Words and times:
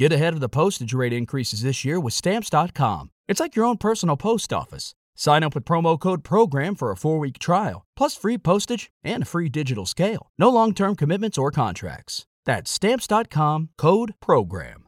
Get 0.00 0.14
ahead 0.14 0.32
of 0.32 0.40
the 0.40 0.48
postage 0.48 0.94
rate 0.94 1.12
increases 1.12 1.60
this 1.60 1.84
year 1.84 2.00
with 2.00 2.14
Stamps.com. 2.14 3.10
It's 3.28 3.38
like 3.38 3.54
your 3.54 3.66
own 3.66 3.76
personal 3.76 4.16
post 4.16 4.50
office. 4.50 4.94
Sign 5.14 5.42
up 5.42 5.54
with 5.54 5.66
promo 5.66 6.00
code 6.00 6.24
PROGRAM 6.24 6.74
for 6.74 6.90
a 6.90 6.96
four 6.96 7.18
week 7.18 7.38
trial, 7.38 7.84
plus 7.98 8.16
free 8.16 8.38
postage 8.38 8.90
and 9.04 9.24
a 9.24 9.26
free 9.26 9.50
digital 9.50 9.84
scale. 9.84 10.30
No 10.38 10.48
long 10.48 10.72
term 10.72 10.96
commitments 10.96 11.36
or 11.36 11.50
contracts. 11.50 12.24
That's 12.46 12.70
Stamps.com 12.70 13.68
code 13.76 14.14
PROGRAM. 14.20 14.86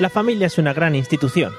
La 0.00 0.08
familia 0.08 0.46
es 0.46 0.56
una 0.56 0.72
gran 0.72 0.94
institución. 0.94 1.52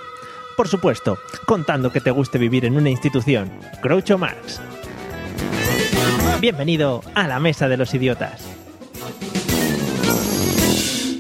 Por 0.58 0.68
supuesto, 0.68 1.20
contando 1.46 1.92
que 1.92 2.02
te 2.02 2.10
guste 2.10 2.40
vivir 2.40 2.66
en 2.66 2.78
una 2.78 2.90
institución. 2.90 3.52
Groucho 3.84 4.18
Marx. 4.18 4.60
Bienvenido 6.42 7.04
a 7.14 7.28
la 7.28 7.40
Mesa 7.40 7.70
de 7.70 7.78
los 7.78 7.94
Idiotas. 7.94 8.56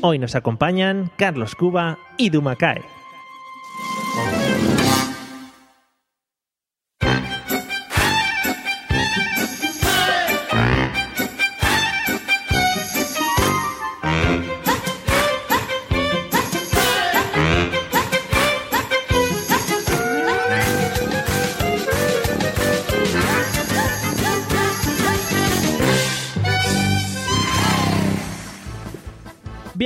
Hoy 0.08 0.20
nos 0.20 0.36
acompañan 0.36 1.10
Carlos 1.18 1.56
Cuba 1.56 1.98
y 2.16 2.30
Dumacay. 2.30 2.95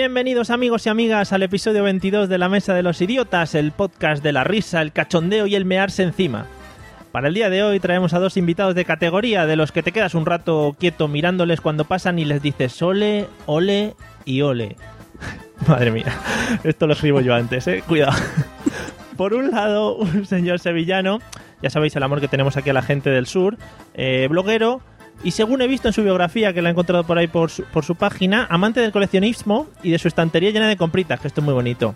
Bienvenidos 0.09 0.49
amigos 0.49 0.87
y 0.87 0.89
amigas 0.89 1.33
al 1.33 1.43
episodio 1.43 1.83
22 1.83 2.29
de 2.29 2.39
La 2.39 2.49
Mesa 2.49 2.73
de 2.73 2.81
los 2.81 2.99
Idiotas, 2.99 3.53
el 3.53 3.71
podcast 3.71 4.23
de 4.23 4.31
la 4.31 4.43
risa, 4.43 4.81
el 4.81 4.91
cachondeo 4.91 5.45
y 5.45 5.53
el 5.53 5.65
mearse 5.65 6.01
encima. 6.01 6.47
Para 7.11 7.27
el 7.27 7.35
día 7.35 7.51
de 7.51 7.61
hoy 7.61 7.79
traemos 7.79 8.15
a 8.15 8.19
dos 8.19 8.35
invitados 8.35 8.73
de 8.73 8.85
categoría, 8.85 9.45
de 9.45 9.55
los 9.55 9.71
que 9.71 9.83
te 9.83 9.91
quedas 9.91 10.15
un 10.15 10.25
rato 10.25 10.75
quieto 10.79 11.07
mirándoles 11.07 11.61
cuando 11.61 11.85
pasan 11.85 12.17
y 12.17 12.25
les 12.25 12.41
dices 12.41 12.81
ole, 12.81 13.27
ole 13.45 13.93
y 14.25 14.41
ole. 14.41 14.77
Madre 15.67 15.91
mía, 15.91 16.11
esto 16.63 16.87
lo 16.87 16.93
escribo 16.93 17.21
yo 17.21 17.35
antes, 17.35 17.67
eh, 17.67 17.83
cuidado. 17.87 18.17
Por 19.15 19.35
un 19.35 19.51
lado, 19.51 19.95
un 19.95 20.25
señor 20.25 20.57
sevillano, 20.57 21.19
ya 21.61 21.69
sabéis 21.69 21.95
el 21.95 22.01
amor 22.01 22.19
que 22.19 22.27
tenemos 22.27 22.57
aquí 22.57 22.71
a 22.71 22.73
la 22.73 22.81
gente 22.81 23.11
del 23.11 23.27
sur, 23.27 23.57
eh, 23.93 24.25
bloguero, 24.27 24.81
y 25.23 25.31
según 25.31 25.61
he 25.61 25.67
visto 25.67 25.87
en 25.87 25.93
su 25.93 26.03
biografía, 26.03 26.53
que 26.53 26.61
la 26.61 26.69
he 26.69 26.71
encontrado 26.71 27.03
por 27.03 27.17
ahí 27.17 27.27
por 27.27 27.49
su, 27.49 27.63
por 27.63 27.83
su 27.83 27.95
página, 27.95 28.47
amante 28.49 28.79
del 28.79 28.91
coleccionismo 28.91 29.67
y 29.83 29.91
de 29.91 29.99
su 29.99 30.07
estantería 30.07 30.51
llena 30.51 30.67
de 30.67 30.77
compritas, 30.77 31.19
que 31.19 31.27
esto 31.27 31.41
es 31.41 31.45
muy 31.45 31.53
bonito. 31.53 31.95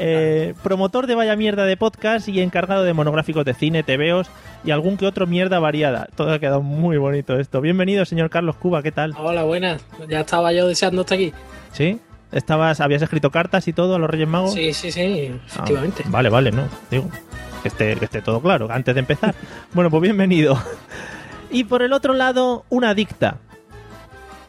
Eh, 0.00 0.54
promotor 0.62 1.08
de 1.08 1.16
Vaya 1.16 1.34
Mierda 1.34 1.64
de 1.64 1.76
podcast 1.76 2.28
y 2.28 2.40
encargado 2.40 2.84
de 2.84 2.92
monográficos 2.92 3.44
de 3.44 3.54
cine, 3.54 3.82
TVOs 3.82 4.30
y 4.64 4.70
algún 4.70 4.96
que 4.96 5.06
otro 5.06 5.26
mierda 5.26 5.58
variada. 5.58 6.08
Todo 6.14 6.32
ha 6.32 6.38
quedado 6.38 6.62
muy 6.62 6.98
bonito 6.98 7.38
esto. 7.38 7.60
Bienvenido, 7.60 8.04
señor 8.04 8.30
Carlos 8.30 8.56
Cuba, 8.56 8.82
¿qué 8.82 8.92
tal? 8.92 9.14
Hola, 9.18 9.42
buenas. 9.42 9.84
Ya 10.08 10.20
estaba 10.20 10.52
yo 10.52 10.68
deseando 10.68 11.00
estar 11.02 11.16
aquí. 11.16 11.32
¿Sí? 11.72 11.98
¿Estabas, 12.30 12.80
¿Habías 12.80 13.02
escrito 13.02 13.30
cartas 13.30 13.66
y 13.68 13.72
todo 13.72 13.96
a 13.96 13.98
los 13.98 14.08
Reyes 14.08 14.28
Magos? 14.28 14.52
Sí, 14.52 14.72
sí, 14.72 14.92
sí, 14.92 15.32
efectivamente. 15.46 16.04
Ah, 16.06 16.10
vale, 16.10 16.28
vale, 16.28 16.52
no. 16.52 16.68
Digo, 16.90 17.10
que 17.62 17.68
esté, 17.68 17.96
que 17.96 18.04
esté 18.04 18.22
todo 18.22 18.40
claro 18.40 18.68
antes 18.70 18.94
de 18.94 19.00
empezar. 19.00 19.34
bueno, 19.72 19.90
pues 19.90 20.02
bienvenido. 20.02 20.62
Y 21.50 21.64
por 21.64 21.82
el 21.82 21.92
otro 21.92 22.14
lado, 22.14 22.64
una 22.68 22.90
adicta. 22.90 23.38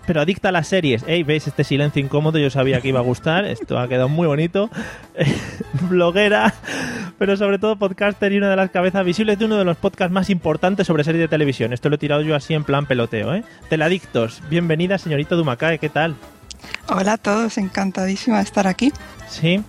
Pero 0.05 0.21
adicta 0.21 0.49
a 0.49 0.51
las 0.51 0.67
series. 0.67 1.03
Ey, 1.07 1.21
¿veis 1.23 1.45
este 1.47 1.63
silencio 1.63 2.01
incómodo? 2.01 2.39
Yo 2.39 2.49
sabía 2.49 2.81
que 2.81 2.87
iba 2.87 2.99
a 2.99 3.03
gustar. 3.03 3.45
Esto 3.45 3.77
ha 3.77 3.87
quedado 3.87 4.09
muy 4.09 4.25
bonito. 4.25 4.69
Bloguera, 5.89 6.53
pero 7.19 7.37
sobre 7.37 7.59
todo 7.59 7.75
podcaster 7.75 8.33
y 8.33 8.37
una 8.37 8.49
de 8.49 8.55
las 8.55 8.71
cabezas 8.71 9.05
visibles 9.05 9.37
de 9.37 9.45
uno 9.45 9.57
de 9.57 9.65
los 9.65 9.77
podcasts 9.77 10.11
más 10.11 10.31
importantes 10.31 10.87
sobre 10.87 11.03
series 11.03 11.21
de 11.21 11.27
televisión. 11.27 11.73
Esto 11.73 11.89
lo 11.89 11.95
he 11.95 11.99
tirado 11.99 12.21
yo 12.21 12.35
así 12.35 12.55
en 12.55 12.63
plan 12.63 12.87
peloteo, 12.87 13.35
¿eh? 13.35 13.43
Teladictos. 13.69 14.41
Bienvenida, 14.49 14.97
señorito 14.97 15.35
Dumacae. 15.35 15.77
¿Qué 15.77 15.89
tal? 15.89 16.15
Hola 16.87 17.13
a 17.13 17.17
todos, 17.17 17.57
encantadísima 17.59 18.37
de 18.37 18.43
estar 18.43 18.65
aquí. 18.65 18.91
Sí, 19.27 19.63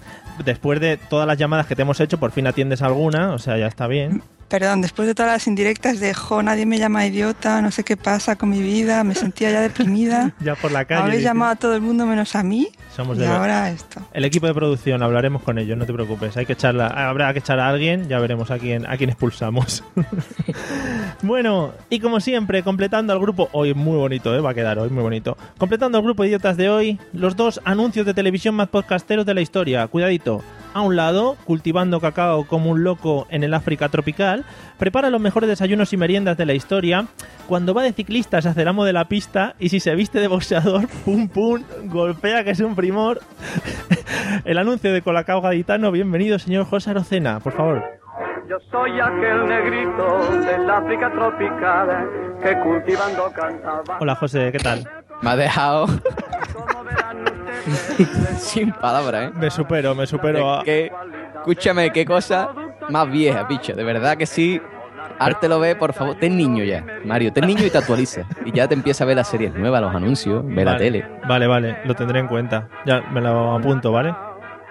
después 0.44 0.80
de 0.80 0.96
todas 0.96 1.26
las 1.26 1.36
llamadas 1.36 1.66
que 1.66 1.76
te 1.76 1.82
hemos 1.82 2.00
hecho, 2.00 2.18
por 2.18 2.32
fin 2.32 2.46
atiendes 2.46 2.80
alguna, 2.80 3.34
o 3.34 3.38
sea, 3.38 3.58
ya 3.58 3.66
está 3.66 3.86
bien. 3.86 4.22
Perdón, 4.50 4.82
después 4.82 5.06
de 5.06 5.14
todas 5.14 5.30
las 5.30 5.46
indirectas 5.46 6.00
de, 6.00 6.12
jo, 6.12 6.42
nadie 6.42 6.66
me 6.66 6.76
llama 6.76 7.06
idiota, 7.06 7.62
no 7.62 7.70
sé 7.70 7.84
qué 7.84 7.96
pasa 7.96 8.34
con 8.34 8.48
mi 8.48 8.60
vida, 8.60 9.04
me 9.04 9.14
sentía 9.14 9.52
ya 9.52 9.60
deprimida. 9.60 10.34
ya 10.40 10.56
por 10.56 10.72
la 10.72 10.84
calle. 10.84 11.02
Habéis 11.02 11.22
llamado 11.22 11.52
a 11.52 11.54
todo 11.54 11.76
el 11.76 11.80
mundo 11.80 12.04
menos 12.04 12.34
a 12.34 12.42
mí. 12.42 12.66
Somos 12.92 13.16
y 13.16 13.20
de 13.20 13.28
ahora 13.28 13.70
esto. 13.70 14.02
El 14.12 14.24
equipo 14.24 14.48
de 14.48 14.54
producción, 14.54 15.04
hablaremos 15.04 15.42
con 15.42 15.58
ellos, 15.58 15.78
no 15.78 15.86
te 15.86 15.92
preocupes. 15.92 16.36
Hay 16.36 16.46
que 16.46 16.54
echarla, 16.54 16.88
habrá 16.88 17.32
que 17.32 17.38
echar 17.38 17.60
a 17.60 17.68
alguien, 17.68 18.08
ya 18.08 18.18
veremos 18.18 18.50
a 18.50 18.58
quién, 18.58 18.90
a 18.90 18.96
quién 18.96 19.10
expulsamos. 19.10 19.84
bueno, 21.22 21.72
y 21.88 22.00
como 22.00 22.18
siempre, 22.18 22.64
completando 22.64 23.12
al 23.12 23.20
grupo, 23.20 23.48
hoy 23.52 23.72
muy 23.72 23.98
bonito, 23.98 24.34
¿eh? 24.34 24.40
va 24.40 24.50
a 24.50 24.54
quedar 24.54 24.80
hoy 24.80 24.90
muy 24.90 25.04
bonito. 25.04 25.36
Completando 25.58 25.96
al 25.96 26.02
grupo 26.02 26.24
de 26.24 26.30
idiotas 26.30 26.56
de 26.56 26.70
hoy, 26.70 26.98
los 27.12 27.36
dos 27.36 27.60
anuncios 27.64 28.04
de 28.04 28.14
televisión 28.14 28.56
más 28.56 28.68
podcasteros 28.68 29.24
de 29.24 29.34
la 29.34 29.42
historia. 29.42 29.86
Cuidadito. 29.86 30.42
A 30.72 30.82
un 30.82 30.94
lado, 30.94 31.36
cultivando 31.44 32.00
cacao 32.00 32.46
como 32.46 32.70
un 32.70 32.84
loco 32.84 33.26
en 33.30 33.42
el 33.42 33.54
África 33.54 33.88
tropical, 33.88 34.44
prepara 34.78 35.10
los 35.10 35.20
mejores 35.20 35.48
desayunos 35.48 35.92
y 35.92 35.96
meriendas 35.96 36.36
de 36.36 36.46
la 36.46 36.54
historia. 36.54 37.06
Cuando 37.48 37.74
va 37.74 37.82
de 37.82 37.92
ciclista 37.92 38.40
se 38.40 38.50
hace 38.50 38.62
el 38.62 38.68
amo 38.68 38.84
de 38.84 38.92
la 38.92 39.06
pista 39.06 39.56
y 39.58 39.70
si 39.70 39.80
se 39.80 39.92
viste 39.96 40.20
de 40.20 40.28
boxeador, 40.28 40.86
pum 41.04 41.28
pum, 41.28 41.64
golpea 41.86 42.44
que 42.44 42.50
es 42.50 42.60
un 42.60 42.76
primor. 42.76 43.20
el 44.44 44.58
anuncio 44.58 44.92
de 44.92 45.02
Colacao 45.02 45.40
Gaditano, 45.40 45.90
bienvenido 45.90 46.38
señor 46.38 46.66
José 46.66 46.90
Arocena, 46.90 47.40
por 47.40 47.52
favor. 47.52 47.82
Yo 48.48 48.56
soy 48.70 48.92
aquel 49.00 49.46
negrito 49.46 50.18
del 50.40 50.70
África 50.70 51.10
tropical 51.10 52.08
que 52.42 52.60
cultivando 52.60 53.30
cantaba. 53.32 53.98
Hola 54.00 54.14
José, 54.14 54.50
¿qué 54.52 54.58
tal? 54.58 54.88
Me 55.20 55.30
ha 55.30 55.36
dejado 55.36 55.86
sin 58.38 58.72
palabras, 58.72 59.28
¿eh? 59.30 59.32
Me 59.34 59.50
supero, 59.50 59.94
me 59.94 60.06
supero. 60.06 60.60
Que- 60.64 60.90
escúchame, 61.36 61.90
qué 61.92 62.04
cosa 62.04 62.50
más 62.88 63.10
vieja, 63.10 63.44
bicho. 63.44 63.74
De 63.74 63.84
verdad 63.84 64.16
que 64.16 64.26
sí. 64.26 64.60
Arte 65.18 65.48
lo 65.48 65.60
ve, 65.60 65.76
por 65.76 65.92
favor. 65.92 66.16
Ten 66.16 66.34
niño 66.36 66.64
ya, 66.64 66.82
Mario. 67.04 67.30
Ten 67.32 67.46
niño 67.46 67.66
y 67.66 67.70
te 67.70 67.76
actualiza. 67.76 68.22
Y 68.44 68.52
ya 68.52 68.66
te 68.66 68.74
empieza 68.74 69.04
a 69.04 69.06
ver 69.06 69.16
las 69.16 69.28
series 69.28 69.52
nuevas, 69.54 69.82
los 69.82 69.94
anuncios, 69.94 70.42
ve 70.46 70.64
la 70.64 70.72
Vale, 70.72 70.84
tele. 70.84 71.06
Vale, 71.28 71.46
vale, 71.46 71.76
lo 71.84 71.94
tendré 71.94 72.20
en 72.20 72.26
cuenta. 72.26 72.68
Ya 72.86 73.02
me 73.12 73.20
lo 73.20 73.54
apunto, 73.54 73.92
¿vale? 73.92 74.14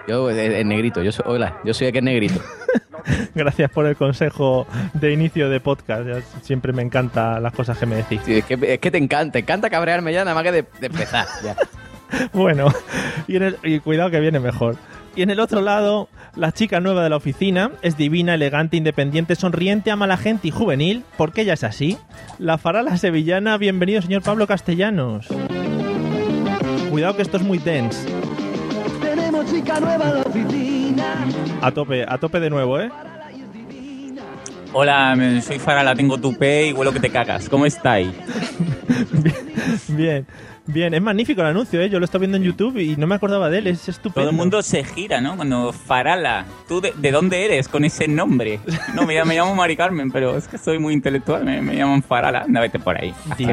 Yo, 0.08 0.28
el, 0.28 0.38
el 0.38 0.66
negrito, 0.68 1.02
yo 1.02 1.12
soy, 1.12 1.24
hola, 1.28 1.58
yo 1.62 1.72
soy 1.72 1.86
aquel 1.86 2.04
negrito. 2.04 2.40
Gracias 3.34 3.70
por 3.70 3.86
el 3.86 3.94
consejo 3.94 4.66
de 4.94 5.12
inicio 5.12 5.48
de 5.48 5.60
podcast. 5.60 6.08
Siempre 6.42 6.72
me 6.72 6.82
encantan 6.82 7.40
las 7.42 7.52
cosas 7.52 7.78
que 7.78 7.86
me 7.86 7.94
decís. 7.96 8.20
Sí, 8.24 8.38
es, 8.38 8.44
que, 8.44 8.58
es 8.60 8.78
que 8.80 8.90
te 8.90 8.98
encanta, 8.98 9.32
te 9.34 9.38
encanta 9.40 9.70
cabrearme 9.70 10.12
ya, 10.12 10.24
nada 10.24 10.34
más 10.34 10.42
que 10.42 10.50
de, 10.52 10.64
de 10.80 10.86
empezar. 10.86 11.26
Ya. 11.44 11.54
Bueno, 12.32 12.68
y, 13.28 13.36
en 13.36 13.42
el- 13.42 13.58
y 13.62 13.78
cuidado 13.80 14.10
que 14.10 14.20
viene 14.20 14.40
mejor. 14.40 14.76
Y 15.16 15.22
en 15.22 15.30
el 15.30 15.40
otro 15.40 15.60
lado, 15.60 16.08
la 16.36 16.52
chica 16.52 16.78
nueva 16.80 17.02
de 17.02 17.10
la 17.10 17.16
oficina 17.16 17.72
es 17.82 17.96
divina, 17.96 18.34
elegante, 18.34 18.76
independiente, 18.76 19.34
sonriente, 19.34 19.90
ama 19.90 20.04
a 20.04 20.08
la 20.08 20.16
gente 20.16 20.48
y 20.48 20.50
juvenil, 20.52 21.02
porque 21.18 21.40
ella 21.42 21.54
es 21.54 21.64
así. 21.64 21.98
La 22.38 22.58
farala 22.58 22.96
sevillana, 22.96 23.56
bienvenido 23.58 24.00
señor 24.02 24.22
Pablo 24.22 24.46
Castellanos. 24.46 25.26
Cuidado 26.90 27.16
que 27.16 27.22
esto 27.22 27.36
es 27.38 27.42
muy 27.42 27.58
dense. 27.58 28.06
Tenemos 29.02 29.46
chica 29.52 29.80
nueva 29.80 30.04
en 30.08 30.14
la 30.14 30.20
oficina. 30.20 31.14
A 31.60 31.70
tope, 31.72 32.04
a 32.06 32.18
tope 32.18 32.38
de 32.40 32.50
nuevo, 32.50 32.78
¿eh? 32.80 32.90
Hola, 34.72 35.16
me- 35.16 35.42
soy 35.42 35.58
Farala, 35.58 35.96
tengo 35.96 36.18
tupé 36.18 36.68
y 36.68 36.72
huelo 36.72 36.92
que 36.92 37.00
te 37.00 37.10
cagas. 37.10 37.48
¿Cómo 37.48 37.66
estáis? 37.66 38.08
Bien, 39.12 39.34
bien, 39.88 40.26
es 40.74 41.02
magnífico 41.02 41.40
el 41.40 41.48
anuncio, 41.48 41.80
¿eh? 41.80 41.88
Yo 41.90 41.98
lo 41.98 42.04
estoy 42.04 42.20
viendo 42.20 42.36
en 42.36 42.42
YouTube 42.44 42.76
y 42.78 42.96
no 42.96 43.06
me 43.06 43.14
acordaba 43.14 43.50
de 43.50 43.58
él, 43.58 43.66
es 43.66 43.88
estupendo. 43.88 44.20
Todo 44.22 44.30
el 44.30 44.36
mundo 44.36 44.62
se 44.62 44.84
gira, 44.84 45.20
¿no? 45.20 45.36
Cuando 45.36 45.72
Farala, 45.72 46.44
¿tú 46.68 46.80
de, 46.80 46.92
de 46.96 47.10
dónde 47.10 47.44
eres 47.44 47.68
con 47.68 47.84
ese 47.84 48.08
nombre? 48.08 48.60
No, 48.94 49.06
me, 49.06 49.14
llamo- 49.14 49.26
me 49.28 49.34
llamo 49.36 49.54
Mari 49.54 49.76
Carmen, 49.76 50.10
pero 50.10 50.36
es 50.36 50.48
que 50.48 50.58
soy 50.58 50.78
muy 50.78 50.94
intelectual, 50.94 51.44
me, 51.44 51.60
me 51.62 51.76
llaman 51.76 52.02
Farala. 52.02 52.42
Anda, 52.42 52.60
vete 52.60 52.78
por 52.78 52.96
ahí. 53.00 53.12
Que 53.36 53.46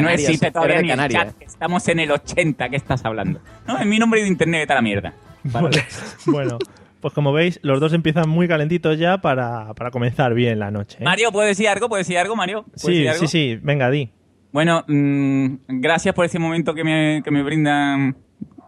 no 0.00 0.08
existe 0.10 0.50
todavía 0.50 0.76
ni 0.82 0.90
el 0.90 0.96
Canarias. 0.96 1.24
chat, 1.26 1.34
que 1.38 1.44
estamos 1.44 1.86
en 1.88 2.00
el 2.00 2.10
80, 2.10 2.68
¿qué 2.68 2.76
estás 2.76 3.04
hablando? 3.04 3.40
No, 3.66 3.78
es 3.78 3.86
mi 3.86 3.98
nombre 3.98 4.20
de 4.22 4.28
internet, 4.28 4.62
vete 4.62 4.72
a 4.72 4.76
la 4.76 4.82
mierda. 4.82 5.14
Vale. 5.44 5.82
Bueno, 6.26 6.58
pues 7.00 7.12
como 7.12 7.32
veis, 7.34 7.60
los 7.62 7.80
dos 7.80 7.92
empiezan 7.92 8.28
muy 8.30 8.48
calentitos 8.48 8.98
ya 8.98 9.18
para, 9.18 9.74
para 9.74 9.90
comenzar 9.90 10.32
bien 10.32 10.58
la 10.58 10.70
noche. 10.70 10.96
¿eh? 11.00 11.04
Mario, 11.04 11.30
¿puedes 11.32 11.50
decir 11.56 11.68
algo? 11.68 11.88
¿Puedes 11.88 12.06
decir 12.06 12.18
algo, 12.18 12.34
Mario? 12.34 12.62
¿Puedes 12.62 12.80
Sí, 12.82 12.92
decir 12.92 13.08
algo? 13.10 13.20
sí, 13.20 13.26
sí, 13.28 13.58
venga, 13.62 13.90
di. 13.90 14.10
Bueno, 14.54 14.84
mm, 14.86 15.56
gracias 15.66 16.14
por 16.14 16.24
ese 16.24 16.38
momento 16.38 16.76
que 16.76 16.84
me, 16.84 17.22
que 17.24 17.32
me 17.32 17.42
brindan 17.42 18.16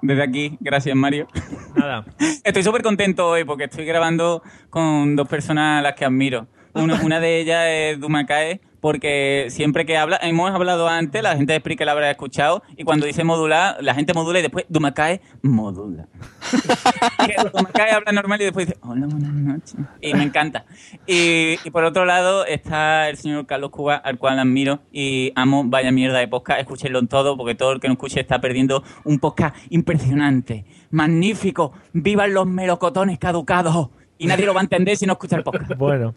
desde 0.02 0.20
aquí. 0.20 0.58
Gracias, 0.58 0.96
Mario. 0.96 1.28
Nada. 1.76 2.04
Estoy 2.42 2.64
súper 2.64 2.82
contento 2.82 3.28
hoy 3.28 3.44
porque 3.44 3.64
estoy 3.66 3.84
grabando 3.84 4.42
con 4.68 5.14
dos 5.14 5.28
personas 5.28 5.78
a 5.78 5.82
las 5.82 5.94
que 5.94 6.04
admiro. 6.04 6.48
Una, 6.74 7.00
una 7.04 7.20
de 7.20 7.40
ellas 7.40 7.66
es 7.68 8.00
Dumakae, 8.00 8.60
porque 8.80 9.46
siempre 9.48 9.86
que 9.86 9.96
habla, 9.96 10.18
hemos 10.22 10.50
hablado 10.50 10.88
antes, 10.88 11.22
la 11.22 11.36
gente 11.36 11.52
de 11.52 11.60
Spreaker 11.60 11.86
la 11.86 11.92
habrá 11.92 12.10
escuchado, 12.10 12.62
y 12.76 12.84
cuando 12.84 13.06
dice 13.06 13.24
modular, 13.24 13.76
la 13.80 13.94
gente 13.94 14.14
modula 14.14 14.38
y 14.38 14.42
después 14.42 14.66
Dumakae 14.68 15.20
modula. 15.42 16.06
Que 17.26 17.34
Dumakae 17.52 17.90
habla 17.90 18.12
normal 18.12 18.40
y 18.40 18.44
después 18.44 18.66
dice, 18.66 18.78
hola, 18.82 19.06
buenas 19.06 19.32
noches. 19.32 19.76
Y 20.00 20.14
me 20.14 20.22
encanta. 20.22 20.64
Y, 21.06 21.56
y 21.64 21.70
por 21.70 21.84
otro 21.84 22.04
lado 22.04 22.44
está 22.44 23.08
el 23.08 23.16
señor 23.16 23.46
Carlos 23.46 23.70
Cuba, 23.70 23.96
al 23.96 24.18
cual 24.18 24.38
admiro 24.38 24.80
y 24.92 25.32
amo, 25.34 25.64
vaya 25.64 25.90
mierda 25.90 26.18
de 26.18 26.28
podcast, 26.28 26.60
escúchenlo 26.60 26.98
en 26.98 27.08
todo, 27.08 27.36
porque 27.36 27.54
todo 27.54 27.72
el 27.72 27.80
que 27.80 27.88
no 27.88 27.94
escuche 27.94 28.20
está 28.20 28.40
perdiendo 28.40 28.84
un 29.04 29.18
podcast 29.18 29.56
impresionante, 29.70 30.64
magnífico, 30.90 31.72
vivan 31.92 32.34
los 32.34 32.46
melocotones 32.46 33.18
caducados. 33.18 33.88
Y 34.18 34.26
nadie 34.26 34.46
lo 34.46 34.54
va 34.54 34.60
a 34.60 34.62
entender 34.62 34.96
si 34.96 35.06
no 35.06 35.12
escucha 35.14 35.36
el 35.36 35.42
podcast. 35.42 35.74
Bueno, 35.76 36.14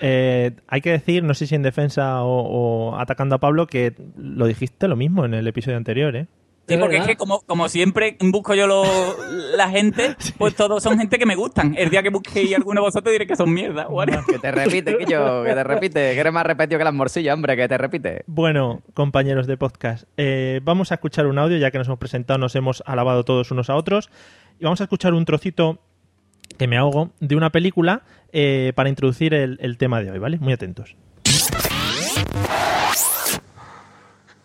eh, 0.00 0.52
hay 0.68 0.80
que 0.80 0.90
decir, 0.90 1.22
no 1.22 1.34
sé 1.34 1.46
si 1.46 1.54
en 1.54 1.62
defensa 1.62 2.22
o, 2.24 2.90
o 2.92 2.96
atacando 2.98 3.34
a 3.36 3.38
Pablo, 3.38 3.66
que 3.66 3.94
lo 4.16 4.46
dijiste 4.46 4.88
lo 4.88 4.96
mismo 4.96 5.24
en 5.24 5.34
el 5.34 5.46
episodio 5.46 5.76
anterior, 5.76 6.14
¿eh? 6.16 6.26
Sí, 6.68 6.76
¿De 6.76 6.80
porque 6.82 6.98
es 6.98 7.06
que 7.06 7.16
como, 7.16 7.40
como 7.40 7.68
siempre 7.68 8.16
busco 8.20 8.54
yo 8.54 8.68
lo- 8.68 8.84
la 9.56 9.68
gente, 9.70 10.14
pues 10.38 10.54
todos 10.54 10.80
son 10.80 10.98
gente 10.98 11.18
que 11.18 11.26
me 11.26 11.34
gustan. 11.34 11.74
El 11.76 11.90
día 11.90 12.00
que 12.00 12.10
busquéis 12.10 12.54
alguno 12.54 12.80
de 12.80 12.86
vosotros 12.86 13.10
diré 13.12 13.26
que 13.26 13.34
son 13.34 13.52
mierda. 13.52 13.88
¿vale? 13.88 14.20
Que 14.28 14.38
te 14.38 14.52
repite, 14.52 14.96
que 14.96 15.04
yo, 15.06 15.42
que 15.42 15.52
te 15.52 15.64
repite. 15.64 16.14
Que 16.14 16.20
eres 16.20 16.32
más 16.32 16.46
repetido 16.46 16.78
que 16.78 16.84
las 16.84 16.94
morcillas, 16.94 17.34
hombre, 17.34 17.56
que 17.56 17.66
te 17.66 17.76
repite. 17.76 18.22
Bueno, 18.28 18.82
compañeros 18.94 19.48
de 19.48 19.56
podcast, 19.56 20.04
eh, 20.16 20.60
vamos 20.62 20.92
a 20.92 20.94
escuchar 20.94 21.26
un 21.26 21.40
audio, 21.40 21.56
ya 21.58 21.72
que 21.72 21.78
nos 21.78 21.88
hemos 21.88 21.98
presentado, 21.98 22.38
nos 22.38 22.54
hemos 22.54 22.84
alabado 22.86 23.24
todos 23.24 23.50
unos 23.50 23.68
a 23.68 23.74
otros, 23.74 24.08
y 24.60 24.64
vamos 24.64 24.80
a 24.80 24.84
escuchar 24.84 25.12
un 25.12 25.24
trocito 25.24 25.80
que 26.60 26.68
me 26.68 26.76
ahogo 26.76 27.08
de 27.20 27.36
una 27.36 27.48
película 27.48 28.02
eh, 28.34 28.74
para 28.76 28.90
introducir 28.90 29.32
el, 29.32 29.78
tema 29.78 30.02
de 30.02 30.10
hoy, 30.10 30.18
¿vale? 30.18 30.38
Muy 30.38 30.52
atentos. 30.52 30.94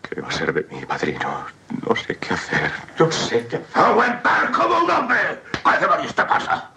¿Qué 0.00 0.22
va 0.22 0.28
a 0.28 0.30
ser 0.30 0.54
de 0.54 0.62
mí, 0.62 0.82
padrino? 0.88 1.44
No 1.86 1.94
sé 1.94 2.16
qué 2.16 2.32
hacer. 2.32 2.72
No 2.98 3.12
sé 3.12 3.46
qué 3.50 3.56
hacer. 3.56 3.66
¡Aguantar 3.74 4.50
como 4.50 4.78
un 4.78 4.90
hombre! 4.90 5.18
¿Qué 5.62 5.78
demonios 5.78 6.14
te 6.14 6.24
pasa? 6.24 6.70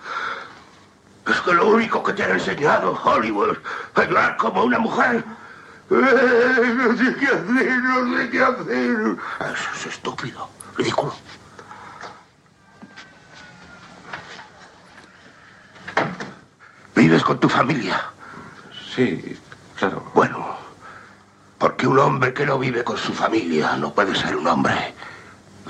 Es 1.25 1.39
que 1.39 1.53
lo 1.53 1.69
único 1.69 2.03
que 2.03 2.11
te 2.11 2.23
han 2.23 2.31
enseñado 2.31 2.99
Hollywood 3.01 3.51
es 3.51 3.57
hablar 3.95 4.35
como 4.35 4.65
una 4.65 4.79
mujer. 4.79 5.23
Eh, 5.89 6.73
No 6.75 6.97
sé 6.97 7.15
qué 7.17 7.27
hacer, 7.27 7.77
no 7.81 8.17
sé 8.17 8.29
qué 8.29 8.41
hacer. 8.41 9.17
Eso 9.39 9.69
es 9.73 9.85
estúpido, 9.85 10.49
ridículo. 10.75 11.13
¿Vives 16.99 17.23
con 17.23 17.39
tu 17.39 17.47
familia? 17.47 17.97
Sí, 18.93 19.37
claro. 19.77 20.03
Bueno, 20.13 20.45
porque 21.57 21.87
un 21.87 21.97
hombre 21.97 22.33
que 22.33 22.45
no 22.45 22.59
vive 22.59 22.83
con 22.83 22.97
su 22.97 23.13
familia 23.13 23.77
no 23.77 23.93
puede 23.93 24.13
ser 24.13 24.35
un 24.35 24.45
hombre. 24.45 24.93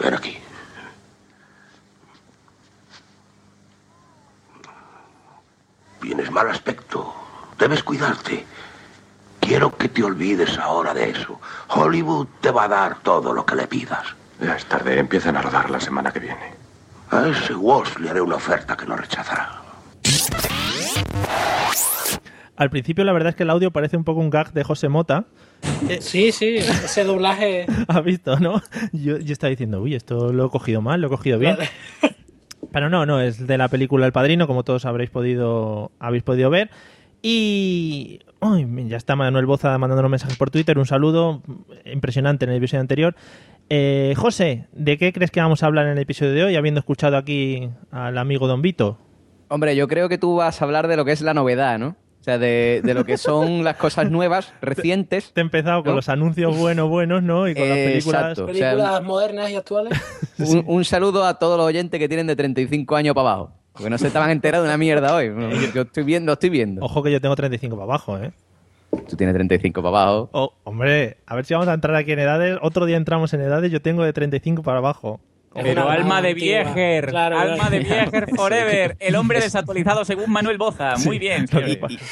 Ven 0.02 0.16
aquí. 0.16 0.40
Tienes 6.02 6.32
mal 6.32 6.50
aspecto. 6.50 7.14
Debes 7.60 7.84
cuidarte. 7.84 8.48
Quiero 9.40 9.78
que 9.78 9.88
te 9.88 10.04
olvides 10.04 10.58
ahora 10.58 10.96
de 10.96 11.12
eso. 11.12 11.40
Hollywood 11.68 12.26
te 12.42 12.50
va 12.50 12.64
a 12.64 12.70
dar 12.70 13.02
todo 13.02 13.34
lo 13.34 13.46
que 13.46 13.54
le 13.54 13.68
pidas. 13.68 14.16
Ya 14.42 14.56
es 14.56 14.66
tarde, 14.66 14.98
empiezan 14.98 15.38
a 15.38 15.44
rodar 15.44 15.70
la 15.70 15.80
semana 15.80 16.12
que 16.12 16.22
viene. 16.22 16.56
A 17.12 17.28
ese 17.28 17.54
Walsh 17.54 17.98
le 18.00 18.10
haré 18.10 18.20
una 18.20 18.38
oferta 18.38 18.76
que 18.76 18.88
no 18.88 18.96
rechazará. 18.96 19.59
Al 22.60 22.70
principio 22.70 23.06
la 23.06 23.14
verdad 23.14 23.30
es 23.30 23.36
que 23.36 23.44
el 23.44 23.50
audio 23.52 23.72
parece 23.72 23.96
un 23.96 24.04
poco 24.04 24.20
un 24.20 24.30
gag 24.30 24.52
de 24.52 24.66
José 24.66 24.90
Mota. 24.90 25.24
Sí, 26.02 26.34
sí, 26.34 26.58
ese 26.58 27.06
doblaje. 27.06 27.66
¿Has 27.88 28.04
visto, 28.04 28.38
no? 28.38 28.62
Yo, 28.92 29.18
yo 29.18 29.32
estaba 29.32 29.50
diciendo, 29.50 29.82
uy, 29.82 29.96
esto 29.96 30.34
lo 30.34 30.48
he 30.48 30.50
cogido 30.50 30.82
mal, 30.82 31.00
lo 31.00 31.08
he 31.08 31.10
cogido 31.10 31.40
bien. 31.40 31.56
Pero 32.74 32.90
no, 32.90 33.06
no, 33.06 33.22
es 33.22 33.48
de 33.48 33.58
la 33.58 33.70
película 33.70 34.06
El 34.06 34.12
Padrino, 34.12 34.46
como 34.46 34.64
todos 34.64 34.86
habréis 34.86 35.10
podido, 35.10 35.92
habéis 36.00 36.24
podido 36.24 36.50
ver. 36.50 36.70
Y 37.22 38.20
uy, 38.42 38.68
ya 38.90 38.98
está 38.98 39.16
Manuel 39.16 39.46
Boza 39.46 39.78
mandándonos 39.78 40.12
mensajes 40.12 40.38
por 40.38 40.52
Twitter. 40.52 40.78
Un 40.78 40.86
saludo 40.86 41.42
impresionante 41.86 42.44
en 42.44 42.52
el 42.52 42.58
episodio 42.58 42.82
anterior. 42.82 43.16
Eh, 43.70 44.14
José, 44.18 44.68
¿de 44.74 44.98
qué 44.98 45.14
crees 45.14 45.32
que 45.32 45.40
vamos 45.40 45.64
a 45.64 45.68
hablar 45.68 45.86
en 45.86 45.94
el 45.94 46.00
episodio 46.00 46.34
de 46.34 46.44
hoy, 46.44 46.56
habiendo 46.58 46.80
escuchado 46.80 47.16
aquí 47.16 47.70
al 47.92 48.18
amigo 48.18 48.48
Don 48.48 48.62
Vito? 48.62 48.98
Hombre, 49.50 49.76
yo 49.76 49.88
creo 49.88 50.08
que 50.10 50.18
tú 50.18 50.38
vas 50.38 50.62
a 50.62 50.66
hablar 50.66 50.88
de 50.88 50.96
lo 50.96 51.06
que 51.06 51.12
es 51.12 51.22
la 51.22 51.34
novedad, 51.34 51.78
¿no? 51.80 51.96
O 52.20 52.24
sea, 52.24 52.38
de, 52.38 52.82
de 52.84 52.94
lo 52.94 53.06
que 53.06 53.18
son 53.18 53.64
las 53.64 53.76
cosas 53.78 54.10
nuevas, 54.12 54.54
recientes. 54.62 55.32
Te 55.34 55.42
he 55.42 55.44
empezado 55.44 55.84
con 55.84 55.92
¿No? 55.92 55.96
los 55.98 56.10
anuncios 56.10 56.56
buenos, 56.58 56.90
buenos, 56.90 57.24
¿no? 57.24 57.48
Y 57.48 57.56
con 57.56 57.68
las 57.68 57.78
películas. 57.78 58.22
exacto. 58.22 58.52
O 58.52 58.54
sea, 58.54 58.72
Películas 58.72 59.04
modernas 59.04 59.50
y 59.52 59.56
actuales. 59.56 60.00
Un, 60.40 60.64
un 60.68 60.86
saludo 60.86 61.26
a 61.26 61.38
todos 61.38 61.58
los 61.58 61.66
oyentes 61.66 62.00
que 62.00 62.08
tienen 62.08 62.28
de 62.28 62.36
35 62.36 62.96
años 62.96 63.14
para 63.14 63.30
abajo. 63.32 63.52
Porque 63.74 63.90
no 63.90 63.98
se 63.98 64.08
estaban 64.08 64.30
enterados 64.30 64.66
de 64.66 64.70
una 64.70 64.78
mierda 64.78 65.16
hoy. 65.16 65.28
Yo 65.76 65.82
estoy 65.84 66.04
viendo, 66.04 66.34
estoy 66.34 66.50
viendo. 66.50 66.84
Ojo 66.84 67.02
que 67.04 67.12
yo 67.12 67.22
tengo 67.22 67.36
35 67.36 67.76
para 67.76 67.84
abajo, 67.86 68.18
¿eh? 68.18 68.32
Tú 69.08 69.16
tienes 69.16 69.34
35 69.36 69.82
para 69.82 70.02
abajo. 70.02 70.30
Oh, 70.34 70.54
hombre, 70.64 71.18
a 71.26 71.36
ver 71.36 71.46
si 71.46 71.54
vamos 71.54 71.68
a 71.70 71.74
entrar 71.74 71.96
aquí 71.96 72.12
en 72.12 72.20
edades. 72.20 72.58
Otro 72.62 72.86
día 72.86 72.98
entramos 72.98 73.34
en 73.34 73.42
edades, 73.42 73.72
yo 73.72 73.82
tengo 73.82 74.04
de 74.04 74.12
35 74.14 74.64
para 74.64 74.80
abajo. 74.80 75.20
Pero 75.54 75.84
Una 75.84 75.94
alma 75.94 76.22
de 76.22 76.36
Claro, 77.08 77.40
alma 77.40 77.56
claro. 77.56 77.72
de 77.72 77.80
viejer 77.80 78.28
forever, 78.36 78.98
el 79.00 79.16
hombre 79.16 79.40
desactualizado 79.42 80.06
según 80.06 80.32
Manuel 80.32 80.58
Boza. 80.58 80.94
Muy 81.06 81.18
bien. 81.20 81.46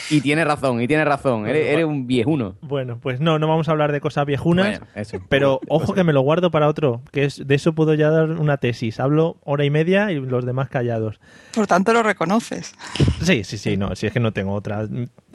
Y, 0.09 0.17
y 0.17 0.21
tiene 0.21 0.43
razón, 0.43 0.81
y 0.81 0.87
tiene 0.87 1.05
razón. 1.05 1.47
Eres, 1.47 1.67
eres 1.67 1.85
un 1.85 2.07
viejuno. 2.07 2.55
Bueno, 2.61 2.99
pues 3.01 3.19
no, 3.19 3.39
no 3.39 3.47
vamos 3.47 3.69
a 3.69 3.71
hablar 3.71 3.91
de 3.91 4.01
cosas 4.01 4.25
viejunas. 4.25 4.81
Bueno. 4.93 5.25
Pero 5.29 5.59
ojo 5.67 5.93
que 5.93 6.03
me 6.03 6.13
lo 6.13 6.21
guardo 6.21 6.51
para 6.51 6.67
otro, 6.67 7.01
que 7.11 7.25
es 7.25 7.45
de 7.45 7.55
eso 7.55 7.73
puedo 7.73 7.93
ya 7.93 8.09
dar 8.09 8.31
una 8.31 8.57
tesis. 8.57 8.99
Hablo 8.99 9.37
hora 9.43 9.65
y 9.65 9.69
media 9.69 10.11
y 10.11 10.19
los 10.19 10.45
demás 10.45 10.69
callados. 10.69 11.19
Por 11.53 11.67
tanto, 11.67 11.93
lo 11.93 12.03
reconoces. 12.03 12.73
Sí, 13.21 13.43
sí, 13.43 13.57
sí, 13.57 13.77
no, 13.77 13.95
si 13.95 14.07
es 14.07 14.13
que 14.13 14.19
no 14.19 14.31
tengo 14.33 14.53
otra. 14.53 14.87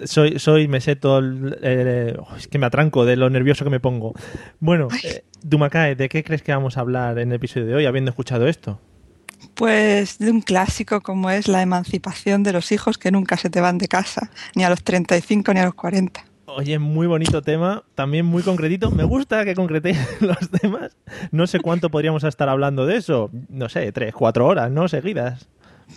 Soy, 0.04 0.38
soy, 0.38 0.68
me 0.68 0.80
sé 0.80 0.96
todo 0.96 1.18
el, 1.18 1.58
eh, 1.62 2.16
oh, 2.18 2.36
es 2.36 2.48
que 2.48 2.58
me 2.58 2.66
atranco 2.66 3.04
de 3.04 3.16
lo 3.16 3.30
nervioso 3.30 3.64
que 3.64 3.70
me 3.70 3.80
pongo. 3.80 4.14
Bueno, 4.60 4.88
eh, 5.04 5.24
Dumakae, 5.44 5.94
¿de 5.94 6.08
qué 6.08 6.24
crees 6.24 6.42
que 6.42 6.52
vamos 6.52 6.76
a 6.76 6.80
hablar 6.80 7.18
en 7.18 7.30
el 7.30 7.36
episodio 7.36 7.66
de 7.66 7.74
hoy, 7.74 7.86
habiendo 7.86 8.10
escuchado 8.10 8.46
esto? 8.46 8.80
Pues 9.54 10.18
de 10.18 10.30
un 10.30 10.40
clásico 10.40 11.00
como 11.00 11.30
es 11.30 11.48
la 11.48 11.62
emancipación 11.62 12.42
de 12.42 12.52
los 12.52 12.72
hijos 12.72 12.98
que 12.98 13.10
nunca 13.10 13.36
se 13.36 13.50
te 13.50 13.60
van 13.60 13.78
de 13.78 13.88
casa, 13.88 14.30
ni 14.54 14.64
a 14.64 14.70
los 14.70 14.82
35 14.82 15.52
ni 15.52 15.60
a 15.60 15.64
los 15.64 15.74
40. 15.74 16.24
Oye, 16.46 16.78
muy 16.78 17.06
bonito 17.06 17.40
tema, 17.40 17.82
también 17.94 18.26
muy 18.26 18.42
concretito. 18.42 18.90
Me 18.90 19.04
gusta 19.04 19.44
que 19.44 19.54
concretéis 19.54 19.98
los 20.20 20.50
temas. 20.50 20.96
No 21.30 21.46
sé 21.46 21.60
cuánto 21.60 21.90
podríamos 21.90 22.24
estar 22.24 22.48
hablando 22.48 22.84
de 22.84 22.96
eso. 22.96 23.30
No 23.48 23.68
sé, 23.68 23.90
tres, 23.92 24.12
cuatro 24.14 24.46
horas, 24.46 24.70
¿no? 24.70 24.86
Seguidas. 24.86 25.48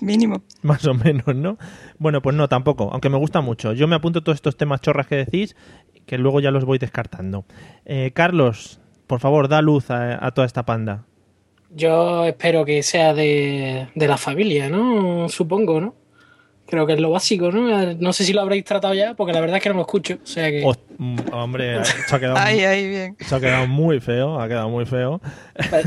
Mínimo. 0.02 0.44
Más 0.62 0.86
o 0.86 0.94
menos, 0.94 1.36
¿no? 1.36 1.58
Bueno, 1.98 2.22
pues 2.22 2.36
no, 2.36 2.48
tampoco, 2.48 2.90
aunque 2.92 3.10
me 3.10 3.18
gusta 3.18 3.42
mucho. 3.42 3.74
Yo 3.74 3.88
me 3.88 3.96
apunto 3.96 4.24
todos 4.24 4.38
estos 4.38 4.58
temas 4.58 4.82
chorras 4.82 5.08
que 5.08 5.16
decís, 5.16 5.56
que 6.06 6.18
luego 6.18 6.40
ya 6.40 6.52
los 6.52 6.66
voy 6.66 6.78
descartando. 6.78 7.46
Eh, 7.86 8.12
Carlos, 8.14 8.80
por 9.08 9.20
favor, 9.20 9.48
da 9.48 9.62
luz 9.62 9.90
a, 9.92 10.26
a 10.26 10.32
toda 10.32 10.46
esta 10.48 10.64
panda. 10.66 11.04
Yo 11.74 12.24
espero 12.26 12.64
que 12.64 12.82
sea 12.84 13.14
de, 13.14 13.88
de 13.96 14.08
la 14.08 14.18
familia, 14.18 14.70
¿no? 14.70 15.28
Supongo, 15.30 15.82
¿no? 15.82 15.96
Creo 16.68 16.88
que 16.88 16.94
es 16.94 17.00
lo 17.00 17.12
básico, 17.12 17.52
¿no? 17.52 17.94
No 17.94 18.12
sé 18.14 18.24
si 18.24 18.34
lo 18.34 18.42
habréis 18.42 18.64
tratado 18.64 18.94
ya, 18.96 19.14
porque 19.14 19.34
la 19.34 19.40
verdad 19.42 19.58
es 19.58 19.64
que 19.64 19.70
no 19.70 19.76
lo 19.76 19.82
escucho. 19.82 20.16
O 20.24 20.26
sea 20.26 20.50
que. 20.50 20.64
Host- 20.64 20.80
mm, 20.98 21.18
hombre, 21.32 21.84
se 21.86 22.16
ha, 22.16 22.20
quedado, 22.20 22.38
Ahí, 22.40 22.62
ahí, 22.64 22.88
bien. 22.90 23.16
se 23.20 23.36
ha 23.36 23.40
quedado 23.40 23.68
muy 23.68 24.00
feo, 24.00 24.40
ha 24.40 24.48
quedado 24.48 24.70
muy 24.70 24.86
feo. 24.86 25.22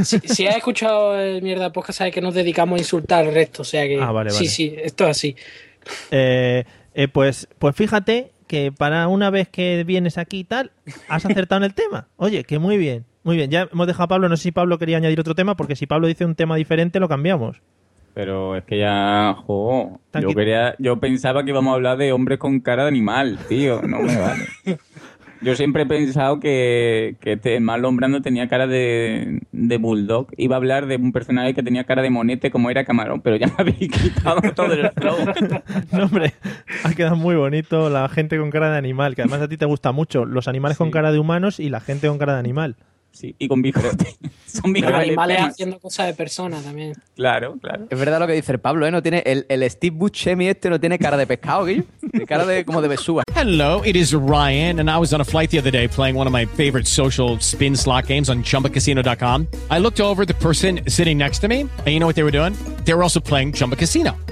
Si, 0.04 0.20
si 0.20 0.46
has 0.46 0.56
escuchado 0.56 1.18
el 1.18 1.42
mierda 1.42 1.64
de 1.64 1.70
podcast, 1.70 1.98
sabes 1.98 2.14
que 2.14 2.20
nos 2.20 2.32
dedicamos 2.34 2.76
a 2.76 2.78
insultar 2.82 3.26
al 3.26 3.34
resto. 3.34 3.62
O 3.62 3.64
sea 3.64 3.86
que. 3.88 3.98
Ah, 4.00 4.12
vale, 4.12 4.30
Sí, 4.30 4.36
vale. 4.36 4.48
sí, 4.50 4.74
esto 4.80 5.04
es 5.04 5.10
así. 5.10 5.34
Eh, 6.10 6.64
eh, 6.94 7.08
pues, 7.08 7.48
pues 7.58 7.74
fíjate 7.74 8.30
que 8.48 8.72
para 8.72 9.06
una 9.06 9.30
vez 9.30 9.48
que 9.48 9.84
vienes 9.84 10.18
aquí 10.18 10.40
y 10.40 10.44
tal, 10.44 10.72
has 11.08 11.24
acertado 11.24 11.60
en 11.60 11.64
el 11.64 11.74
tema. 11.74 12.08
Oye, 12.16 12.42
que 12.42 12.58
muy 12.58 12.76
bien, 12.76 13.04
muy 13.22 13.36
bien. 13.36 13.50
Ya 13.50 13.68
hemos 13.72 13.86
dejado 13.86 14.04
a 14.04 14.08
Pablo, 14.08 14.28
no 14.28 14.36
sé 14.36 14.44
si 14.44 14.52
Pablo 14.52 14.78
quería 14.78 14.96
añadir 14.96 15.20
otro 15.20 15.36
tema, 15.36 15.56
porque 15.56 15.76
si 15.76 15.86
Pablo 15.86 16.08
dice 16.08 16.24
un 16.24 16.34
tema 16.34 16.56
diferente, 16.56 16.98
lo 16.98 17.08
cambiamos. 17.08 17.62
Pero 18.14 18.56
es 18.56 18.64
que 18.64 18.78
ya, 18.78 19.36
jo, 19.46 20.00
yo 20.20 20.34
quería, 20.34 20.74
yo 20.80 20.98
pensaba 20.98 21.44
que 21.44 21.50
íbamos 21.50 21.70
a 21.70 21.74
hablar 21.76 21.98
de 21.98 22.10
hombres 22.10 22.40
con 22.40 22.58
cara 22.58 22.82
de 22.82 22.88
animal, 22.88 23.38
tío, 23.48 23.80
no 23.82 24.00
me 24.00 24.16
vale. 24.16 24.44
Yo 25.40 25.54
siempre 25.54 25.82
he 25.82 25.86
pensado 25.86 26.40
que, 26.40 27.16
que 27.20 27.32
este 27.32 27.60
Marlon 27.60 27.96
Brando 27.96 28.20
tenía 28.22 28.48
cara 28.48 28.66
de, 28.66 29.40
de 29.52 29.76
bulldog. 29.78 30.28
Iba 30.36 30.56
a 30.56 30.58
hablar 30.58 30.86
de 30.86 30.96
un 30.96 31.12
personaje 31.12 31.54
que 31.54 31.62
tenía 31.62 31.84
cara 31.84 32.02
de 32.02 32.10
monete 32.10 32.50
como 32.50 32.70
era 32.70 32.84
Camarón, 32.84 33.20
pero 33.20 33.36
ya 33.36 33.46
me 33.46 33.54
habéis 33.58 33.90
quitado 33.90 34.40
todo 34.54 34.72
el 34.72 34.90
flow. 34.90 35.16
No, 35.92 36.04
hombre, 36.04 36.34
ha 36.84 36.92
quedado 36.92 37.16
muy 37.16 37.36
bonito 37.36 37.88
la 37.90 38.08
gente 38.08 38.38
con 38.38 38.50
cara 38.50 38.70
de 38.70 38.78
animal, 38.78 39.14
que 39.14 39.22
además 39.22 39.42
a 39.42 39.48
ti 39.48 39.56
te 39.56 39.66
gusta 39.66 39.92
mucho. 39.92 40.24
Los 40.24 40.48
animales 40.48 40.76
con 40.76 40.90
cara 40.90 41.12
de 41.12 41.18
humanos 41.18 41.60
y 41.60 41.70
la 41.70 41.80
gente 41.80 42.08
con 42.08 42.18
cara 42.18 42.34
de 42.34 42.40
animal. 42.40 42.76
Sí, 43.12 43.34
y 43.38 43.48
con 43.48 43.62
bifrote. 43.62 44.16
Son 44.46 44.74
animales 44.76 45.40
haciendo 45.40 45.78
cosas 45.78 46.06
de 46.06 46.14
personas 46.14 46.62
también. 46.62 46.94
Claro, 47.16 47.56
claro. 47.60 47.86
Es 47.90 47.98
verdad 47.98 48.20
lo 48.20 48.26
que 48.26 48.32
dice 48.34 48.52
el 48.52 48.60
Pablo, 48.60 48.86
¿eh? 48.86 48.90
No 48.90 49.02
tiene, 49.02 49.22
el, 49.26 49.44
el 49.48 49.68
Steve 49.70 49.96
Buscemi 49.96 50.48
este 50.48 50.70
no 50.70 50.78
tiene 50.78 50.98
cara 50.98 51.16
de 51.16 51.26
pescado, 51.26 51.64
Guillo. 51.64 51.84
Tiene 52.10 52.26
cara 52.26 52.46
de, 52.46 52.64
como 52.64 52.80
de 52.80 52.88
besúa. 52.88 53.22
Hello, 53.34 53.82
it 53.84 53.96
is 53.96 54.14
Ryan, 54.14 54.80
and 54.80 54.90
I 54.90 54.98
was 54.98 55.12
on 55.12 55.20
a 55.20 55.24
flight 55.24 55.50
the 55.50 55.58
other 55.58 55.70
day 55.70 55.88
playing 55.88 56.16
one 56.16 56.26
of 56.26 56.32
my 56.32 56.46
favorite 56.46 56.86
social 56.86 57.38
spin 57.40 57.76
slot 57.76 58.06
games 58.06 58.28
on 58.28 58.42
chumbacasino.com. 58.42 59.46
I 59.70 59.78
looked 59.78 60.00
over 60.00 60.22
at 60.22 60.28
the 60.28 60.34
person 60.34 60.80
sitting 60.88 61.18
next 61.18 61.40
to 61.40 61.48
me, 61.48 61.62
and 61.62 61.88
you 61.88 61.98
know 61.98 62.06
what 62.06 62.16
they 62.16 62.24
were 62.24 62.32
doing? 62.32 62.54
They 62.84 62.94
were 62.94 63.02
also 63.02 63.20
playing 63.20 63.52
Chumba 63.52 63.76
Casino. 63.76 64.16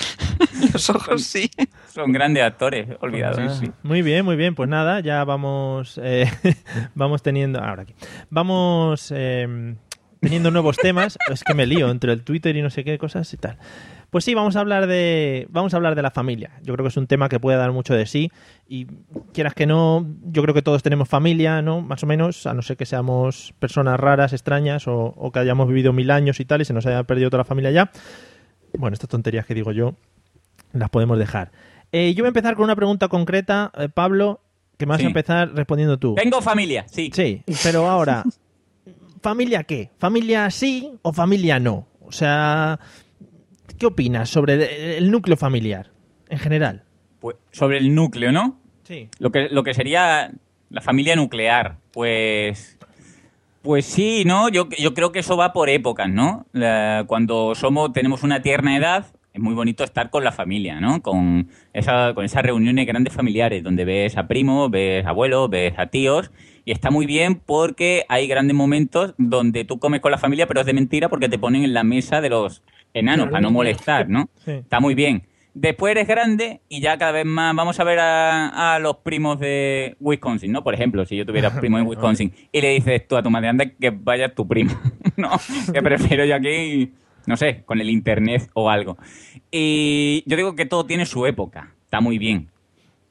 Los 0.72 0.90
ojos 0.90 1.22
sí. 1.24 1.50
Son 1.88 2.12
grandes 2.12 2.42
actores, 2.42 2.88
olvidados. 3.00 3.38
Ah, 3.38 3.50
sí. 3.50 3.70
Muy 3.82 4.02
bien, 4.02 4.24
muy 4.24 4.36
bien. 4.36 4.54
Pues 4.54 4.68
nada, 4.68 5.00
ya 5.00 5.24
vamos, 5.24 6.00
eh, 6.02 6.30
vamos 6.94 7.22
teniendo. 7.22 7.60
Ahora 7.60 7.82
aquí. 7.82 7.94
Vamos 8.30 9.12
eh, 9.14 9.74
teniendo 10.20 10.50
nuevos 10.50 10.76
temas. 10.76 11.18
Es 11.30 11.44
que 11.44 11.54
me 11.54 11.66
lío 11.66 11.90
entre 11.90 12.12
el 12.12 12.22
Twitter 12.22 12.56
y 12.56 12.62
no 12.62 12.70
sé 12.70 12.84
qué 12.84 12.98
cosas 12.98 13.32
y 13.34 13.36
tal. 13.36 13.58
Pues 14.10 14.24
sí, 14.24 14.34
vamos 14.34 14.56
a 14.56 14.60
hablar 14.60 14.86
de 14.86 15.46
vamos 15.50 15.72
a 15.72 15.78
hablar 15.78 15.94
de 15.94 16.02
la 16.02 16.10
familia. 16.10 16.50
Yo 16.62 16.74
creo 16.74 16.84
que 16.84 16.90
es 16.90 16.96
un 16.98 17.06
tema 17.06 17.30
que 17.30 17.40
puede 17.40 17.56
dar 17.56 17.72
mucho 17.72 17.94
de 17.94 18.04
sí 18.06 18.30
y 18.68 18.86
quieras 19.32 19.54
que 19.54 19.66
no, 19.66 20.06
yo 20.24 20.42
creo 20.42 20.54
que 20.54 20.60
todos 20.60 20.82
tenemos 20.82 21.08
familia, 21.08 21.62
¿no? 21.62 21.80
Más 21.80 22.02
o 22.02 22.06
menos, 22.06 22.46
a 22.46 22.52
no 22.52 22.60
ser 22.60 22.76
que 22.76 22.84
seamos 22.84 23.54
personas 23.58 23.98
raras, 23.98 24.34
extrañas 24.34 24.86
o, 24.86 25.14
o 25.16 25.32
que 25.32 25.38
hayamos 25.38 25.66
vivido 25.66 25.94
mil 25.94 26.10
años 26.10 26.40
y 26.40 26.44
tal 26.44 26.60
y 26.60 26.66
se 26.66 26.74
nos 26.74 26.84
haya 26.84 27.02
perdido 27.04 27.30
toda 27.30 27.38
la 27.38 27.46
familia 27.46 27.70
ya. 27.70 27.90
Bueno, 28.78 28.94
estas 28.94 29.08
tonterías 29.10 29.46
que 29.46 29.54
digo 29.54 29.72
yo 29.72 29.94
las 30.72 30.90
podemos 30.90 31.18
dejar. 31.18 31.50
Eh, 31.92 32.14
yo 32.14 32.22
voy 32.22 32.28
a 32.28 32.28
empezar 32.28 32.54
con 32.56 32.64
una 32.64 32.76
pregunta 32.76 33.08
concreta, 33.08 33.70
eh, 33.76 33.88
Pablo, 33.88 34.40
que 34.78 34.86
me 34.86 34.90
vas 34.90 34.98
Sí. 35.00 35.04
a 35.04 35.08
empezar 35.08 35.52
respondiendo 35.54 35.98
tú. 35.98 36.14
Tengo 36.14 36.40
familia, 36.40 36.86
sí. 36.88 37.10
Sí, 37.14 37.42
pero 37.62 37.88
ahora, 37.88 38.24
¿familia 39.22 39.64
qué? 39.64 39.90
¿Familia 39.98 40.50
sí 40.50 40.90
o 41.02 41.12
familia 41.12 41.60
no? 41.60 41.86
O 42.00 42.12
sea, 42.12 42.78
¿qué 43.78 43.86
opinas 43.86 44.30
sobre 44.30 44.54
el- 44.54 44.62
el 45.04 45.10
núcleo 45.10 45.36
familiar 45.36 45.90
en 46.28 46.38
general? 46.38 46.84
Pues, 47.20 47.36
sobre 47.52 47.78
el 47.78 47.94
núcleo, 47.94 48.32
¿no? 48.32 48.58
Sí. 48.84 49.08
Lo 49.18 49.30
que, 49.30 49.48
lo 49.50 49.62
que 49.62 49.74
sería 49.74 50.32
la 50.70 50.80
familia 50.80 51.14
nuclear. 51.16 51.76
Pues. 51.92 52.78
Pues 53.62 53.84
sí, 53.86 54.24
¿no? 54.26 54.48
Yo, 54.48 54.68
yo 54.76 54.92
creo 54.92 55.12
que 55.12 55.20
eso 55.20 55.36
va 55.36 55.52
por 55.52 55.68
épocas, 55.70 56.08
¿no? 56.10 56.46
La- 56.52 57.04
cuando 57.06 57.54
somos, 57.54 57.92
tenemos 57.92 58.24
una 58.24 58.42
tierna 58.42 58.76
edad, 58.76 59.06
es 59.32 59.40
muy 59.40 59.54
bonito 59.54 59.84
estar 59.84 60.10
con 60.10 60.24
la 60.24 60.32
familia, 60.32 60.80
¿no? 60.80 61.00
Con, 61.00 61.48
esa, 61.72 62.12
con 62.14 62.24
esas 62.24 62.42
reuniones 62.42 62.86
grandes 62.86 63.14
familiares, 63.14 63.62
donde 63.62 63.84
ves 63.84 64.16
a 64.16 64.26
primos, 64.26 64.70
ves 64.70 65.06
a 65.06 65.10
abuelos, 65.10 65.48
ves 65.48 65.74
a 65.78 65.86
tíos, 65.86 66.32
y 66.64 66.72
está 66.72 66.90
muy 66.90 67.06
bien 67.06 67.36
porque 67.36 68.04
hay 68.08 68.26
grandes 68.26 68.56
momentos 68.56 69.14
donde 69.16 69.64
tú 69.64 69.78
comes 69.78 70.00
con 70.00 70.10
la 70.10 70.18
familia, 70.18 70.46
pero 70.48 70.60
es 70.60 70.66
de 70.66 70.72
mentira 70.74 71.08
porque 71.08 71.28
te 71.28 71.38
ponen 71.38 71.62
en 71.62 71.72
la 71.72 71.84
mesa 71.84 72.20
de 72.20 72.30
los 72.30 72.62
enanos 72.94 73.28
para 73.28 73.40
no 73.40 73.50
molestar, 73.52 74.08
¿no? 74.08 74.28
Sí. 74.44 74.50
Está 74.52 74.80
muy 74.80 74.94
bien. 74.94 75.22
Después 75.54 75.90
eres 75.90 76.08
grande 76.08 76.60
y 76.68 76.80
ya 76.80 76.96
cada 76.96 77.12
vez 77.12 77.26
más 77.26 77.54
vamos 77.54 77.78
a 77.78 77.84
ver 77.84 77.98
a, 77.98 78.74
a 78.74 78.78
los 78.78 78.96
primos 78.98 79.38
de 79.38 79.96
Wisconsin, 80.00 80.50
¿no? 80.50 80.64
Por 80.64 80.72
ejemplo, 80.74 81.04
si 81.04 81.16
yo 81.16 81.26
tuviera 81.26 81.50
primos 81.60 81.80
en 81.80 81.86
Wisconsin 81.86 82.32
y 82.50 82.60
le 82.62 82.70
dices 82.70 83.06
tú 83.06 83.16
a 83.16 83.22
tu 83.22 83.30
madre, 83.30 83.48
anda 83.48 83.66
que 83.66 83.90
vaya 83.90 84.34
tu 84.34 84.48
primo, 84.48 84.72
¿no? 85.16 85.30
Que 85.72 85.82
prefiero 85.82 86.24
yo 86.24 86.34
aquí, 86.36 86.92
no 87.26 87.36
sé, 87.36 87.62
con 87.66 87.80
el 87.80 87.90
internet 87.90 88.48
o 88.54 88.70
algo. 88.70 88.96
Y 89.50 90.22
yo 90.26 90.36
digo 90.36 90.56
que 90.56 90.64
todo 90.66 90.86
tiene 90.86 91.04
su 91.04 91.26
época, 91.26 91.74
está 91.84 92.00
muy 92.00 92.16
bien. 92.18 92.48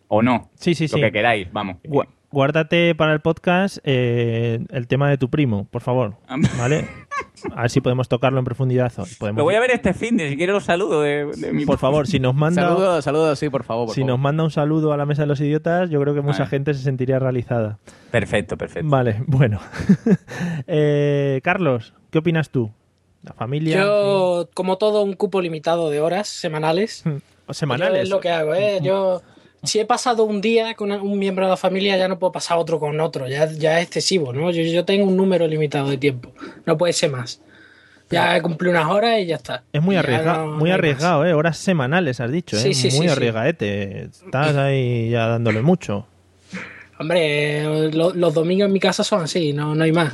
¿O 0.08 0.22
no? 0.22 0.50
Sí, 0.56 0.74
sí, 0.76 0.86
Lo 0.86 0.96
sí. 0.98 1.02
que 1.02 1.12
queráis, 1.12 1.48
vamos. 1.54 1.78
Gua- 1.84 2.08
Guárdate 2.32 2.96
para 2.96 3.14
el 3.14 3.20
podcast 3.20 3.80
eh, 3.84 4.60
el 4.70 4.88
tema 4.88 5.10
de 5.10 5.18
tu 5.18 5.30
primo, 5.30 5.68
por 5.70 5.82
favor. 5.82 6.16
¿Vale? 6.58 6.88
A 7.56 7.64
ver 7.64 7.72
si 7.72 7.82
podemos 7.82 8.08
tocarlo 8.08 8.40
en 8.40 8.46
profundidad. 8.46 8.92
o 8.98 9.06
Podemos... 9.20 9.40
Lo 9.40 9.44
voy 9.44 9.56
a 9.56 9.60
ver 9.60 9.72
este 9.72 9.94
fin 9.94 10.16
de 10.16 10.30
si 10.30 10.38
quiero 10.38 10.54
los 10.54 10.64
saludos 10.64 11.04
de, 11.04 11.26
de 11.36 11.52
mi 11.54 11.66
Por 11.66 11.78
favor, 11.78 12.08
si 12.08 12.20
nos 12.20 12.34
manda, 12.36 12.62
Saludos, 12.62 13.04
saludos, 13.04 13.40
sí, 13.40 13.50
por 13.50 13.64
favor. 13.64 13.88
por 13.88 13.96
si 13.96 14.02
favor. 14.02 14.12
nos 14.14 14.20
manda 14.20 14.44
un 14.44 14.52
saludo 14.52 14.94
a 14.94 14.98
la 14.98 15.06
mesa 15.06 15.24
de 15.24 15.28
los 15.28 15.42
idiotas, 15.42 15.90
yo 15.90 16.00
creo 16.00 16.14
que 16.14 16.22
mucha 16.22 16.46
gente 16.46 16.74
se 16.74 16.82
sentiría 16.84 17.20
realizada. 17.20 17.80
Perfecto, 18.12 18.58
perfecto. 18.58 18.90
Vale, 18.90 19.24
bueno. 19.28 19.60
Eh, 20.68 21.42
Carlos, 21.44 21.94
¿qué 22.12 22.20
opinas 22.20 22.50
tú? 22.50 22.72
La 23.24 23.34
familia. 23.34 23.78
Yo, 23.82 24.50
como 24.54 24.78
todo, 24.78 25.04
un 25.04 25.14
cupo 25.14 25.42
limitado 25.42 25.90
de 25.90 26.00
horas 26.00 26.28
semanales. 26.28 27.04
semanales. 27.50 27.98
Yo 27.98 28.04
es 28.04 28.10
lo 28.10 28.20
que 28.20 28.30
hago, 28.30 28.54
¿eh? 28.56 28.80
Yo, 28.82 29.22
si 29.64 29.80
he 29.80 29.86
pasado 29.86 30.24
un 30.24 30.42
día 30.42 30.74
con 30.76 30.92
un 30.92 31.20
miembro 31.20 31.46
de 31.46 31.52
la 31.52 31.58
familia, 31.58 31.98
ya 31.98 32.08
no 32.08 32.18
puedo 32.20 32.32
pasar 32.32 32.58
otro 32.58 32.80
con 32.80 33.00
otro. 33.00 33.28
Ya, 33.28 33.46
ya 33.52 33.80
es 33.80 33.86
excesivo, 33.86 34.34
¿no? 34.34 34.50
Yo, 34.52 34.62
yo 34.64 34.86
tengo 34.86 35.06
un 35.06 35.16
número 35.18 35.48
limitado 35.48 35.90
de 35.90 35.98
tiempo. 35.98 36.32
No 36.66 36.78
puede 36.78 36.94
ser 36.94 37.12
más. 37.12 37.42
Ya 38.10 38.36
he 38.36 38.42
cumplido 38.42 38.72
unas 38.78 38.90
horas 38.92 39.20
y 39.20 39.28
ya 39.28 39.36
está. 39.38 39.64
Es 39.72 39.82
muy 39.82 39.96
arriesgado, 39.96 40.48
no- 40.48 40.58
muy 40.58 40.70
no 40.70 40.76
arriesgado, 40.76 41.26
¿eh? 41.26 41.34
Horas 41.34 41.58
semanales, 41.58 42.20
has 42.20 42.32
dicho, 42.32 42.58
¿eh? 42.58 42.60
Sí, 42.60 42.74
sí, 42.74 42.92
muy 42.98 43.08
sí, 43.08 43.14
arriesgaete. 43.14 44.02
Estás 44.04 44.56
ahí 44.58 45.10
ya 45.10 45.28
dándole 45.28 45.62
mucho. 45.62 46.06
Hombre, 47.00 47.92
lo- 47.94 48.14
los 48.14 48.34
domingos 48.34 48.68
en 48.68 48.74
mi 48.74 48.80
casa 48.80 49.04
son 49.04 49.24
así, 49.24 49.54
no, 49.54 49.74
no 49.74 49.84
hay 49.84 49.92
más. 49.92 50.14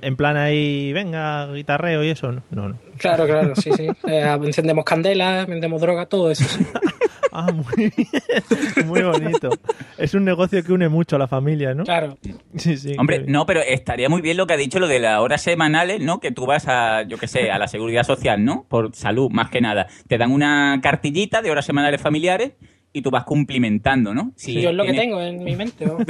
En 0.00 0.16
plan 0.16 0.36
ahí, 0.36 0.92
venga, 0.92 1.52
guitarreo 1.52 2.02
y 2.04 2.10
eso. 2.10 2.32
No. 2.50 2.78
Claro, 2.98 3.26
claro, 3.26 3.54
sí, 3.56 3.70
sí. 3.76 3.88
Eh, 4.06 4.38
encendemos 4.44 4.84
candelas, 4.84 5.46
vendemos 5.46 5.80
droga, 5.80 6.06
todo 6.06 6.30
eso. 6.30 6.44
Ah, 7.32 7.52
muy 7.52 7.92
bien. 7.96 8.86
Muy 8.86 9.02
bonito. 9.02 9.50
Es 9.96 10.14
un 10.14 10.24
negocio 10.24 10.62
que 10.62 10.72
une 10.72 10.88
mucho 10.88 11.16
a 11.16 11.18
la 11.18 11.28
familia, 11.28 11.74
¿no? 11.74 11.84
Claro. 11.84 12.16
Sí, 12.56 12.76
sí. 12.76 12.94
Hombre, 12.98 13.24
no, 13.26 13.46
pero 13.46 13.60
estaría 13.60 14.08
muy 14.08 14.20
bien 14.20 14.36
lo 14.36 14.46
que 14.46 14.54
ha 14.54 14.56
dicho, 14.56 14.78
lo 14.78 14.88
de 14.88 14.98
las 14.98 15.20
horas 15.20 15.42
semanales, 15.42 16.00
¿no? 16.00 16.20
Que 16.20 16.32
tú 16.32 16.46
vas 16.46 16.66
a, 16.68 17.02
yo 17.02 17.18
qué 17.18 17.28
sé, 17.28 17.50
a 17.50 17.58
la 17.58 17.68
seguridad 17.68 18.04
social, 18.04 18.44
¿no? 18.44 18.64
Por 18.68 18.94
salud, 18.94 19.30
más 19.30 19.50
que 19.50 19.60
nada. 19.60 19.88
Te 20.06 20.18
dan 20.18 20.32
una 20.32 20.80
cartillita 20.82 21.42
de 21.42 21.50
horas 21.50 21.66
semanales 21.66 22.00
familiares 22.00 22.52
y 22.92 23.02
tú 23.02 23.10
vas 23.10 23.24
cumplimentando, 23.24 24.14
¿no? 24.14 24.32
Si 24.36 24.60
yo 24.60 24.70
es 24.70 24.74
lo 24.74 24.84
que 24.84 24.90
tienes- 24.92 25.00
tengo 25.02 25.20
en 25.20 25.44
mi 25.44 25.56
mente. 25.56 25.86
¿no? 25.86 25.98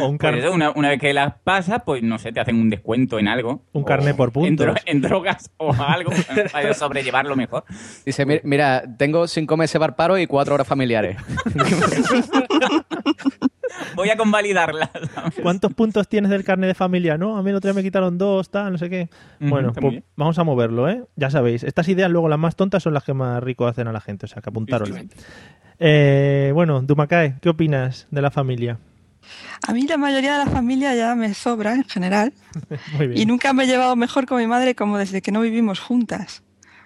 O 0.00 0.06
un, 0.08 0.16
Por 0.16 0.30
car- 0.30 0.38
eso, 0.38 0.50
una, 0.52 0.70
una 0.70 0.88
vez 0.88 0.98
que 0.98 1.12
las 1.12 1.34
pasas, 1.44 1.82
pues 1.84 2.02
no 2.02 2.18
sé, 2.18 2.32
te 2.32 2.40
hacen 2.40 2.56
un 2.56 2.70
descuento 2.70 3.18
en 3.18 3.28
algo. 3.28 3.66
Un 3.72 3.84
carné 3.84 4.14
por 4.14 4.28
En, 4.28 4.32
puntos. 4.32 4.66
dro- 4.68 4.80
en 4.86 5.02
drogas 5.02 5.50
o 5.58 5.70
algo 5.74 6.10
para 6.52 6.72
sobrellevarlo 6.72 7.36
mejor. 7.36 7.64
Dice, 8.06 8.24
"Mi- 8.24 8.40
mira, 8.42 8.84
tengo 8.96 9.28
cinco 9.28 9.58
meses 9.58 9.78
para 9.78 9.94
paro 9.94 10.16
y 10.16 10.26
cuatro 10.26 10.54
horas 10.54 10.66
familiares. 10.66 11.18
Voy 13.94 14.10
a 14.10 14.16
convalidarlas. 14.16 14.90
¿Cuántos 15.42 15.72
puntos 15.74 16.08
tienes 16.08 16.30
del 16.30 16.44
carnet 16.44 16.68
de 16.68 16.74
familia? 16.74 17.18
No, 17.18 17.36
a 17.36 17.42
mí 17.42 17.50
el 17.50 17.56
otro 17.56 17.68
día 17.70 17.74
me 17.74 17.82
quitaron 17.82 18.18
dos, 18.18 18.50
tal, 18.50 18.72
no 18.72 18.78
sé 18.78 18.88
qué. 18.90 19.08
Bueno, 19.40 19.72
pues 19.72 20.02
vamos 20.16 20.38
a 20.38 20.44
moverlo, 20.44 20.88
¿eh? 20.88 21.04
Ya 21.16 21.30
sabéis, 21.30 21.64
estas 21.64 21.88
ideas 21.88 22.10
luego 22.10 22.28
las 22.28 22.38
más 22.38 22.56
tontas 22.56 22.82
son 22.82 22.94
las 22.94 23.04
que 23.04 23.14
más 23.14 23.42
rico 23.42 23.66
hacen 23.66 23.88
a 23.88 23.92
la 23.92 24.00
gente, 24.00 24.26
o 24.26 24.28
sea, 24.28 24.42
que 24.42 24.50
apuntaros. 24.50 24.90
Eh, 25.78 26.50
bueno, 26.54 26.80
Dumakae, 26.82 27.36
¿qué 27.40 27.48
opinas 27.48 28.06
de 28.10 28.22
la 28.22 28.30
familia? 28.30 28.78
A 29.66 29.72
mí 29.72 29.86
la 29.86 29.96
mayoría 29.96 30.38
de 30.38 30.44
la 30.44 30.50
familia 30.50 30.94
ya 30.94 31.14
me 31.14 31.32
sobra 31.34 31.74
en 31.74 31.84
general 31.84 32.32
Muy 32.96 33.06
bien. 33.06 33.20
y 33.20 33.26
nunca 33.26 33.52
me 33.52 33.64
he 33.64 33.66
llevado 33.66 33.94
mejor 33.96 34.26
con 34.26 34.38
mi 34.38 34.46
madre 34.46 34.74
como 34.74 34.98
desde 34.98 35.22
que 35.22 35.32
no 35.32 35.40
vivimos 35.40 35.80
juntas. 35.80 36.42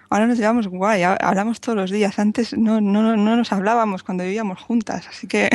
Ahora 0.09 0.27
nos 0.27 0.37
llevamos 0.37 0.67
guay, 0.67 1.03
ha- 1.03 1.15
hablamos 1.15 1.59
todos 1.59 1.75
los 1.77 1.91
días. 1.91 2.17
Antes 2.19 2.57
no, 2.57 2.79
no, 2.81 3.15
no 3.17 3.35
nos 3.35 3.51
hablábamos 3.51 4.03
cuando 4.03 4.23
vivíamos 4.23 4.59
juntas. 4.61 5.07
Así 5.07 5.27
que 5.27 5.49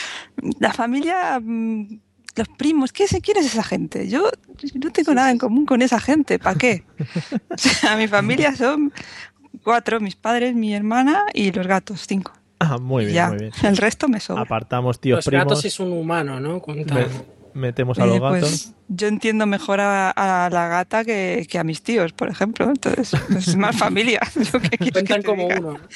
la 0.60 0.72
familia, 0.72 1.38
mm, 1.40 1.98
los 2.36 2.48
primos, 2.48 2.92
¿qué 2.92 3.06
se 3.06 3.20
quiere 3.20 3.40
esa 3.40 3.62
gente? 3.62 4.08
Yo 4.08 4.28
no 4.74 4.90
tengo 4.90 5.14
nada 5.14 5.30
en 5.30 5.38
común 5.38 5.66
con 5.66 5.82
esa 5.82 6.00
gente. 6.00 6.38
¿Para 6.38 6.56
qué? 6.58 6.84
O 7.50 7.58
sea, 7.58 7.96
mi 7.96 8.08
familia 8.08 8.54
son 8.56 8.92
cuatro, 9.62 10.00
mis 10.00 10.16
padres, 10.16 10.54
mi 10.54 10.74
hermana 10.74 11.24
y 11.34 11.52
los 11.52 11.66
gatos, 11.66 12.06
cinco. 12.06 12.32
Ah, 12.58 12.78
muy 12.78 13.04
bien, 13.06 13.14
ya, 13.16 13.28
muy 13.28 13.38
bien. 13.38 13.52
el 13.64 13.76
resto 13.76 14.08
me 14.08 14.20
sobra. 14.20 14.42
Apartamos 14.42 15.00
tíos 15.00 15.16
Los 15.18 15.24
primos, 15.26 15.44
gatos 15.46 15.64
es 15.64 15.80
un 15.80 15.92
humano, 15.92 16.38
¿no? 16.40 16.60
Cuenta- 16.60 16.94
me- 16.94 17.06
metemos 17.54 17.98
a 17.98 18.06
los 18.06 18.16
Eh, 18.16 18.20
gatos. 18.20 18.40
pues 18.40 18.74
yo 18.88 19.06
entiendo 19.08 19.46
mejor 19.46 19.80
a, 19.80 20.10
a 20.10 20.50
la 20.50 20.68
gata 20.68 21.04
que, 21.04 21.46
que 21.50 21.58
a 21.58 21.64
mis 21.64 21.82
tíos, 21.82 22.12
por 22.12 22.28
ejemplo. 22.28 22.66
Entonces, 22.68 23.14
es 23.36 23.56
más 23.56 23.76
familia. 23.76 24.20
Yo 24.52 24.60
que 24.60 24.90
Cuentan 24.90 25.22
como 25.22 25.42
diga. 25.44 25.58
uno. 25.60 25.78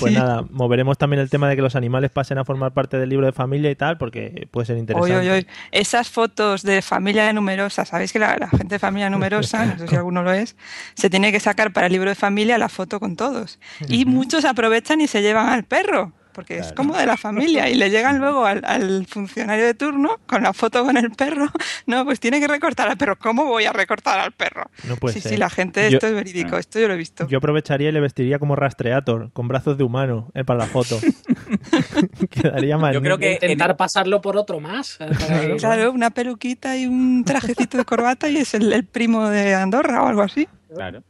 Pues 0.00 0.12
Sí. 0.14 0.18
nada, 0.18 0.44
moveremos 0.50 0.96
también 0.98 1.20
el 1.20 1.28
tema 1.30 1.48
de 1.48 1.56
que 1.56 1.62
los 1.62 1.74
animales 1.76 2.10
pasen 2.10 2.38
a 2.38 2.44
formar 2.44 2.72
parte 2.72 2.98
del 2.98 3.08
libro 3.08 3.26
de 3.26 3.32
familia 3.32 3.70
y 3.70 3.74
tal, 3.74 3.98
porque 3.98 4.48
puede 4.50 4.66
ser 4.66 4.74
Oy, 4.76 4.80
interesante. 4.80 5.14
oy, 5.18 5.28
oy. 5.28 5.46
Esas 5.72 6.08
fotos 6.08 6.62
de 6.62 6.80
familia 6.82 7.32
numerosa, 7.32 7.84
sabéis 7.84 8.12
que 8.12 8.18
la, 8.18 8.36
la 8.36 8.48
gente 8.48 8.76
de 8.76 8.78
familia 8.78 9.10
numerosa, 9.10 9.64
no 9.66 9.78
sé 9.78 9.88
si 9.88 9.96
alguno 9.96 10.22
lo 10.22 10.32
es, 10.32 10.56
se 10.94 11.10
tiene 11.10 11.32
que 11.32 11.40
sacar 11.40 11.72
para 11.72 11.86
el 11.86 11.92
libro 11.92 12.08
de 12.10 12.14
familia 12.14 12.56
la 12.58 12.68
foto 12.68 13.00
con 13.00 13.16
todos. 13.16 13.58
Y 13.88 14.04
muchos 14.04 14.44
aprovechan 14.44 15.00
y 15.00 15.06
se 15.06 15.22
llevan 15.22 15.48
al 15.48 15.64
perro. 15.64 16.12
Porque 16.40 16.58
es 16.58 16.72
como 16.72 16.96
de 16.96 17.04
la 17.06 17.16
familia 17.16 17.68
y 17.68 17.74
le 17.74 17.90
llegan 17.90 18.18
luego 18.18 18.44
al, 18.46 18.62
al 18.64 19.06
funcionario 19.06 19.66
de 19.66 19.74
turno 19.74 20.18
con 20.26 20.42
la 20.42 20.52
foto 20.52 20.84
con 20.84 20.96
el 20.96 21.10
perro. 21.10 21.46
No, 21.86 22.04
pues 22.04 22.20
tiene 22.20 22.38
que 22.40 22.46
recortar 22.46 22.88
al 22.88 22.96
perro. 22.96 23.16
¿Cómo 23.18 23.44
voy 23.46 23.64
a 23.64 23.72
recortar 23.72 24.20
al 24.20 24.32
perro? 24.32 24.70
No 24.88 24.96
puede 24.96 25.14
sí, 25.14 25.20
ser. 25.20 25.32
sí, 25.32 25.36
la 25.38 25.50
gente, 25.50 25.90
Yo- 25.90 25.96
esto 25.96 26.06
es 26.06 26.14
verídico, 26.14 26.56
esto 26.56 26.78
yo 26.78 26.86
lo 26.88 26.94
he 26.94 26.96
visto. 26.96 27.26
Yo 27.28 27.38
aprovecharía 27.38 27.88
y 27.88 27.92
le 27.92 28.00
vestiría 28.00 28.38
como 28.38 28.54
rastreator, 28.56 29.30
con 29.32 29.48
brazos 29.48 29.76
de 29.76 29.84
humano, 29.84 30.30
eh, 30.34 30.44
para 30.44 30.60
la 30.60 30.66
foto. 30.66 30.98
Quedaría 32.30 32.78
mal. 32.78 32.94
Yo 32.94 33.00
creo 33.02 33.18
que 33.18 33.32
Intentar 33.34 33.76
pasarlo 33.76 34.20
por 34.20 34.36
otro 34.36 34.60
más. 34.60 34.98
eh, 35.00 35.56
Claro, 35.58 35.92
una 35.92 36.10
peluquita 36.10 36.76
y 36.76 36.86
un 36.86 37.24
trajecito 37.24 37.76
de 37.78 37.84
corbata 37.84 38.28
y 38.28 38.36
es 38.38 38.54
el, 38.54 38.72
el 38.72 38.84
primo 38.84 39.28
de 39.28 39.54
Andorra 39.54 40.02
o 40.02 40.06
algo 40.08 40.22
así. 40.22 40.48
Claro. 40.74 41.02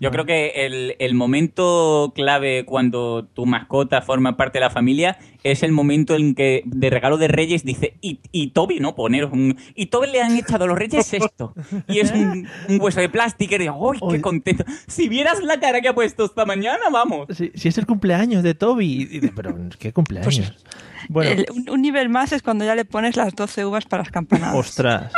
Yo 0.00 0.10
creo 0.10 0.26
que 0.26 0.66
el, 0.66 0.96
el 0.98 1.14
momento 1.14 2.12
clave 2.14 2.64
cuando 2.64 3.26
tu 3.32 3.46
mascota 3.46 4.02
forma 4.02 4.36
parte 4.36 4.58
de 4.58 4.64
la 4.64 4.70
familia 4.70 5.18
es 5.44 5.62
el 5.62 5.72
momento 5.72 6.14
en 6.16 6.34
que 6.34 6.62
de 6.66 6.90
regalo 6.90 7.16
de 7.16 7.28
Reyes 7.28 7.64
dice 7.64 7.96
y, 8.00 8.20
y 8.32 8.48
Toby, 8.50 8.80
¿no? 8.80 8.94
Poner 8.94 9.26
un... 9.26 9.56
Y 9.74 9.86
Toby 9.86 10.08
le 10.10 10.20
han 10.20 10.36
echado 10.36 10.64
a 10.64 10.66
los 10.66 10.78
Reyes 10.78 11.12
esto. 11.14 11.54
Y 11.88 12.00
es 12.00 12.10
un, 12.12 12.46
un 12.68 12.80
hueso 12.80 13.00
de 13.00 13.08
plástico 13.08 13.54
y 13.54 13.58
digo, 13.58 13.92
¡ay, 13.92 14.00
qué 14.10 14.20
contento! 14.20 14.64
Si 14.86 15.08
vieras 15.08 15.42
la 15.42 15.58
cara 15.60 15.80
que 15.80 15.88
ha 15.88 15.94
puesto 15.94 16.24
esta 16.24 16.44
mañana, 16.44 16.90
vamos. 16.92 17.26
Si, 17.34 17.50
si 17.54 17.68
es 17.68 17.78
el 17.78 17.86
cumpleaños 17.86 18.42
de 18.42 18.54
Toby. 18.54 19.08
Y 19.10 19.20
pero, 19.28 19.56
¿qué 19.78 19.92
cumpleaños? 19.92 20.64
bueno, 21.08 21.30
El- 21.30 21.46
un, 21.54 21.70
un 21.70 21.82
nivel 21.82 22.08
más 22.08 22.32
es 22.32 22.42
cuando 22.42 22.64
ya 22.64 22.74
le 22.74 22.84
pones 22.84 23.16
las 23.16 23.34
12 23.34 23.64
uvas 23.64 23.84
para 23.86 24.02
las 24.02 24.10
campanadas. 24.12 24.56
ostras. 24.56 25.12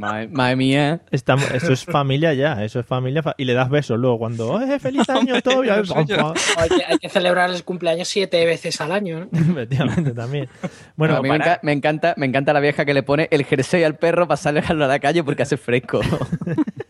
Madre, 0.00 0.28
madre 0.28 0.56
mía. 0.56 1.00
Estamos, 1.10 1.50
eso 1.52 1.72
es 1.72 1.84
familia 1.84 2.32
ya, 2.34 2.64
eso 2.64 2.80
es 2.80 2.86
familia. 2.86 3.22
fa- 3.22 3.34
y 3.36 3.44
le 3.44 3.54
das 3.54 3.68
besos 3.70 3.98
luego 3.98 4.18
cuando, 4.18 4.60
¡eh, 4.60 4.78
feliz 4.80 5.08
año, 5.08 5.34
yo. 6.06 6.34
hay, 6.56 6.68
que, 6.68 6.84
hay 6.86 6.98
que 6.98 7.08
celebrar 7.08 7.50
el 7.50 7.62
cumpleaños 7.64 8.08
siete 8.08 8.44
veces 8.46 8.80
al 8.80 8.92
año. 8.92 9.28
¿no? 9.30 9.38
Efectivamente, 9.38 10.12
también. 10.12 10.48
Bueno, 10.96 11.16
a 11.16 11.22
mí 11.22 11.28
me, 11.28 11.38
para- 11.38 11.56
enca- 11.56 11.60
me 11.62 11.72
encanta, 11.72 12.14
me 12.16 12.26
encanta 12.26 12.52
la 12.52 12.60
vieja 12.60 12.84
que 12.84 12.94
le 12.94 13.02
pone 13.02 13.28
el 13.30 13.44
jersey 13.44 13.84
al 13.84 13.96
perro 13.96 14.26
para 14.26 14.36
sacarlo 14.36 14.84
a 14.84 14.88
la 14.88 14.98
calle 14.98 15.22
porque 15.22 15.42
hace 15.42 15.56
fresco. 15.56 16.00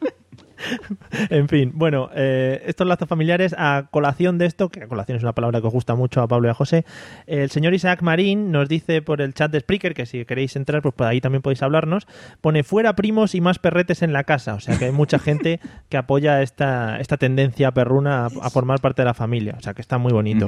En 1.31 1.49
fin, 1.49 1.73
bueno, 1.75 2.11
eh, 2.15 2.63
estos 2.67 2.87
lazos 2.87 3.09
familiares, 3.09 3.55
a 3.57 3.89
colación 3.91 4.39
de 4.39 4.47
esto, 4.47 4.69
que 4.69 4.83
a 4.83 4.89
colación 4.89 5.17
es 5.17 5.23
una 5.23 5.35
palabra 5.35 5.61
que 5.61 5.67
os 5.67 5.73
gusta 5.73 5.95
mucho 5.95 6.23
a 6.23 6.29
Pablo 6.29 6.49
y 6.49 6.51
a 6.51 6.55
José, 6.55 6.85
el 7.27 7.51
señor 7.51 7.75
Isaac 7.75 8.03
Marín 8.03 8.53
nos 8.53 8.69
dice 8.69 9.03
por 9.03 9.21
el 9.21 9.35
chat 9.35 9.51
de 9.51 9.61
Spreaker, 9.61 9.95
que 9.95 10.07
si 10.07 10.25
queréis 10.25 10.57
entrar, 10.57 10.83
pues 10.83 10.95
por 10.95 11.07
ahí 11.07 11.21
también 11.21 11.43
podéis 11.43 11.63
hablarnos, 11.63 12.07
pone 12.41 12.63
fuera 12.63 12.95
primos 12.95 13.35
y 13.35 13.41
más 13.41 13.59
perretes 13.59 14.03
en 14.03 14.13
la 14.13 14.25
casa, 14.25 14.55
o 14.55 14.61
sea 14.61 14.79
que 14.79 14.87
hay 14.87 14.93
mucha 14.93 15.19
gente 15.19 15.61
que 15.89 15.97
apoya 15.97 16.43
esta, 16.43 17.01
esta 17.01 17.17
tendencia 17.17 17.73
perruna 17.73 18.27
a, 18.27 18.27
a 18.27 18.51
formar 18.51 18.81
parte 18.81 19.03
de 19.03 19.07
la 19.07 19.15
familia, 19.15 19.55
o 19.59 19.63
sea 19.63 19.75
que 19.75 19.83
está 19.83 19.99
muy 19.99 20.13
bonito. 20.13 20.47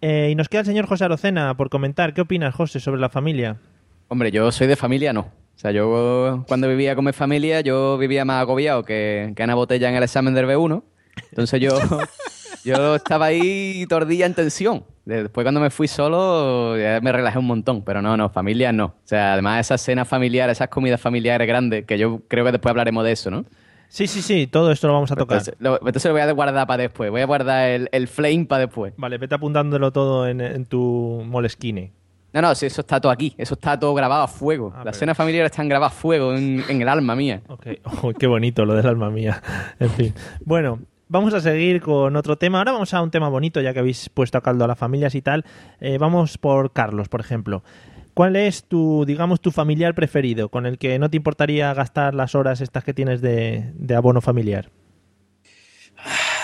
Eh, 0.00 0.28
y 0.30 0.34
nos 0.34 0.48
queda 0.48 0.60
el 0.60 0.66
señor 0.66 0.86
José 0.86 1.04
Arocena 1.04 1.56
por 1.56 1.70
comentar, 1.70 2.14
¿qué 2.14 2.20
opinas, 2.20 2.54
José, 2.54 2.80
sobre 2.80 3.00
la 3.00 3.08
familia? 3.08 3.56
Hombre, 4.08 4.30
yo 4.30 4.50
soy 4.52 4.66
de 4.66 4.76
familia, 4.76 5.12
no. 5.12 5.28
O 5.58 5.60
sea, 5.60 5.72
yo 5.72 6.44
cuando 6.46 6.68
vivía 6.68 6.94
con 6.94 7.04
mi 7.04 7.12
familia, 7.12 7.62
yo 7.62 7.98
vivía 7.98 8.24
más 8.24 8.40
agobiado 8.40 8.84
que, 8.84 9.32
que 9.34 9.42
Ana 9.42 9.56
Botella 9.56 9.88
en 9.88 9.96
el 9.96 10.04
examen 10.04 10.32
del 10.32 10.46
B1. 10.46 10.84
Entonces 11.30 11.60
yo, 11.60 11.70
yo 12.64 12.94
estaba 12.94 13.26
ahí 13.26 13.84
día 14.06 14.26
en 14.26 14.34
tensión. 14.34 14.84
Después 15.04 15.44
cuando 15.44 15.60
me 15.60 15.70
fui 15.70 15.88
solo, 15.88 16.78
ya 16.78 17.00
me 17.00 17.10
relajé 17.10 17.40
un 17.40 17.46
montón. 17.46 17.82
Pero 17.82 18.00
no, 18.00 18.16
no, 18.16 18.30
familia 18.30 18.70
no. 18.70 18.84
O 18.84 18.94
sea, 19.02 19.32
además 19.32 19.66
esas 19.66 19.80
cenas 19.80 20.06
familiares, 20.06 20.58
esas 20.58 20.68
comidas 20.68 21.00
familiares 21.00 21.48
grandes, 21.48 21.84
que 21.86 21.98
yo 21.98 22.20
creo 22.28 22.44
que 22.44 22.52
después 22.52 22.70
hablaremos 22.70 23.04
de 23.04 23.10
eso, 23.10 23.28
¿no? 23.28 23.44
Sí, 23.88 24.06
sí, 24.06 24.22
sí, 24.22 24.46
todo 24.46 24.70
esto 24.70 24.86
lo 24.86 24.92
vamos 24.92 25.10
a 25.10 25.16
tocar. 25.16 25.38
Entonces 25.38 25.56
lo, 25.58 25.78
entonces 25.78 26.04
lo 26.04 26.12
voy 26.12 26.20
a 26.20 26.30
guardar 26.30 26.68
para 26.68 26.84
después. 26.84 27.10
Voy 27.10 27.22
a 27.22 27.26
guardar 27.26 27.68
el, 27.68 27.88
el 27.90 28.06
flame 28.06 28.44
para 28.44 28.60
después. 28.60 28.94
Vale, 28.96 29.18
vete 29.18 29.34
apuntándolo 29.34 29.90
todo 29.90 30.28
en, 30.28 30.40
en 30.40 30.66
tu 30.66 31.24
molesquine. 31.26 31.97
No, 32.32 32.42
no, 32.42 32.52
eso 32.52 32.66
está 32.66 33.00
todo 33.00 33.10
aquí. 33.10 33.34
Eso 33.38 33.54
está 33.54 33.78
todo 33.78 33.94
grabado 33.94 34.22
a 34.22 34.28
fuego. 34.28 34.70
Ah, 34.74 34.78
Las 34.78 34.84
pero- 34.84 34.98
cenas 35.00 35.16
familiares 35.16 35.50
están 35.50 35.68
grabadas 35.68 35.94
a 35.94 35.98
fuego 35.98 36.34
en, 36.34 36.62
en 36.68 36.82
el 36.82 36.88
alma 36.88 37.16
mía. 37.16 37.40
Ok, 37.48 37.66
Oh, 38.02 38.12
qué 38.12 38.26
bonito 38.26 38.64
lo 38.64 38.74
del 38.74 38.86
alma 38.86 39.10
mía. 39.10 39.42
En 39.80 39.90
fin. 39.90 40.14
Bueno, 40.44 40.80
vamos 41.08 41.32
a 41.34 41.40
seguir 41.40 41.80
con 41.80 42.14
otro 42.16 42.36
tema. 42.36 42.58
Ahora 42.58 42.72
vamos 42.72 42.92
a 42.92 43.00
un 43.02 43.10
tema 43.10 43.28
bonito, 43.28 43.60
ya 43.60 43.72
que 43.72 43.78
habéis 43.78 44.08
puesto 44.10 44.36
a 44.38 44.42
caldo 44.42 44.64
a 44.64 44.68
las 44.68 44.78
familias 44.78 45.14
y 45.14 45.22
tal. 45.22 45.44
Eh, 45.80 45.96
vamos 45.98 46.36
por 46.38 46.72
Carlos, 46.72 47.08
por 47.08 47.20
ejemplo. 47.20 47.62
¿Cuál 48.14 48.34
es 48.36 48.64
tu, 48.64 49.04
digamos, 49.06 49.40
tu 49.40 49.50
familiar 49.52 49.94
preferido 49.94 50.48
con 50.48 50.66
el 50.66 50.76
que 50.78 50.98
no 50.98 51.08
te 51.08 51.16
importaría 51.16 51.72
gastar 51.72 52.14
las 52.14 52.34
horas 52.34 52.60
estas 52.60 52.82
que 52.82 52.92
tienes 52.92 53.20
de, 53.20 53.70
de 53.74 53.94
abono 53.94 54.20
familiar? 54.20 54.70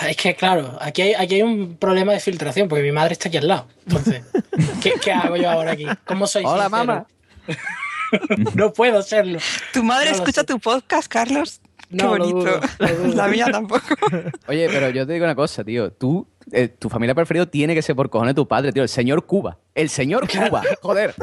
Es 0.09 0.17
que, 0.17 0.35
claro, 0.35 0.77
aquí 0.81 1.01
hay, 1.01 1.13
aquí 1.13 1.35
hay 1.35 1.41
un 1.41 1.77
problema 1.77 2.13
de 2.13 2.19
filtración, 2.19 2.67
porque 2.67 2.83
mi 2.83 2.91
madre 2.91 3.13
está 3.13 3.29
aquí 3.29 3.37
al 3.37 3.47
lado. 3.47 3.67
Entonces, 3.87 4.23
¿qué, 4.81 4.93
qué 5.01 5.11
hago 5.11 5.35
yo 5.37 5.49
ahora 5.49 5.71
aquí? 5.71 5.85
¿Cómo 6.05 6.27
soy 6.27 6.43
Hola, 6.45 6.69
mamá. 6.69 7.05
no 8.55 8.73
puedo 8.73 9.01
serlo. 9.01 9.39
¿Tu 9.73 9.83
madre 9.83 10.09
No 10.11 10.15
escucha 10.17 10.43
tu 10.43 10.59
podcast, 10.59 11.07
Carlos? 11.07 11.61
Qué 11.89 11.97
No, 11.97 12.17
lo 12.17 12.25
bonito. 12.25 12.61
lo. 12.79 13.07
La 13.13 13.27
mía 13.27 13.47
tampoco. 13.51 13.85
Oye, 14.47 14.67
pero 14.69 14.89
yo 14.89 15.05
te 15.05 15.13
digo 15.13 15.25
una 15.25 15.35
cosa, 15.35 15.63
tío. 15.63 15.91
Tú, 15.91 16.27
eh, 16.51 16.67
tu 16.67 16.89
familia 16.89 17.13
preferido 17.13 17.47
tiene 17.47 17.75
que 17.75 17.81
ser 17.81 17.95
por 17.95 18.09
cojones 18.09 18.35
tu 18.35 18.47
padre, 18.47 18.71
tío. 18.71 18.83
El 18.83 18.89
señor 18.89 19.25
Cuba. 19.25 19.59
El 19.75 19.89
señor 19.89 20.27
Cuba. 20.27 20.63
Joder. 20.81 21.13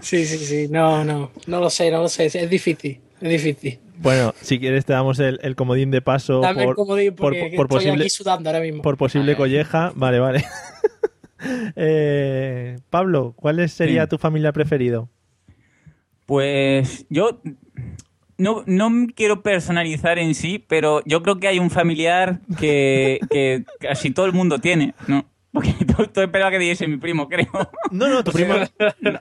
Sí, 0.00 0.24
sí, 0.24 0.38
sí. 0.38 0.68
No, 0.70 1.04
no. 1.04 1.30
No 1.46 1.60
lo 1.60 1.68
sé, 1.68 1.90
no 1.90 2.02
lo 2.02 2.08
sé. 2.08 2.26
Es 2.26 2.48
difícil. 2.50 3.00
Es 3.20 3.28
difícil. 3.30 3.78
Bueno, 4.02 4.34
si 4.40 4.58
quieres 4.58 4.84
te 4.86 4.92
damos 4.94 5.18
el, 5.18 5.38
el 5.42 5.54
comodín 5.56 5.90
de 5.90 6.00
paso 6.00 6.40
Dame 6.40 6.62
por, 6.64 6.70
el 6.70 6.74
comodín 6.76 7.14
por- 7.14 7.32
por 7.32 7.36
estoy 7.36 7.66
posible, 7.66 8.02
aquí 8.04 8.10
sudando 8.10 8.48
ahora 8.48 8.60
mismo. 8.60 8.82
por 8.82 8.96
posible 8.96 9.36
colleja. 9.36 9.92
Vale, 9.94 10.18
vale. 10.20 10.44
Eh, 11.74 12.78
Pablo, 12.90 13.32
¿cuál 13.36 13.60
es- 13.60 13.72
sería 13.72 14.02
Sí. 14.02 14.08
tu 14.10 14.18
familia 14.18 14.52
preferido? 14.52 15.08
Pues 16.26 17.06
yo 17.08 17.40
no, 18.36 18.62
no 18.66 18.90
quiero 19.14 19.42
personalizar 19.42 20.18
en 20.18 20.34
sí, 20.34 20.58
pero 20.68 21.02
yo 21.06 21.22
creo 21.22 21.38
que 21.38 21.48
hay 21.48 21.58
un 21.58 21.70
familiar 21.70 22.40
que, 22.58 23.20
que 23.30 23.64
casi 23.80 24.10
todo 24.10 24.26
el 24.26 24.32
mundo 24.32 24.58
tiene, 24.58 24.94
¿no? 25.08 25.24
Porque 25.52 25.72
todo, 25.96 26.08
todo 26.10 26.24
esperaba 26.24 26.50
que 26.50 26.58
dijese 26.58 26.86
mi 26.86 26.98
primo, 26.98 27.26
creo. 27.28 27.48
No, 27.90 28.08
no, 28.08 28.22
tu 28.22 28.32
primo, 28.32 28.54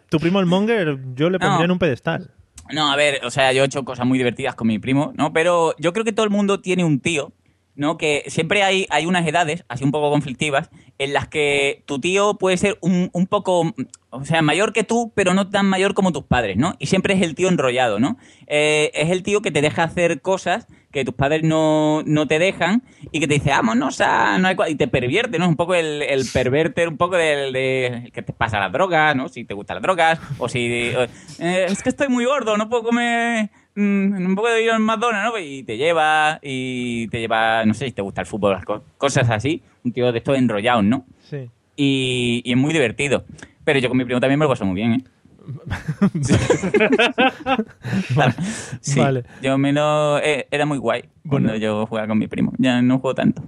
tu 0.09 0.19
primo 0.19 0.39
el 0.41 0.45
Monger, 0.45 0.99
yo 1.15 1.29
le 1.29 1.39
pondría 1.39 1.59
No. 1.59 1.63
en 1.65 1.71
un 1.71 1.79
pedestal. 1.79 2.31
No, 2.71 2.91
a 2.91 2.95
ver, 2.95 3.25
o 3.25 3.31
sea, 3.31 3.51
yo 3.51 3.63
he 3.63 3.65
hecho 3.65 3.83
cosas 3.83 4.05
muy 4.05 4.17
divertidas 4.17 4.55
con 4.55 4.67
mi 4.67 4.77
primo, 4.77 5.11
¿no? 5.15 5.33
Pero 5.33 5.75
yo 5.79 5.91
creo 5.91 6.05
que 6.05 6.13
todo 6.13 6.23
el 6.23 6.29
mundo 6.29 6.61
tiene 6.61 6.83
un 6.83 6.99
tío, 6.99 7.33
¿no? 7.79 7.97
Que 7.97 8.25
siempre 8.27 8.61
hay, 8.61 8.85
hay 8.89 9.05
unas 9.05 9.25
edades, 9.25 9.63
así 9.69 9.83
un 9.83 9.91
poco 9.91 10.11
conflictivas, 10.11 10.69
en 10.97 11.13
las 11.13 11.27
que 11.29 11.83
tu 11.85 11.99
tío 11.99 12.35
puede 12.35 12.57
ser 12.57 12.77
un, 12.81 13.09
un 13.13 13.25
poco, 13.25 13.73
o 14.09 14.25
sea, 14.25 14.41
mayor 14.41 14.73
que 14.73 14.83
tú, 14.83 15.13
pero 15.15 15.33
no 15.33 15.49
tan 15.49 15.65
mayor 15.65 15.93
como 15.93 16.11
tus 16.11 16.25
padres, 16.25 16.57
¿no? 16.57 16.75
Y 16.77 16.87
siempre 16.87 17.13
es 17.13 17.21
el 17.21 17.35
tío 17.35 17.47
enrollado, 17.47 17.99
¿no? 17.99 18.17
Eh, 18.47 18.91
es 18.93 19.09
el 19.09 19.23
tío 19.23 19.41
que 19.41 19.51
te 19.51 19.61
deja 19.61 19.83
hacer 19.83 20.21
cosas 20.21 20.67
que 20.91 21.05
tus 21.05 21.13
padres 21.13 21.43
no, 21.43 22.01
no 22.05 22.27
te 22.27 22.37
dejan 22.37 22.83
y 23.11 23.19
que 23.21 23.27
te 23.27 23.35
dice, 23.35 23.51
vámonos 23.51 24.01
a... 24.01 24.39
No 24.39 24.47
hay 24.47 24.55
cua-", 24.55 24.69
y 24.69 24.75
te 24.75 24.87
pervierte, 24.87 25.39
¿no? 25.39 25.47
Un 25.47 25.55
poco 25.55 25.75
el, 25.75 26.01
el 26.01 26.25
perverter, 26.33 26.89
un 26.89 26.97
poco 26.97 27.15
del 27.15 27.53
de, 27.53 28.11
que 28.13 28.23
te 28.23 28.33
pasa 28.33 28.59
las 28.59 28.71
drogas, 28.71 29.15
¿no? 29.15 29.29
Si 29.29 29.45
te 29.45 29.53
gustan 29.53 29.75
las 29.75 29.83
drogas, 29.83 30.19
o 30.37 30.49
si... 30.49 30.91
eh, 31.39 31.65
es 31.69 31.81
que 31.81 31.89
estoy 31.89 32.09
muy 32.09 32.25
gordo, 32.25 32.57
no 32.57 32.67
puedo 32.67 32.83
comer... 32.83 33.49
mm, 33.79 34.27
No 34.29 34.35
puedo 34.35 34.57
ir 34.59 34.71
al 34.71 34.79
McDonald's, 34.81 35.31
¿no? 35.33 35.39
Y 35.39 35.63
te 35.63 35.77
lleva, 35.77 36.39
y 36.41 37.07
te 37.09 37.19
lleva, 37.19 37.65
no 37.65 37.73
sé 37.73 37.85
si 37.87 37.91
te 37.91 38.01
gusta 38.01 38.21
el 38.21 38.27
fútbol, 38.27 38.53
las 38.53 38.65
co- 38.65 38.83
cosas 38.97 39.29
así. 39.29 39.61
Un 39.83 39.91
tío 39.93 40.11
de 40.11 40.17
estos 40.19 40.37
enrollados, 40.37 40.83
¿no? 40.83 41.05
Sí. 41.29 41.49
Y, 41.75 42.41
y 42.43 42.51
es 42.51 42.57
muy 42.57 42.73
divertido. 42.73 43.23
Pero 43.63 43.79
yo 43.79 43.89
con 43.89 43.97
mi 43.97 44.05
primo 44.05 44.19
también 44.19 44.39
me 44.39 44.45
lo 44.45 44.49
paso 44.49 44.65
muy 44.65 44.75
bien, 44.75 44.93
¿eh? 44.93 45.03
Claro. 48.13 48.33
Sí, 48.81 48.99
Vale. 48.99 49.23
yo 49.41 49.57
menos 49.57 50.21
eh, 50.23 50.47
era 50.51 50.65
muy 50.65 50.77
guay 50.77 51.03
cuando 51.27 51.49
Bueno. 51.49 51.55
yo 51.63 51.85
jugaba 51.85 52.07
con 52.07 52.17
mi 52.19 52.27
primo. 52.27 52.53
Ya 52.57 52.81
no 52.81 52.99
juego 52.99 53.15
tanto. 53.15 53.43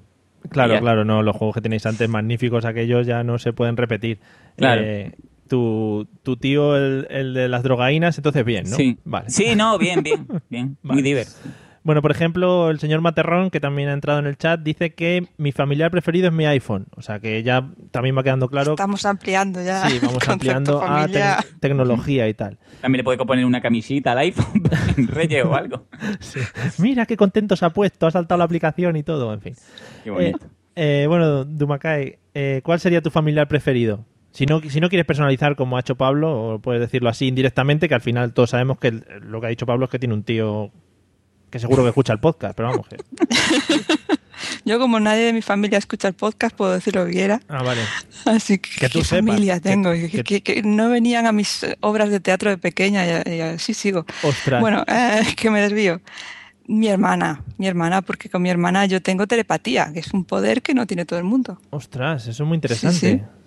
Claro, 0.49 0.79
claro, 0.79 1.05
no, 1.05 1.21
los 1.23 1.35
juegos 1.35 1.53
que 1.55 1.61
tenéis 1.61 1.85
antes 1.85 2.09
magníficos, 2.09 2.65
aquellos 2.65 3.05
ya 3.07 3.23
no 3.23 3.37
se 3.37 3.53
pueden 3.53 3.77
repetir. 3.77 4.19
Claro. 4.57 4.81
Eh, 4.83 5.11
tu, 5.51 6.07
tu 6.23 6.37
tío, 6.37 6.77
el, 6.77 7.07
el 7.09 7.33
de 7.33 7.49
las 7.49 7.61
drogaínas, 7.61 8.17
entonces 8.17 8.45
bien, 8.45 8.69
¿no? 8.69 8.77
Sí. 8.77 8.97
Vale. 9.03 9.29
Sí, 9.29 9.53
no, 9.53 9.77
bien, 9.77 10.01
bien, 10.01 10.25
bien. 10.49 10.77
Muy 10.81 11.01
divertido. 11.01 11.51
Bueno, 11.83 12.01
por 12.01 12.11
ejemplo, 12.11 12.69
el 12.69 12.79
señor 12.79 13.01
Materrón, 13.01 13.49
que 13.49 13.59
también 13.59 13.89
ha 13.89 13.93
entrado 13.93 14.19
en 14.19 14.27
el 14.27 14.37
chat, 14.37 14.61
dice 14.61 14.93
que 14.93 15.27
mi 15.37 15.51
familiar 15.51 15.91
preferido 15.91 16.27
es 16.27 16.33
mi 16.33 16.45
iPhone. 16.45 16.85
O 16.95 17.01
sea 17.01 17.19
que 17.19 17.43
ya 17.43 17.69
también 17.89 18.17
va 18.17 18.23
quedando 18.23 18.47
claro. 18.47 18.71
Estamos 18.71 19.03
ampliando 19.03 19.61
ya. 19.61 19.89
Sí, 19.89 19.99
vamos 20.01 20.25
ampliando 20.29 20.81
a 20.81 21.05
tecnología 21.59 22.29
y 22.29 22.33
tal. 22.33 22.57
También 22.79 22.99
le 22.99 23.03
puede 23.03 23.17
poner 23.17 23.43
una 23.43 23.59
camisita 23.59 24.13
al 24.13 24.19
iPhone 24.19 24.63
Reyes 25.07 25.43
o 25.43 25.53
algo. 25.53 25.87
Sí. 26.21 26.39
Mira 26.77 27.05
qué 27.05 27.17
contento 27.17 27.57
se 27.57 27.65
ha 27.65 27.71
puesto, 27.71 28.07
ha 28.07 28.11
saltado 28.11 28.37
la 28.37 28.45
aplicación 28.45 28.95
y 28.95 29.03
todo, 29.03 29.33
en 29.33 29.41
fin. 29.41 29.55
Qué 30.05 30.11
bonito. 30.11 30.45
Eh, 30.45 31.03
eh, 31.03 31.05
bueno, 31.09 31.43
Dumakai, 31.43 32.19
eh, 32.35 32.61
¿cuál 32.63 32.79
sería 32.79 33.01
tu 33.01 33.09
familiar 33.09 33.49
preferido? 33.49 34.05
Si 34.31 34.45
no, 34.45 34.61
si 34.61 34.79
no 34.79 34.87
quieres 34.89 35.05
personalizar 35.05 35.55
como 35.55 35.75
ha 35.77 35.81
hecho 35.81 35.95
Pablo, 35.95 36.53
o 36.55 36.59
puedes 36.59 36.79
decirlo 36.81 37.09
así 37.09 37.27
indirectamente, 37.27 37.87
que 37.89 37.95
al 37.95 38.01
final 38.01 38.33
todos 38.33 38.51
sabemos 38.51 38.79
que 38.79 38.87
el- 38.89 39.05
lo 39.21 39.41
que 39.41 39.47
ha 39.47 39.49
dicho 39.49 39.65
Pablo 39.65 39.85
es 39.85 39.91
que 39.91 39.99
tiene 39.99 40.13
un 40.13 40.23
tío 40.23 40.71
que 41.49 41.59
seguro 41.59 41.83
que 41.83 41.89
escucha 41.89 42.13
el 42.13 42.19
podcast, 42.19 42.55
pero 42.55 42.69
vamos. 42.69 42.87
que- 42.87 42.97
Yo 44.65 44.79
como 44.79 44.99
nadie 44.99 45.23
de 45.25 45.33
mi 45.33 45.41
familia 45.41 45.77
escucha 45.77 46.07
el 46.07 46.13
podcast, 46.13 46.55
puedo 46.55 46.71
decir 46.73 46.95
lo 46.95 47.05
que 47.05 47.11
quiera. 47.11 47.39
Ah, 47.47 47.61
vale. 47.63 47.81
Así 48.25 48.57
que, 48.57 48.69
Que 48.79 48.89
tú 48.89 48.99
qué 48.99 49.05
sepas, 49.05 49.25
familia 49.27 49.59
tengo. 49.59 49.91
que, 49.91 50.41
que- 50.41 50.61
no 50.63 50.89
venían 50.89 51.25
a 51.25 51.31
mis 51.31 51.65
obras 51.81 52.09
de 52.09 52.19
teatro 52.19 52.49
de 52.49 52.57
pequeña 52.57 53.05
y, 53.27 53.41
así 53.41 53.73
sigo. 53.73 54.05
Ostras. 54.23 54.61
Bueno, 54.61 54.83
eh, 54.87 55.21
que 55.35 55.49
me 55.49 55.61
desvío. 55.61 56.01
Mi 56.67 56.87
hermana, 56.87 57.43
mi 57.57 57.67
hermana, 57.67 58.01
porque 58.01 58.29
con 58.29 58.41
mi 58.43 58.49
hermana 58.49 58.85
yo 58.85 59.01
tengo 59.01 59.27
telepatía, 59.27 59.91
que 59.93 59.99
es 59.99 60.13
un 60.13 60.23
poder 60.25 60.61
que 60.61 60.73
no 60.73 60.85
tiene 60.87 61.05
todo 61.05 61.19
el 61.19 61.25
mundo. 61.25 61.59
Ostras, 61.71 62.27
eso 62.27 62.43
es 62.43 62.47
muy 62.47 62.55
interesante. 62.55 62.97
sí. 62.97 63.21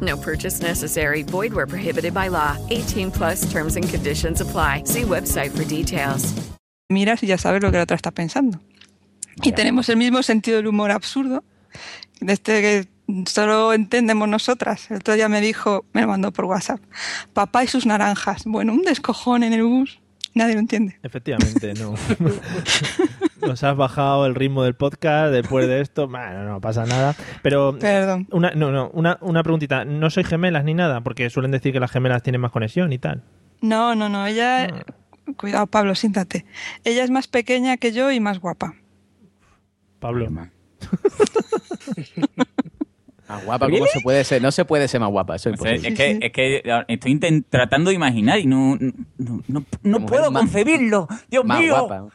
No 0.00 0.16
purchase 0.16 0.60
necessary. 0.62 1.22
Void 1.22 1.52
where 1.52 1.66
prohibited 1.66 2.14
by 2.14 2.28
law. 2.28 2.56
18 2.70 3.10
plus 3.10 3.50
terms 3.50 3.76
and 3.76 3.88
conditions 3.88 4.40
apply. 4.40 4.84
See 4.84 5.02
website 5.02 5.50
for 5.50 5.64
details. 5.64 6.32
miras 6.90 7.22
y 7.22 7.26
ya 7.26 7.38
sabes 7.38 7.62
lo 7.62 7.70
que 7.70 7.78
la 7.78 7.84
otra 7.84 7.96
está 7.96 8.10
pensando. 8.10 8.60
Y 9.42 9.52
tenemos 9.52 9.88
el 9.88 9.96
mismo 9.96 10.22
sentido 10.22 10.58
del 10.58 10.66
humor 10.66 10.90
absurdo, 10.90 11.42
de 12.20 12.32
este 12.32 12.60
que 12.60 12.88
solo 13.26 13.72
entendemos 13.72 14.28
nosotras. 14.28 14.90
El 14.90 14.98
otro 14.98 15.14
día 15.14 15.28
me 15.28 15.40
dijo, 15.40 15.86
me 15.94 16.02
lo 16.02 16.08
mandó 16.08 16.32
por 16.32 16.44
WhatsApp, 16.44 16.80
papá 17.32 17.64
y 17.64 17.68
sus 17.68 17.86
naranjas. 17.86 18.42
Bueno, 18.44 18.74
un 18.74 18.82
descojón 18.82 19.44
en 19.44 19.54
el 19.54 19.62
bus, 19.62 20.00
nadie 20.34 20.54
lo 20.54 20.60
entiende. 20.60 20.98
Efectivamente, 21.02 21.72
no. 21.74 21.94
Nos 23.42 23.62
has 23.64 23.76
bajado 23.76 24.26
el 24.26 24.34
ritmo 24.34 24.62
del 24.64 24.74
podcast 24.74 25.32
después 25.32 25.66
de 25.66 25.80
esto. 25.80 26.08
Bueno, 26.08 26.44
no 26.44 26.60
pasa 26.60 26.84
nada. 26.86 27.14
Pero. 27.42 27.76
Perdón. 27.78 28.26
Una, 28.32 28.50
no, 28.52 28.70
no, 28.70 28.90
una, 28.92 29.18
una 29.20 29.42
preguntita. 29.42 29.84
No 29.84 30.10
soy 30.10 30.24
gemelas 30.24 30.64
ni 30.64 30.74
nada, 30.74 31.00
porque 31.02 31.30
suelen 31.30 31.50
decir 31.50 31.72
que 31.72 31.80
las 31.80 31.90
gemelas 31.90 32.22
tienen 32.22 32.40
más 32.40 32.50
conexión 32.52 32.92
y 32.92 32.98
tal. 32.98 33.22
No, 33.60 33.94
no, 33.94 34.08
no, 34.08 34.26
ella... 34.26 34.68
Cuidado, 35.36 35.66
Pablo, 35.68 35.94
siéntate. 35.94 36.44
Ella 36.84 37.04
es 37.04 37.10
más 37.10 37.28
pequeña 37.28 37.76
que 37.76 37.92
yo 37.92 38.10
y 38.10 38.18
más 38.20 38.40
guapa. 38.40 38.74
Pablo. 40.00 40.28
Más 43.28 43.44
guapa, 43.44 43.68
¿cómo 43.70 43.86
se 43.86 44.00
puede 44.00 44.24
ser? 44.24 44.42
No 44.42 44.50
se 44.50 44.64
puede 44.64 44.88
ser 44.88 44.98
más 45.00 45.10
guapa, 45.10 45.36
eso 45.36 45.50
es 45.50 45.60
O 45.60 45.62
sea, 45.62 45.76
imposible. 45.76 46.12
es, 46.26 46.32
que, 46.32 46.58
es 46.58 46.62
que 46.64 46.84
estoy 46.88 47.12
intent- 47.14 47.44
tratando 47.48 47.90
de 47.90 47.94
imaginar 47.94 48.40
y 48.40 48.46
no, 48.46 48.76
no, 48.80 49.42
no, 49.46 49.64
no 49.84 50.06
puedo 50.06 50.32
más- 50.32 50.42
concebirlo. 50.42 51.06
Dios 51.30 51.44
más 51.44 51.60
mío. 51.60 51.76
guapa. 51.86 52.06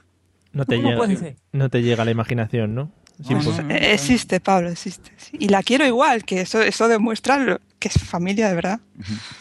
No 0.55 0.65
te, 0.65 0.77
¿Cómo 0.81 1.05
llega, 1.05 1.33
no 1.51 1.69
te 1.69 1.83
llega 1.83 2.03
la 2.05 2.11
imaginación, 2.11 2.73
¿no? 2.73 2.91
Es 3.19 3.29
No, 3.29 3.39
impos- 3.39 3.57
no, 3.57 3.63
no. 3.63 3.75
Eh, 3.75 3.93
Existe, 3.93 4.39
Pablo, 4.39 4.69
existe. 4.69 5.11
sí. 5.17 5.37
Y 5.39 5.49
la 5.49 5.61
quiero 5.63 5.85
igual, 5.85 6.23
que 6.25 6.41
eso, 6.41 6.61
eso 6.61 6.87
demuestra 6.87 7.37
lo- 7.37 7.59
que 7.77 7.89
es 7.89 8.01
familia 8.01 8.47
de 8.49 8.55
verdad. 8.55 8.79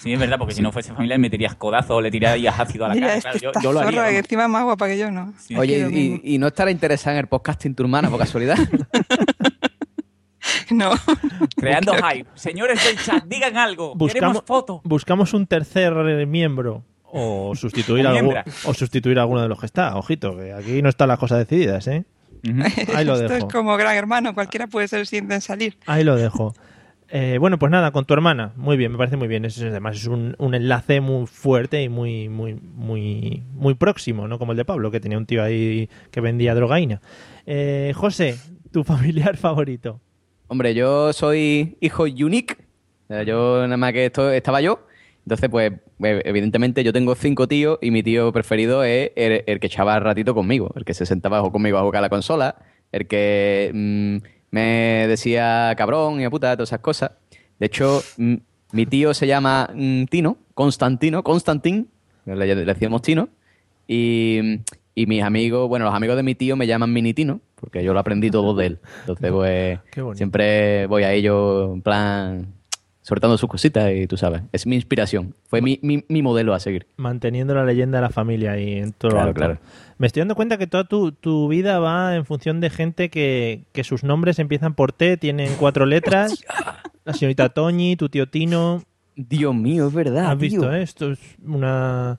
Sí, 0.00 0.12
es 0.12 0.18
verdad, 0.18 0.38
porque 0.38 0.54
si 0.54 0.60
no 0.60 0.70
fuese 0.72 0.92
familia 0.92 1.14
le 1.16 1.20
meterías 1.22 1.54
codazo 1.54 1.94
o 1.96 2.00
le 2.00 2.10
tirarías 2.10 2.58
ácido 2.60 2.84
a 2.84 2.88
la 2.88 2.94
Mira, 2.94 3.06
cara. 3.20 3.20
Claro, 3.38 3.38
yo, 3.62 3.72
lo 3.72 3.80
haría. 3.80 3.92
zorra 4.00 4.10
que 4.10 4.18
encima 4.18 4.42
es 4.44 4.48
más 4.50 4.64
guapa 4.64 4.86
que 4.88 4.98
yo, 4.98 5.10
¿no? 5.10 5.32
Sí. 5.38 5.56
Oye, 5.56 6.20
y, 6.22 6.36
no 6.38 6.48
estará 6.48 6.70
interesada 6.70 7.14
en 7.16 7.20
el 7.20 7.26
podcasting 7.28 7.74
tu 7.74 7.84
hermana, 7.84 8.10
por 8.10 8.18
casualidad? 8.18 8.56
No. 10.70 10.90
Creando 11.56 11.94
hype. 11.94 12.28
Señores 12.34 12.82
del 12.84 12.98
chat, 12.98 13.24
digan 13.24 13.56
algo. 13.56 13.94
buscamos, 13.94 14.12
Queremos 14.14 14.42
fotos. 14.46 14.80
buscamos 14.84 15.32
un 15.32 15.46
tercer 15.46 15.92
miembro 16.26 16.84
o 17.16 17.54
sustituir, 17.56 18.04
O 18.06 18.08
algún, 18.10 18.22
miembra. 18.24 18.44
o 18.64 18.74
sustituir 18.74 19.18
a 19.18 19.22
alguno 19.22 19.42
de 19.42 19.48
los 19.48 19.58
que 19.60 19.66
está. 19.66 19.96
Ojito, 19.96 20.36
que 20.36 20.52
aquí 20.52 20.82
no 20.82 20.88
están 20.88 21.08
las 21.08 21.18
cosas 21.18 21.38
decididas, 21.38 21.86
¿eh? 21.86 22.04
Ahí 22.94 23.04
lo 23.04 23.14
Esto 23.14 23.28
dejo. 23.32 23.46
es 23.46 23.52
como 23.54 23.76
gran 23.76 23.96
hermano, 23.96 24.34
cualquiera 24.34 24.66
puede 24.66 24.88
ser 24.88 25.00
el 25.00 25.06
siguiente 25.06 25.34
en 25.34 25.40
salir. 25.40 25.78
Ahí 25.86 26.04
lo 26.04 26.16
dejo. 26.16 26.54
Eh, 27.08 27.36
bueno, 27.38 27.58
pues 27.58 27.70
nada, 27.70 27.92
con 27.92 28.04
tu 28.06 28.12
hermana. 28.14 28.52
Muy 28.56 28.76
bien, 28.76 28.90
me 28.92 28.98
parece 28.98 29.16
muy 29.16 29.28
bien. 29.28 29.44
Eso 29.44 29.64
es, 29.64 29.70
además 29.70 29.96
es 29.96 30.06
un, 30.08 30.34
un 30.38 30.54
enlace 30.54 31.00
muy 31.00 31.26
fuerte 31.26 31.82
y 31.82 31.88
muy, 31.88 32.28
muy, 32.28 32.54
muy, 32.54 33.42
muy 33.52 33.74
próximo, 33.74 34.26
¿no? 34.26 34.38
Como 34.38 34.52
el 34.52 34.58
de 34.58 34.64
Pablo, 34.64 34.90
que 34.90 35.00
tenía 35.00 35.16
un 35.16 35.24
tío 35.26 35.42
ahí 35.42 35.88
que 36.10 36.20
vendía 36.20 36.54
drogaína. 36.54 37.00
Eh, 37.46 37.92
José, 37.94 38.36
tu 38.72 38.82
familiar 38.84 39.36
favorito. 39.36 40.00
Hombre, 40.48 40.74
yo 40.74 41.12
soy 41.12 41.76
hijo 41.80 42.02
unique. 42.02 42.56
Yo 43.26 43.62
nada 43.62 43.76
más 43.76 43.92
que 43.92 44.06
esto 44.06 44.30
estaba 44.30 44.60
yo. 44.60 44.86
Entonces, 45.24 45.48
pues, 45.48 45.72
evidentemente 46.00 46.84
yo 46.84 46.92
tengo 46.92 47.14
cinco 47.14 47.48
tíos 47.48 47.78
y 47.80 47.90
mi 47.90 48.02
tío 48.02 48.32
preferido 48.32 48.84
es 48.84 49.12
el, 49.16 49.44
el 49.46 49.60
que 49.60 49.66
echaba 49.66 49.98
ratito 50.00 50.34
conmigo, 50.34 50.72
el 50.76 50.84
que 50.84 50.94
se 50.94 51.06
sentaba 51.06 51.48
conmigo 51.50 51.78
a 51.78 51.82
jugar 51.82 51.98
a 51.98 52.02
la 52.02 52.08
consola, 52.08 52.56
el 52.92 53.06
que 53.06 53.70
mm, 53.72 54.16
me 54.50 55.06
decía 55.08 55.74
cabrón 55.76 56.20
y 56.20 56.24
a 56.24 56.30
puta, 56.30 56.56
todas 56.56 56.68
esas 56.68 56.80
cosas. 56.80 57.12
De 57.58 57.66
hecho, 57.66 58.02
mm, 58.16 58.34
mi 58.72 58.86
tío 58.86 59.14
se 59.14 59.26
llama 59.26 59.70
mm, 59.74 60.04
Tino, 60.04 60.38
Constantino, 60.54 61.22
Constantín, 61.22 61.88
le, 62.26 62.34
le 62.34 62.64
decíamos 62.64 63.02
Tino, 63.02 63.28
y, 63.86 64.60
y 64.94 65.06
mis 65.06 65.22
amigos, 65.22 65.68
bueno, 65.68 65.84
los 65.84 65.94
amigos 65.94 66.16
de 66.16 66.22
mi 66.22 66.34
tío 66.34 66.56
me 66.56 66.66
llaman 66.66 66.92
Mini 66.92 67.14
Tino, 67.14 67.40
porque 67.56 67.82
yo 67.82 67.92
lo 67.92 68.00
aprendí 68.00 68.30
todo 68.30 68.54
de 68.54 68.66
él. 68.66 68.78
Entonces, 69.00 69.30
pues, 69.32 69.78
siempre 70.16 70.86
voy 70.86 71.02
a 71.02 71.12
ello 71.12 71.74
en 71.74 71.82
plan 71.82 72.46
soltando 73.04 73.36
sus 73.36 73.50
cositas 73.50 73.92
y 73.92 74.06
tú 74.06 74.16
sabes, 74.16 74.42
es 74.50 74.66
mi 74.66 74.76
inspiración, 74.76 75.34
fue 75.46 75.60
mi, 75.60 75.78
mi, 75.82 76.04
mi 76.08 76.22
modelo 76.22 76.54
a 76.54 76.58
seguir. 76.58 76.86
Manteniendo 76.96 77.54
la 77.54 77.62
leyenda 77.62 77.98
de 77.98 78.02
la 78.02 78.08
familia 78.08 78.52
ahí 78.52 78.78
en 78.78 78.92
todo 78.92 79.10
lo 79.10 79.16
Claro, 79.18 79.34
claro. 79.34 79.58
Me 79.98 80.06
estoy 80.06 80.22
dando 80.22 80.34
cuenta 80.34 80.56
que 80.56 80.66
toda 80.66 80.84
tu, 80.84 81.12
tu 81.12 81.46
vida 81.48 81.78
va 81.78 82.16
en 82.16 82.24
función 82.24 82.60
de 82.60 82.70
gente 82.70 83.10
que, 83.10 83.64
que 83.72 83.84
sus 83.84 84.04
nombres 84.04 84.38
empiezan 84.38 84.74
por 84.74 84.92
T, 84.92 85.18
tienen 85.18 85.52
cuatro 85.60 85.84
letras. 85.84 86.44
La 87.04 87.12
señorita 87.12 87.50
Toñi, 87.50 87.94
tu 87.96 88.08
tío 88.08 88.26
Tino. 88.26 88.82
Dios 89.14 89.54
mío, 89.54 89.88
es 89.88 89.92
verdad. 89.92 90.30
¿Has 90.30 90.38
visto 90.38 90.72
esto? 90.72 91.12
Es 91.12 91.20
una... 91.46 92.18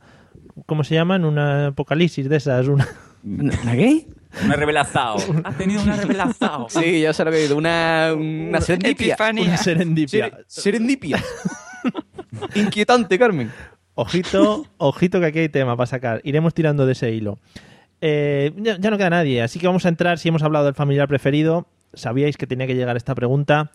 ¿Cómo 0.68 0.84
se 0.84 0.94
llaman? 0.94 1.26
Una 1.26 1.68
apocalipsis 1.68 2.30
de 2.30 2.38
esas. 2.38 2.68
Una... 2.68 2.88
¿La 3.24 3.72
qué? 3.76 4.08
Una 4.44 4.56
revelación. 4.56 5.42
Has 5.46 5.58
tenido 5.58 5.82
una 5.82 5.96
revelación. 5.96 6.66
Sí, 6.70 7.02
ya 7.02 7.14
sé 7.14 7.24
lo 7.24 7.32
he 7.32 7.42
dicho, 7.44 7.56
una, 7.56 8.14
una 8.18 8.60
serendipia. 8.62 9.08
Epifanía. 9.14 9.44
Una 9.46 9.58
serendipia. 9.58 10.30
Ser- 10.30 10.46
serendipia. 10.48 11.24
Inquietante, 12.56 13.18
Carmen. 13.18 13.52
Ojito, 13.96 14.66
ojito 14.78 15.20
que 15.20 15.26
aquí 15.28 15.40
hay 15.40 15.50
tema 15.50 15.78
para 15.78 15.88
sacar. 15.88 16.22
Iremos 16.24 16.54
tirando 16.54 16.86
de 16.86 16.92
ese 16.94 17.12
hilo. 17.12 17.40
Eh, 18.02 18.52
ya, 18.58 18.78
ya 18.78 18.90
no 18.92 18.98
queda 18.98 19.10
nadie, 19.10 19.42
así 19.42 19.58
que 19.60 19.68
vamos 19.68 19.86
a 19.86 19.90
entrar. 19.90 20.20
Si 20.20 20.28
hemos 20.28 20.44
hablado 20.44 20.66
del 20.66 20.74
familiar 20.76 21.08
preferido, 21.08 21.68
sabíais 21.94 22.36
que 22.36 22.46
tenía 22.46 22.68
que 22.68 22.76
llegar 22.76 22.98
esta 22.98 23.16
pregunta. 23.16 23.72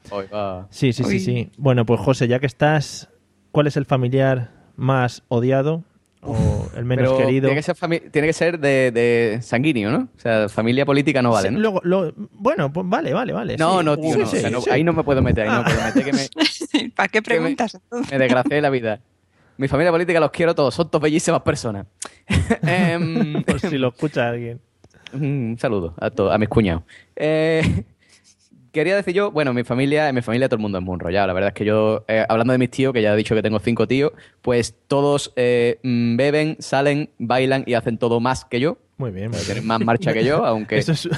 Sí, 0.71 0.93
sí, 0.93 1.05
sí, 1.05 1.09
Uy. 1.09 1.21
sí. 1.21 1.51
Bueno, 1.57 1.87
pues 1.87 2.01
José, 2.01 2.29
ya 2.29 2.39
que 2.39 2.47
estás, 2.47 3.09
¿cuál 3.51 3.67
es 3.67 3.77
el 3.79 3.87
familiar 3.87 4.51
más 4.77 5.23
odiado 5.29 5.85
o 6.23 6.69
el 6.77 6.85
menos 6.85 7.13
Pero 7.15 7.19
querido? 7.27 7.49
Tiene 7.49 7.57
que 7.59 7.63
ser, 7.63 7.77
fami- 7.77 8.11
tiene 8.11 8.29
que 8.29 8.33
ser 8.35 8.59
de, 8.59 8.91
de 8.93 9.39
sanguíneo, 9.43 9.91
¿no? 9.91 10.09
O 10.17 10.21
sea, 10.21 10.49
familia 10.49 10.85
política 10.85 11.23
no 11.23 11.31
vale, 11.31 11.49
Sí, 11.49 11.55
¿no? 11.55 11.61
luego, 11.61 11.81
lo- 11.85 12.13
bueno, 12.33 12.73
pues 12.73 12.87
vale, 12.89 13.13
vale, 13.13 13.33
vale. 13.33 13.57
no, 13.57 13.79
sí. 13.81 13.85
no, 13.85 13.97
tío, 13.97 14.13
Sí, 14.13 14.19
no. 14.21 14.27
sí, 14.27 14.37
O 14.37 14.41
sea, 14.41 14.51
no- 14.51 14.61
sí. 14.61 14.71
Ahí 14.71 14.85
no 14.85 14.93
me 14.93 15.03
puedo 15.03 15.23
meter, 15.23 15.49
ahí 15.49 15.51
no 15.51 15.57
Ah. 15.61 15.65
me 15.67 15.75
puedo 15.75 15.87
meter 15.87 16.05
que 16.05 16.13
me, 16.13 16.91
¿Para 16.95 17.09
qué 17.09 17.13
Que 17.13 17.19
me- 17.21 17.37
preguntas 17.39 17.75
entonces? 17.75 18.13
me 18.13 18.19
desgracié 18.19 18.61
la 18.61 18.71
vida. 18.71 19.01
Mi 19.57 19.69
familia 19.69 19.91
política 19.93 20.21
los 20.21 20.31
quiero 20.31 20.55
todos, 20.55 20.75
son 20.75 20.89
todos 20.91 21.03
bellísimas 21.03 21.43
personas. 21.43 21.87
Em, 22.63 23.43
Por 23.43 23.61
si 23.61 23.77
lo 23.79 23.89
escucha 23.89 24.29
alguien. 24.29 24.61
Un 25.13 25.57
saludo 25.59 25.95
a, 25.99 26.11
a 26.35 26.39
mis 26.39 26.49
cuñados. 26.49 26.83
Eh, 27.17 27.85
quería 28.73 28.97
decir 28.97 29.15
yo, 29.15 29.31
bueno, 29.31 29.53
mi 29.53 29.65
familia, 29.65 30.09
en 30.09 30.15
mi 30.15 30.23
familia 30.23 30.49
todo 30.49 30.57
el 30.57 30.63
mundo 30.63 30.79
es 30.79 30.85
muy 30.85 30.95
enrollado. 30.95 31.27
La 31.27 31.33
verdad 31.33 31.49
es 31.49 31.55
que 31.55 31.65
yo, 31.65 32.05
eh, 32.09 32.25
hablando 32.29 32.53
de 32.53 32.59
mis 32.59 32.71
tíos, 32.71 32.93
que 32.93 33.03
ya 33.03 33.13
he 33.13 33.17
dicho 33.17 33.35
que 33.35 33.43
tengo 33.43 33.59
cinco 33.59 33.87
tíos, 33.87 34.13
pues 34.43 34.75
todos 34.89 35.33
eh, 35.37 35.79
mm, 35.83 36.17
beben, 36.17 36.57
salen, 36.61 37.11
bailan 37.19 37.65
y 37.67 37.75
hacen 37.75 37.99
todo 37.99 38.21
más 38.21 38.45
que 38.45 38.61
yo. 38.61 38.79
Muy 38.97 39.11
bien, 39.13 39.31
muy 39.31 39.39
Tienen 39.41 39.63
bien. 39.63 39.67
más 39.67 39.81
marcha 39.81 40.13
que 40.13 40.25
yo, 40.25 40.45
aunque 40.47 40.77
es- 40.79 41.09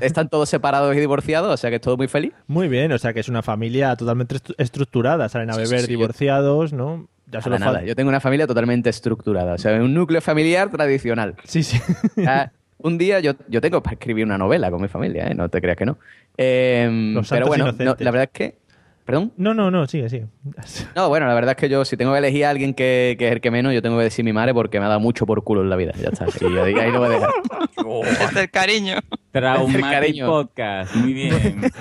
están 0.00 0.28
todos 0.28 0.48
separados 0.48 0.94
y 0.96 1.00
divorciados, 1.00 1.52
o 1.52 1.56
sea 1.56 1.70
que 1.70 1.76
es 1.76 1.82
todo 1.82 1.96
muy 1.96 2.08
feliz. 2.08 2.32
Muy 2.48 2.68
bien, 2.68 2.90
o 2.92 2.98
sea 2.98 3.12
que 3.12 3.20
es 3.20 3.28
una 3.28 3.42
familia 3.42 3.94
totalmente 3.96 4.34
estru- 4.36 4.54
estructurada. 4.58 5.28
Salen 5.28 5.50
a 5.50 5.54
Sí, 5.54 5.60
sí, 5.64 5.70
beber 5.70 5.86
sí, 5.86 5.92
yo- 5.92 5.98
divorciados, 5.98 6.72
¿no? 6.72 7.08
Ya 7.26 7.38
Para 7.38 7.42
solo 7.44 7.58
nada. 7.60 7.72
falta. 7.74 7.86
Yo 7.86 7.94
tengo 7.96 8.08
una 8.10 8.20
familia 8.20 8.46
totalmente 8.46 8.90
estructurada. 8.90 9.54
O 9.54 9.58
sea, 9.58 9.72
un 9.80 9.94
núcleo 9.94 10.20
familiar 10.20 10.68
tradicional. 10.70 11.36
Sí, 11.44 11.62
sí. 11.62 11.78
Ah, 12.26 12.50
un 12.82 12.98
día 12.98 13.20
yo, 13.20 13.32
yo 13.48 13.60
tengo 13.60 13.82
para 13.82 13.94
escribir 13.94 14.24
una 14.24 14.38
novela 14.38 14.70
con 14.70 14.80
mi 14.82 14.88
familia, 14.88 15.28
¿eh? 15.28 15.34
No 15.34 15.48
te 15.48 15.60
creas 15.60 15.76
que 15.76 15.86
no. 15.86 15.98
Eh, 16.36 16.88
Los 17.14 17.28
pero 17.28 17.46
bueno, 17.46 17.72
no, 17.72 17.96
la 17.98 18.10
verdad 18.10 18.24
es 18.24 18.30
que... 18.30 18.62
¿Perdón? 19.04 19.32
No, 19.36 19.52
no, 19.52 19.70
no, 19.70 19.86
sigue, 19.88 20.08
sigue. 20.08 20.26
No, 20.96 21.08
bueno, 21.08 21.26
la 21.26 21.34
verdad 21.34 21.50
es 21.52 21.56
que 21.56 21.68
yo, 21.68 21.84
si 21.84 21.96
tengo 21.96 22.12
que 22.12 22.18
elegir 22.18 22.44
a 22.44 22.50
alguien 22.50 22.72
que, 22.72 23.16
que 23.18 23.26
es 23.26 23.32
el 23.32 23.40
que 23.40 23.50
menos, 23.50 23.74
yo 23.74 23.82
tengo 23.82 23.98
que 23.98 24.04
decir 24.04 24.24
mi 24.24 24.32
madre 24.32 24.54
porque 24.54 24.78
me 24.78 24.86
ha 24.86 24.88
dado 24.88 25.00
mucho 25.00 25.26
por 25.26 25.42
culo 25.42 25.62
en 25.62 25.70
la 25.70 25.76
vida. 25.76 25.92
Ya 26.00 26.10
está. 26.10 26.26
Y 26.40 26.52
yo 26.54 26.62
ahí, 26.62 26.74
ahí 26.74 26.92
lo 26.92 27.00
voy 27.00 27.08
a 27.08 27.10
dejar. 27.10 27.30
Es 28.22 28.34
del 28.34 28.50
cariño. 28.50 28.96
Traumatic. 29.32 30.24
Podcast. 30.24 30.94
Muy 30.94 31.12
bien. 31.14 31.62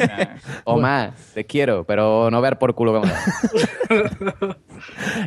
O 0.64 0.80
más, 0.80 1.34
te 1.34 1.46
quiero, 1.46 1.86
pero 1.86 2.30
no 2.32 2.42
ver 2.42 2.58
por 2.58 2.76
culo 2.76 2.94
que 2.94 3.08
me 3.08 3.14
da. 3.14 4.58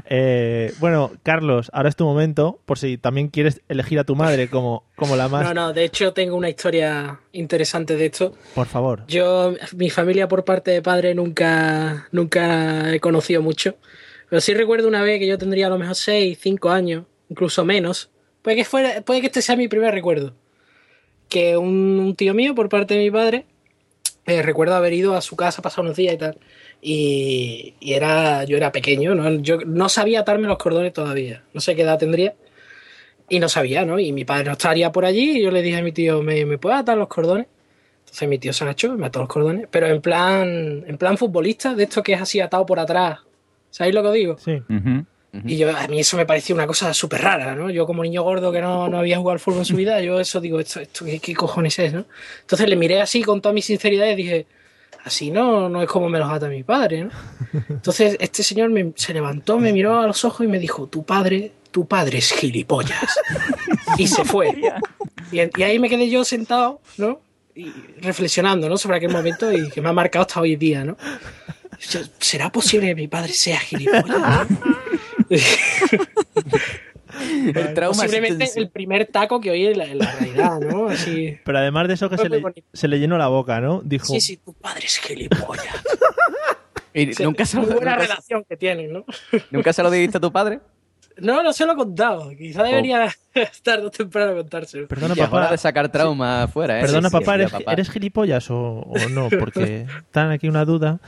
Eh, 0.07 0.73
bueno, 0.79 1.13
Carlos, 1.23 1.71
ahora 1.73 1.89
es 1.89 1.97
tu 1.97 2.05
momento, 2.05 2.61
por 2.65 2.79
si 2.79 2.99
también 2.99 3.29
quieres 3.29 3.63
elegir 3.69 3.99
a 3.99 4.05
tu 4.05 4.17
madre 4.17 4.49
como, 4.49 4.85
como 4.97 5.17
la 5.17 5.29
más... 5.29 5.45
No, 5.45 5.55
no, 5.55 5.73
de 5.73 5.85
hecho 5.85 6.13
tengo 6.13 6.37
una 6.37 6.49
historia 6.49 7.21
interesante 7.33 7.97
de 7.97 8.07
esto. 8.07 8.35
Por 8.55 8.67
favor. 8.67 9.05
Yo, 9.07 9.55
mi 9.77 9.91
familia 9.91 10.29
por 10.29 10.45
parte 10.45 10.71
de 10.71 10.83
padre 10.83 11.15
nunca, 11.15 12.09
nunca 12.13 12.93
he 12.93 13.01
conocido 13.01 13.43
mucho. 13.43 13.77
Pero 14.29 14.41
sí 14.41 14.55
recuerdo 14.55 14.89
una 14.89 15.03
vez 15.03 15.19
que 15.19 15.27
yo 15.27 15.39
tendría 15.39 15.67
a 15.67 15.71
lo 15.71 15.79
mejor 15.79 15.95
6, 15.95 16.39
5 16.41 16.71
años, 16.71 17.05
incluso 17.29 17.65
menos. 17.65 18.11
Puede 18.43 18.57
que, 18.57 18.65
fuera, 18.65 19.03
puede 19.03 19.21
que 19.21 19.27
este 19.27 19.43
sea 19.43 19.57
mi 19.57 19.69
primer 19.69 19.95
recuerdo. 19.95 20.35
Que 21.29 21.57
un, 21.57 21.99
un 21.99 22.15
tío 22.15 22.35
mío 22.35 22.55
por 22.55 22.69
parte 22.69 22.95
de 22.95 23.05
mi 23.05 23.11
padre, 23.11 23.47
eh, 24.27 24.43
recuerdo 24.43 24.75
haber 24.75 24.93
ido 24.93 25.15
a 25.15 25.21
su 25.21 25.37
casa, 25.37 25.63
pasar 25.63 25.85
unos 25.85 25.97
días 25.97 26.15
y 26.15 26.19
tal. 26.19 26.39
Y, 26.81 27.75
y 27.81 27.95
era, 27.95 28.45
yo 28.45 28.57
era 28.57 28.73
pequeño, 28.73 29.15
¿no? 29.15 29.31
Yo 29.41 29.59
no 29.67 29.89
sabía 29.89 30.21
atarme 30.21 30.47
los 30.47 30.59
cordones 30.59 30.93
todavía. 30.93 31.43
No 31.53 31.61
sé 31.61 31.75
qué 31.75 31.83
edad 31.83 31.99
tendría. 31.99 32.35
Y 33.29 33.41
no 33.41 33.49
sabía, 33.49 33.85
¿no? 33.85 33.99
Y 33.99 34.13
mi 34.13 34.25
padre 34.25 34.45
no 34.45 34.53
estaría 34.53 34.93
por 34.93 35.05
allí 35.05 35.39
y 35.39 35.43
yo 35.43 35.51
le 35.51 35.63
dije 35.63 35.79
a 35.79 35.83
mi 35.83 35.93
tío, 35.93 36.23
¿me, 36.23 36.45
¿me 36.45 36.59
puedes 36.59 36.79
atar 36.79 36.99
los 36.99 37.09
cordones? 37.09 37.47
Entonces 38.01 38.29
mi 38.29 38.39
tío 38.39 38.53
se 38.53 38.65
agachó, 38.65 38.97
me 38.97 39.07
ató 39.07 39.21
los 39.21 39.29
cordones, 39.29 39.67
pero 39.71 39.87
en 39.87 40.01
plan, 40.01 40.85
en 40.87 40.99
plan 40.99 41.17
futbolista, 41.17 41.75
de 41.75 41.85
esto 41.85 42.03
que 42.03 42.13
es 42.13 42.21
así 42.21 42.39
atado 42.39 42.65
por 42.67 42.79
atrás. 42.79 43.21
¿Sabéis 43.71 43.95
lo 43.95 44.03
que 44.03 44.09
os 44.09 44.15
digo? 44.15 44.37
Sí. 44.39 44.63
Y 45.45 45.57
yo, 45.57 45.77
a 45.77 45.89
mí 45.89 45.99
eso 46.01 46.17
me 46.17 46.27
parecía 46.27 46.55
una 46.55 46.67
cosa 46.67 46.95
súper 46.95 47.23
rara, 47.23 47.55
¿no? 47.57 47.69
Yo 47.71 47.87
como 47.87 48.03
niño 48.05 48.23
gordo 48.23 48.53
que 48.53 48.61
no, 48.61 48.89
no 48.89 48.99
había 48.99 49.17
jugado 49.19 49.33
al 49.33 49.41
fútbol 49.41 49.59
en 49.61 49.65
su 49.65 49.75
vida, 49.77 50.01
yo 50.01 50.21
eso 50.21 50.41
digo, 50.41 50.61
esto, 50.61 50.81
esto 50.81 51.05
¿qué, 51.05 51.19
qué 51.19 51.35
cojones 51.35 51.77
es, 51.81 51.93
no? 51.93 52.05
Entonces 52.43 52.69
le 52.69 52.77
miré 52.77 53.01
así 53.01 53.23
con 53.23 53.41
toda 53.41 53.53
mi 53.53 53.61
sinceridad 53.63 54.07
y 54.07 54.15
dije, 54.15 54.47
así 55.05 55.31
no, 55.33 55.69
no 55.69 55.83
es 55.83 55.89
como 55.89 56.09
me 56.09 56.19
los 56.21 56.31
ata 56.31 56.47
mi 56.49 56.63
padre, 56.63 57.05
¿no? 57.05 57.11
Entonces 57.69 58.17
este 58.21 58.43
señor 58.45 58.71
me- 58.71 58.93
se 58.95 59.13
levantó, 59.13 59.59
me 59.59 59.73
miró 59.73 59.99
a 60.01 60.07
los 60.07 60.25
ojos 60.25 60.45
y 60.47 60.49
me 60.49 60.59
dijo, 60.61 60.87
tu 60.87 61.05
padre, 61.05 61.51
tu 61.73 61.87
padre 61.89 62.19
es 62.19 62.31
gilipollas. 62.33 63.19
y 63.99 64.07
se 64.07 64.25
fue. 64.25 64.55
Y, 65.33 65.39
y 65.61 65.63
ahí 65.65 65.79
me 65.81 65.89
quedé 65.89 66.09
yo 66.09 66.25
sentado, 66.25 66.81
¿no? 66.97 67.21
Y 67.57 67.73
reflexionando, 68.01 68.69
¿no? 68.69 68.77
Sobre 68.77 68.99
aquel 68.99 69.11
momento 69.11 69.53
y 69.53 69.69
que 69.71 69.81
me 69.81 69.89
ha 69.89 69.93
marcado 69.93 70.23
hasta 70.27 70.41
hoy 70.41 70.55
día, 70.55 70.85
¿no? 70.85 70.97
¿Será 72.21 72.51
posible 72.51 72.87
que 72.89 72.95
mi 72.95 73.09
padre 73.09 73.33
sea 73.33 73.59
gilipollas? 73.59 74.47
El 77.55 77.75
trauma 77.75 78.03
Posiblemente 78.03 78.51
el 78.57 78.71
primer 78.71 79.07
taco 79.07 79.41
que 79.41 79.51
oí 79.51 79.67
en 79.67 79.79
la, 79.79 79.85
en 79.85 79.99
la 79.99 80.11
realidad, 80.13 80.61
¿no? 80.61 80.87
Así. 80.91 81.39
Pero 81.45 81.59
además 81.59 81.87
de 81.89 81.95
eso 81.95 82.11
que 82.11 82.19
se 82.19 82.29
le, 82.29 82.41
bonito. 82.41 82.67
se 82.73 82.89
le 82.89 82.99
llenó 82.99 83.17
la 83.19 83.29
boca, 83.29 83.61
¿no? 83.61 83.81
Dijo, 83.85 84.07
Sí, 84.07 84.21
sí, 84.21 84.37
tu 84.39 84.53
padre 84.55 84.87
es 84.87 84.99
gilipollas. 84.99 85.67
Y 86.97 87.13
Sí, 87.13 87.25
nunca, 87.25 87.45
se 87.45 87.57
muy 87.57 87.67
lo, 87.67 87.75
buena 87.75 87.91
nunca, 87.97 88.05
relación 88.05 88.45
que 88.49 88.57
tienen, 88.57 88.93
¿no? 88.93 89.05
nunca 89.51 89.73
se 89.73 89.83
lo 89.83 89.91
dijiste 89.91 90.19
a 90.19 90.21
tu 90.21 90.31
padre? 90.31 90.61
No, 91.17 91.43
no 91.43 91.53
se 91.53 91.67
lo 91.67 91.73
he 91.73 91.77
contado. 91.77 92.31
Quizá 92.39 92.63
debería 92.63 93.13
tarde 93.65 93.87
o 93.87 93.91
temprano 93.91 94.37
contárselo. 94.37 94.87
perdona 94.87 95.15
hora 95.15 95.25
papá, 95.29 95.51
de 95.51 95.59
sacar 95.59 95.89
trauma 95.91 96.45
afuera, 96.45 96.79
¿eh? 96.79 96.83
perdona 96.83 97.09
Sí, 97.11 97.17
sí, 97.17 97.21
papá, 97.21 97.35
sí, 97.35 97.41
¿eres, 97.41 97.51
papá. 97.51 97.73
¿eres 97.73 97.91
gilipollas 97.91 98.49
o, 98.51 98.59
o 98.87 99.09
no? 99.11 99.29
Porque 99.29 99.87
están 100.07 100.31
aquí 100.31 100.47
una 100.49 100.65
duda. 100.65 101.01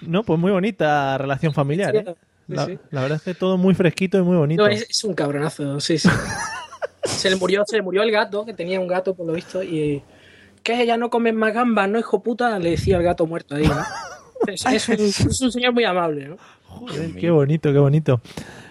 No, 0.00 0.22
pues 0.22 0.38
muy 0.40 0.52
bonita 0.52 1.18
relación 1.18 1.52
familiar, 1.52 1.92
Sí, 1.92 1.98
¿eh? 1.98 2.14
La, 2.48 2.66
sí. 2.66 2.78
la 2.90 3.02
verdad 3.02 3.16
es 3.16 3.22
que 3.22 3.34
todo 3.34 3.56
muy 3.56 3.74
fresquito 3.74 4.18
y 4.18 4.22
muy 4.22 4.36
bonito. 4.36 4.62
No, 4.62 4.68
es, 4.68 4.86
es 4.88 5.04
un 5.04 5.14
cabronazo, 5.14 5.80
sí, 5.80 5.98
sí. 5.98 6.08
se 7.04 7.30
le 7.30 7.36
murió, 7.36 7.62
se 7.66 7.76
le 7.76 7.82
murió 7.82 8.02
el 8.02 8.10
gato, 8.10 8.44
que 8.44 8.54
tenía 8.54 8.78
un 8.80 8.86
gato 8.88 9.14
por 9.14 9.26
lo 9.26 9.32
visto, 9.32 9.62
y 9.62 10.02
¿qué? 10.62 10.86
Ya 10.86 10.96
no 10.96 11.10
comes 11.10 11.34
más 11.34 11.52
gambas, 11.54 11.88
¿no, 11.88 11.98
hijo 11.98 12.22
puta? 12.22 12.58
Le 12.58 12.70
decía 12.70 12.96
el 12.96 13.02
gato 13.02 13.26
muerto 13.26 13.54
ahí, 13.56 13.66
¿no? 13.66 13.76
Es, 14.46 14.66
es 14.66 14.88
un, 14.90 14.96
es 15.30 15.40
un 15.40 15.50
señor 15.50 15.72
muy 15.72 15.84
amable, 15.84 16.28
¿no? 16.28 16.36
Joder, 16.66 17.14
qué 17.14 17.30
bonito, 17.30 17.72
qué 17.72 17.78
bonito. 17.78 18.20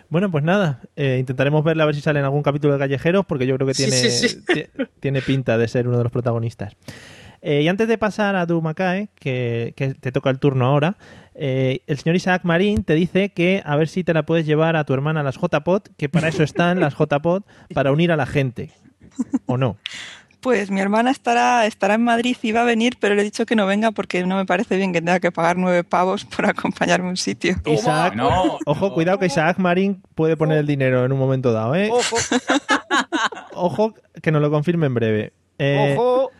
Bueno, 0.09 0.29
pues 0.29 0.43
nada, 0.43 0.79
eh, 0.95 1.17
intentaremos 1.19 1.63
verla 1.65 1.83
a 1.83 1.85
ver 1.87 1.95
si 1.95 2.01
sale 2.01 2.19
en 2.19 2.25
algún 2.25 2.43
capítulo 2.43 2.73
de 2.73 2.79
Callejeros, 2.79 3.25
porque 3.25 3.47
yo 3.47 3.55
creo 3.55 3.67
que 3.67 3.73
tiene, 3.73 3.91
sí, 3.91 4.11
sí. 4.29 4.45
ti- 4.45 4.65
tiene 4.99 5.21
pinta 5.23 5.57
de 5.57 5.67
ser 5.67 5.87
uno 5.87 5.97
de 5.97 6.03
los 6.03 6.11
protagonistas. 6.13 6.75
Eh, 7.41 7.63
y 7.63 7.67
antes 7.67 7.87
de 7.87 7.97
pasar 7.97 8.35
a 8.35 8.45
Dumakae, 8.45 9.09
que, 9.15 9.73
que 9.75 9.95
te 9.95 10.11
toca 10.11 10.29
el 10.29 10.37
turno 10.39 10.65
ahora, 10.67 10.97
eh, 11.35 11.81
el 11.87 11.97
señor 11.97 12.15
Isaac 12.15 12.41
Marín 12.43 12.83
te 12.83 12.95
dice 12.95 13.29
que 13.29 13.61
a 13.65 13.75
ver 13.75 13.87
si 13.87 14.03
te 14.03 14.13
la 14.13 14.25
puedes 14.25 14.45
llevar 14.45 14.75
a 14.75 14.83
tu 14.85 14.93
hermana 14.93 15.19
a 15.19 15.23
las 15.23 15.35
JPOT, 15.37 15.89
que 15.97 16.09
para 16.09 16.29
eso 16.29 16.43
están 16.43 16.79
las 16.79 16.95
JPOT, 16.95 17.45
para 17.73 17.91
unir 17.91 18.11
a 18.11 18.15
la 18.17 18.25
gente. 18.25 18.71
¿O 19.45 19.57
no? 19.57 19.77
Pues 20.41 20.69
mi 20.69 20.79
hermana 20.79 21.09
estará, 21.09 21.65
estará 21.65 21.95
en 21.95 22.03
Madrid 22.03 22.37
y 22.43 22.51
va 22.51 22.61
a 22.61 22.65
venir, 22.65 22.97
pero 22.99 23.15
le 23.15 23.21
he 23.21 23.23
dicho 23.23 23.47
que 23.47 23.55
no 23.55 23.65
venga 23.65 23.91
porque 23.91 24.23
no 24.27 24.35
me 24.35 24.45
parece 24.45 24.77
bien 24.77 24.93
que 24.93 24.99
tenga 25.01 25.19
que 25.19 25.31
pagar 25.31 25.57
nueve 25.57 25.83
pavos 25.83 26.23
por 26.25 26.45
acompañarme 26.45 27.07
a 27.07 27.09
un 27.11 27.17
sitio. 27.17 27.55
Isaac, 27.65 28.13
No. 28.15 28.59
ojo, 28.65 28.93
cuidado 28.93 29.17
que 29.17 29.25
Isaac 29.25 29.57
Marín 29.57 30.03
puede 30.13 30.37
poner 30.37 30.59
el 30.59 30.67
dinero 30.67 31.03
en 31.03 31.11
un 31.11 31.17
momento 31.17 31.51
dado, 31.51 31.73
¿eh? 31.75 31.89
Ojo, 31.91 32.15
Ojo, 33.53 33.93
que 34.21 34.31
nos 34.31 34.41
lo 34.41 34.51
confirme 34.51 34.85
en 34.87 34.93
breve. 34.93 35.33
Eh, 35.57 35.95
ojo. 35.97 36.31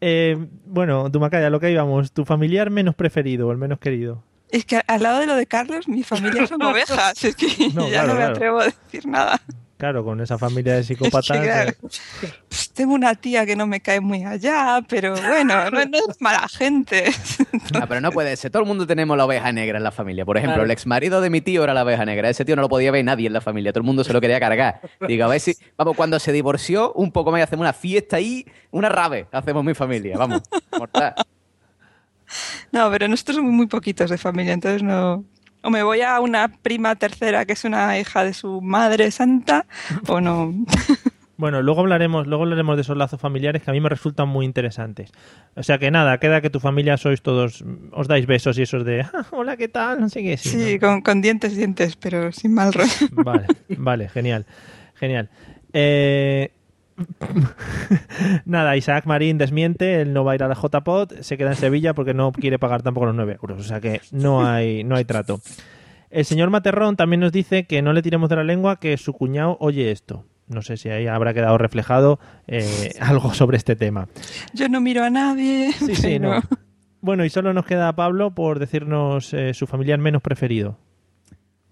eh, 0.00 0.36
bueno, 0.66 1.08
Dumacaya, 1.08 1.50
lo 1.50 1.60
que 1.60 1.70
íbamos, 1.70 2.12
tu 2.12 2.24
familiar 2.24 2.70
menos 2.70 2.94
preferido 2.94 3.48
o 3.48 3.52
el 3.52 3.58
menos 3.58 3.78
querido. 3.78 4.22
Es 4.54 4.64
que 4.64 4.80
al 4.86 5.02
lado 5.02 5.18
de 5.18 5.26
lo 5.26 5.34
de 5.34 5.46
Carlos, 5.46 5.88
mi 5.88 6.04
familia 6.04 6.46
son 6.46 6.62
ovejas. 6.62 7.24
Es 7.24 7.34
que 7.34 7.48
No, 7.74 7.88
ya 7.88 8.04
claro, 8.04 8.06
no 8.08 8.14
me 8.14 8.18
claro. 8.20 8.32
atrevo 8.34 8.60
a 8.60 8.64
decir 8.66 9.06
nada. 9.06 9.40
Claro, 9.76 10.04
con 10.04 10.20
esa 10.20 10.38
familia 10.38 10.74
de 10.76 10.84
psicópatas. 10.84 11.30
Es 11.36 11.40
que, 11.40 11.46
claro, 11.46 11.70
eh, 11.70 11.76
pues, 12.48 12.70
tengo 12.72 12.94
una 12.94 13.16
tía 13.16 13.44
que 13.44 13.56
no 13.56 13.66
me 13.66 13.80
cae 13.80 14.00
muy 14.00 14.22
allá, 14.24 14.80
pero 14.88 15.16
bueno, 15.16 15.68
no, 15.72 15.84
no 15.84 15.98
es 16.08 16.20
mala 16.20 16.46
gente. 16.48 17.04
Ah, 17.74 17.86
pero 17.88 18.00
no 18.00 18.12
puede 18.12 18.36
ser. 18.36 18.52
Todo 18.52 18.62
el 18.62 18.68
mundo 18.68 18.86
tenemos 18.86 19.16
la 19.16 19.24
oveja 19.24 19.50
negra 19.50 19.76
en 19.78 19.84
la 19.84 19.90
familia. 19.90 20.24
Por 20.24 20.36
ejemplo, 20.36 20.54
Claro. 20.54 20.64
el 20.66 20.70
ex 20.70 20.86
marido 20.86 21.20
de 21.20 21.30
mi 21.30 21.40
tío 21.40 21.64
era 21.64 21.74
la 21.74 21.82
oveja 21.82 22.04
negra. 22.04 22.30
Ese 22.30 22.44
tío 22.44 22.54
no 22.54 22.62
lo 22.62 22.68
podía 22.68 22.92
ver 22.92 23.04
nadie 23.04 23.26
en 23.26 23.32
la 23.32 23.40
familia. 23.40 23.72
Todo 23.72 23.80
el 23.80 23.86
mundo 23.86 24.04
se 24.04 24.12
lo 24.12 24.20
quería 24.20 24.38
cargar. 24.38 24.80
Digo, 25.08 25.24
a 25.24 25.28
ver 25.28 25.40
si. 25.40 25.56
Vamos, 25.76 25.96
cuando 25.96 26.20
se 26.20 26.30
divorció, 26.30 26.92
un 26.92 27.10
poco 27.10 27.32
más 27.32 27.40
y 27.40 27.42
hacemos 27.42 27.64
una 27.64 27.72
fiesta 27.72 28.16
ahí, 28.18 28.46
una 28.70 28.88
rave. 28.88 29.26
Hacemos 29.32 29.64
mi 29.64 29.74
familia. 29.74 30.16
Vamos, 30.16 30.42
mortal. 30.78 31.14
No, 32.72 32.90
pero 32.90 33.08
nosotros 33.08 33.36
somos 33.36 33.52
muy 33.52 33.66
poquitos 33.66 34.10
de 34.10 34.18
familia, 34.18 34.52
entonces 34.52 34.82
no. 34.82 35.24
O 35.62 35.70
me 35.70 35.82
voy 35.82 36.02
a 36.02 36.20
una 36.20 36.48
prima 36.48 36.94
tercera 36.96 37.44
que 37.46 37.54
es 37.54 37.64
una 37.64 37.98
hija 37.98 38.22
de 38.24 38.34
su 38.34 38.60
madre 38.60 39.10
santa, 39.10 39.66
o 40.08 40.20
no. 40.20 40.52
Bueno, 41.36 41.62
luego 41.62 41.80
hablaremos, 41.80 42.28
luego 42.28 42.44
hablaremos 42.44 42.76
de 42.76 42.82
esos 42.82 42.96
lazos 42.96 43.20
familiares 43.20 43.60
que 43.60 43.68
a 43.68 43.72
mí 43.74 43.80
me 43.80 43.88
resultan 43.88 44.28
muy 44.28 44.46
interesantes. 44.46 45.10
O 45.56 45.64
sea 45.64 45.78
que 45.78 45.90
nada, 45.90 46.18
queda 46.18 46.40
que 46.40 46.48
tu 46.48 46.60
familia 46.60 46.96
sois 46.96 47.22
todos, 47.22 47.64
os 47.90 48.06
dais 48.06 48.24
besos 48.26 48.56
y 48.56 48.62
esos 48.62 48.84
de 48.84 49.00
"Ah, 49.02 49.26
hola, 49.32 49.56
¿qué 49.56 49.66
tal? 49.66 50.00
No 50.00 50.08
sé 50.08 50.22
qué. 50.22 50.36
Sí, 50.36 50.50
Sí, 50.50 50.74
¿no? 50.74 50.86
con, 50.86 51.02
con 51.02 51.20
dientes, 51.22 51.56
dientes, 51.56 51.96
pero 51.96 52.30
sin 52.30 52.54
mal 52.54 52.72
rollo. 52.72 52.88
Vale, 53.10 53.46
vale, 53.76 54.08
genial. 54.10 54.46
Genial. 54.94 55.28
Eh, 55.72 56.52
Nada, 58.44 58.76
Isaac 58.76 59.06
Marín 59.06 59.38
desmiente, 59.38 60.00
él 60.00 60.12
no 60.12 60.24
va 60.24 60.32
a 60.32 60.34
ir 60.36 60.42
a 60.42 60.48
la 60.48 60.54
JPOT, 60.54 61.20
se 61.20 61.36
queda 61.36 61.50
en 61.50 61.56
Sevilla 61.56 61.94
porque 61.94 62.14
no 62.14 62.32
quiere 62.32 62.58
pagar 62.58 62.82
tampoco 62.82 63.06
los 63.06 63.14
9 63.14 63.38
euros, 63.40 63.60
o 63.60 63.64
sea 63.64 63.80
que 63.80 64.00
no 64.12 64.46
hay, 64.46 64.84
no 64.84 64.96
hay 64.96 65.04
trato. 65.04 65.40
El 66.10 66.24
señor 66.24 66.50
Materrón 66.50 66.96
también 66.96 67.20
nos 67.20 67.32
dice 67.32 67.64
que 67.64 67.82
no 67.82 67.92
le 67.92 68.02
tiremos 68.02 68.28
de 68.28 68.36
la 68.36 68.44
lengua 68.44 68.78
que 68.78 68.96
su 68.96 69.12
cuñado 69.12 69.56
oye 69.60 69.90
esto. 69.90 70.24
No 70.46 70.62
sé 70.62 70.76
si 70.76 70.90
ahí 70.90 71.06
habrá 71.06 71.34
quedado 71.34 71.58
reflejado 71.58 72.20
eh, 72.46 72.92
algo 73.00 73.34
sobre 73.34 73.56
este 73.56 73.76
tema. 73.76 74.08
Yo 74.52 74.68
no 74.68 74.80
miro 74.80 75.02
a 75.02 75.10
nadie. 75.10 75.72
Sí, 75.72 75.94
sí, 75.96 76.18
no. 76.18 76.40
Bueno, 77.00 77.24
y 77.24 77.30
solo 77.30 77.52
nos 77.52 77.66
queda 77.66 77.94
Pablo 77.94 78.34
por 78.34 78.58
decirnos 78.58 79.34
eh, 79.34 79.54
su 79.54 79.66
familiar 79.66 79.98
menos 79.98 80.22
preferido. 80.22 80.78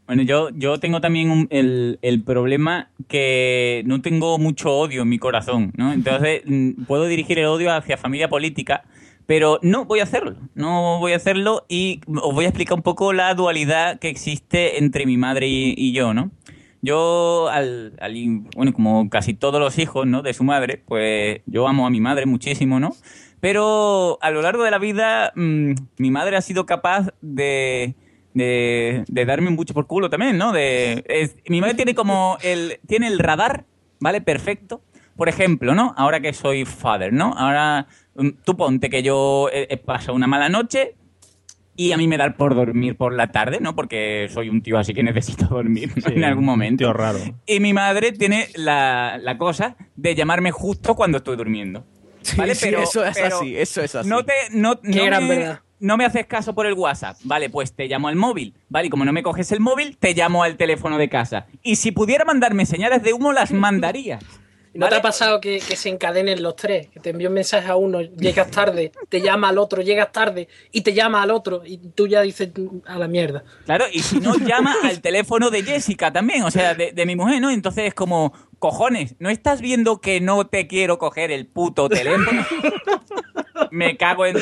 Bueno, 0.06 0.22
yo, 0.22 0.50
yo 0.50 0.78
tengo 0.78 1.00
también 1.00 1.30
un- 1.30 1.46
el, 1.50 1.98
el 2.02 2.22
problema 2.22 2.90
que 3.08 3.82
no 3.86 4.02
tengo 4.02 4.38
mucho 4.38 4.70
odio 4.76 5.02
en 5.02 5.08
mi 5.08 5.18
corazón, 5.18 5.72
¿no? 5.76 5.92
Entonces, 5.92 6.42
mm, 6.46 6.84
puedo 6.86 7.06
dirigir 7.06 7.38
el 7.38 7.46
odio 7.46 7.72
hacia 7.72 7.96
familia 7.96 8.28
política, 8.28 8.84
pero 9.26 9.58
no 9.62 9.84
voy 9.84 10.00
a 10.00 10.02
hacerlo. 10.02 10.34
No 10.54 10.98
voy 10.98 11.12
a 11.12 11.16
hacerlo 11.16 11.64
y 11.68 12.00
os 12.08 12.34
voy 12.34 12.44
a 12.44 12.48
explicar 12.48 12.74
un 12.76 12.82
poco 12.82 13.12
la 13.12 13.32
dualidad 13.34 13.98
que 14.00 14.08
existe 14.08 14.78
entre 14.78 15.06
mi 15.06 15.16
madre 15.16 15.46
y, 15.48 15.74
y 15.76 15.92
yo, 15.92 16.12
¿no? 16.12 16.30
Yo, 16.84 17.48
al, 17.48 17.92
al 18.00 18.12
bueno, 18.56 18.72
como 18.72 19.08
casi 19.08 19.34
todos 19.34 19.60
los 19.60 19.78
hijos, 19.78 20.04
¿no? 20.06 20.22
De 20.22 20.34
su 20.34 20.42
madre, 20.42 20.82
pues 20.84 21.40
yo 21.46 21.68
amo 21.68 21.86
a 21.86 21.90
mi 21.90 22.00
madre 22.00 22.26
muchísimo, 22.26 22.80
¿no? 22.80 22.90
Pero 23.38 24.18
a 24.20 24.30
lo 24.30 24.42
largo 24.42 24.64
de 24.64 24.70
la 24.72 24.78
vida, 24.78 25.32
mm, 25.36 25.72
mi 25.98 26.10
madre 26.10 26.36
ha 26.36 26.40
sido 26.40 26.66
capaz 26.66 27.08
de 27.20 27.94
de, 28.35 29.05
de 29.09 29.25
darme 29.25 29.51
mucho 29.51 29.75
por 29.75 29.87
culo 29.87 30.09
también, 30.11 30.38
¿no? 30.38 30.53
De, 30.53 31.05
es- 31.09 31.37
mi 31.49 31.61
madre 31.61 31.75
tiene 31.75 31.95
como 31.95 32.38
el, 32.42 32.79
tiene 32.87 33.07
el 33.09 33.18
radar, 33.18 33.64
¿vale? 34.01 34.21
Perfecto. 34.21 34.83
Por 35.16 35.29
ejemplo, 35.29 35.75
¿no? 35.75 35.95
Ahora 35.99 36.21
que 36.21 36.33
soy 36.33 36.64
father, 36.64 37.12
¿no? 37.12 37.35
Ahora 37.37 37.87
mm, 38.14 38.29
tú 38.45 38.57
ponte 38.57 38.88
que 38.88 39.03
yo 39.03 39.49
he, 39.53 39.66
he 39.71 39.77
pasado 39.77 40.14
una 40.14 40.27
mala 40.27 40.49
noche 40.49 40.95
y 41.77 41.92
a 41.92 41.97
mí 41.97 42.07
me 42.09 42.16
da 42.18 42.35
por 42.35 42.55
dormir 42.55 42.97
por 42.97 43.14
la 43.14 43.29
tarde, 43.33 43.59
¿no? 43.61 43.75
Porque 43.75 44.29
soy 44.31 44.49
un 44.49 44.62
tío 44.62 44.79
así 44.79 44.92
que 44.95 45.03
necesito 45.03 45.47
dormir 45.47 45.90
¿no? 45.97 46.09
en 46.14 46.25
algún 46.25 46.45
momento. 46.45 46.79
Tío 46.85 46.92
raro. 46.92 47.18
Y 47.47 47.61
mi 47.61 47.73
madre 47.73 48.12
tiene 48.12 48.49
la, 48.55 49.18
la 49.21 49.37
cosa 49.38 49.77
de 49.97 50.14
llamarme 50.14 50.51
justo 50.51 50.95
cuando 50.95 51.18
estoy 51.18 51.37
durmiendo. 51.37 51.85
¿Vale? 52.37 52.55
sí, 52.55 52.66
pero, 52.66 52.83
eso 52.83 53.05
es 53.05 53.14
pero 53.18 53.37
así, 53.38 53.57
eso 53.57 53.83
es 53.83 53.95
así. 53.95 54.09
No 54.09 54.25
te, 54.25 54.33
no, 54.53 54.81
Qué 54.81 54.88
no 54.97 55.05
gran 55.07 55.27
me, 55.29 55.37
verdad. 55.37 55.61
No 55.83 55.97
me 55.97 56.05
haces 56.05 56.27
caso 56.27 56.55
por 56.55 56.66
el 56.66 56.75
WhatsApp. 56.75 57.18
Vale, 57.25 57.51
pues 57.51 57.75
te 57.75 57.87
llamo 57.87 58.09
al 58.09 58.16
móvil. 58.16 58.55
Vale, 58.68 58.87
y 58.87 58.90
como 58.90 59.05
no 59.05 59.12
me 59.12 59.23
coges 59.23 59.53
el 59.53 59.61
móvil, 59.61 59.99
te 59.99 60.14
llamo 60.14 60.42
al 60.42 60.57
teléfono 60.57 60.97
de 60.97 61.09
casa. 61.09 61.47
Y 61.62 61.77
si 61.77 61.92
pudiera 61.92 62.25
mandarme 62.25 62.64
señales 62.64 63.03
de 63.03 63.12
humo, 63.12 63.33
las 63.33 63.51
mandaría. 63.53 64.21
¿No 64.75 64.88
te 64.88 64.95
ha 64.95 65.03
pasado 65.03 65.38
que, 65.38 65.61
que 65.61 65.77
se 65.77 65.90
encadenen 65.90 66.42
los 66.42 66.57
tres? 66.57 66.88
Que 66.88 66.99
te 66.99 67.11
envía 67.11 67.29
un 67.29 67.35
mensaje 67.35 67.68
a 67.68 67.77
uno, 67.77 68.01
llegas 68.01 68.51
tarde, 68.51 68.92
te 69.11 69.21
llama 69.21 69.51
al 69.51 69.59
otro, 69.59 69.83
llegas 69.83 70.11
tarde 70.12 70.49
y 70.71 70.81
te 70.81 70.95
llama 70.95 71.23
al 71.23 71.31
otro 71.31 71.62
y 71.66 71.77
tú 71.77 72.07
ya 72.07 72.23
dices 72.23 72.49
a 72.87 72.99
la 72.99 73.07
mierda. 73.07 73.45
Claro, 73.66 73.85
y 73.92 73.99
si 73.99 74.18
no, 74.18 74.35
llama 74.47 74.75
al 74.85 75.03
teléfono 75.03 75.51
de 75.51 75.62
Jessica 75.62 76.11
también, 76.11 76.45
o 76.45 76.51
sea, 76.51 76.75
de, 76.75 76.92
de 76.92 77.07
mi 77.07 77.16
mujer, 77.16 77.42
¿no? 77.42 77.51
Entonces 77.51 77.88
es 77.88 77.95
como, 77.95 78.33
cojones, 78.59 79.14
¿no 79.18 79.29
estás 79.29 79.61
viendo 79.61 80.01
que 80.01 80.23
no 80.23 80.47
te 80.47 80.66
quiero 80.66 80.97
coger 80.97 81.31
el 81.33 81.47
puto 81.47 81.90
teléfono? 81.90 82.47
Me 83.70 83.96
cago 83.96 84.27
en... 84.27 84.37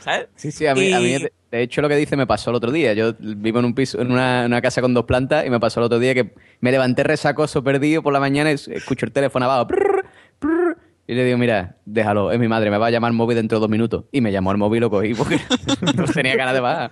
¿Sabes? 0.00 0.28
Sí, 0.36 0.52
sí, 0.52 0.66
a 0.66 0.74
mí, 0.74 0.92
a 0.92 1.00
mí, 1.00 1.16
de 1.50 1.62
hecho 1.62 1.82
lo 1.82 1.88
que 1.88 1.96
dice 1.96 2.16
me 2.16 2.26
pasó 2.26 2.50
el 2.50 2.56
otro 2.56 2.70
día. 2.70 2.92
Yo 2.94 3.14
vivo 3.18 3.58
en 3.58 3.64
un 3.64 3.74
piso, 3.74 4.00
en 4.00 4.12
una, 4.12 4.44
una 4.46 4.62
casa 4.62 4.80
con 4.80 4.94
dos 4.94 5.04
plantas 5.04 5.46
y 5.46 5.50
me 5.50 5.60
pasó 5.60 5.80
el 5.80 5.86
otro 5.86 5.98
día 5.98 6.14
que 6.14 6.34
me 6.60 6.70
levanté 6.70 7.02
resacoso 7.02 7.62
perdido 7.64 8.02
por 8.02 8.12
la 8.12 8.20
mañana 8.20 8.50
y 8.50 8.54
escucho 8.54 9.06
el 9.06 9.12
teléfono 9.12 9.46
abajo. 9.46 9.66
prrr, 9.66 10.06
prrr, 10.38 10.76
y 11.08 11.14
le 11.14 11.24
digo, 11.24 11.38
mira, 11.38 11.76
déjalo, 11.84 12.32
es 12.32 12.38
mi 12.38 12.48
madre, 12.48 12.70
me 12.70 12.78
va 12.78 12.88
a 12.88 12.90
llamar 12.90 13.10
al 13.10 13.16
móvil 13.16 13.36
dentro 13.36 13.58
de 13.58 13.60
dos 13.60 13.70
minutos. 13.70 14.04
Y 14.10 14.20
me 14.20 14.32
llamó 14.32 14.50
al 14.50 14.58
móvil 14.58 14.78
y 14.78 14.80
lo 14.80 14.90
cogí 14.90 15.14
porque 15.14 15.38
no 15.96 16.04
tenía 16.04 16.34
ganas 16.34 16.54
de 16.54 16.60
bajar. 16.60 16.90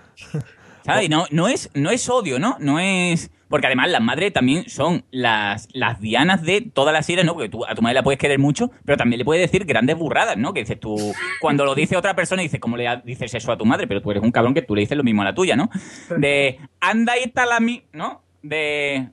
¿Sabes? 0.85 1.07
Y 1.07 1.09
no, 1.09 1.27
no, 1.31 1.49
es, 1.49 1.71
no 1.75 1.90
es 1.90 2.09
odio, 2.09 2.38
¿no? 2.38 2.57
No 2.61 2.79
es... 2.79 3.31
Porque 3.48 3.66
además 3.66 3.90
las 3.90 4.00
madres 4.00 4.33
también 4.33 4.68
son 4.68 5.04
las, 5.11 5.68
las 5.72 6.00
dianas 6.00 6.42
de 6.42 6.61
todas 6.61 6.92
las 6.92 7.07
series, 7.07 7.24
¿no? 7.24 7.35
Porque 7.35 7.48
tú 7.48 7.64
a 7.64 7.74
tu 7.74 7.83
madre 7.83 7.94
la 7.94 8.02
puedes 8.02 8.18
querer 8.18 8.38
mucho, 8.38 8.70
pero 8.85 8.96
también 8.96 9.18
le 9.18 9.24
puedes 9.24 9.42
decir 9.42 9.64
grandes 9.66 9.96
burradas, 9.96 10.37
¿no? 10.37 10.52
Que 10.52 10.61
dices 10.61 10.80
tú... 10.80 10.96
Cuando 11.40 11.64
lo 11.64 11.74
dice 11.74 11.96
otra 11.96 12.14
persona, 12.14 12.42
dices, 12.42 12.61
¿cómo 12.61 12.76
le 12.76 13.02
dices 13.04 13.35
eso 13.35 13.52
a 13.52 13.59
tu 13.59 13.64
madre? 13.64 13.87
Pero 13.87 14.00
tú 14.02 14.11
eres 14.11 14.22
un 14.22 14.33
cabrón 14.33 14.54
que 14.54 14.62
tú 14.62 14.74
le 14.74 14.80
dices 14.80 14.96
lo 14.96 15.04
mismo 15.04 15.22
a 15.22 15.26
la 15.26 15.35
tuya, 15.35 15.57
¿no? 15.57 15.70
De... 16.16 16.59
Anda 16.80 17.18
y 17.18 17.24
está 17.24 17.46
la 17.46 17.61
mi... 17.61 17.83
¿No? 17.92 18.22
De... 18.42 19.09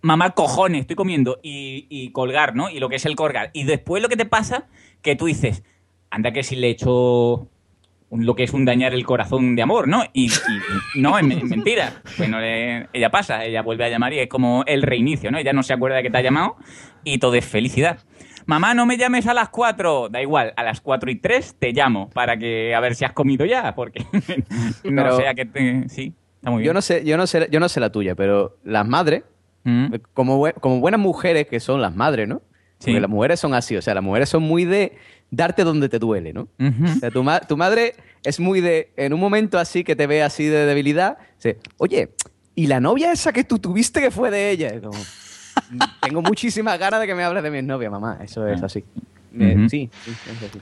Mamá, 0.00 0.30
cojones, 0.30 0.82
estoy 0.82 0.96
comiendo. 0.96 1.40
Y, 1.42 1.86
y 1.88 2.12
colgar, 2.12 2.54
¿no? 2.54 2.70
Y 2.70 2.78
lo 2.78 2.88
que 2.88 2.96
es 2.96 3.06
el 3.06 3.16
colgar. 3.16 3.50
Y 3.52 3.64
después 3.64 4.02
lo 4.02 4.08
que 4.08 4.16
te 4.16 4.26
pasa, 4.26 4.68
que 5.02 5.16
tú 5.16 5.26
dices, 5.26 5.64
anda 6.10 6.32
que 6.32 6.42
si 6.42 6.56
le 6.56 6.70
echo 6.70 7.48
lo 8.10 8.34
que 8.34 8.44
es 8.44 8.52
un 8.54 8.64
dañar 8.64 8.94
el 8.94 9.04
corazón 9.04 9.54
de 9.56 9.62
amor, 9.62 9.86
¿no? 9.88 10.02
Y, 10.12 10.26
y- 10.26 10.30
no, 11.00 11.18
es, 11.18 11.24
me- 11.26 11.36
es 11.38 11.44
mentira. 11.44 12.02
Que 12.16 12.26
no 12.28 12.40
le- 12.40 12.88
ella 12.92 13.10
pasa, 13.10 13.44
ella 13.44 13.62
vuelve 13.62 13.84
a 13.84 13.88
llamar 13.88 14.12
y 14.12 14.20
es 14.20 14.28
como 14.28 14.64
el 14.66 14.82
reinicio, 14.82 15.30
¿no? 15.30 15.38
Ella 15.38 15.52
no 15.52 15.62
se 15.62 15.72
acuerda 15.74 15.96
de 15.98 16.02
que 16.04 16.10
te 16.10 16.18
ha 16.18 16.22
llamado 16.22 16.56
y 17.04 17.18
todo 17.18 17.34
es 17.34 17.44
felicidad. 17.44 17.98
Mamá, 18.46 18.72
no 18.72 18.86
me 18.86 18.96
llames 18.96 19.26
a 19.26 19.34
las 19.34 19.50
4. 19.50 20.08
Da 20.08 20.22
igual, 20.22 20.54
a 20.56 20.62
las 20.62 20.80
4 20.80 21.10
y 21.10 21.16
3 21.16 21.56
te 21.58 21.72
llamo 21.72 22.08
para 22.10 22.38
que 22.38 22.74
a 22.74 22.80
ver 22.80 22.94
si 22.94 23.04
has 23.04 23.12
comido 23.12 23.44
ya, 23.44 23.74
porque 23.74 24.04
no 24.84 25.02
Pero- 25.02 25.16
sea 25.16 25.34
que 25.34 25.44
te... 25.44 25.88
Sí, 25.90 26.14
está 26.36 26.50
muy 26.50 26.60
bien. 26.62 26.68
Yo 26.68 26.74
no 26.74 26.80
sé, 26.80 27.04
yo 27.04 27.16
no 27.18 27.26
sé, 27.26 27.48
yo 27.50 27.60
no 27.60 27.68
sé 27.68 27.80
la 27.80 27.90
tuya, 27.92 28.14
pero 28.14 28.56
las 28.64 28.86
madres, 28.86 29.24
Mm. 29.64 29.96
como, 30.14 30.46
como 30.60 30.80
buenas 30.80 31.00
mujeres 31.00 31.46
que 31.48 31.60
son 31.60 31.82
las 31.82 31.94
madres, 31.94 32.26
¿no? 32.28 32.40
Porque 32.78 33.00
las 33.00 33.10
mujeres 33.10 33.40
son 33.40 33.52
así, 33.54 33.76
o 33.76 33.82
sea, 33.82 33.92
las 33.92 34.04
mujeres 34.04 34.28
son 34.30 34.44
muy 34.44 34.64
de 34.64 34.96
darte 35.30 35.64
donde 35.64 35.88
te 35.88 35.98
duele, 35.98 36.32
¿no? 36.32 36.48
O 36.96 37.00
sea, 37.00 37.10
tu, 37.10 37.22
ma- 37.22 37.40
tu 37.40 37.56
madre 37.56 37.94
es 38.24 38.40
muy 38.40 38.60
de, 38.60 38.92
en 38.96 39.12
un 39.12 39.20
momento 39.20 39.58
así 39.58 39.84
que 39.84 39.94
te 39.96 40.06
ve 40.06 40.22
así 40.22 40.44
de 40.46 40.66
debilidad, 40.66 41.18
dice, 41.36 41.58
oye, 41.76 42.10
¿y 42.54 42.66
la 42.66 42.80
novia 42.80 43.12
esa 43.12 43.32
que 43.32 43.44
tú 43.44 43.58
tuviste 43.58 44.00
que 44.00 44.10
fue 44.10 44.30
de 44.30 44.50
ella? 44.50 44.80
Como, 44.80 44.92
"Mm, 45.70 45.84
tengo 46.00 46.22
muchísimas 46.22 46.78
ganas 46.78 47.00
de 47.00 47.06
que 47.06 47.14
me 47.14 47.24
hables 47.24 47.42
de 47.42 47.50
mi 47.50 47.62
novia, 47.62 47.90
mamá, 47.90 48.18
eso 48.22 48.46
es 48.48 48.62
así. 48.62 48.84
Eh, 49.38 49.54
sí, 49.68 49.90
sí, 50.04 50.10
es 50.24 50.42
así. 50.42 50.58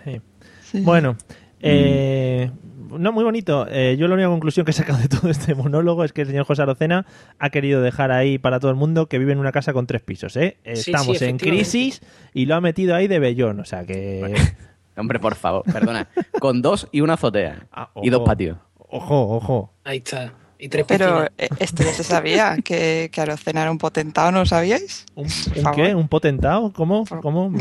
Bueno, 0.83 1.16
eh, 1.61 2.51
no, 2.99 3.12
muy 3.12 3.25
bonito. 3.25 3.66
Eh, 3.69 3.97
yo 3.99 4.09
la 4.09 4.14
única 4.14 4.29
conclusión 4.29 4.64
que 4.64 4.71
he 4.71 4.75
sacado 4.75 4.99
de 4.99 5.09
todo 5.09 5.31
este 5.31 5.55
monólogo 5.55 6.05
es 6.05 6.12
que 6.12 6.23
el 6.23 6.29
señor 6.29 6.45
José 6.45 6.62
Arocena 6.62 7.07
ha 7.38 7.51
querido 7.51 7.83
dejar 7.83 8.12
ahí 8.12 8.38
para 8.38 8.61
todo 8.61 8.71
el 8.71 8.77
mundo 8.77 9.07
que 9.09 9.19
vive 9.19 9.33
en 9.33 9.38
una 9.38 9.53
casa 9.53 9.73
con 9.73 9.87
tres 9.87 10.03
pisos. 10.03 10.37
¿eh? 10.37 10.57
Sí, 10.64 10.77
sí, 10.77 10.90
Estamos 10.90 11.23
en 11.23 11.38
crisis 11.38 12.01
y 12.33 12.47
lo 12.47 12.55
ha 12.55 12.61
metido 12.61 12.95
ahí 12.95 13.09
de 13.09 13.19
bellón. 13.19 13.61
O 13.61 13.64
sea 13.64 13.85
que... 13.85 14.35
Hombre, 14.97 15.19
por 15.21 15.35
favor, 15.35 15.62
perdona. 15.71 16.09
Con 16.40 16.62
dos 16.62 16.88
y 16.92 17.01
una 17.01 17.14
azotea. 17.14 17.66
y 18.03 18.11
dos 18.11 18.23
patios. 18.23 18.59
Ojo, 18.77 19.37
ojo. 19.37 19.73
Ahí 19.85 19.99
está. 19.99 20.33
Y 20.59 20.69
tres 20.69 20.87
Pero 20.88 21.07
piscinas. 21.07 21.31
eh, 21.37 21.49
esto 21.59 21.83
ya 21.83 21.92
se 21.92 22.03
sabía, 22.03 22.57
que, 22.64 23.11
que 23.12 23.21
Arocena 23.21 23.61
era 23.61 23.71
un 23.71 23.77
potentado, 23.77 24.33
¿no 24.33 24.38
lo 24.38 24.47
sabíais? 24.47 25.05
¿Un 25.14 25.27
qué? 25.75 25.95
¿Un 25.95 26.09
potentado? 26.09 26.73
¿Cómo? 26.73 27.05
¿Cómo? 27.21 27.53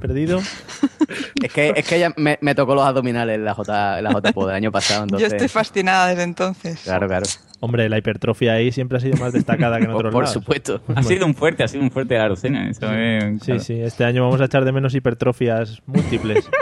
Perdido. 0.00 0.40
Es 1.42 1.52
que, 1.52 1.72
es 1.76 1.86
que 1.86 1.96
ella 1.96 2.12
me, 2.16 2.38
me 2.40 2.54
tocó 2.54 2.74
los 2.74 2.84
abdominales 2.84 3.36
en 3.36 3.44
la 3.44 3.54
J, 3.54 3.98
en 3.98 4.04
la 4.04 4.10
JPO 4.12 4.46
del 4.46 4.56
año 4.56 4.72
pasado. 4.72 5.04
Entonces, 5.04 5.28
Yo 5.30 5.34
estoy 5.36 5.48
fascinada 5.48 6.08
desde 6.08 6.22
entonces. 6.22 6.80
Claro, 6.84 7.06
claro. 7.06 7.26
Hombre, 7.60 7.88
la 7.88 7.96
hipertrofia 7.98 8.52
ahí 8.54 8.72
siempre 8.72 8.98
ha 8.98 9.00
sido 9.00 9.16
más 9.16 9.32
destacada 9.32 9.78
que 9.78 9.84
en 9.84 9.90
otros 9.94 10.12
Por 10.12 10.24
lados. 10.24 10.34
supuesto. 10.34 10.82
Ha 10.94 11.02
sido 11.02 11.24
un 11.26 11.34
fuerte, 11.34 11.62
ha 11.64 11.68
sido 11.68 11.82
un 11.82 11.90
fuerte 11.90 12.16
la 12.18 12.24
Arocena. 12.24 12.68
Eso 12.68 12.92
es, 12.92 13.42
Sí, 13.42 13.58
sí, 13.60 13.80
este 13.80 14.04
año 14.04 14.22
vamos 14.24 14.40
a 14.40 14.44
echar 14.44 14.64
de 14.64 14.72
menos 14.72 14.94
hipertrofias 14.94 15.82
múltiples. 15.86 16.48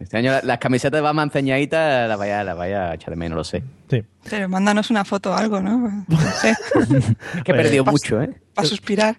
Este 0.00 0.16
año 0.16 0.32
la- 0.32 0.40
las 0.42 0.58
camisetas 0.58 0.98
de 0.98 1.00
Batman 1.00 1.30
ceñaditas 1.30 2.08
las 2.08 2.18
vaya, 2.18 2.42
las 2.42 2.56
vaya 2.56 2.90
a 2.90 2.94
echar 2.94 3.10
de 3.10 3.16
menos, 3.16 3.36
lo 3.36 3.44
sé. 3.44 3.62
Sí. 3.88 4.02
Pero 4.28 4.48
mándanos 4.48 4.90
una 4.90 5.04
foto 5.04 5.30
o 5.30 5.34
algo, 5.34 5.60
¿no? 5.60 6.04
No 6.08 6.18
sé. 6.40 6.50
Es 6.50 7.42
que 7.44 7.52
he 7.52 7.54
perdido 7.54 7.84
Pa- 7.84 7.92
mucho, 7.92 8.20
¿eh? 8.20 8.30
Para 8.54 8.66
suspirar. 8.66 9.16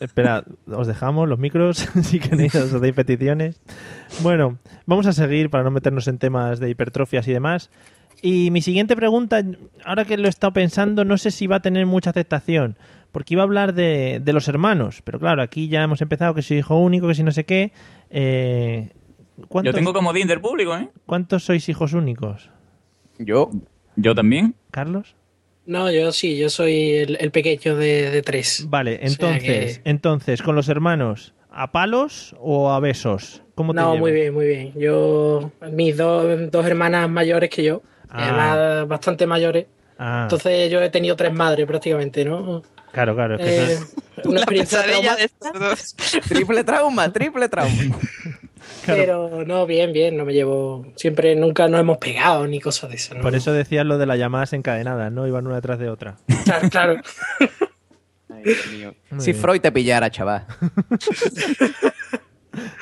Espera, 0.00 0.44
os 0.66 0.86
dejamos 0.86 1.28
los 1.28 1.38
micros 1.38 1.76
si 2.02 2.18
queréis, 2.18 2.54
os 2.54 2.72
hacéis 2.72 2.94
peticiones. 2.94 3.60
Bueno, 4.22 4.58
vamos 4.86 5.06
a 5.06 5.12
seguir 5.12 5.50
para 5.50 5.62
no 5.62 5.70
meternos 5.70 6.08
en 6.08 6.18
temas 6.18 6.58
de 6.58 6.70
hipertrofias 6.70 7.28
y 7.28 7.32
demás. 7.32 7.70
Y 8.22 8.50
mi 8.50 8.62
siguiente 8.62 8.96
pregunta, 8.96 9.42
ahora 9.84 10.04
que 10.04 10.16
lo 10.16 10.26
he 10.26 10.30
estado 10.30 10.52
pensando, 10.52 11.04
no 11.04 11.16
sé 11.18 11.30
si 11.30 11.46
va 11.46 11.56
a 11.56 11.60
tener 11.60 11.86
mucha 11.86 12.10
aceptación, 12.10 12.76
porque 13.12 13.34
iba 13.34 13.42
a 13.42 13.44
hablar 13.44 13.74
de, 13.74 14.20
de 14.22 14.32
los 14.32 14.48
hermanos, 14.48 15.02
pero 15.02 15.18
claro, 15.18 15.42
aquí 15.42 15.68
ya 15.68 15.82
hemos 15.82 16.02
empezado 16.02 16.34
que 16.34 16.42
soy 16.42 16.58
hijo 16.58 16.76
único, 16.78 17.08
que 17.08 17.14
si 17.14 17.22
no 17.22 17.32
sé 17.32 17.44
qué. 17.44 17.72
Eh, 18.10 18.90
Yo 19.36 19.46
¿cuántos, 19.48 19.74
tengo 19.74 19.92
como 19.92 20.12
del 20.12 20.40
público, 20.40 20.76
¿eh? 20.76 20.90
¿Cuántos 21.06 21.44
sois 21.44 21.68
hijos 21.68 21.92
únicos? 21.92 22.50
Yo. 23.18 23.50
Yo 23.96 24.14
también. 24.14 24.54
¿Carlos? 24.70 25.14
No, 25.70 25.90
yo 25.90 26.10
sí, 26.12 26.36
yo 26.36 26.50
soy 26.50 26.96
el, 26.96 27.16
el 27.20 27.30
pequeño 27.30 27.76
de, 27.76 28.10
de 28.10 28.22
tres. 28.22 28.66
Vale, 28.68 28.96
O 28.96 28.98
sea 28.98 29.06
entonces, 29.08 29.78
que- 29.78 29.88
entonces, 29.90 30.42
con 30.42 30.56
los 30.56 30.68
hermanos, 30.68 31.32
¿a 31.50 31.70
palos 31.72 32.34
o 32.40 32.70
a 32.72 32.80
besos? 32.80 33.42
¿Cómo 33.54 33.72
te 33.72 33.76
No, 33.80 33.86
llevas? 33.88 34.00
muy 34.00 34.12
bien, 34.12 34.34
muy 34.34 34.46
bien. 34.46 34.72
Yo, 34.74 35.52
mis 35.72 35.96
dos, 35.96 36.50
dos 36.50 36.66
hermanas 36.66 37.08
mayores 37.08 37.50
que 37.50 37.62
yo, 37.62 37.82
Ah. 38.08 38.24
además 38.24 38.88
bastante 38.88 39.26
mayores. 39.26 39.66
Ah. 39.98 40.22
Entonces 40.24 40.70
yo 40.70 40.80
he 40.82 40.90
tenido 40.90 41.14
tres 41.14 41.32
madres 41.32 41.66
prácticamente, 41.66 42.24
¿no? 42.24 42.62
Claro, 42.92 43.14
claro. 43.14 43.36
es 43.36 43.40
que 43.44 43.72
Eh, 43.74 43.78
una 44.24 44.38
experiencia 44.40 44.82
pesadilla 44.82 45.16
traumática. 45.38 46.20
triple 46.28 46.64
trauma, 46.64 47.12
triple 47.12 47.48
trauma. 47.48 47.72
Pero 48.86 49.44
no, 49.44 49.66
bien, 49.66 49.92
bien, 49.92 50.16
no 50.16 50.24
me 50.24 50.32
llevo. 50.32 50.86
Siempre, 50.96 51.34
nunca 51.36 51.68
nos 51.68 51.80
hemos 51.80 51.98
pegado 51.98 52.46
ni 52.46 52.60
cosas 52.60 52.90
de 52.90 52.96
esas. 52.96 53.16
¿no? 53.16 53.22
Por 53.22 53.34
eso 53.34 53.52
decías 53.52 53.84
lo 53.86 53.98
de 53.98 54.06
las 54.06 54.18
llamadas 54.18 54.52
encadenadas, 54.52 55.12
¿no? 55.12 55.26
Iban 55.26 55.46
una 55.46 55.56
detrás 55.56 55.78
de 55.78 55.88
otra. 55.90 56.16
Claro, 56.44 56.68
claro. 56.70 57.00
Ay, 58.32 58.42
Dios 58.44 58.66
mío. 58.72 58.94
Muy 59.10 59.20
Si 59.20 59.32
bien. 59.32 59.42
Freud 59.42 59.60
te 59.60 59.72
pillara, 59.72 60.10
chaval. 60.10 60.46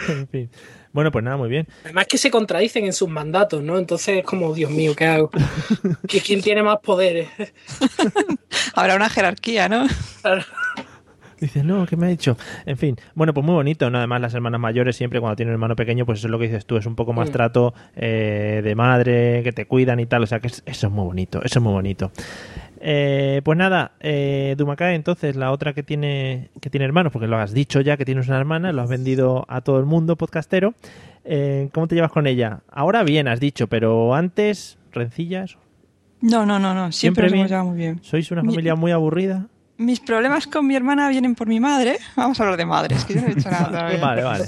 en 0.08 0.28
fin. 0.28 0.50
Bueno, 0.92 1.12
pues 1.12 1.22
nada, 1.22 1.36
muy 1.36 1.48
bien. 1.50 1.68
Además 1.84 2.06
que 2.06 2.16
se 2.18 2.30
contradicen 2.30 2.84
en 2.86 2.92
sus 2.92 3.08
mandatos, 3.08 3.62
¿no? 3.62 3.78
Entonces 3.78 4.18
es 4.18 4.24
como, 4.24 4.54
Dios 4.54 4.70
mío, 4.70 4.94
¿qué 4.96 5.06
hago? 5.06 5.30
¿Qui- 6.06 6.22
¿Quién 6.24 6.40
tiene 6.40 6.62
más 6.62 6.78
poderes? 6.82 7.28
Habrá 8.74 8.96
una 8.96 9.08
jerarquía, 9.10 9.68
¿no? 9.68 9.86
Dices, 11.40 11.64
no, 11.64 11.86
¿qué 11.86 11.96
me 11.96 12.06
ha 12.06 12.08
dicho? 12.08 12.36
En 12.66 12.76
fin, 12.76 12.96
bueno, 13.14 13.32
pues 13.32 13.46
muy 13.46 13.54
bonito, 13.54 13.90
¿no? 13.90 13.98
Además, 13.98 14.20
las 14.20 14.34
hermanas 14.34 14.60
mayores 14.60 14.96
siempre 14.96 15.20
cuando 15.20 15.36
tienen 15.36 15.50
un 15.50 15.54
hermano 15.54 15.76
pequeño, 15.76 16.04
pues 16.04 16.18
eso 16.18 16.26
es 16.26 16.30
lo 16.32 16.38
que 16.38 16.46
dices 16.46 16.66
tú, 16.66 16.76
es 16.76 16.86
un 16.86 16.96
poco 16.96 17.12
más 17.12 17.28
Mm. 17.28 17.32
trato 17.32 17.74
eh, 17.96 18.60
de 18.64 18.74
madre, 18.74 19.42
que 19.44 19.52
te 19.52 19.66
cuidan 19.66 20.00
y 20.00 20.06
tal, 20.06 20.22
o 20.22 20.26
sea 20.26 20.40
que 20.40 20.48
es- 20.48 20.62
eso 20.66 20.86
es 20.88 20.92
muy 20.92 21.04
bonito, 21.04 21.38
eso 21.44 21.58
es 21.58 21.62
muy 21.62 21.72
bonito. 21.72 22.10
Eh, 22.80 23.40
pues 23.44 23.58
nada, 23.58 23.92
eh, 24.00 24.54
Dumacay, 24.56 24.94
entonces, 24.94 25.36
la 25.36 25.50
otra 25.52 25.72
que 25.72 25.82
tiene, 25.82 26.50
que 26.60 26.70
tiene 26.70 26.84
hermanos, 26.86 27.12
porque 27.12 27.26
lo 27.28 27.36
has 27.36 27.52
dicho 27.52 27.80
ya 27.80 27.96
que 27.96 28.04
tienes 28.04 28.28
una 28.28 28.38
hermana, 28.38 28.72
lo 28.72 28.82
has 28.82 28.88
vendido 28.88 29.44
a 29.48 29.60
todo 29.60 29.78
el 29.78 29.84
mundo, 29.86 30.16
podcastero. 30.16 30.74
Eh, 31.24 31.68
¿Cómo 31.72 31.88
te 31.88 31.94
llevas 31.94 32.12
con 32.12 32.26
ella? 32.26 32.60
Ahora 32.70 33.02
bien, 33.02 33.28
has 33.28 33.40
dicho, 33.40 33.66
pero 33.66 34.14
antes, 34.14 34.78
rencillas. 34.92 35.56
No, 36.20 36.46
no, 36.46 36.58
no, 36.58 36.74
no. 36.74 36.90
Siempre, 36.92 37.24
nos 37.24 37.32
bien? 37.32 37.40
hemos 37.42 37.50
llevado 37.50 37.68
muy 37.68 37.78
bien. 37.78 37.98
¿Sois 38.02 38.30
una 38.30 38.42
Mi- 38.42 38.48
familia 38.50 38.74
muy 38.74 38.92
aburrida? 38.92 39.46
Mis 39.78 40.00
problemas 40.00 40.46
con 40.46 40.66
mi 40.66 40.74
hermana 40.76 41.08
vienen 41.08 41.34
por 41.34 41.46
mi 41.46 41.60
madre. 41.60 41.98
Vamos 42.16 42.38
a 42.38 42.42
hablar 42.42 42.58
de 42.58 42.66
madres, 42.66 43.04
que 43.04 43.14
yo 43.14 43.20
no 43.22 43.28
he 43.28 43.34
dicho 43.34 43.50
nada 43.50 43.68
todavía. 43.68 43.98
Vale, 44.00 44.22
vale. 44.24 44.44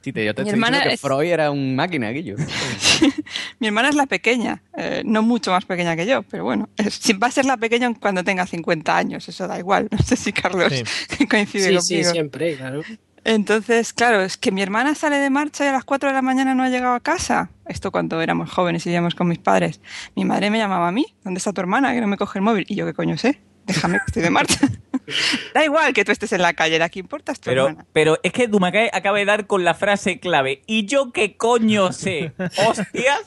Sí, 0.00 0.12
te, 0.12 0.24
yo 0.24 0.34
te 0.34 0.42
Mi 0.42 0.48
estoy 0.48 0.58
diciendo 0.60 0.66
hermana 0.66 0.82
que 0.82 0.94
es- 0.94 1.00
Freud 1.00 1.30
era 1.30 1.50
un 1.50 1.76
máquina, 1.76 2.08
Guillo. 2.10 2.36
Mi 3.60 3.68
hermana 3.68 3.90
es 3.90 3.94
la 3.94 4.06
pequeña, 4.06 4.62
eh, 4.76 5.02
no 5.04 5.22
mucho 5.22 5.50
más 5.52 5.64
pequeña 5.64 5.94
que 5.94 6.06
yo, 6.06 6.22
pero 6.24 6.42
bueno, 6.44 6.68
es- 6.76 7.00
va 7.22 7.28
a 7.28 7.30
ser 7.30 7.44
la 7.44 7.56
pequeña 7.56 7.92
cuando 8.00 8.24
tenga 8.24 8.46
50 8.46 8.96
años, 8.96 9.28
eso 9.28 9.46
da 9.46 9.58
igual. 9.58 9.88
No 9.90 9.98
sé 9.98 10.16
si 10.16 10.32
Carlos 10.32 10.72
coincide 11.30 11.62
Sí, 11.62 11.76
conmigo. 11.76 11.80
sí, 11.82 12.04
siempre, 12.04 12.56
claro. 12.56 12.82
Entonces, 13.24 13.92
claro, 13.92 14.22
es 14.22 14.36
que 14.36 14.50
mi 14.50 14.62
hermana 14.62 14.96
sale 14.96 15.18
de 15.18 15.30
marcha 15.30 15.64
y 15.64 15.68
a 15.68 15.72
las 15.72 15.84
4 15.84 16.08
de 16.08 16.14
la 16.16 16.22
mañana 16.22 16.56
no 16.56 16.64
ha 16.64 16.68
llegado 16.68 16.94
a 16.94 17.00
casa. 17.00 17.50
Esto 17.66 17.92
cuando 17.92 18.20
éramos 18.20 18.50
jóvenes 18.50 18.84
y 18.86 18.88
vivíamos 18.88 19.14
con 19.14 19.28
mis 19.28 19.38
padres. 19.38 19.80
Mi 20.16 20.24
madre 20.24 20.50
me 20.50 20.58
llamaba 20.58 20.88
a 20.88 20.92
mí, 20.92 21.06
¿dónde 21.22 21.38
está 21.38 21.52
tu 21.52 21.60
hermana? 21.60 21.92
Que 21.92 22.00
no 22.00 22.08
me 22.08 22.16
coge 22.16 22.40
el 22.40 22.42
móvil. 22.42 22.64
Y 22.68 22.74
yo, 22.74 22.84
¿qué 22.86 22.94
coño 22.94 23.16
sé? 23.16 23.38
Déjame 23.66 23.98
que 23.98 24.04
estoy 24.06 24.22
de 24.22 24.30
marcha. 24.30 24.58
da 25.54 25.64
igual 25.64 25.92
que 25.92 26.04
tú 26.04 26.12
estés 26.12 26.32
en 26.32 26.42
la 26.42 26.52
calle, 26.54 26.78
la 26.78 26.88
que 26.88 26.98
importa 26.98 27.32
es 27.32 27.40
tu 27.40 27.50
Pero, 27.50 27.68
hermana. 27.68 27.86
pero 27.92 28.18
es 28.22 28.32
que 28.32 28.46
Dumacay 28.48 28.90
acaba 28.92 29.18
de 29.18 29.24
dar 29.24 29.46
con 29.46 29.64
la 29.64 29.74
frase 29.74 30.18
clave. 30.20 30.62
¿Y 30.66 30.86
yo 30.86 31.12
qué 31.12 31.36
coño 31.36 31.92
sé? 31.92 32.32
¡Hostias! 32.66 33.20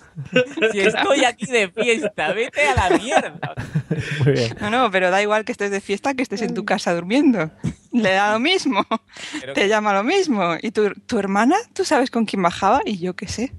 Si 0.71 0.79
estoy 0.81 1.23
aquí 1.25 1.45
de 1.45 1.69
fiesta, 1.69 2.33
vete 2.33 2.67
a 2.67 2.89
la 2.89 2.97
mierda. 2.97 3.55
Muy 4.23 4.33
bien. 4.33 4.55
No, 4.61 4.69
no, 4.69 4.91
pero 4.91 5.09
da 5.11 5.21
igual 5.21 5.45
que 5.45 5.51
estés 5.51 5.71
de 5.71 5.81
fiesta 5.81 6.13
que 6.13 6.23
estés 6.23 6.41
en 6.41 6.53
tu 6.53 6.65
casa 6.65 6.93
durmiendo. 6.93 7.51
Le 7.91 8.11
da 8.11 8.33
lo 8.33 8.39
mismo. 8.39 8.85
Te 9.53 9.67
llama 9.67 9.93
lo 9.93 10.03
mismo. 10.03 10.55
¿Y 10.61 10.71
tu, 10.71 10.93
tu 11.05 11.17
hermana? 11.19 11.55
¿Tú 11.73 11.85
sabes 11.85 12.11
con 12.11 12.25
quién 12.25 12.41
bajaba? 12.41 12.81
Y 12.85 12.97
yo 12.99 13.15
qué 13.15 13.27
sé. 13.27 13.53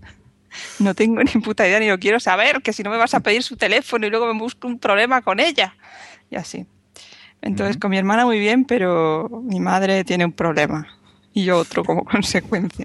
No 0.78 0.94
tengo 0.94 1.22
ni 1.22 1.32
puta 1.42 1.66
idea 1.66 1.78
ni 1.80 1.88
lo 1.88 1.98
quiero 1.98 2.18
saber, 2.20 2.62
que 2.62 2.72
si 2.72 2.82
no 2.82 2.90
me 2.90 2.96
vas 2.96 3.14
a 3.14 3.20
pedir 3.20 3.42
su 3.42 3.56
teléfono 3.56 4.06
y 4.06 4.10
luego 4.10 4.32
me 4.32 4.38
busco 4.38 4.66
un 4.66 4.78
problema 4.78 5.20
con 5.22 5.38
ella. 5.40 5.76
Y 6.30 6.36
así. 6.36 6.66
Entonces, 7.42 7.76
con 7.76 7.90
mi 7.90 7.98
hermana 7.98 8.24
muy 8.24 8.38
bien, 8.38 8.64
pero 8.64 9.28
mi 9.44 9.60
madre 9.60 10.04
tiene 10.04 10.24
un 10.24 10.32
problema. 10.32 10.88
Y 11.32 11.44
yo 11.44 11.58
otro 11.58 11.84
como 11.84 12.04
consecuencia. 12.04 12.84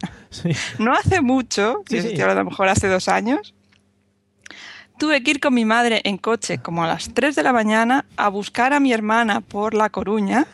No 0.78 0.94
hace 0.94 1.22
mucho, 1.22 1.84
Sí, 1.90 2.02
sí. 2.02 2.22
a 2.22 2.34
lo 2.34 2.46
mejor 2.46 2.68
hace 2.68 2.88
dos 2.88 3.08
años, 3.08 3.54
tuve 5.00 5.24
que 5.24 5.32
ir 5.32 5.40
con 5.40 5.56
mi 5.56 5.66
madre 5.66 6.02
en 6.04 6.18
coche 6.20 6.60
como 6.60 6.84
a 6.84 6.88
las 6.88 7.12
3 7.14 7.36
de 7.36 7.42
la 7.42 7.54
mañana 7.54 8.06
a 8.18 8.30
buscar 8.30 8.72
a 8.72 8.80
mi 8.80 8.94
hermana 8.94 9.42
por 9.42 9.74
La 9.74 9.90
Coruña 9.90 10.46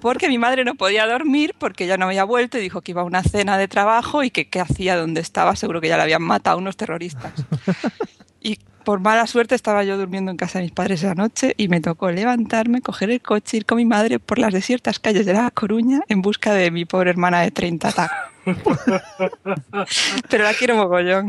porque 0.00 0.28
mi 0.28 0.38
madre 0.38 0.64
no 0.64 0.76
podía 0.76 1.06
dormir 1.06 1.54
porque 1.58 1.86
ya 1.86 1.98
no 1.98 2.06
había 2.06 2.24
vuelto 2.24 2.56
y 2.56 2.62
dijo 2.62 2.80
que 2.80 2.92
iba 2.92 3.02
a 3.02 3.04
una 3.04 3.22
cena 3.22 3.58
de 3.58 3.68
trabajo 3.68 4.22
y 4.22 4.30
que 4.30 4.48
qué 4.48 4.60
hacía, 4.60 4.96
dónde 4.96 5.20
estaba, 5.20 5.56
seguro 5.56 5.82
que 5.82 5.88
ya 5.88 5.98
la 5.98 6.04
habían 6.04 6.22
matado 6.22 6.56
unos 6.56 6.78
terroristas. 6.78 7.34
Y 8.42 8.58
por 8.84 9.00
mala 9.00 9.26
suerte 9.26 9.54
estaba 9.54 9.84
yo 9.84 9.96
durmiendo 9.96 10.30
en 10.30 10.36
casa 10.36 10.58
de 10.58 10.64
mis 10.64 10.72
padres 10.72 11.02
esa 11.02 11.14
noche 11.14 11.54
y 11.56 11.68
me 11.68 11.80
tocó 11.80 12.10
levantarme, 12.10 12.80
coger 12.82 13.10
el 13.10 13.20
coche, 13.22 13.58
ir 13.58 13.66
con 13.66 13.76
mi 13.76 13.84
madre 13.84 14.18
por 14.18 14.38
las 14.38 14.52
desiertas 14.52 14.98
calles 14.98 15.24
de 15.26 15.32
La 15.32 15.50
Coruña 15.50 16.00
en 16.08 16.20
busca 16.22 16.52
de 16.52 16.70
mi 16.70 16.84
pobre 16.84 17.10
hermana 17.10 17.40
de 17.42 17.50
30 17.52 17.92
tacos. 17.92 18.18
Pero 20.28 20.44
la 20.44 20.54
quiero 20.54 20.76
mogollón. 20.76 21.28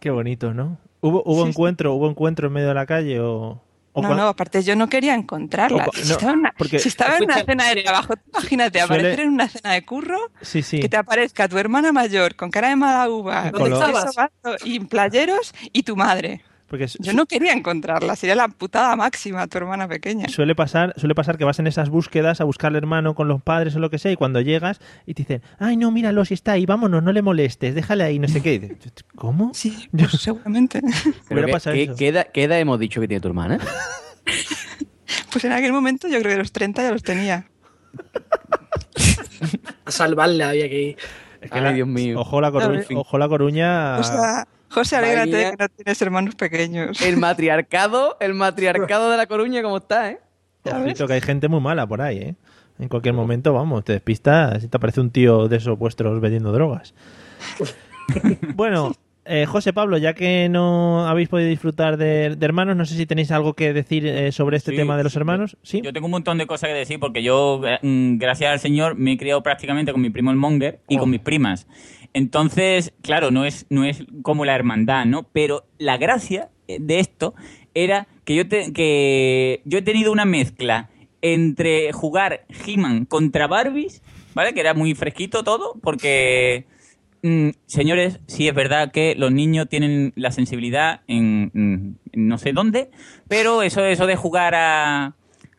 Qué 0.00 0.10
bonito, 0.10 0.54
¿no? 0.54 0.78
¿Hubo, 1.00 1.22
hubo 1.24 1.42
Sí, 1.42 1.42
sí. 1.44 1.48
encuentro 1.50 1.94
hubo 1.94 2.08
encuentro 2.08 2.46
en 2.48 2.52
medio 2.54 2.68
de 2.68 2.74
la 2.74 2.86
calle 2.86 3.20
o...? 3.20 3.62
O 3.98 4.02
No, 4.02 4.14
no, 4.14 4.28
aparte 4.28 4.62
yo 4.62 4.76
no 4.76 4.88
quería 4.88 5.14
encontrarla. 5.14 5.86
O 5.86 5.92
si, 5.92 6.06
no, 6.08 6.12
estaba 6.12 6.32
en 6.32 6.38
una, 6.40 6.52
porque- 6.56 6.78
si 6.78 6.88
estaba 6.88 7.16
en 7.16 7.24
una 7.24 7.34
Escucha, 7.36 7.52
cena 7.52 7.74
de 7.74 7.82
trabajo, 7.82 8.14
imagínate, 8.30 8.78
suele- 8.80 8.84
aparecer 9.00 9.20
en 9.20 9.28
una 9.30 9.48
cena 9.48 9.72
de 9.72 9.84
curro, 9.86 10.18
Sí, 10.42 10.62
sí. 10.62 10.80
que 10.80 10.88
te 10.90 10.96
aparezca 10.98 11.48
tu 11.48 11.56
hermana 11.56 11.92
mayor 11.92 12.36
con 12.36 12.50
cara 12.50 12.68
de 12.68 12.76
mala 12.76 13.08
uva, 13.08 13.50
Con 13.52 13.70
los- 13.70 13.78
queso 13.84 13.92
vaso 14.14 14.56
y 14.64 14.80
playeros 14.80 15.54
y 15.72 15.82
tu 15.82 15.96
madre. 15.96 16.42
Porque 16.68 16.86
Yo 16.98 17.12
no 17.12 17.26
quería 17.26 17.52
encontrarla, 17.52 18.16
sería 18.16 18.34
la 18.34 18.48
putada 18.48 18.96
máxima 18.96 19.46
tu 19.46 19.58
hermana 19.58 19.86
pequeña. 19.86 20.28
Suele 20.28 20.56
pasar, 20.56 20.94
suele 20.96 21.14
pasar 21.14 21.38
que 21.38 21.44
vas 21.44 21.60
en 21.60 21.68
esas 21.68 21.90
búsquedas 21.90 22.40
a 22.40 22.44
buscar 22.44 22.70
al 22.72 22.76
hermano 22.76 23.14
con 23.14 23.28
los 23.28 23.40
padres 23.40 23.76
o 23.76 23.78
lo 23.78 23.88
que 23.88 23.98
sea 23.98 24.10
y 24.10 24.16
cuando 24.16 24.40
llegas 24.40 24.80
y 25.06 25.14
te 25.14 25.22
dicen, 25.22 25.42
ay 25.60 25.76
no, 25.76 25.92
míralo, 25.92 26.24
si 26.24 26.34
está 26.34 26.52
ahí, 26.52 26.66
vámonos, 26.66 27.04
no 27.04 27.12
le 27.12 27.22
molestes, 27.22 27.74
déjale 27.74 28.02
ahí, 28.02 28.18
no 28.18 28.26
sé 28.26 28.42
qué. 28.42 28.58
Dices, 28.58 28.92
¿Cómo? 29.14 29.52
Sí, 29.54 29.88
pues 29.96 30.10
seguramente. 30.20 30.80
Pero 31.28 31.42
Hubiera 31.44 31.60
¿qué, 31.94 32.08
edad, 32.08 32.26
qué 32.34 32.44
edad 32.44 32.58
hemos 32.58 32.80
dicho 32.80 33.00
que 33.00 33.06
tiene 33.08 33.20
tu 33.20 33.28
hermana? 33.28 33.58
Pues 35.30 35.44
en 35.44 35.52
aquel 35.52 35.72
momento 35.72 36.08
yo 36.08 36.18
creo 36.20 36.32
que 36.32 36.38
los 36.38 36.50
30 36.50 36.82
ya 36.82 36.90
los 36.90 37.02
tenía. 37.02 37.46
A 39.84 39.90
salvarla 39.90 40.48
había 40.50 40.68
que 40.68 40.80
ir. 40.80 40.96
Es 41.40 41.50
que 41.50 41.60
la- 41.60 41.72
Dios 41.72 41.86
mío. 41.86 42.18
Ojo 42.20 42.40
la, 42.40 42.50
Coru- 42.50 42.74
En 42.76 42.84
fin. 42.84 42.96
ojo 42.96 43.18
la 43.18 43.28
Coruña. 43.28 43.98
O 43.98 44.02
sea, 44.02 44.48
José, 44.70 44.96
alégrate 44.96 45.36
de 45.36 45.50
que 45.50 45.56
no 45.58 45.68
tienes 45.68 46.02
hermanos 46.02 46.34
pequeños. 46.34 47.00
El 47.00 47.16
matriarcado, 47.16 48.16
el 48.20 48.34
matriarcado 48.34 49.10
de 49.10 49.16
la 49.16 49.26
Coruña, 49.26 49.62
¿cómo 49.62 49.78
está, 49.78 50.10
eh? 50.10 50.20
Ojito 50.64 51.06
que 51.06 51.14
hay 51.14 51.20
gente 51.20 51.48
muy 51.48 51.60
mala 51.60 51.86
por 51.86 52.02
ahí, 52.02 52.18
¿eh? 52.18 52.34
En 52.78 52.88
cualquier 52.88 53.14
momento, 53.14 53.54
vamos, 53.54 53.84
te 53.84 53.92
despistas 53.92 54.62
y 54.62 54.68
te 54.68 54.76
aparece 54.76 55.00
un 55.00 55.10
tío 55.10 55.48
de 55.48 55.56
esos 55.56 55.78
vuestros 55.78 56.20
vendiendo 56.20 56.52
drogas. 56.52 56.94
bueno, 58.54 58.92
eh, 59.28 59.46
José 59.46 59.72
Pablo, 59.72 59.98
ya 59.98 60.14
que 60.14 60.48
no 60.48 61.06
habéis 61.06 61.28
podido 61.28 61.48
disfrutar 61.48 61.96
de, 61.96 62.36
de 62.36 62.46
hermanos, 62.46 62.76
no 62.76 62.84
sé 62.84 62.94
si 62.96 63.06
tenéis 63.06 63.30
algo 63.30 63.54
que 63.54 63.72
decir 63.72 64.06
eh, 64.06 64.32
sobre 64.32 64.56
este 64.56 64.70
Sí, 64.72 64.76
tema 64.76 64.96
de 64.96 65.04
los 65.04 65.16
hermanos. 65.16 65.56
Sí. 65.62 65.80
Yo 65.82 65.92
tengo 65.92 66.06
un 66.06 66.12
montón 66.12 66.38
de 66.38 66.46
cosas 66.46 66.68
que 66.68 66.74
decir 66.74 66.98
porque 67.00 67.22
yo, 67.22 67.60
eh, 67.66 67.78
mm, 67.82 68.18
gracias 68.18 68.52
al 68.52 68.60
Señor, 68.60 68.96
me 68.96 69.12
he 69.12 69.16
criado 69.18 69.42
prácticamente 69.42 69.92
con 69.92 70.00
mi 70.00 70.10
primo 70.10 70.30
el 70.30 70.36
Monger 70.36 70.80
y 70.88 70.96
Oh. 70.96 71.00
con 71.00 71.10
mis 71.10 71.20
primas. 71.20 71.66
Entonces, 72.14 72.92
claro, 73.02 73.30
no 73.30 73.44
es, 73.44 73.66
no 73.68 73.84
es 73.84 74.04
como 74.22 74.44
la 74.44 74.54
hermandad, 74.54 75.04
¿no? 75.04 75.24
Pero 75.32 75.66
la 75.78 75.96
gracia 75.98 76.48
eh, 76.68 76.78
de 76.80 76.98
esto 77.00 77.34
era 77.74 78.08
que 78.24 78.34
yo, 78.34 78.48
te- 78.48 78.72
que 78.72 79.60
yo 79.64 79.78
he 79.78 79.82
tenido 79.82 80.12
una 80.12 80.24
mezcla 80.24 80.88
entre 81.20 81.92
jugar 81.92 82.46
He-Man 82.66 83.04
contra 83.04 83.46
Barbies, 83.46 84.02
¿vale? 84.34 84.54
Que 84.54 84.60
era 84.60 84.74
muy 84.74 84.94
fresquito 84.94 85.44
todo, 85.44 85.74
porque, 85.82 86.64
mm, 87.22 87.50
señores, 87.66 88.20
sí 88.26 88.48
es 88.48 88.54
verdad 88.54 88.90
que 88.92 89.14
los 89.16 89.32
niños 89.32 89.68
tienen 89.68 90.12
la 90.16 90.30
sensibilidad 90.30 91.00
en, 91.06 91.50
en 91.54 91.98
no 92.28 92.38
sé 92.38 92.52
dónde, 92.52 92.90
pero 93.28 93.62
eso, 93.62 93.84
eso 93.84 94.06
de 94.06 94.16
jugar 94.16 94.54
a, 94.54 95.14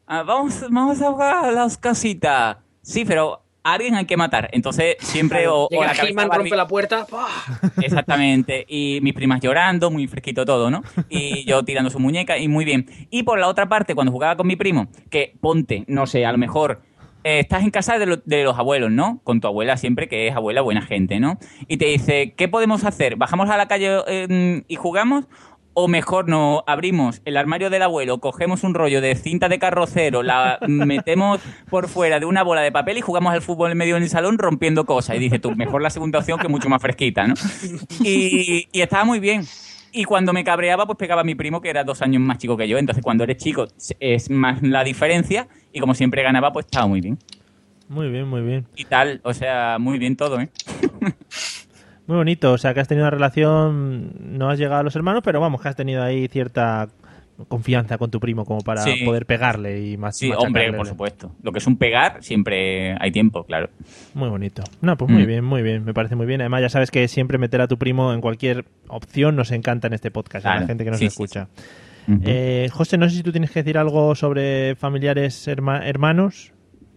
a- 0.08 0.24
vamos, 0.24 0.66
vamos 0.70 1.02
a 1.02 1.12
jugar 1.12 1.46
a 1.46 1.52
las 1.52 1.78
casitas. 1.78 2.58
Sí, 2.82 3.04
pero 3.06 3.42
a 3.64 3.74
alguien 3.74 3.96
hay 3.96 4.06
que 4.06 4.16
matar. 4.16 4.50
Entonces, 4.54 4.96
siempre 5.00 5.48
o, 5.50 5.68
la 5.72 5.94
cabeza 5.94 6.26
rompe 6.26 6.56
la 6.56 6.68
puerta. 6.68 7.06
¡pah! 7.06 7.28
Exactamente. 7.82 8.66
Y 8.70 9.00
mis 9.02 9.14
primas 9.14 9.42
llorando, 9.42 9.92
muy 9.92 10.08
fresquito 10.08 10.46
todo, 10.46 10.72
¿no? 10.72 10.84
Y 11.10 11.44
yo 11.44 11.64
tirando 11.64 11.90
su 11.90 12.00
muñeca 12.00 12.38
y 12.38 12.48
muy 12.48 12.64
bien. 12.64 12.90
Y 13.10 13.24
por 13.24 13.40
la 13.40 13.48
otra 13.50 13.68
parte, 13.68 13.94
cuando 13.94 14.14
jugaba 14.14 14.38
con 14.38 14.48
mi 14.48 14.56
primo, 14.56 14.88
que 15.10 15.34
ponte, 15.42 15.84
no 15.88 16.08
sé, 16.08 16.26
a 16.26 16.32
lo 16.32 16.38
mejor 16.38 16.82
eh, 17.28 17.40
estás 17.40 17.64
en 17.64 17.72
casa 17.72 17.98
de, 18.00 18.06
lo- 18.06 18.18
de 18.26 18.44
los 18.44 18.58
abuelos, 18.58 18.92
¿no? 18.92 19.20
Con 19.24 19.42
tu 19.42 19.48
abuela 19.48 19.76
siempre, 19.78 20.08
que 20.08 20.28
es 20.28 20.36
abuela 20.36 20.62
buena 20.62 20.82
gente, 20.82 21.20
¿no? 21.20 21.38
Y 21.68 21.78
te 21.78 21.86
dice, 21.86 22.34
¿qué 22.38 22.48
podemos 22.48 22.84
hacer? 22.86 23.16
¿Bajamos 23.18 23.50
a 23.50 23.58
la 23.58 23.68
calle 23.68 24.00
eh, 24.08 24.64
y 24.68 24.76
jugamos? 24.76 25.26
O 25.80 25.88
mejor 25.88 26.28
no 26.28 26.64
abrimos 26.66 27.22
el 27.26 27.38
armario 27.38 27.70
del 27.70 27.84
abuelo, 27.84 28.20
cogemos 28.20 28.64
un 28.64 28.74
rollo 28.74 29.00
de 29.00 29.14
cinta 29.14 29.48
de 29.48 29.60
carrocero, 29.60 30.24
la 30.24 30.58
metemos 30.68 31.40
por 31.70 31.88
fuera 31.88 32.20
de 32.20 32.26
una 32.26 32.42
bola 32.42 32.62
de 32.62 32.72
papel 32.72 32.98
y 32.98 33.02
jugamos 33.02 33.32
al 33.32 33.44
fútbol 33.44 33.72
en 33.72 33.78
medio 33.78 33.94
del 33.96 34.10
salón 34.10 34.40
rompiendo 34.40 34.86
cosas. 34.86 35.18
Y 35.18 35.20
dice 35.20 35.38
tú, 35.38 35.52
mejor 35.56 35.84
la 35.84 35.92
segunda 35.92 36.18
opción 36.18 36.40
que 36.40 36.48
mucho 36.48 36.68
más 36.70 36.82
fresquita, 36.82 37.28
¿no? 37.28 37.36
Y, 38.04 38.68
y 38.72 38.82
estaba 38.82 39.04
muy 39.06 39.20
bien. 39.20 39.44
Y 39.98 40.04
cuando 40.04 40.32
me 40.32 40.44
cabreaba, 40.44 40.86
pues 40.86 40.96
pegaba 40.96 41.22
a 41.22 41.24
mi 41.24 41.34
primo, 41.34 41.60
que 41.60 41.72
era 41.72 41.84
dos 41.84 42.04
años 42.04 42.22
más 42.22 42.38
chico 42.38 42.56
que 42.56 42.68
yo. 42.68 42.78
Entonces, 42.78 43.04
cuando 43.04 43.24
eres 43.24 43.38
chico, 43.38 43.66
es 44.00 44.30
más 44.30 44.62
la 44.62 44.84
diferencia. 44.84 45.48
Y 45.74 45.80
como 45.80 45.96
siempre 45.96 46.22
ganaba, 46.22 46.54
pues 46.54 46.68
estaba 46.68 46.86
muy 46.86 47.02
bien. 47.02 47.18
Muy 47.90 48.08
bien, 48.12 48.28
muy 48.28 48.42
bien. 48.42 48.68
Y 48.76 48.86
tal, 48.86 49.22
o 49.24 49.34
sea, 49.34 49.78
muy 49.80 49.98
bien 49.98 50.16
todo, 50.16 50.40
¿eh? 50.40 50.50
Muy 52.06 52.16
bonito, 52.16 52.54
o 52.54 52.58
sea 52.58 52.74
que 52.74 52.80
has 52.80 52.88
tenido 52.88 53.06
una 53.06 53.12
relación, 53.12 54.14
no 54.38 54.50
has 54.50 54.58
llegado 54.58 54.80
a 54.80 54.84
los 54.84 54.96
hermanos, 54.96 55.24
pero 55.26 55.42
vamos, 55.42 55.62
que 55.62 55.68
has 55.68 55.76
tenido 55.76 56.02
ahí 56.02 56.30
cierta 56.30 56.88
confianza 57.48 57.98
con 57.98 58.10
tu 58.10 58.20
primo 58.20 58.46
como 58.46 58.62
para 58.62 58.82
Sí. 58.82 59.04
poder 59.06 59.26
pegarle 59.26 59.86
y 59.86 59.98
más 59.98 60.18
Sí, 60.18 60.32
hombre, 60.36 60.74
por 60.74 60.88
supuesto. 60.88 61.32
Lo 61.44 61.52
que 61.52 61.60
es 61.60 61.68
un 61.68 61.78
pegar, 61.78 62.24
siempre 62.24 62.96
hay 63.00 63.12
tiempo, 63.12 63.44
claro. 63.44 63.70
Muy 64.16 64.30
bonito. 64.30 64.64
No, 64.82 64.98
pues 64.98 65.12
muy 65.12 65.24
Mm. 65.24 65.28
bien, 65.28 65.44
muy 65.46 65.62
bien, 65.62 65.86
me 65.86 65.94
parece 65.94 66.16
muy 66.16 66.26
bien. 66.26 66.42
Además, 66.42 66.62
ya 66.62 66.70
sabes 66.70 66.90
que 66.92 67.08
siempre 67.08 67.38
meter 67.38 67.62
a 67.62 67.68
tu 67.68 67.78
primo 67.78 68.14
en 68.14 68.22
cualquier 68.22 68.66
opción 68.88 69.36
nos 69.36 69.52
encanta 69.52 69.88
en 69.88 69.94
este 69.94 70.10
podcast, 70.12 70.46
a 70.46 70.50
la 70.50 70.56
Claro, 70.56 70.68
gente 70.68 70.84
que 70.84 70.90
nos 70.92 71.00
sí, 71.00 71.06
sí, 71.06 71.08
escucha. 71.08 71.48
Eh, 72.24 72.70
José, 72.72 72.98
no 72.98 73.10
sé 73.10 73.18
si 73.18 73.24
tú 73.24 73.32
tienes 73.34 73.52
que 73.52 73.62
decir 73.62 73.78
algo 73.78 74.16
sobre 74.16 74.76
familiares 74.76 75.48
herma- 75.48 75.82
hermanos. 75.86 76.54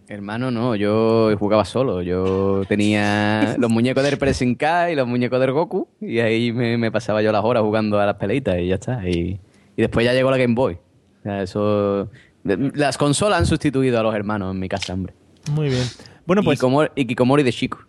Hermano, 0.07 0.51
no, 0.51 0.75
yo 0.75 1.35
jugaba 1.37 1.63
solo. 1.65 2.01
Yo 2.01 2.63
tenía 2.67 3.55
los 3.57 3.69
muñecos 3.69 4.03
del 4.03 4.17
Pressing 4.17 4.55
K 4.55 4.91
y 4.91 4.95
los 4.95 5.07
muñecos 5.07 5.39
del 5.39 5.51
Goku. 5.51 5.87
Y 6.01 6.19
ahí 6.19 6.51
me, 6.51 6.77
me 6.77 6.91
pasaba 6.91 7.21
yo 7.21 7.31
las 7.31 7.43
horas 7.43 7.63
jugando 7.63 7.99
a 7.99 8.05
las 8.05 8.15
peleitas 8.15 8.57
y 8.59 8.67
ya 8.67 8.75
está. 8.75 9.07
Y, 9.07 9.39
y 9.77 9.81
después 9.81 10.05
ya 10.05 10.13
llegó 10.13 10.31
la 10.31 10.37
Game 10.37 10.53
Boy. 10.55 10.73
O 10.75 11.23
sea, 11.23 11.41
eso. 11.43 12.09
Las 12.43 12.97
consolas 12.97 13.39
han 13.39 13.45
sustituido 13.45 13.99
a 13.99 14.03
los 14.03 14.15
hermanos 14.15 14.51
en 14.53 14.59
mi 14.59 14.67
casa, 14.69 14.93
hombre. 14.93 15.13
Muy 15.51 15.69
bien. 15.69 15.83
Bueno, 16.25 16.41
pues. 16.43 16.55
Y, 16.55 16.57
Kikomori, 16.59 16.89
y 16.95 17.05
Kikomori 17.05 17.43
de 17.43 17.51
chico. 17.53 17.79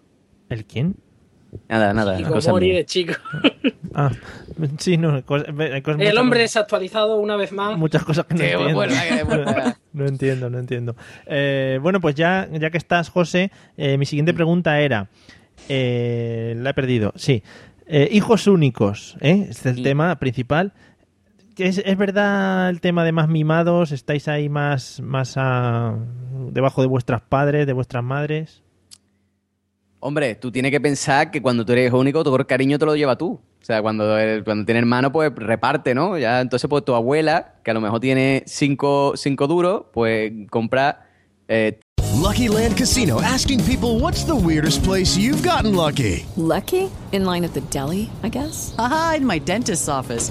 ¿El 0.48 0.64
quién? 0.64 0.96
Nada, 1.68 1.92
nada. 1.92 2.16
Mías. 2.18 2.44
de 2.46 2.84
chico. 2.86 3.14
Ah, 3.94 4.10
sí, 4.78 4.96
no, 4.96 5.10
El 5.18 5.22
hombre 5.28 5.82
cosas- 5.82 6.32
desactualizado 6.38 7.16
una 7.16 7.36
vez 7.36 7.52
más. 7.52 7.76
Muchas 7.76 8.02
cosas 8.04 8.24
que 8.24 8.32
no 8.32 8.40
Sí, 8.40 8.46
entiendo. 8.46 8.74
vuelva. 8.74 9.76
no 9.92 10.06
entiendo, 10.06 10.48
no 10.48 10.58
entiendo. 10.58 10.96
Eh, 11.26 11.78
bueno, 11.82 12.00
pues 12.00 12.14
ya, 12.14 12.48
ya 12.50 12.70
que 12.70 12.78
estás, 12.78 13.10
José, 13.10 13.50
eh, 13.76 13.98
mi 13.98 14.06
siguiente 14.06 14.32
pregunta 14.32 14.80
era... 14.80 15.10
eh, 15.68 16.54
la 16.58 16.70
he 16.70 16.74
perdido, 16.74 17.12
sí. 17.16 17.42
Eh, 17.86 18.08
hijos 18.12 18.46
únicos, 18.46 19.18
¿eh? 19.20 19.46
Este 19.50 19.70
es 19.70 19.76
el 19.76 19.82
tema 19.82 20.18
principal. 20.18 20.72
¿Es, 21.58 21.78
es 21.84 21.96
verdad 21.98 22.70
el 22.70 22.80
tema 22.80 23.04
de 23.04 23.12
más 23.12 23.28
mimados? 23.28 23.92
¿Estáis 23.92 24.28
ahí 24.28 24.48
más, 24.48 25.00
más 25.00 25.34
a- 25.36 25.94
debajo 26.50 26.80
de 26.82 26.88
vuestras 26.88 27.20
padres, 27.22 27.66
de 27.66 27.72
vuestras 27.72 28.02
madres? 28.02 28.62
Hombre, 30.00 30.34
tú 30.34 30.50
tienes 30.50 30.70
que 30.72 30.80
pensar 30.80 31.30
que 31.30 31.40
cuando 31.40 31.64
tú 31.64 31.72
eres 31.72 31.86
hijo 31.88 31.98
único, 31.98 32.24
todo 32.24 32.36
el 32.36 32.46
cariño 32.46 32.78
te 32.78 32.86
lo 32.86 32.96
lleva 32.96 33.16
tú. 33.16 33.32
O 33.34 33.64
sea, 33.64 33.80
cuando, 33.82 34.18
el- 34.18 34.42
cuando 34.42 34.64
tienes 34.64 34.80
hermano, 34.82 35.12
pues 35.12 35.32
reparte, 35.36 35.94
¿no? 35.94 36.18
Ya, 36.18 36.40
entonces, 36.40 36.68
pues 36.68 36.84
tu 36.84 36.94
abuela, 36.94 37.54
que 37.62 37.70
a 37.70 37.74
lo 37.74 37.80
mejor 37.80 38.00
tiene 38.00 38.42
cinco, 38.46 39.12
cinco 39.16 39.46
duros, 39.46 39.84
pues 39.92 40.32
compra 40.50 41.06
eh, 41.46 41.78
Lucky 42.20 42.48
Land 42.48 42.76
Casino 42.76 43.20
asking 43.20 43.60
people 43.64 43.98
what's 44.00 44.24
the 44.26 44.34
weirdest 44.34 44.82
place 44.84 45.16
you've 45.16 45.42
gotten 45.46 45.76
lucky? 45.76 46.24
Lucky? 46.36 46.90
In 47.12 47.24
line 47.24 47.44
at 47.44 47.52
the 47.52 47.62
deli, 47.70 48.10
I 48.24 48.28
guess? 48.28 48.74
Aha, 48.78 49.14
in 49.18 49.26
my 49.26 49.38
dentist's 49.38 49.88
office. 49.88 50.30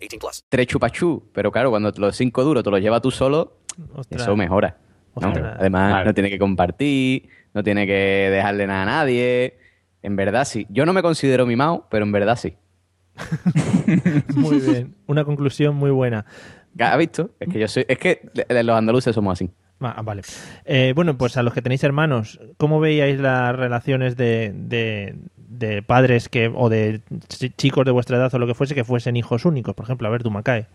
18 0.01 0.19
plus. 0.19 0.43
tres 0.49 0.67
chupachú. 0.67 1.23
Pero 1.33 1.51
claro, 1.51 1.69
cuando 1.69 1.91
los 1.95 2.15
cinco 2.17 2.43
duros 2.43 2.63
te 2.63 2.69
los 2.71 2.81
llevas 2.81 3.01
tú 3.01 3.11
solo, 3.11 3.57
Ostras. 3.95 4.21
eso 4.23 4.35
mejora. 4.35 4.77
Además, 5.15 5.91
Vale. 5.93 6.05
no 6.05 6.13
tiene 6.13 6.29
que 6.29 6.39
compartir, 6.39 7.27
no 7.53 7.63
tiene 7.63 7.85
que 7.85 7.93
dejarle 8.31 8.67
nada 8.67 8.83
a 8.83 8.85
nadie. 8.85 9.57
En 10.01 10.15
verdad 10.15 10.45
sí. 10.45 10.65
Yo 10.69 10.85
no 10.85 10.93
me 10.93 11.01
considero 11.01 11.45
mimado, 11.45 11.87
pero 11.89 12.03
en 12.05 12.11
verdad 12.11 12.35
sí. 12.37 12.55
Muy 14.35 14.59
bien, 14.61 14.95
una 15.07 15.23
conclusión 15.25 15.75
muy 15.75 15.91
buena. 15.91 16.25
¿Has 16.79 16.97
visto? 16.97 17.31
Es 17.39 17.49
que 17.49 17.59
yo 17.59 17.67
soy. 17.67 17.85
Es 17.87 17.97
que 17.97 18.29
los 18.63 18.75
andaluces 18.75 19.13
somos 19.13 19.33
así. 19.33 19.49
Ah, 19.81 20.01
vale. 20.03 20.21
Eh, 20.63 20.93
bueno, 20.95 21.17
pues 21.17 21.35
a 21.37 21.43
los 21.43 21.53
que 21.53 21.61
tenéis 21.61 21.83
hermanos, 21.83 22.39
¿cómo 22.57 22.79
veíais 22.79 23.19
las 23.19 23.55
relaciones 23.55 24.15
de, 24.15 24.53
de- 24.55 25.15
de 25.51 25.81
padres 25.83 26.29
que 26.29 26.51
o 26.53 26.69
de 26.69 27.01
ch- 27.27 27.53
chicos 27.57 27.85
de 27.85 27.91
vuestra 27.91 28.17
edad 28.17 28.33
o 28.33 28.39
lo 28.39 28.47
que 28.47 28.53
fuese 28.55 28.73
que 28.75 28.83
fuesen 28.83 29.15
hijos 29.17 29.45
únicos? 29.45 29.75
Por 29.75 29.85
ejemplo, 29.85 30.07
a 30.07 30.11
ver, 30.11 30.23
tú, 30.23 30.31
Macae. 30.31 30.67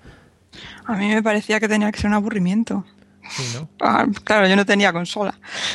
A 0.87 0.95
mí 0.97 1.09
me 1.09 1.23
parecía 1.23 1.59
que 1.61 1.69
tenía 1.69 1.91
que 1.93 1.99
ser 2.01 2.09
un 2.09 2.15
aburrimiento. 2.15 2.85
Sí, 3.29 3.43
¿no? 3.59 3.69
Ah, 3.81 4.07
claro, 4.25 4.47
yo 4.47 4.55
no 4.57 4.65
tenía 4.65 4.93
consola. 4.93 5.35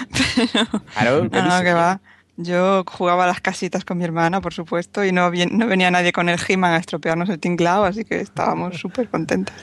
Claro, 0.93 1.27
No, 1.31 1.41
no, 1.57 1.61
que 1.61 1.73
va. 1.73 1.99
Yo 2.37 2.83
jugaba 2.87 3.25
a 3.25 3.27
las 3.27 3.41
casitas 3.41 3.83
con 3.85 3.97
mi 3.97 4.03
hermana, 4.05 4.41
por 4.41 4.53
supuesto, 4.53 5.03
y 5.05 5.11
no, 5.11 5.29
no 5.51 5.67
venía 5.67 5.91
nadie 5.91 6.11
con 6.11 6.29
el 6.29 6.39
He-Man 6.47 6.73
a 6.73 6.77
estropearnos 6.77 7.29
el 7.29 7.39
tinglao, 7.39 7.83
así 7.83 8.03
que 8.05 8.19
estábamos 8.21 8.77
súper 8.79 9.09
contentos. 9.09 9.53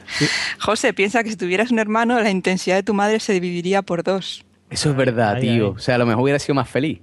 José, 0.61 0.93
piensa 0.93 1.25
que 1.25 1.31
si 1.31 1.37
tuvieras 1.37 1.71
un 1.71 1.79
hermano, 1.79 2.21
la 2.21 2.31
intensidad 2.31 2.77
de 2.77 2.83
tu 2.83 2.95
madre 2.95 3.19
se 3.21 3.33
dividiría 3.33 3.83
por 3.83 4.03
dos. 4.05 4.45
Eso 4.71 4.91
es 4.91 4.97
verdad, 4.97 5.37
ay, 5.37 5.41
tío. 5.43 5.53
ay. 5.69 5.73
O 5.77 5.79
sea, 5.79 5.95
a 5.95 5.99
lo 5.99 6.07
mejor 6.07 6.23
hubiera 6.25 6.39
sido 6.39 6.55
más 6.55 6.69
feliz. 6.69 7.01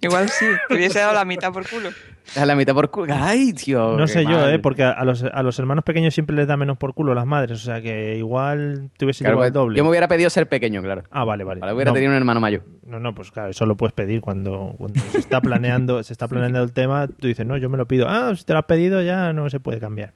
Igual 0.00 0.28
sí, 0.28 0.46
te 0.68 0.74
hubiese 0.74 0.98
dado 1.00 1.12
la 1.14 1.24
mitad 1.24 1.52
por 1.52 1.68
culo. 1.68 1.90
A 2.36 2.44
la 2.44 2.56
mitad 2.56 2.74
por 2.74 2.90
culo. 2.90 3.14
Ay, 3.16 3.52
tío. 3.52 3.96
No 3.96 4.06
sé 4.08 4.24
yo. 4.24 4.48
¿eh? 4.48 4.58
Porque 4.58 4.82
a 4.82 5.04
los, 5.04 5.22
a 5.22 5.42
los 5.44 5.58
hermanos 5.60 5.84
pequeños 5.84 6.12
siempre 6.12 6.34
les 6.34 6.48
da 6.48 6.56
menos 6.56 6.76
por 6.76 6.92
culo 6.92 7.14
las 7.14 7.24
madres, 7.26 7.52
o 7.60 7.64
sea 7.64 7.80
que 7.80 8.16
igual 8.16 8.90
te 8.98 9.04
hubiese 9.04 9.22
Claro, 9.22 9.36
llevado 9.36 9.46
el 9.46 9.52
pues, 9.52 9.62
doble. 9.62 9.76
Yo 9.78 9.84
me 9.84 9.90
hubiera 9.90 10.08
pedido 10.08 10.28
ser 10.28 10.48
pequeño, 10.48 10.82
claro. 10.82 11.04
Ah, 11.10 11.24
vale, 11.24 11.44
vale. 11.44 11.60
Ojalá 11.60 11.74
hubiera 11.74 11.90
No. 11.90 11.94
tenido 11.94 12.10
un 12.10 12.16
hermano 12.16 12.40
mayor. 12.40 12.62
No, 12.84 12.98
no, 12.98 13.14
pues 13.14 13.30
claro, 13.30 13.50
eso 13.50 13.64
lo 13.64 13.76
puedes 13.76 13.92
pedir 13.92 14.20
cuando, 14.20 14.74
cuando 14.76 15.00
se 15.12 15.18
está 15.18 15.40
planeando, 15.40 16.02
se 16.02 16.12
está 16.12 16.26
planeando 16.28 16.62
el 16.62 16.72
tema, 16.72 17.06
tú 17.06 17.28
dices, 17.28 17.46
no, 17.46 17.56
yo 17.56 17.68
me 17.70 17.76
lo 17.78 17.86
pido. 17.86 18.08
Ah, 18.08 18.32
si 18.36 18.44
te 18.44 18.52
lo 18.54 18.58
has 18.58 18.64
pedido 18.66 19.02
ya 19.02 19.32
no 19.32 19.48
se 19.48 19.60
puede 19.60 19.78
cambiar. 19.78 20.12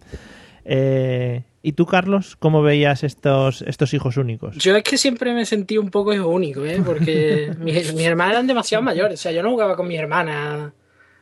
Eh, 0.64 1.42
¿Y 1.62 1.72
tú, 1.72 1.84
Carlos, 1.84 2.36
cómo 2.36 2.62
veías 2.62 3.04
estos, 3.04 3.62
estos 3.62 3.92
hijos 3.92 4.16
únicos? 4.16 4.56
Yo 4.56 4.74
es 4.76 4.82
que 4.82 4.96
siempre 4.96 5.34
me 5.34 5.44
sentí 5.44 5.76
un 5.76 5.90
poco 5.90 6.14
hijo 6.14 6.28
único, 6.28 6.64
¿eh? 6.64 6.82
Porque 6.84 7.54
mis, 7.58 7.92
mis 7.92 8.06
hermanas 8.06 8.34
eran 8.34 8.46
demasiado 8.46 8.82
mayores. 8.82 9.20
O 9.20 9.22
sea, 9.22 9.32
yo 9.32 9.42
no 9.42 9.50
jugaba 9.50 9.76
con 9.76 9.86
mis 9.86 9.98
hermanas 9.98 10.72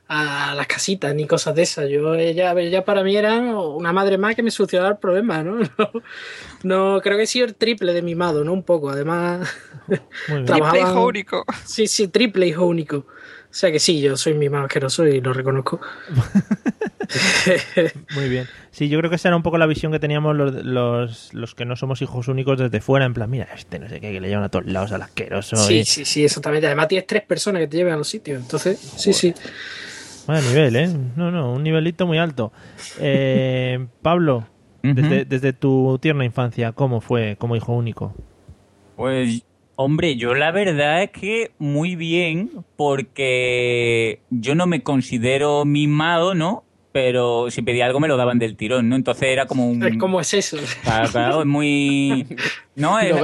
a, 0.06 0.54
las 0.54 0.66
casitas 0.68 1.12
ni 1.12 1.26
cosas 1.26 1.56
de 1.56 1.62
esas. 1.62 1.88
Yo, 1.90 2.14
ella, 2.14 2.52
ella 2.52 2.84
para 2.84 3.02
mí 3.02 3.16
era 3.16 3.36
una 3.38 3.92
madre 3.92 4.16
más 4.16 4.36
que 4.36 4.44
me 4.44 4.52
solucionaba 4.52 4.90
el 4.90 4.98
problema, 4.98 5.42
¿no? 5.42 5.58
No, 6.62 6.94
no, 6.94 7.00
creo 7.00 7.16
que 7.16 7.24
he 7.24 7.26
sido 7.26 7.46
el 7.46 7.56
triple 7.56 7.92
de 7.92 8.02
mimado, 8.02 8.44
¿no? 8.44 8.52
Un 8.52 8.62
poco. 8.62 8.90
Además, 8.90 9.48
Muy 10.28 10.42
bien. 10.42 10.46
Triple 10.46 10.80
hijo 10.80 11.04
único. 11.04 11.44
Sí, 11.64 11.88
sí, 11.88 12.08
triple 12.08 12.46
hijo 12.46 12.64
único. 12.64 13.06
O 13.50 13.54
sea 13.58 13.72
que 13.72 13.78
sí, 13.78 14.00
yo 14.00 14.16
soy 14.16 14.34
mimado 14.34 14.64
asqueroso 14.66 15.06
y 15.06 15.20
lo 15.20 15.32
reconozco. 15.32 15.80
Muy 18.14 18.28
bien. 18.28 18.46
Sí, 18.70 18.88
yo 18.88 18.98
creo 18.98 19.10
que 19.10 19.16
esa 19.16 19.28
era 19.28 19.36
un 19.36 19.42
poco 19.42 19.58
la 19.58 19.66
visión 19.66 19.90
que 19.90 19.98
teníamos 19.98 20.36
los, 20.36 20.64
los, 20.64 21.34
los 21.34 21.54
que 21.54 21.64
no 21.64 21.74
somos 21.76 22.02
hijos 22.02 22.28
únicos 22.28 22.58
desde 22.58 22.80
fuera, 22.80 23.06
en 23.06 23.14
plan, 23.14 23.30
mira, 23.30 23.48
este 23.56 23.78
no 23.78 23.88
sé 23.88 24.00
qué, 24.00 24.12
que 24.12 24.20
le 24.20 24.28
llevan 24.28 24.44
a 24.44 24.48
todos 24.50 24.66
lados 24.66 24.92
al 24.92 25.02
asqueroso. 25.02 25.56
Sí, 25.56 25.78
y- 25.78 25.84
sí, 25.84 26.04
sí, 26.04 26.24
exactamente. 26.24 26.66
Además 26.66 26.88
tienes 26.88 27.06
tres 27.06 27.22
personas 27.22 27.60
que 27.60 27.68
te 27.68 27.76
lleven 27.78 27.94
a 27.94 27.96
los 27.96 28.08
sitios. 28.08 28.40
Entonces, 28.42 28.78
sí, 28.78 29.12
sí. 29.12 29.34
Vaya 30.26 30.46
nivel, 30.46 30.76
¿eh? 30.76 30.88
No, 31.16 31.30
no, 31.30 31.54
un 31.54 31.62
nivelito 31.62 32.06
muy 32.06 32.18
alto. 32.18 32.52
Eh, 33.00 33.86
Pablo, 34.02 34.46
desde, 34.82 35.24
desde 35.24 35.52
tu 35.54 35.98
tierna 36.00 36.24
infancia, 36.24 36.72
¿cómo 36.72 37.00
fue 37.00 37.36
como 37.38 37.56
hijo 37.56 37.72
único? 37.72 38.14
Pues, 38.96 39.42
hombre, 39.80 40.16
yo 40.16 40.34
la 40.34 40.50
verdad 40.50 41.04
es 41.04 41.10
que 41.10 41.52
muy 41.58 41.94
bien, 41.94 42.50
porque 42.76 44.20
yo 44.30 44.56
no 44.56 44.66
me 44.66 44.82
considero 44.82 45.64
mimado, 45.64 46.34
¿no? 46.34 46.64
Pero 46.90 47.48
si 47.50 47.62
pedía 47.62 47.86
algo 47.86 48.00
me 48.00 48.08
lo 48.08 48.16
daban 48.16 48.40
del 48.40 48.56
tirón, 48.56 48.88
¿no? 48.88 48.96
Entonces 48.96 49.28
era 49.28 49.46
como 49.46 49.68
un... 49.70 49.98
¿Cómo 49.98 50.20
es 50.20 50.34
eso? 50.34 50.56
Claro, 50.82 51.08
claro, 51.10 51.40
es 51.40 51.46
muy... 51.46 52.26
No, 52.74 52.98
es, 52.98 53.14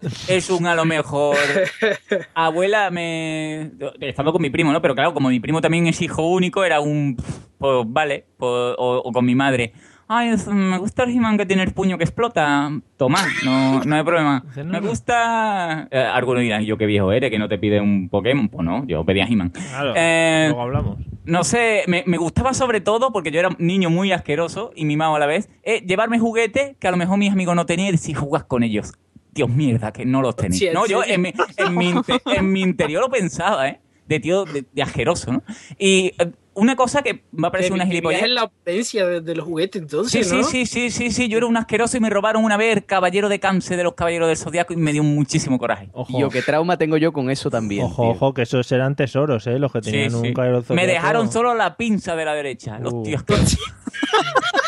es- 0.00 0.28
es 0.28 0.50
un 0.50 0.66
a 0.66 0.74
lo 0.76 0.84
mejor... 0.84 1.36
Abuela, 2.34 2.90
me... 2.90 3.70
He 4.00 4.08
estado 4.10 4.32
con 4.32 4.42
mi 4.42 4.50
primo, 4.50 4.72
¿no? 4.72 4.80
Pero 4.82 4.94
claro, 4.94 5.12
como 5.12 5.28
mi 5.28 5.40
primo 5.40 5.60
también 5.60 5.86
es 5.88 6.00
hijo 6.02 6.22
único, 6.28 6.62
era 6.64 6.80
un... 6.80 7.16
Pues 7.58 7.84
vale, 7.86 8.26
pues, 8.36 8.50
o, 8.78 9.02
o 9.04 9.12
con 9.12 9.24
mi 9.24 9.34
madre. 9.34 9.72
Ay, 10.08 10.28
es- 10.28 10.46
me 10.46 10.78
gusta 10.78 11.02
el 11.02 11.10
He-Man 11.10 11.36
que 11.36 11.46
tiene 11.46 11.64
el 11.64 11.72
puño 11.72 11.98
que 11.98 12.04
explota. 12.04 12.70
Toma, 12.96 13.18
no, 13.44 13.82
no 13.82 13.96
hay 13.96 14.04
problema. 14.04 14.44
Me 14.64 14.78
gusta... 14.80 15.88
Eh, 15.90 15.98
algunos 15.98 16.42
dirán, 16.42 16.62
yo 16.64 16.78
qué 16.78 16.86
viejo 16.86 17.10
eres, 17.12 17.30
que 17.30 17.38
no 17.38 17.48
te 17.48 17.58
pide 17.58 17.80
un 17.80 18.08
Pokémon. 18.08 18.48
Pues 18.48 18.64
no, 18.64 18.86
yo 18.86 19.04
pedía 19.04 19.24
He-Man. 19.26 19.50
Claro, 19.50 19.94
Eh, 19.96 20.44
luego 20.48 20.62
hablamos. 20.62 20.98
no 21.24 21.42
sé, 21.44 21.82
me, 21.88 22.04
me 22.06 22.18
gustaba 22.18 22.54
sobre 22.54 22.80
todo, 22.80 23.12
porque 23.12 23.30
yo 23.32 23.40
era 23.40 23.48
un 23.48 23.56
niño 23.58 23.90
muy 23.90 24.12
asqueroso 24.12 24.70
y 24.76 24.84
mimado 24.84 25.16
a 25.16 25.18
la 25.18 25.26
vez, 25.26 25.48
eh, 25.64 25.82
llevarme 25.86 26.18
juguetes 26.18 26.76
que 26.78 26.86
a 26.86 26.90
lo 26.92 26.96
mejor 26.96 27.18
mis 27.18 27.32
amigos 27.32 27.56
no 27.56 27.66
tenían 27.66 27.88
y 27.88 27.92
decir, 27.92 28.14
jugas 28.16 28.44
con 28.44 28.62
ellos. 28.62 28.92
Dios 29.32 29.50
mierda, 29.50 29.92
que 29.92 30.06
no 30.06 30.22
los 30.22 30.34
tenéis. 30.36 30.58
Sí, 30.60 30.66
¿en 30.68 30.72
no, 30.74 30.86
yo 30.86 31.02
en 31.04 31.20
mi, 31.20 31.32
en, 31.58 31.74
mi, 31.76 31.90
inte- 31.90 32.22
en 32.24 32.52
mi 32.52 32.62
interior 32.62 33.02
lo 33.02 33.10
pensaba, 33.10 33.68
¿eh? 33.68 33.80
De 34.08 34.20
tío, 34.20 34.44
de, 34.44 34.64
de 34.72 34.82
asqueroso, 34.82 35.32
¿no? 35.32 35.42
Y 35.78 36.12
eh, 36.18 36.30
una 36.56 36.74
cosa 36.74 37.02
que 37.02 37.22
va 37.42 37.48
a 37.48 37.50
parecer 37.52 37.72
una 37.72 37.84
Vivías 37.84 38.02
gilipollez. 38.02 38.22
en 38.24 38.34
la 38.34 38.44
opulencia 38.44 39.06
de, 39.06 39.20
de 39.20 39.34
los 39.36 39.44
juguetes, 39.46 39.80
Sí, 39.80 39.84
entonces, 39.84 40.28
sí, 40.28 40.36
¿no? 40.36 40.42
sí, 40.44 40.66
sí, 40.66 40.90
sí, 40.90 41.10
sí, 41.12 41.28
yo 41.28 41.36
era 41.38 41.46
un 41.46 41.56
asqueroso 41.56 41.96
y 41.96 42.00
me 42.00 42.10
robaron 42.10 42.44
una 42.44 42.56
vez 42.56 42.76
el 42.78 42.84
caballero 42.84 43.28
de 43.28 43.38
cáncer 43.38 43.76
de 43.76 43.84
los 43.84 43.94
caballeros 43.94 44.26
del 44.28 44.36
zodiaco 44.36 44.72
y 44.72 44.76
me 44.76 44.92
dio 44.92 45.02
muchísimo 45.04 45.58
coraje. 45.58 45.90
Y 46.08 46.20
yo, 46.20 46.28
qué 46.30 46.42
trauma 46.42 46.76
tengo 46.76 46.96
yo 46.96 47.12
con 47.12 47.30
eso 47.30 47.50
también. 47.50 47.84
Ojo, 47.84 48.02
tío. 48.02 48.10
ojo, 48.12 48.34
que 48.34 48.42
esos 48.42 48.70
eran 48.72 48.96
tesoros, 48.96 49.46
¿eh? 49.46 49.58
Los 49.58 49.70
que 49.72 49.82
Sí, 49.82 49.90
tenían 49.92 50.10
sí. 50.10 50.16
un 50.16 50.32
caballero 50.34 50.58
Me 50.60 50.64
zodiaco. 50.66 50.86
dejaron 50.92 51.32
solo 51.32 51.54
la 51.54 51.76
pinza 51.76 52.16
de 52.16 52.24
la 52.24 52.34
derecha. 52.34 52.78
Los 52.78 52.92
Uh. 52.94 53.02
tíos 53.04 53.22
que... 53.22 53.34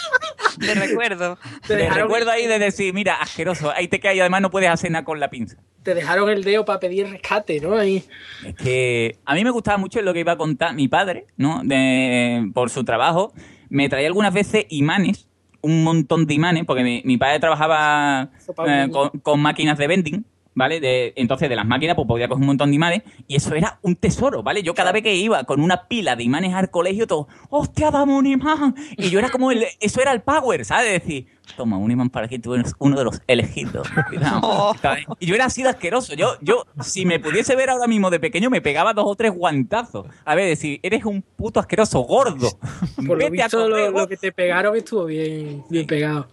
De 0.59 0.75
recuerdo. 0.75 1.39
Te 1.67 1.77
dejaron, 1.77 2.05
recuerdo 2.05 2.31
ahí 2.31 2.47
de 2.47 2.59
decir, 2.59 2.93
mira, 2.95 3.15
asqueroso, 3.15 3.71
ahí 3.75 3.89
te 3.89 4.01
cae 4.01 4.17
y 4.17 4.21
además 4.21 4.43
no 4.43 4.51
puedes 4.51 4.69
hacer 4.69 4.91
nada 4.91 5.05
con 5.05 5.21
la 5.21 5.31
pinza. 5.31 5.57
te 5.83 5.95
dejaron 5.95 6.29
el 6.29 6.45
dedo 6.45 6.65
para 6.65 6.81
pedir 6.81 7.09
rescate, 7.09 7.61
¿no? 7.61 7.77
Ahí. 7.77 8.05
Es 8.45 8.55
que 8.57 9.17
a 9.25 9.35
mí 9.35 9.45
me 9.45 9.51
gustaba 9.51 9.79
mucho 9.79 10.03
lo 10.03 10.13
que 10.13 10.21
iba 10.21 10.33
a 10.33 10.37
contar 10.37 10.75
mi 10.75 10.89
padre, 10.89 11.27
¿no? 11.37 11.63
De, 11.65 12.51
por 12.53 12.71
su 12.71 12.85
trabajo. 12.85 13.33
Me 13.71 13.89
traía 13.89 14.07
algunas 14.07 14.35
veces 14.35 14.67
imanes, 14.69 15.29
un 15.61 15.85
montón 15.85 16.27
de 16.27 16.35
imanes, 16.35 16.65
porque 16.67 16.83
mi, 16.83 17.03
mi 17.05 17.17
padre 17.17 17.41
trabajaba 17.41 18.31
eh, 18.67 18.89
con, 18.91 19.11
con 19.21 19.41
máquinas 19.41 19.79
de 19.79 19.87
vending, 19.87 20.25
¿vale? 20.59 20.81
De, 20.81 21.15
entonces, 21.17 21.49
de 21.49 21.57
las 21.57 21.65
máquinas, 21.65 21.95
pues 21.95 22.07
podía 22.07 22.29
coger 22.29 22.43
un 22.43 22.49
montón 22.49 22.71
de 22.71 22.77
imanes 22.77 23.03
y 23.29 23.37
eso 23.37 23.55
era 23.55 23.79
un 23.83 23.95
tesoro, 23.95 24.43
¿vale? 24.43 24.63
Yo 24.63 24.75
cada 24.75 24.93
vez 24.93 25.03
que 25.03 25.15
iba 25.15 25.45
con 25.45 25.61
una 25.61 25.87
pila 25.87 26.17
de 26.17 26.25
imanes 26.25 26.53
al 26.53 26.71
colegio, 26.71 27.07
todo, 27.07 27.29
¡hostia, 27.49 27.91
dame 27.91 28.15
un 28.15 28.27
imán! 28.27 28.75
Y 28.97 29.09
yo 29.09 29.21
era 29.21 29.31
como, 29.31 29.53
el, 29.53 29.65
eso 29.81 30.03
era 30.03 30.13
el 30.13 30.21
power, 30.21 30.65
¿sabes? 30.65 30.93
Decir, 30.93 31.29
toma, 31.57 31.77
un 31.79 31.91
imán 31.91 32.11
para 32.11 32.29
que 32.29 32.39
tú 32.39 32.55
eres 32.55 32.75
uno 32.79 32.97
de 32.99 33.05
los 33.05 33.21
elegidos. 33.27 33.89
Y 35.19 35.27
yo 35.27 35.35
era 35.35 35.47
así 35.47 35.63
de 35.63 35.69
asqueroso. 35.71 36.15
Yo, 36.15 36.37
yo, 36.41 36.65
si 36.81 37.05
me 37.07 37.19
pudiese 37.21 37.57
ver 37.57 37.71
ahora 37.71 37.87
mismo 37.87 38.11
de 38.11 38.21
pequeño, 38.21 38.51
me 38.51 38.61
pegaba 38.61 38.93
dos 38.95 39.05
o 39.07 39.15
tres 39.17 39.33
guantazos. 39.33 40.07
A 40.25 40.35
ver, 40.35 40.49
decir, 40.49 40.81
eres 40.83 41.05
un 41.05 41.23
puto 41.23 41.61
asqueroso 41.61 42.01
gordo. 42.01 42.49
Por 42.97 43.07
lo 43.07 43.17
Vete 43.17 43.27
a 43.27 43.31
visto, 43.31 43.59
comer, 43.63 43.91
lo, 43.93 44.01
lo 44.01 44.09
que 44.09 44.17
te 44.17 44.33
pegaron 44.33 44.77
estuvo 44.77 45.05
bien, 45.07 45.65
bien 45.69 45.87
pegado. 45.87 46.29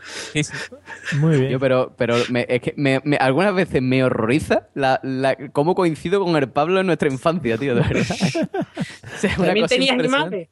Muy 1.19 1.39
bien. 1.39 1.51
Yo, 1.51 1.59
pero, 1.59 1.93
pero 1.97 2.15
me- 2.29 2.45
es 2.49 2.61
que 2.61 2.73
me- 2.77 3.01
me- 3.03 3.17
algunas 3.17 3.53
veces 3.53 3.81
me 3.81 4.03
horroriza 4.03 4.67
la, 4.73 4.99
la- 5.03 5.35
cómo 5.51 5.75
coincido 5.75 6.23
con 6.23 6.35
el 6.35 6.49
Pablo 6.49 6.79
en 6.79 6.87
nuestra 6.87 7.09
infancia, 7.09 7.57
tío, 7.57 7.75
de 7.75 7.81
verdad. 7.81 8.15
O 9.15 9.17
sea, 9.17 9.31
es 9.31 9.37
una 9.37 9.47
¿También 9.47 9.67
tenías 9.67 10.03
imanes? 10.03 10.49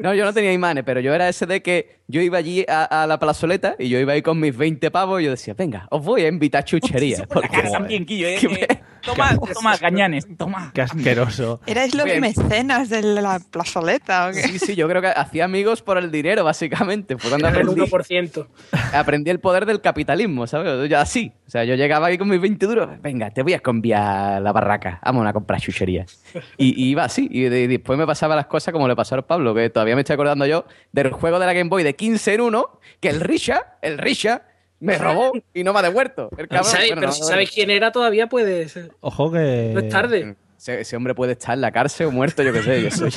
No, 0.00 0.14
yo 0.14 0.24
no 0.24 0.32
tenía 0.32 0.52
imanes, 0.52 0.82
pero 0.84 1.00
yo 1.00 1.14
era 1.14 1.28
ese 1.28 1.46
de 1.46 1.62
que 1.62 2.00
yo 2.08 2.20
iba 2.22 2.38
allí 2.38 2.64
a, 2.68 3.02
a 3.02 3.06
la 3.06 3.18
plazoleta 3.18 3.76
y 3.78 3.88
yo 3.88 3.98
iba 3.98 4.14
ahí 4.14 4.22
con 4.22 4.40
mis 4.40 4.56
20 4.56 4.90
pavos 4.90 5.20
y 5.20 5.24
yo 5.24 5.30
decía, 5.30 5.54
venga, 5.54 5.86
os 5.90 6.02
voy 6.02 6.22
a 6.22 6.28
invitar 6.28 6.64
chucherías. 6.64 7.24
La 7.34 7.48
cara 7.48 7.70
también, 7.70 8.06
Quillo, 8.06 8.28
¿eh? 8.28 8.38
Eh, 8.42 8.80
Toma, 9.04 9.36
toma, 9.54 9.76
gañanes, 9.76 10.26
toma. 10.36 10.70
Qué 10.74 10.82
asqueroso. 10.82 11.60
¿Erais 11.66 11.94
los 11.94 12.04
Bien. 12.04 12.20
mecenas 12.20 12.88
de 12.88 13.02
la 13.02 13.40
plazoleta 13.50 14.28
o 14.28 14.32
qué? 14.32 14.42
Sí, 14.42 14.58
sí, 14.58 14.76
yo 14.76 14.88
creo 14.88 15.00
que 15.02 15.08
hacía 15.08 15.44
amigos 15.44 15.82
por 15.82 15.98
el 15.98 16.10
dinero, 16.10 16.44
básicamente. 16.44 17.16
Fue 17.18 17.30
cuando 17.30 17.48
El 17.48 17.54
aprendí, 17.54 17.80
1%. 17.80 18.46
aprendí 18.92 19.30
el 19.30 19.40
poder 19.40 19.66
del 19.66 19.80
capitalismo, 19.80 20.46
¿sabes? 20.46 20.88
Yo 20.88 20.98
así. 20.98 21.32
O 21.46 21.50
sea, 21.50 21.64
yo 21.64 21.74
llegaba 21.74 22.06
ahí 22.08 22.18
con 22.18 22.28
mis 22.28 22.40
20 22.40 22.64
duros, 22.66 22.88
venga, 23.02 23.30
te 23.30 23.42
voy 23.42 23.54
a 23.54 23.58
cambiar 23.58 24.40
la 24.40 24.52
barraca, 24.52 25.00
vamos 25.04 25.26
a 25.26 25.32
comprar 25.32 25.60
chucherías. 25.60 26.22
Y, 26.56 26.80
y 26.80 26.90
iba 26.90 27.04
así. 27.04 27.28
Y, 27.30 27.42
de- 27.44 27.62
y 27.62 27.66
después 27.66 27.98
me 27.98 28.06
pasaba 28.06 28.36
las 28.36 28.46
cosas 28.46 28.72
como 28.72 28.86
le 28.86 28.94
pasó 28.94 29.16
a 29.16 29.22
Pablo, 29.22 29.54
que 29.54 29.68
todavía 29.70 29.94
me 29.96 30.02
estoy 30.02 30.14
acordando 30.14 30.46
yo 30.46 30.64
del 30.92 31.10
juego 31.10 31.38
de 31.40 31.46
la 31.46 31.52
Game 31.52 31.68
Boy 31.68 31.82
de 31.82 31.96
15 31.96 32.34
en 32.34 32.40
1, 32.42 32.80
que 33.00 33.08
el 33.08 33.20
Risha, 33.20 33.74
el 33.82 33.98
Risha, 33.98 34.42
me 34.80 34.98
robó 34.98 35.32
y 35.54 35.62
no 35.64 35.72
me 35.72 35.78
ha 35.78 35.82
devuelto. 35.82 36.30
El 36.36 36.48
cabrón. 36.48 36.72
Pero 36.88 37.00
no, 37.02 37.12
si 37.12 37.20
no, 37.20 37.26
sabes 37.26 37.50
quién 37.50 37.70
era, 37.70 37.92
todavía 37.92 38.28
puedes. 38.28 38.78
Ojo 39.00 39.30
que. 39.30 39.70
No 39.74 39.80
es 39.80 39.88
tarde. 39.88 40.34
Ese, 40.58 40.80
ese 40.82 40.94
hombre 40.96 41.14
puede 41.14 41.32
estar 41.32 41.54
en 41.54 41.62
la 41.62 41.72
cárcel 41.72 42.08
o 42.08 42.10
muerto, 42.10 42.42
yo 42.42 42.52
qué 42.52 42.62
sé. 42.62 42.82
Yo 42.82 42.90
soy, 42.90 43.10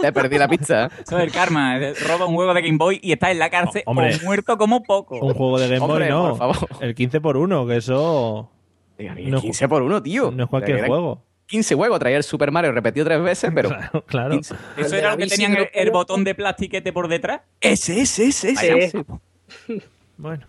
te 0.00 0.12
perdí 0.12 0.36
la 0.36 0.48
pizza. 0.48 0.90
Eso 1.02 1.16
es 1.16 1.24
el 1.24 1.32
karma. 1.32 1.78
eh, 1.78 1.94
Roba 2.06 2.26
un 2.26 2.34
juego 2.34 2.52
de 2.52 2.60
Game 2.60 2.76
Boy 2.76 3.00
y 3.02 3.12
está 3.12 3.30
en 3.30 3.38
la 3.38 3.48
cárcel 3.48 3.82
Oh, 3.86 3.92
hombre. 3.92 4.14
o 4.16 4.24
muerto 4.26 4.58
como 4.58 4.82
poco. 4.82 5.16
Un 5.18 5.32
juego 5.32 5.58
de 5.58 5.68
Game 5.68 5.80
Boy, 5.80 5.90
Hombre, 5.90 6.08
no. 6.10 6.36
por 6.36 6.38
favor. 6.54 6.68
El 6.80 6.94
15 6.94 7.20
por 7.22 7.36
1, 7.38 7.66
que 7.66 7.76
eso. 7.76 8.50
No, 8.98 9.40
15 9.40 9.68
por 9.68 9.82
1, 9.82 10.02
tío. 10.02 10.30
No 10.30 10.44
es 10.44 10.50
cualquier 10.50 10.86
juego. 10.86 11.22
15 11.46 11.74
juegos, 11.74 11.98
traía 11.98 12.16
el 12.18 12.22
Super 12.22 12.50
Mario 12.50 12.72
repetido 12.72 13.06
tres 13.06 13.22
veces, 13.22 13.50
pero. 13.54 13.68
Claro, 13.70 14.04
claro. 14.06 14.30
15. 14.34 14.54
Eso 14.78 14.96
era 14.96 15.10
lo 15.12 15.16
que 15.16 15.26
tenían 15.26 15.56
el, 15.56 15.68
el 15.72 15.90
botón 15.90 16.22
de 16.24 16.34
plastiquete 16.34 16.92
por 16.92 17.08
detrás. 17.08 17.40
Ese, 17.60 18.00
ese, 18.00 18.26
ese, 18.28 18.52
ese. 18.52 19.04
Bueno. 20.18 20.46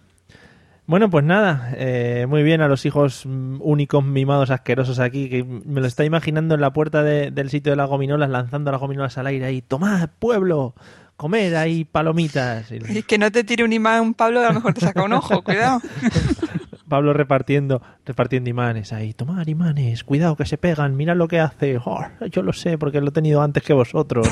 Bueno, 0.87 1.09
pues 1.09 1.25
nada, 1.25 1.69
eh, 1.77 2.25
muy 2.29 2.43
bien 2.43 2.61
a 2.61 2.67
los 2.67 2.85
hijos 2.85 3.25
mm, 3.25 3.57
únicos 3.59 4.03
mimados 4.03 4.51
asquerosos 4.51 4.99
aquí, 4.99 5.29
que 5.29 5.43
me 5.43 5.81
lo 5.81 5.87
está 5.87 6.05
imaginando 6.05 6.53
en 6.53 6.61
la 6.61 6.73
puerta 6.73 7.01
de- 7.01 7.31
del 7.31 7.49
sitio 7.49 7.71
de 7.71 7.75
las 7.75 7.89
gominolas, 7.89 8.29
lanzando 8.29 8.71
las 8.71 8.79
gominolas 8.79 9.17
al 9.17 9.25
aire 9.27 9.45
ahí, 9.45 9.61
tomad, 9.63 10.09
pueblo, 10.19 10.75
comer 11.17 11.55
ahí 11.55 11.85
palomitas. 11.85 12.71
Y 12.71 12.99
Y 12.99 13.01
que 13.03 13.17
no 13.17 13.31
te 13.31 13.43
tire 13.43 13.63
un 13.63 13.73
imán, 13.73 14.13
Pablo, 14.13 14.41
a 14.41 14.47
lo 14.49 14.53
mejor 14.53 14.73
te 14.75 14.81
saca 14.81 15.03
un 15.03 15.13
ojo, 15.13 15.41
cuidado. 15.43 15.79
Pablo 16.87 17.13
repartiendo, 17.13 17.81
repartiendo 18.05 18.47
imanes 18.51 18.93
ahí, 18.93 19.11
tomad 19.13 19.47
imanes, 19.47 20.03
cuidado 20.03 20.35
que 20.35 20.45
se 20.45 20.59
pegan, 20.59 20.95
mirad 20.95 21.15
lo 21.15 21.27
que 21.27 21.39
hace. 21.39 21.79
Oh, 21.83 22.05
yo 22.29 22.43
lo 22.43 22.53
sé 22.53 22.77
porque 22.77 23.01
lo 23.01 23.07
he 23.09 23.11
tenido 23.11 23.41
antes 23.41 23.63
que 23.63 23.73
vosotros. 23.73 24.27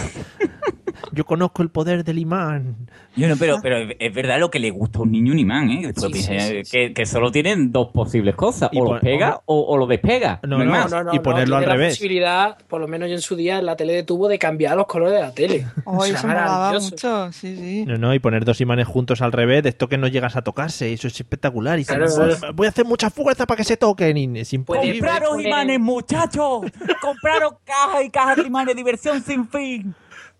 Yo 1.12 1.26
conozco 1.26 1.62
el 1.62 1.70
poder 1.70 2.04
del 2.04 2.20
imán. 2.20 2.76
Yo 3.16 3.28
no, 3.28 3.36
pero, 3.38 3.58
pero 3.62 3.78
es 4.00 4.14
verdad 4.14 4.40
lo 4.40 4.50
que 4.50 4.60
le 4.60 4.72
gusta 4.72 5.00
a 5.00 5.02
un 5.04 5.12
niño 5.12 5.34
un 5.34 5.40
imán, 5.40 5.70
¿eh? 5.70 5.82
Después 5.88 6.12
Sí, 6.14 6.22
sí, 6.24 6.28
piensa 6.30 6.48
sí, 6.48 6.62
Que, 6.72 6.94
que 6.94 7.06
solo 7.06 7.32
tienen 7.32 7.72
dos 7.72 7.90
posibles 7.92 8.34
cosas. 8.36 8.70
Y 8.72 8.80
O 8.80 8.94
lo 8.94 9.00
pega 9.00 9.42
o, 9.46 9.62
o 9.62 9.78
lo 9.78 9.86
despega. 9.86 10.40
No, 10.48 10.58
hay 10.58 10.66
no, 10.66 10.72
más. 10.72 10.92
y 11.14 11.20
ponerlo 11.20 11.58
al 11.58 11.66
la 11.66 11.74
revés. 11.74 11.94
posibilidad, 11.96 12.58
por 12.68 12.82
lo 12.82 12.88
menos 12.88 13.10
yo 13.10 13.16
en 13.16 13.22
su 13.22 13.36
día 13.36 13.60
en 13.60 13.66
la 13.68 13.76
tele 13.76 13.94
de 13.94 14.04
tubo, 14.04 14.28
de 14.28 14.40
cambiar 14.40 14.76
los 14.78 14.88
colores 14.88 15.14
de 15.16 15.22
la 15.22 15.32
tele. 15.34 15.68
Oh, 15.86 15.98
O 15.98 16.02
sea, 16.06 16.16
eso 16.16 16.28
me 16.28 16.34
molaba 16.34 16.58
maravilloso. 16.58 16.90
mucho, 16.92 17.32
sí, 17.34 17.56
sí. 17.56 17.86
No, 17.86 17.98
no, 17.98 18.14
y 18.16 18.20
poner 18.20 18.46
dos 18.46 18.62
imanes 18.62 18.88
juntos 18.88 19.22
al 19.22 19.32
revés, 19.32 19.62
de 19.64 19.70
esto 19.70 19.88
que 19.88 19.98
no 19.98 20.08
llegas 20.08 20.36
a 20.36 20.42
tocarse, 20.42 20.92
eso 20.94 21.08
es 21.08 21.20
espectacular. 21.20 21.78
Y 21.80 21.86
Claro, 21.86 22.06
voy 22.56 22.66
a 22.66 22.70
hacer 22.70 22.86
mucha 22.86 23.10
fuerza 23.10 23.46
para 23.46 23.58
que 23.58 23.64
se 23.64 23.78
toquen. 23.78 24.18
Y 24.18 24.40
es 24.40 24.54
imposible. 24.54 25.00
¡Compraros 25.00 25.42
imanes, 25.42 25.80
muchachos! 25.80 26.62
¡Compraros 27.02 27.54
cajas 27.64 28.04
y 28.06 28.10
cajas 28.10 28.38
de 28.38 28.44
imanes! 28.44 28.76
¡Diversión 28.76 29.22
sin 29.22 29.48
fin! 29.48 29.94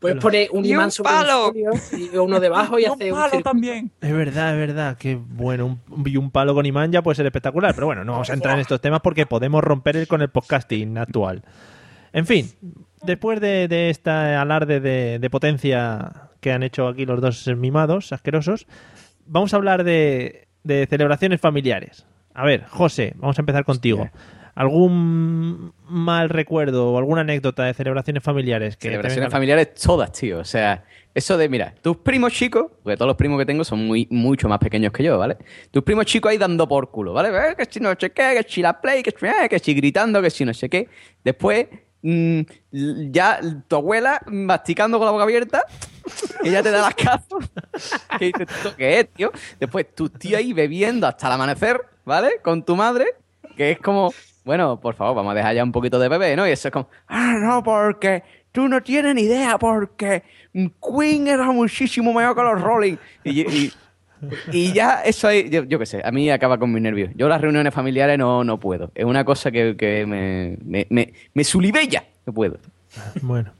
Puedes 0.04 0.22
poner 0.22 0.50
un 0.52 0.66
Y 0.66 0.70
un 0.70 0.74
imán 0.76 0.92
sobre 0.92 1.10
palo. 1.10 1.54
y 1.56 2.16
uno 2.18 2.40
debajo 2.40 2.78
y, 2.78 2.84
Y 2.84 2.86
un 2.86 2.92
hacer 2.94 3.14
un 3.14 3.20
palo 3.20 3.42
también. 3.42 3.92
Es 4.02 4.14
verdad, 4.14 4.54
es 4.54 4.68
verdad, 4.68 4.98
que 4.98 5.16
bueno, 5.16 5.66
un, 5.90 6.04
y 6.08 6.18
un 6.18 6.30
palo 6.30 6.54
con 6.54 6.66
imán 6.66 6.92
ya 6.92 7.02
puede 7.02 7.16
ser 7.16 7.26
espectacular, 7.26 7.74
pero 7.74 7.88
bueno, 7.88 8.04
no 8.04 8.12
vamos 8.12 8.30
a 8.30 8.34
entrar 8.34 8.54
en 8.56 8.60
estos 8.62 8.82
temas 8.82 9.02
porque 9.02 9.26
podemos 9.26 9.64
romper 9.64 9.98
el- 9.98 10.08
con 10.08 10.22
el 10.22 10.30
podcasting 10.30 10.98
actual. 10.98 11.42
En 12.12 12.28
fin, 12.28 12.52
después 13.02 13.40
de, 13.42 13.68
de 13.68 13.90
este 13.90 14.10
alarde 14.12 14.80
de, 14.80 15.18
de 15.20 15.30
potencia 15.30 16.12
que 16.42 16.52
han 16.52 16.62
hecho 16.64 16.88
aquí 16.88 17.06
los 17.06 17.22
dos 17.22 17.48
mimados 17.58 18.12
asquerosos, 18.14 18.68
vamos 19.26 19.54
a 19.54 19.58
hablar 19.58 19.84
de, 19.84 20.48
de 20.64 20.86
celebraciones 20.90 21.40
familiares. 21.42 22.06
A 22.36 22.44
ver, 22.46 22.66
José, 22.68 23.14
vamos 23.18 23.38
a 23.40 23.42
empezar 23.42 23.64
contigo. 23.64 24.10
¿Algún 24.56 25.74
mal 25.88 26.30
recuerdo 26.30 26.92
o 26.92 26.98
alguna 26.98 27.22
anécdota 27.22 27.64
de 27.64 27.74
celebraciones 27.74 28.22
familiares? 28.24 28.78
Que 28.78 28.90
Celebraciones 28.90 29.32
familiares 29.32 29.74
todas, 29.76 30.12
tío. 30.12 30.40
O 30.40 30.44
sea, 30.46 30.84
eso 31.16 31.38
de, 31.38 31.50
mira, 31.50 31.74
tus 31.82 31.98
primos 31.98 32.34
chicos, 32.34 32.68
porque 32.84 32.96
todos 32.96 33.08
los 33.08 33.18
primos 33.18 33.40
que 33.40 33.46
tengo 33.46 33.64
son 33.64 33.86
muy, 33.86 34.08
mucho 34.12 34.48
más 34.48 34.60
pequeños 34.60 34.92
que 34.94 35.04
yo, 35.04 35.18
¿vale? 35.18 35.38
Tus 35.72 35.84
primos 35.84 36.06
chicos 36.06 36.32
ahí 36.32 36.38
dando 36.38 36.68
por 36.68 36.92
culo, 36.92 37.14
¿vale? 37.14 37.30
Eh, 37.30 37.56
que 37.58 37.66
si 37.70 37.80
no 37.80 37.90
sé 38.00 38.12
qué, 38.12 38.40
que 38.42 38.46
si 38.48 38.62
la 38.62 38.80
play, 38.80 39.02
que 39.02 39.12
si, 39.18 39.26
eh, 39.26 39.50
que 39.50 39.58
si 39.60 39.74
gritando, 39.74 40.22
que 40.22 40.30
si 40.30 40.46
no 40.46 40.54
sé 40.54 40.70
qué. 40.70 40.88
Después, 41.24 41.68
mm, 42.04 42.40
l- 42.74 43.10
ya 43.12 43.40
tu 43.68 43.76
abuela 43.76 44.22
masticando 44.28 45.00
con 45.00 45.06
la 45.08 45.12
boca 45.12 45.24
abierta, 45.24 45.64
ella 46.44 46.62
te 46.62 46.70
da 46.70 46.82
las 46.82 46.96
cazos. 46.96 47.44
¿Qué 48.20 48.26
dices 48.26 48.48
tú? 48.62 48.70
¿Qué 48.78 49.00
es, 49.00 49.10
tío? 49.14 49.32
Después, 49.60 49.94
tu 49.96 50.10
tío 50.10 50.38
ahí 50.38 50.54
bebiendo 50.54 51.08
hasta 51.08 51.26
el 51.26 51.34
amanecer, 51.34 51.82
¿vale? 52.06 52.34
Con 52.44 52.64
tu 52.64 52.76
madre, 52.76 53.06
que 53.58 53.72
es 53.72 53.80
como, 53.80 54.12
bueno, 54.46 54.80
por 54.80 54.96
favor, 54.96 55.16
vamos 55.16 55.32
a 55.32 55.36
dejar 55.36 55.56
ya 55.56 55.64
un 55.64 55.72
poquito 55.72 56.00
de 56.00 56.10
bebé, 56.10 56.36
¿no? 56.36 56.48
Y 56.48 56.52
eso 56.52 56.68
es 56.68 56.72
como, 56.72 56.88
ah, 57.08 57.36
no, 57.40 57.64
porque 57.64 58.24
tú 58.52 58.68
no 58.68 58.82
tienes 58.82 59.16
ni 59.16 59.22
idea, 59.24 59.58
porque 59.58 60.24
Queen 60.54 61.28
era 61.28 61.52
muchísimo 61.52 62.14
mejor 62.14 62.36
que 62.36 62.42
los 62.42 62.62
Rolling. 62.62 62.98
Y, 63.24 63.72
y- 64.54 64.74
ya 64.74 65.02
eso 65.04 65.28
ahí, 65.28 65.50
yo, 65.50 65.64
yo 65.64 65.78
qué 65.80 65.86
sé, 65.86 66.02
a 66.04 66.10
mí 66.12 66.30
acaba 66.30 66.58
con 66.58 66.72
mis 66.72 66.82
nervios. 66.82 67.12
Yo 67.16 67.28
las 67.28 67.42
reuniones 67.42 67.74
familiares 67.74 68.18
no, 68.18 68.44
no 68.46 68.58
puedo. 68.60 68.90
Es 68.96 69.04
una 69.06 69.26
cosa 69.26 69.52
que, 69.52 69.76
que 69.76 70.06
me, 70.06 70.58
me, 70.64 70.88
me, 70.90 71.14
me 71.34 71.44
sulibella. 71.44 72.06
No 72.26 72.32
puedo. 72.34 72.58
Bueno, 73.22 73.52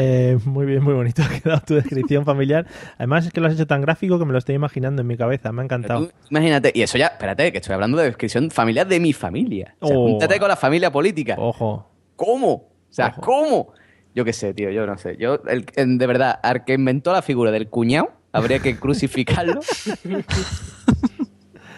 eh, 0.00 0.38
muy 0.44 0.64
bien, 0.64 0.82
muy 0.84 0.94
bonito 0.94 1.22
ha 1.24 1.28
quedado 1.28 1.60
tu 1.66 1.74
descripción 1.74 2.24
familiar. 2.24 2.66
Además 2.98 3.26
es 3.26 3.32
que 3.32 3.40
lo 3.40 3.48
has 3.48 3.54
hecho 3.54 3.66
tan 3.66 3.80
gráfico 3.80 4.18
que 4.18 4.24
me 4.24 4.32
lo 4.32 4.38
estoy 4.38 4.54
imaginando 4.54 5.02
en 5.02 5.08
mi 5.08 5.16
cabeza, 5.16 5.50
me 5.50 5.62
ha 5.62 5.64
encantado. 5.64 6.10
Imagínate, 6.30 6.70
y 6.74 6.82
eso 6.82 6.98
ya, 6.98 7.06
espérate, 7.08 7.50
que 7.50 7.58
estoy 7.58 7.74
hablando 7.74 7.98
de 7.98 8.04
descripción 8.04 8.50
familiar 8.50 8.86
de 8.86 9.00
mi 9.00 9.12
familia. 9.12 9.74
O 9.80 9.86
sea, 9.88 9.96
Oh. 9.96 10.08
júntate 10.10 10.38
con 10.38 10.48
la 10.48 10.56
familia 10.56 10.92
política. 10.92 11.34
Ojo. 11.38 11.90
¿Cómo? 12.16 12.52
O 12.52 12.70
sea, 12.90 13.12
¿cómo? 13.12 13.72
Yo 14.14 14.24
qué 14.24 14.32
sé, 14.32 14.54
tío, 14.54 14.70
yo 14.70 14.86
no 14.86 14.96
sé. 14.98 15.16
Yo, 15.18 15.40
el- 15.46 15.98
de 15.98 16.06
verdad, 16.06 16.38
al 16.42 16.64
que 16.64 16.74
inventó 16.74 17.12
la 17.12 17.22
figura 17.22 17.50
del 17.50 17.68
cuñado, 17.68 18.10
habría 18.32 18.58
que 18.60 18.76
crucificarlo 18.80 19.60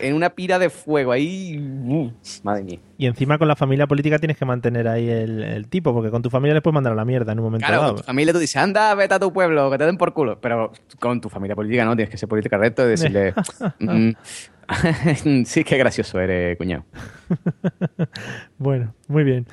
en 0.01 0.15
una 0.15 0.31
pira 0.31 0.59
de 0.59 0.71
fuego 0.71 1.13
ahí. 1.13 1.57
uh, 1.59 2.11
madre 2.43 2.63
mía. 2.65 2.79
Y 2.99 3.07
encima 3.07 3.39
con 3.39 3.49
la 3.49 3.57
familia 3.57 3.87
política 3.87 4.19
tienes 4.19 4.37
que 4.37 4.45
mantener 4.45 4.89
ahí 4.89 5.09
el, 5.09 5.43
el 5.43 5.69
tipo, 5.69 5.93
porque 5.95 6.11
con 6.11 6.23
tu 6.23 6.31
familia 6.31 6.55
les 6.55 6.63
puedes 6.63 6.75
mandar 6.75 6.93
a 6.93 6.97
la 6.97 7.05
mierda 7.05 7.33
en 7.33 7.39
un 7.39 7.45
momento 7.47 7.67
Claro, 7.67 7.81
dado. 7.83 7.95
con 7.95 8.03
tu 8.03 8.07
familia 8.07 8.33
tú 8.33 8.39
dices, 8.39 8.57
anda, 8.57 8.95
vete 8.95 9.15
a 9.15 9.19
tu 9.19 9.33
pueblo, 9.33 9.71
que 9.71 9.79
te 9.79 9.87
den 9.87 9.97
por 9.97 10.13
culo. 10.13 10.41
Pero 10.41 10.73
con 10.99 11.21
tu 11.21 11.29
familia 11.29 11.55
política 11.57 11.85
no, 11.85 11.95
tienes 11.97 12.11
que 12.11 12.17
ser 12.19 12.29
política 12.29 12.59
recto 12.59 12.85
y 12.85 12.89
decirle, 12.91 13.33
mm, 13.79 14.11
sí, 15.45 15.65
qué 15.65 15.77
gracioso 15.79 16.21
eres, 16.21 16.57
cuñado. 16.57 16.85
Bueno, 18.59 18.95
muy 19.09 19.25
bien. 19.25 19.47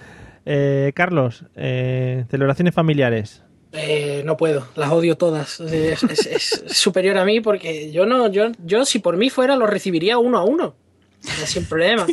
Eh, 0.45 0.91
Carlos, 0.95 1.45
eh, 1.55 2.25
celebraciones 2.29 2.73
familiares. 2.73 3.43
Eh, 3.73 4.21
no 4.25 4.37
puedo, 4.37 4.67
las 4.75 4.91
odio 4.91 5.17
todas. 5.17 5.59
Es, 5.59 6.01
es- 6.03 6.25
es 6.25 6.63
superior 6.67 7.17
a 7.17 7.25
mí 7.25 7.41
porque 7.41 7.91
yo 7.91 8.05
no, 8.05 8.31
yo, 8.31 8.47
yo 8.63 8.85
si 8.85 8.99
por 8.99 9.17
mí 9.17 9.29
fuera 9.29 9.55
lo 9.55 9.67
recibiría 9.67 10.17
uno 10.17 10.37
a 10.37 10.43
uno. 10.43 10.75
Sin 11.19 11.65
problema. 11.65 12.05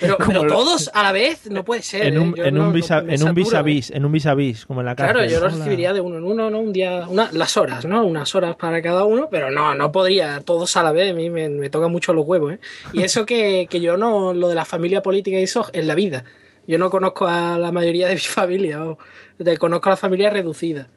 Pero, 0.00 0.16
pero 0.26 0.46
todos 0.46 0.90
a 0.94 1.02
la 1.04 1.12
vez 1.12 1.48
no 1.50 1.62
puede 1.64 1.82
ser. 1.82 2.06
En 2.06 2.14
eh, 2.14 2.18
un, 2.18 2.26
en 2.28 2.34
no- 2.34 2.40
un 2.40 2.46
en 2.48 2.56
un 2.66 2.72
vis 2.72 2.90
a 2.90 3.62
vis, 3.62 3.90
en 3.90 4.04
un 4.04 4.10
vis 4.12 4.26
a 4.26 4.34
vis, 4.34 4.66
como 4.66 4.80
en 4.80 4.86
la 4.86 4.96
cárcel. 4.96 5.14
Claro, 5.14 5.30
yo 5.30 5.38
lo 5.40 5.46
Hola. 5.46 5.56
recibiría 5.56 5.92
de 5.92 6.00
uno 6.00 6.16
en 6.18 6.24
uno, 6.24 6.50
¿no? 6.50 6.58
Un 6.58 6.72
día, 6.72 7.06
una, 7.06 7.30
las 7.32 7.56
horas, 7.56 7.84
¿no? 7.84 8.04
Unas 8.04 8.34
horas 8.34 8.56
para 8.56 8.80
cada 8.82 9.04
uno, 9.04 9.28
pero 9.30 9.50
no, 9.50 9.74
no 9.74 9.92
podría 9.92 10.40
todos 10.40 10.76
a 10.76 10.82
la 10.82 10.90
vez, 10.90 11.12
a 11.12 11.14
mí 11.14 11.30
me, 11.30 11.48
me 11.50 11.70
toca 11.70 11.86
mucho 11.88 12.12
los 12.14 12.26
huevos, 12.26 12.54
¿eh? 12.54 12.58
Y 12.94 13.02
eso 13.02 13.24
que, 13.26 13.68
que 13.70 13.80
yo 13.80 13.96
no, 13.98 14.32
lo 14.34 14.48
de 14.48 14.54
la 14.54 14.64
familia 14.64 15.02
política 15.02 15.38
y 15.38 15.42
eso, 15.44 15.66
en 15.72 15.86
la 15.86 15.94
vida. 15.94 16.24
Yo 16.66 16.78
no 16.78 16.90
conozco 16.90 17.28
a 17.28 17.58
la 17.58 17.70
mayoría 17.70 18.08
de 18.08 18.14
mi 18.14 18.20
familia, 18.20 18.82
o, 18.84 18.98
de- 19.38 19.58
conozco 19.58 19.90
a 19.90 19.92
la 19.92 19.96
familia 19.96 20.30
reducida. 20.30 20.88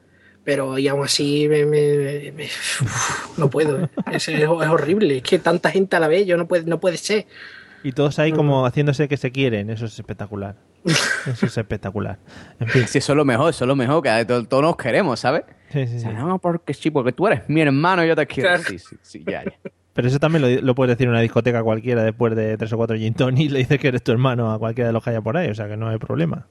Pero 0.44 0.78
y 0.78 0.88
aún 0.88 1.04
así 1.04 1.46
me, 1.48 1.66
me- 1.66 2.32
me- 2.32 2.44
uf, 2.46 3.38
no 3.38 3.50
puedo, 3.50 3.84
¿eh? 3.84 3.88
es, 4.12 4.28
es- 4.28 4.46
horrible, 4.48 5.18
es 5.18 5.22
que 5.22 5.38
tanta 5.38 5.70
gente 5.70 5.96
a 5.96 6.00
la 6.00 6.08
vez, 6.08 6.26
yo 6.26 6.36
no 6.36 6.48
puede, 6.48 6.64
no 6.64 6.80
puede 6.80 6.96
ser. 6.96 7.26
Y 7.82 7.92
todos 7.92 8.18
ahí 8.18 8.32
como 8.32 8.66
haciéndose 8.66 9.08
que 9.08 9.16
se 9.16 9.30
quieren. 9.32 9.70
Eso 9.70 9.86
es 9.86 9.98
espectacular. 9.98 10.54
Eso 10.84 11.46
es 11.46 11.56
espectacular. 11.56 12.18
En 12.58 12.68
fin. 12.68 12.86
Sí, 12.86 12.98
eso 12.98 13.12
es 13.12 13.16
lo 13.16 13.24
mejor, 13.24 13.50
eso 13.50 13.64
es 13.64 13.68
lo 13.68 13.74
mejor, 13.76 14.02
que 14.02 14.24
todos, 14.26 14.48
todos 14.48 14.62
nos 14.62 14.76
queremos, 14.76 15.20
¿sabes? 15.20 15.44
Sí, 15.70 15.86
sí, 15.86 15.96
O 15.96 16.00
sea, 16.00 16.12
no, 16.12 16.38
porque 16.38 16.74
sí, 16.74 16.90
porque 16.90 17.12
tú 17.12 17.26
eres 17.26 17.42
mi 17.48 17.60
hermano 17.62 18.04
y 18.04 18.08
yo 18.08 18.16
te 18.16 18.26
quiero. 18.26 18.50
Claro. 18.50 18.64
Sí, 18.64 18.78
sí, 18.78 18.96
sí, 19.00 19.24
ya, 19.26 19.44
ya. 19.44 19.52
Pero 19.94 20.08
eso 20.08 20.18
también 20.18 20.42
lo, 20.56 20.62
lo 20.62 20.74
puedes 20.74 20.96
decir 20.96 21.06
en 21.06 21.10
una 21.12 21.20
discoteca 21.20 21.62
cualquiera 21.62 22.02
después 22.02 22.34
de 22.36 22.56
tres 22.58 22.72
o 22.72 22.76
cuatro 22.76 22.96
gin 22.96 23.14
y 23.36 23.48
le 23.48 23.58
dices 23.60 23.78
que 23.78 23.88
eres 23.88 24.02
tu 24.02 24.12
hermano 24.12 24.52
a 24.52 24.58
cualquiera 24.58 24.88
de 24.88 24.92
los 24.92 25.02
que 25.02 25.10
haya 25.10 25.20
por 25.22 25.36
ahí. 25.38 25.48
O 25.48 25.54
sea 25.54 25.66
que 25.68 25.76
no 25.76 25.88
hay 25.88 25.98
problema. 25.98 26.46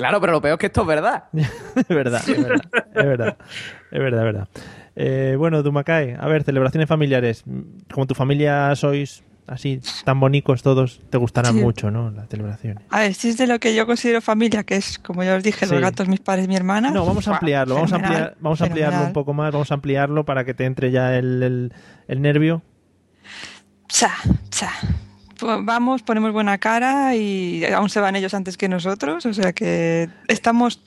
Claro, 0.00 0.18
pero 0.18 0.32
lo 0.32 0.40
peor 0.40 0.54
es 0.54 0.58
que 0.60 0.66
esto 0.66 0.80
es 0.80 0.86
verdad. 0.86 1.24
es 1.32 1.88
verdad, 1.88 2.22
es 2.26 2.42
verdad, 2.42 2.64
es 2.94 3.04
verdad, 3.04 3.36
es 3.90 3.98
verdad, 4.00 4.18
es 4.20 4.24
verdad. 4.24 4.48
Eh, 4.96 5.34
bueno, 5.36 5.62
Dumacay, 5.62 6.16
a 6.18 6.26
ver, 6.26 6.42
celebraciones 6.42 6.88
familiares. 6.88 7.44
Como 7.92 8.06
tu 8.06 8.14
familia 8.14 8.74
sois 8.76 9.22
así 9.46 9.78
tan 10.06 10.18
bonitos 10.18 10.62
todos, 10.62 11.02
te 11.10 11.18
gustarán 11.18 11.52
Sí. 11.52 11.60
mucho, 11.60 11.90
¿no? 11.90 12.10
Las 12.12 12.30
celebraciones. 12.30 12.82
A 12.88 13.00
ver, 13.00 13.12
si 13.12 13.28
es 13.28 13.36
de 13.36 13.46
lo 13.46 13.58
que 13.58 13.74
yo 13.74 13.84
considero 13.84 14.22
familia, 14.22 14.64
que 14.64 14.76
es, 14.76 14.98
como 14.98 15.22
ya 15.22 15.34
os 15.36 15.42
dije, 15.42 15.66
Sí. 15.66 15.72
los 15.74 15.82
gatos, 15.82 16.08
mis 16.08 16.20
padres, 16.20 16.48
mi 16.48 16.56
hermana. 16.56 16.90
No, 16.92 17.04
vamos 17.04 17.28
a 17.28 17.32
ampliarlo, 17.32 17.74
vamos 17.74 17.92
a, 17.92 17.96
ampliar, 17.96 18.36
vamos 18.40 18.62
a 18.62 18.64
ampliarlo 18.64 19.04
un 19.04 19.12
poco 19.12 19.34
más, 19.34 19.52
vamos 19.52 19.70
a 19.70 19.74
ampliarlo 19.74 20.24
para 20.24 20.46
que 20.46 20.54
te 20.54 20.64
entre 20.64 20.90
ya 20.92 21.14
el, 21.18 21.42
el, 21.42 21.72
el 22.08 22.22
nervio. 22.22 22.62
Cha, 23.86 24.12
cha. 24.48 24.70
Vamos, 25.42 26.02
ponemos 26.02 26.32
buena 26.32 26.58
cara 26.58 27.14
y 27.16 27.64
aún 27.64 27.88
se 27.90 28.00
van 28.00 28.16
ellos 28.16 28.34
antes 28.34 28.56
que 28.56 28.68
nosotros, 28.68 29.24
o 29.26 29.34
sea 29.34 29.52
que 29.52 30.08
estamos... 30.28 30.80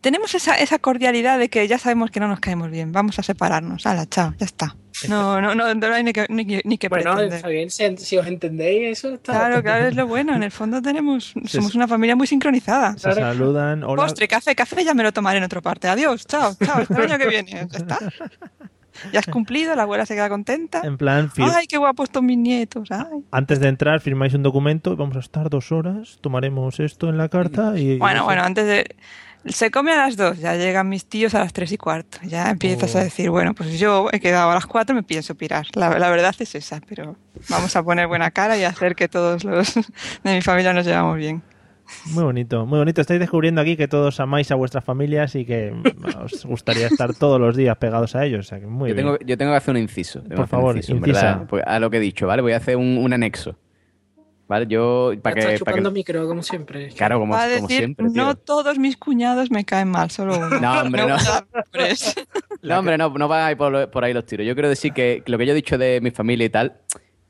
Tenemos 0.00 0.34
esa, 0.34 0.56
esa 0.58 0.80
cordialidad 0.80 1.38
de 1.38 1.48
que 1.48 1.68
ya 1.68 1.78
sabemos 1.78 2.10
que 2.10 2.18
no 2.18 2.26
nos 2.26 2.40
caemos 2.40 2.70
bien, 2.72 2.90
vamos 2.90 3.20
a 3.20 3.22
separarnos, 3.22 3.86
hala, 3.86 4.04
chao, 4.06 4.34
ya 4.36 4.46
está. 4.46 4.74
No, 5.08 5.40
no, 5.40 5.54
no, 5.54 5.72
no 5.74 5.94
hay 5.94 6.02
ni 6.02 6.12
que, 6.12 6.26
ni, 6.28 6.44
que- 6.44 6.62
ni 6.64 6.76
que 6.76 6.88
Bueno, 6.88 7.12
pretender. 7.14 7.36
está 7.36 7.48
bien, 7.48 7.70
si, 7.70 7.96
si 8.04 8.18
os 8.18 8.26
entendéis, 8.26 8.98
eso 8.98 9.14
está. 9.14 9.32
Claro, 9.32 9.62
claro, 9.62 9.86
es 9.86 9.94
lo 9.94 10.08
bueno. 10.08 10.34
En 10.34 10.42
el 10.42 10.50
fondo 10.50 10.82
tenemos, 10.82 11.32
somos 11.46 11.74
una 11.76 11.86
familia 11.86 12.16
muy 12.16 12.26
sincronizada. 12.26 12.96
Se 12.98 13.12
saludan, 13.12 13.84
hola. 13.84 14.02
Postre, 14.02 14.26
café, 14.26 14.54
café, 14.56 14.84
ya 14.84 14.92
me 14.92 15.04
lo 15.04 15.12
tomaré 15.12 15.38
en 15.38 15.44
otra 15.44 15.60
parte. 15.60 15.86
Adiós, 15.88 16.26
chao, 16.26 16.54
chao, 16.64 16.82
hasta 16.82 16.94
el 16.96 17.10
año 17.10 17.18
que 17.18 17.28
viene. 17.28 17.50
Ya 17.70 17.78
está. 17.78 17.98
Ya 19.12 19.20
has 19.20 19.26
cumplido, 19.26 19.74
la 19.74 19.82
abuela 19.82 20.06
se 20.06 20.14
queda 20.14 20.28
contenta. 20.28 20.80
En 20.84 20.96
plan, 20.98 21.30
Ay, 21.38 21.66
qué 21.66 21.78
guapos 21.78 22.04
estos 22.08 22.22
mis 22.22 22.38
nietos. 22.38 22.90
Ay. 22.90 23.24
antes 23.30 23.60
de 23.60 23.68
entrar 23.68 24.00
firmáis 24.00 24.34
un 24.34 24.42
documento, 24.42 24.96
vamos 24.96 25.16
a 25.16 25.20
estar 25.20 25.48
dos 25.50 25.72
horas, 25.72 26.18
tomaremos 26.20 26.80
esto 26.80 27.08
en 27.08 27.18
la 27.18 27.28
carta 27.28 27.78
y... 27.78 27.98
Bueno, 27.98 28.24
bueno, 28.24 28.42
antes 28.42 28.66
de... 28.66 28.94
Se 29.44 29.72
come 29.72 29.90
a 29.90 29.96
las 29.96 30.16
dos, 30.16 30.38
ya 30.38 30.54
llegan 30.54 30.88
mis 30.88 31.04
tíos 31.04 31.34
a 31.34 31.40
las 31.40 31.52
tres 31.52 31.72
y 31.72 31.76
cuarto. 31.76 32.18
Ya 32.22 32.48
empiezas 32.50 32.94
Oh. 32.94 32.98
a 32.98 33.02
decir, 33.02 33.28
bueno, 33.28 33.54
pues 33.54 33.76
yo 33.76 34.08
he 34.12 34.20
quedado 34.20 34.50
a 34.52 34.54
las 34.54 34.66
cuatro, 34.66 34.94
me 34.94 35.02
pienso 35.02 35.34
pirar. 35.34 35.66
La, 35.74 35.98
la 35.98 36.10
verdad 36.10 36.32
es 36.38 36.54
esa, 36.54 36.80
pero 36.88 37.16
vamos 37.48 37.74
a 37.74 37.82
poner 37.82 38.06
buena 38.06 38.30
cara 38.30 38.56
y 38.56 38.62
hacer 38.62 38.94
que 38.94 39.08
todos 39.08 39.42
los 39.42 39.74
de 40.22 40.34
mi 40.34 40.42
familia 40.42 40.72
nos 40.72 40.86
llevamos 40.86 41.16
bien. 41.16 41.42
Muy 42.06 42.24
bonito, 42.24 42.66
muy 42.66 42.78
bonito. 42.78 43.00
Estáis 43.00 43.20
descubriendo 43.20 43.60
aquí 43.60 43.76
que 43.76 43.88
todos 43.88 44.18
amáis 44.20 44.50
a 44.50 44.54
vuestras 44.54 44.84
familias 44.84 45.34
y 45.34 45.44
que 45.44 45.72
os 46.24 46.44
gustaría 46.44 46.86
estar 46.86 47.14
todos 47.14 47.40
los 47.40 47.56
días 47.56 47.76
pegados 47.76 48.14
a 48.16 48.24
ellos. 48.24 48.46
O 48.46 48.48
sea 48.48 48.60
que 48.60 48.66
muy 48.66 48.90
yo, 48.90 48.94
bien. 48.94 49.06
tengo, 49.06 49.18
yo 49.24 49.38
tengo 49.38 49.52
que 49.52 49.56
hacer 49.56 49.72
un 49.72 49.80
inciso. 49.80 50.20
Por 50.22 50.32
hacer 50.32 50.40
un 50.40 50.48
favor, 50.48 50.76
inciso, 50.76 50.96
incisa. 50.96 51.22
verdad, 51.22 51.46
porque 51.48 51.64
a 51.68 51.78
lo 51.78 51.90
que 51.90 51.96
he 51.98 52.00
dicho, 52.00 52.26
¿vale? 52.26 52.42
Voy 52.42 52.52
a 52.52 52.56
hacer 52.56 52.76
un, 52.76 52.98
un 52.98 53.12
anexo. 53.12 53.56
¿Vale? 54.48 54.66
Yo, 54.66 55.12
para 55.22 55.34
que, 55.34 55.42
para 55.42 55.58
chupando 55.58 55.90
que... 55.90 55.94
micro, 55.94 56.28
como 56.28 56.42
siempre. 56.42 56.88
Claro, 56.88 57.18
como, 57.18 57.34
a 57.34 57.38
como 57.38 57.50
decir, 57.68 57.78
siempre, 57.78 58.10
tío. 58.10 58.22
no 58.22 58.34
todos 58.34 58.78
mis 58.78 58.98
cuñados 58.98 59.50
me 59.50 59.64
caen 59.64 59.88
mal, 59.88 60.10
solo 60.10 60.36
uno. 60.36 60.60
No, 60.60 60.82
hombre, 60.82 61.06
no. 61.06 61.16
No, 62.62 62.78
hombre, 62.78 62.96
no, 62.96 63.08
no 63.10 63.26
van 63.28 63.44
ahí 63.44 63.54
por, 63.56 63.90
por 63.90 64.04
ahí 64.04 64.12
los 64.12 64.24
tiros. 64.24 64.46
Yo 64.46 64.54
quiero 64.54 64.68
decir 64.68 64.92
que 64.92 65.22
lo 65.26 65.36
que 65.36 65.46
yo 65.46 65.52
he 65.52 65.54
dicho 65.54 65.78
de 65.78 66.00
mi 66.00 66.12
familia 66.12 66.46
y 66.46 66.50
tal, 66.50 66.76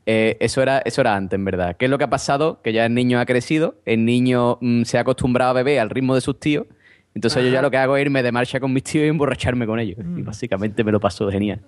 eh, 0.06 0.36
eso, 0.40 0.62
era, 0.62 0.78
eso 0.84 1.00
era 1.00 1.14
antes, 1.14 1.38
en 1.38 1.44
verdad. 1.44 1.76
¿Qué 1.76 1.86
es 1.86 1.90
lo 1.90 1.98
que 1.98 2.04
ha 2.04 2.10
pasado? 2.10 2.60
Que 2.62 2.72
ya 2.72 2.86
el 2.86 2.94
niño 2.94 3.20
ha 3.20 3.26
crecido, 3.26 3.76
el 3.84 4.04
niño 4.04 4.58
mm, 4.60 4.82
se 4.82 4.98
ha 4.98 5.02
acostumbrado 5.02 5.50
a 5.50 5.54
beber 5.54 5.80
al 5.80 5.90
ritmo 5.90 6.14
de 6.14 6.20
sus 6.20 6.38
tíos, 6.38 6.66
entonces 7.14 7.44
yo 7.44 7.50
ya 7.50 7.62
lo 7.62 7.70
que 7.70 7.76
hago 7.76 7.96
es 7.96 8.02
irme 8.02 8.22
de 8.22 8.32
marcha 8.32 8.58
con 8.58 8.72
mis 8.72 8.84
tíos 8.84 9.04
y 9.04 9.08
emborracharme 9.08 9.66
con 9.66 9.78
ellos. 9.78 9.98
Mm. 9.98 10.18
Y 10.18 10.22
básicamente 10.22 10.82
me 10.82 10.92
lo 10.92 11.00
paso 11.00 11.30
genial. 11.30 11.60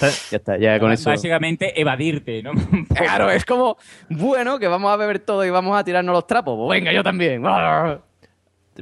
Ya 0.00 0.08
está, 0.36 0.56
ya 0.56 0.78
con 0.80 0.90
eso. 0.90 1.10
Básicamente 1.10 1.78
evadirte, 1.80 2.42
¿no? 2.42 2.52
Claro, 2.94 3.30
es 3.30 3.44
como, 3.44 3.76
bueno, 4.08 4.58
que 4.58 4.66
vamos 4.66 4.90
a 4.90 4.96
beber 4.96 5.18
todo 5.18 5.44
y 5.44 5.50
vamos 5.50 5.78
a 5.78 5.84
tirarnos 5.84 6.14
los 6.14 6.26
trapos. 6.26 6.56
Pues 6.56 6.80
venga, 6.80 6.92
yo 6.92 7.02
también. 7.02 7.42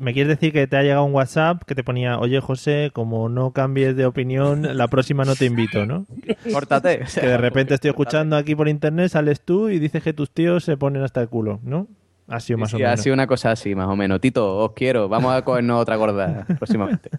¿Me 0.01 0.13
quieres 0.13 0.29
decir 0.29 0.53
que 0.53 0.67
te 0.67 0.77
ha 0.77 0.83
llegado 0.83 1.05
un 1.05 1.13
WhatsApp 1.15 1.63
que 1.65 1.75
te 1.75 1.83
ponía, 1.83 2.19
oye 2.19 2.41
José, 2.41 2.91
como 2.93 3.29
no 3.29 3.51
cambies 3.53 3.97
de 3.97 4.07
opinión, 4.07 4.77
la 4.77 4.87
próxima 4.89 5.25
no 5.25 5.35
te 5.35 5.47
invito, 5.47 5.85
¿no? 5.87 6.07
Córtate. 6.53 7.01
Que 7.21 7.27
de 7.27 7.37
repente 7.39 7.75
estoy 7.75 7.91
escuchando 7.91 8.37
aquí 8.37 8.55
por 8.55 8.69
internet, 8.69 9.09
sales 9.11 9.41
tú 9.41 9.69
y 9.69 9.79
dices 9.79 10.03
que 10.03 10.13
tus 10.13 10.31
tíos 10.31 10.63
se 10.65 10.77
ponen 10.77 11.03
hasta 11.03 11.21
el 11.21 11.29
culo, 11.29 11.59
¿no? 11.65 11.89
Ha 12.29 12.39
sido 12.39 12.59
más 12.59 12.71
Sí, 12.71 12.77
o 12.77 12.79
ha 12.87 12.91
menos. 12.91 13.01
sido 13.01 13.15
una 13.15 13.27
cosa 13.27 13.51
así, 13.51 13.75
más 13.75 13.89
o 13.89 13.97
menos. 13.97 14.21
Tito, 14.21 14.59
os 14.59 14.73
quiero. 14.75 15.09
Vamos 15.09 15.35
a 15.35 15.43
cogernos 15.43 15.81
otra 15.83 15.97
gorda 15.97 16.47
próximamente. 16.59 17.11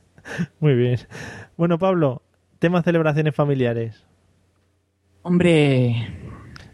Muy 0.62 0.74
bien. 0.76 0.98
Bueno, 1.58 1.78
Pablo, 1.78 2.22
tema 2.60 2.82
celebraciones 2.82 3.36
familiares. 3.36 4.06
Hombre, 5.24 5.96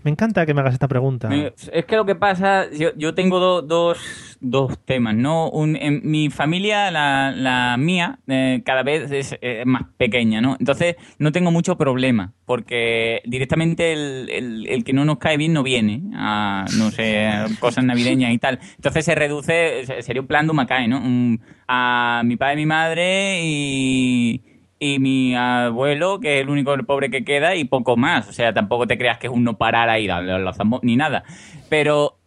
Me 0.08 0.12
encanta 0.12 0.46
que 0.46 0.54
me 0.54 0.62
hagas 0.62 0.72
esta 0.74 0.88
pregunta. 0.88 1.28
Es 1.74 1.84
que 1.84 1.98
lo 1.98 2.06
que 2.06 2.16
pasa, 2.16 2.72
yo, 2.72 2.92
yo 2.96 3.14
tengo 3.14 3.42
do- 3.42 3.62
dos, 3.62 4.38
dos 4.40 4.80
temas, 4.86 5.14
¿no? 5.16 5.50
Un, 5.50 5.76
en 5.76 6.00
mi 6.10 6.30
familia, 6.30 6.90
la, 6.92 7.34
la 7.36 7.76
mía, 7.78 8.20
eh, 8.26 8.62
cada 8.66 8.84
vez 8.84 9.12
es 9.12 9.38
eh, 9.42 9.64
más 9.66 9.82
pequeña, 9.98 10.40
¿no? 10.40 10.56
Entonces 10.62 10.96
no 11.20 11.34
tengo 11.34 11.52
mucho 11.52 11.78
problema, 11.78 12.32
porque 12.46 13.22
directamente 13.26 13.92
el, 13.92 14.66
el- 14.70 14.84
que 14.86 14.94
no 14.94 15.04
nos 15.04 15.18
cae 15.18 15.36
bien 15.36 15.52
no 15.52 15.62
viene 15.62 16.04
a, 16.14 16.64
no 16.78 16.90
sé, 16.90 17.30
cosas 17.60 17.84
navideñas 17.84 18.32
y 18.32 18.38
tal. 18.38 18.60
Entonces 18.78 19.04
se 19.04 19.14
reduce, 19.14 19.86
se- 19.86 20.02
sería 20.04 20.22
un 20.22 20.28
plan 20.30 20.46
de 20.48 20.52
Humacae, 20.52 20.88
¿no? 20.88 21.02
A 21.68 22.22
mi 22.24 22.38
padre 22.38 22.54
y 22.54 22.58
mi 22.60 22.66
madre 22.66 23.40
y 23.44 24.42
y 24.80 25.00
mi 25.00 25.36
abuelo, 25.36 26.20
que 26.20 26.38
es 26.38 26.42
el 26.44 26.50
único 26.50 26.76
pobre 26.86 27.10
que 27.10 27.24
queda, 27.24 27.56
y 27.56 27.64
poco 27.66 27.98
más. 27.98 28.28
O 28.30 28.34
sea, 28.34 28.54
tampoco 28.54 28.88
te 28.88 28.98
creas 28.98 29.18
que 29.18 29.28
es 29.28 29.34
un 29.34 29.44
no 29.44 29.58
parar 29.58 29.90
ahí, 29.90 30.08
ni 30.84 30.96
nada. 30.96 31.24
Pero 31.70 32.18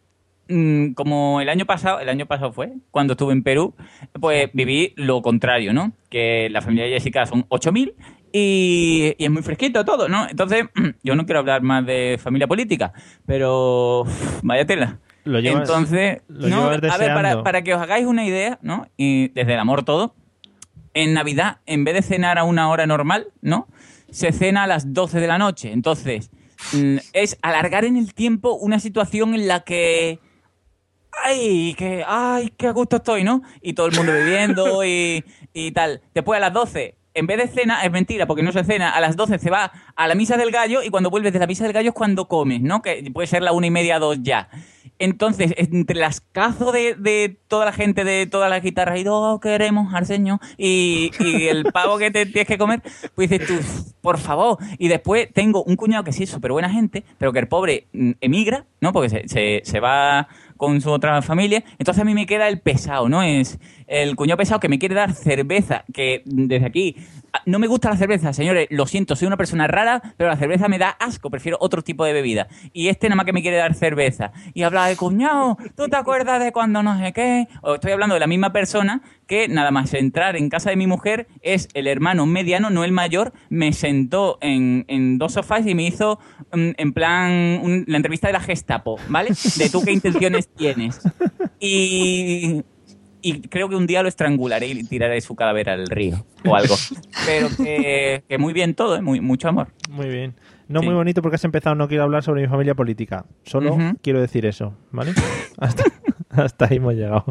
mm, 0.48 0.92
como 0.92 1.40
el 1.40 1.48
año 1.48 1.64
pasado, 1.66 2.00
el 2.00 2.08
año 2.08 2.26
pasado 2.26 2.52
fue, 2.52 2.72
cuando 2.90 3.12
estuve 3.12 3.32
en 3.32 3.42
Perú, 3.42 3.74
pues 4.20 4.50
viví 4.52 4.92
lo 4.96 5.22
contrario, 5.22 5.72
¿no? 5.72 5.92
Que 6.08 6.48
la 6.50 6.60
familia 6.60 6.84
de 6.84 6.92
Jessica 6.92 7.24
son 7.26 7.44
8.000 7.48 7.94
y, 8.32 9.14
y 9.18 9.24
es 9.24 9.30
muy 9.30 9.42
fresquito 9.42 9.84
todo, 9.84 10.08
¿no? 10.08 10.28
Entonces, 10.28 10.64
yo 11.02 11.14
no 11.14 11.24
quiero 11.26 11.40
hablar 11.40 11.62
más 11.62 11.84
de 11.86 12.18
familia 12.22 12.46
política, 12.46 12.92
pero 13.26 14.02
uf, 14.02 14.40
vaya 14.42 14.64
tela. 14.66 14.98
Lo 15.24 15.38
llevas- 15.38 15.68
Entonces, 15.68 16.22
lo 16.28 16.48
no, 16.48 16.70
llevas 16.72 16.94
a 16.94 16.98
ver, 16.98 17.14
para, 17.14 17.42
para 17.42 17.62
que 17.62 17.74
os 17.74 17.80
hagáis 17.80 18.06
una 18.06 18.24
idea, 18.24 18.58
¿no? 18.62 18.86
Y 18.96 19.28
desde 19.28 19.52
el 19.54 19.58
amor 19.60 19.84
todo, 19.84 20.14
en 20.94 21.14
Navidad, 21.14 21.58
en 21.66 21.84
vez 21.84 21.94
de 21.94 22.02
cenar 22.02 22.38
a 22.38 22.44
una 22.44 22.68
hora 22.68 22.86
normal, 22.86 23.28
¿no? 23.40 23.68
Se 24.10 24.32
cena 24.32 24.64
a 24.64 24.66
las 24.66 24.92
12 24.92 25.20
de 25.20 25.26
la 25.26 25.38
noche. 25.38 25.72
Entonces, 25.72 26.30
mm, 26.72 26.96
es 27.12 27.38
alargar 27.42 27.84
en 27.84 27.96
el 27.96 28.14
tiempo 28.14 28.54
una 28.54 28.80
situación 28.80 29.34
en 29.34 29.48
la 29.48 29.60
que. 29.60 30.18
¡Ay! 31.24 31.74
Que, 31.76 32.04
¡Ay! 32.06 32.52
¡Qué 32.56 32.66
a 32.66 32.72
gusto 32.72 32.96
estoy, 32.96 33.24
¿no? 33.24 33.42
Y 33.62 33.74
todo 33.74 33.86
el 33.86 33.96
mundo 33.96 34.12
bebiendo 34.12 34.84
y, 34.84 35.24
y 35.52 35.72
tal. 35.72 36.00
Después 36.14 36.36
a 36.36 36.40
las 36.40 36.52
12, 36.52 36.96
en 37.14 37.26
vez 37.26 37.38
de 37.38 37.48
cena, 37.48 37.84
es 37.84 37.90
mentira, 37.90 38.26
porque 38.26 38.42
no 38.42 38.52
se 38.52 38.64
cena, 38.64 38.90
a 38.90 39.00
las 39.00 39.16
12 39.16 39.38
se 39.38 39.50
va 39.50 39.72
a 39.96 40.08
la 40.08 40.14
misa 40.14 40.36
del 40.36 40.50
gallo 40.50 40.82
y 40.82 40.90
cuando 40.90 41.10
vuelves 41.10 41.32
de 41.32 41.38
la 41.38 41.46
misa 41.46 41.64
del 41.64 41.72
gallo 41.72 41.90
es 41.90 41.94
cuando 41.94 42.28
comes, 42.28 42.60
¿no? 42.60 42.82
Que 42.82 43.08
puede 43.12 43.26
ser 43.26 43.42
la 43.42 43.52
una 43.52 43.66
y 43.66 43.70
media, 43.70 43.98
dos 43.98 44.18
ya. 44.22 44.48
Entonces, 45.00 45.54
entre 45.56 45.96
las 45.96 46.20
cazo 46.20 46.72
de, 46.72 46.94
de 46.94 47.38
toda 47.48 47.64
la 47.64 47.72
gente 47.72 48.04
de 48.04 48.26
todas 48.26 48.50
las 48.50 48.62
guitarras 48.62 49.00
y 49.00 49.04
oh, 49.08 49.40
queremos 49.40 49.94
al 49.94 50.04
señor 50.04 50.38
y, 50.58 51.10
y 51.18 51.48
el 51.48 51.64
pavo 51.72 51.96
que 51.96 52.10
te 52.10 52.26
tienes 52.26 52.46
que 52.46 52.58
comer, 52.58 52.82
pues 53.14 53.30
dices 53.30 53.46
tú, 53.46 53.94
por 54.02 54.18
favor. 54.18 54.58
Y 54.78 54.88
después 54.88 55.28
tengo 55.32 55.64
un 55.64 55.76
cuñado 55.76 56.04
que 56.04 56.12
sí 56.12 56.24
es 56.24 56.30
súper 56.30 56.52
buena 56.52 56.68
gente, 56.68 57.02
pero 57.16 57.32
que 57.32 57.38
el 57.38 57.48
pobre 57.48 57.86
mm, 57.94 58.12
emigra, 58.20 58.66
¿no? 58.82 58.92
Porque 58.92 59.08
se, 59.08 59.28
se, 59.28 59.62
se 59.64 59.80
va 59.80 60.28
con 60.60 60.82
su 60.82 60.90
otra 60.90 61.22
familia. 61.22 61.64
Entonces 61.78 62.02
a 62.02 62.04
mí 62.04 62.12
me 62.12 62.26
queda 62.26 62.46
el 62.46 62.60
pesado, 62.60 63.08
¿no? 63.08 63.22
Es 63.22 63.58
el 63.86 64.14
cuñado 64.14 64.36
pesado 64.36 64.60
que 64.60 64.68
me 64.68 64.78
quiere 64.78 64.94
dar 64.94 65.14
cerveza, 65.14 65.84
que 65.94 66.22
desde 66.26 66.66
aquí 66.66 66.96
ah, 67.32 67.40
no 67.46 67.58
me 67.58 67.66
gusta 67.66 67.88
la 67.88 67.96
cerveza, 67.96 68.34
señores, 68.34 68.68
lo 68.68 68.84
siento, 68.84 69.16
soy 69.16 69.26
una 69.26 69.38
persona 69.38 69.66
rara, 69.66 70.02
pero 70.18 70.28
la 70.28 70.36
cerveza 70.36 70.68
me 70.68 70.76
da 70.76 70.90
asco, 70.90 71.30
prefiero 71.30 71.56
otro 71.62 71.80
tipo 71.80 72.04
de 72.04 72.12
bebida. 72.12 72.46
Y 72.74 72.88
este 72.88 73.08
nada 73.08 73.16
más 73.16 73.24
que 73.24 73.32
me 73.32 73.40
quiere 73.40 73.56
dar 73.56 73.72
cerveza. 73.74 74.32
Y 74.52 74.62
habla 74.62 74.84
de 74.86 74.96
cuñado, 74.96 75.56
¿tú 75.74 75.88
te 75.88 75.96
acuerdas 75.96 76.44
de 76.44 76.52
cuando 76.52 76.82
no 76.82 76.98
sé 76.98 77.14
qué? 77.14 77.48
O 77.62 77.76
estoy 77.76 77.92
hablando 77.92 78.12
de 78.12 78.20
la 78.20 78.26
misma 78.26 78.52
persona 78.52 79.00
que 79.30 79.46
nada 79.46 79.70
más 79.70 79.94
entrar 79.94 80.34
en 80.36 80.48
casa 80.48 80.70
de 80.70 80.76
mi 80.76 80.88
mujer 80.88 81.28
es 81.40 81.68
el 81.74 81.86
hermano 81.86 82.26
mediano, 82.26 82.68
no 82.68 82.82
el 82.82 82.90
mayor, 82.90 83.32
me 83.48 83.72
sentó 83.72 84.38
en, 84.40 84.84
en 84.88 85.18
dos 85.18 85.34
sofás 85.34 85.64
y 85.68 85.76
me 85.76 85.84
hizo 85.86 86.18
mm, 86.52 86.70
en 86.76 86.92
plan 86.92 87.60
un- 87.62 87.84
la 87.86 87.96
entrevista 87.96 88.26
de 88.26 88.32
la 88.32 88.40
Gestapo, 88.40 88.98
¿vale? 89.08 89.30
De 89.56 89.70
tú 89.70 89.82
qué 89.84 89.92
intenciones 89.92 90.48
tienes. 90.56 91.00
Y, 91.60 92.62
y 93.22 93.40
creo 93.42 93.68
que 93.68 93.76
un 93.76 93.86
día 93.86 94.02
lo 94.02 94.08
estrangularé 94.08 94.66
y 94.66 94.82
tiraré 94.82 95.20
su 95.20 95.36
cadáver 95.36 95.70
al 95.70 95.86
río 95.86 96.24
o 96.44 96.56
algo. 96.56 96.74
Pero 97.24 97.48
que, 97.56 98.24
que 98.28 98.38
muy 98.38 98.52
bien 98.52 98.74
todo, 98.74 98.96
¿eh? 98.96 99.02
muy, 99.02 99.20
mucho 99.20 99.48
amor. 99.48 99.68
Muy 99.90 100.08
bien. 100.08 100.34
No 100.68 100.80
Sí. 100.80 100.86
muy 100.86 100.94
bonito 100.94 101.20
porque 101.22 101.36
has 101.36 101.44
empezado, 101.44 101.74
no 101.76 101.86
quiero 101.88 102.02
hablar 102.04 102.22
sobre 102.22 102.42
mi 102.42 102.48
familia 102.48 102.74
política. 102.74 103.26
Solo 103.44 103.76
quiero 104.02 104.20
decir 104.20 104.46
eso, 104.46 104.74
¿vale? 104.90 105.12
hasta, 105.58 105.84
hasta 106.30 106.64
ahí 106.66 106.78
hemos 106.78 106.94
llegado. 106.94 107.24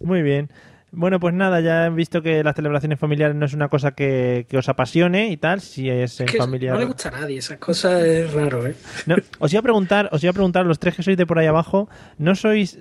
Muy 0.00 0.22
bien. 0.22 0.50
Bueno, 0.98 1.20
pues 1.20 1.34
nada, 1.34 1.60
ya 1.60 1.84
he 1.84 1.90
visto 1.90 2.22
que 2.22 2.42
las 2.42 2.56
celebraciones 2.56 2.98
familiares 2.98 3.36
no 3.36 3.44
es 3.44 3.52
una 3.52 3.68
cosa 3.68 3.90
que, 3.90 4.46
que 4.48 4.56
os 4.56 4.66
apasione 4.66 5.28
y 5.28 5.36
tal, 5.36 5.60
si 5.60 5.90
es 5.90 6.18
Es 6.22 6.32
que 6.32 6.38
familia... 6.38 6.72
no 6.72 6.78
le 6.78 6.86
gusta 6.86 7.10
a 7.10 7.20
nadie, 7.20 7.36
esas 7.36 7.58
cosas 7.58 8.02
es 8.02 8.32
raro, 8.32 8.66
¿eh? 8.66 8.74
No, 9.04 9.16
os 9.38 9.52
iba 9.52 9.60
a 9.60 9.62
preguntar, 9.62 10.08
os 10.10 10.24
iba 10.24 10.30
a 10.30 10.32
preguntar, 10.32 10.64
los 10.64 10.78
tres 10.78 10.96
que 10.96 11.02
sois 11.02 11.18
de 11.18 11.26
por 11.26 11.38
ahí 11.38 11.46
abajo, 11.46 11.90
¿no 12.16 12.34
sois... 12.34 12.78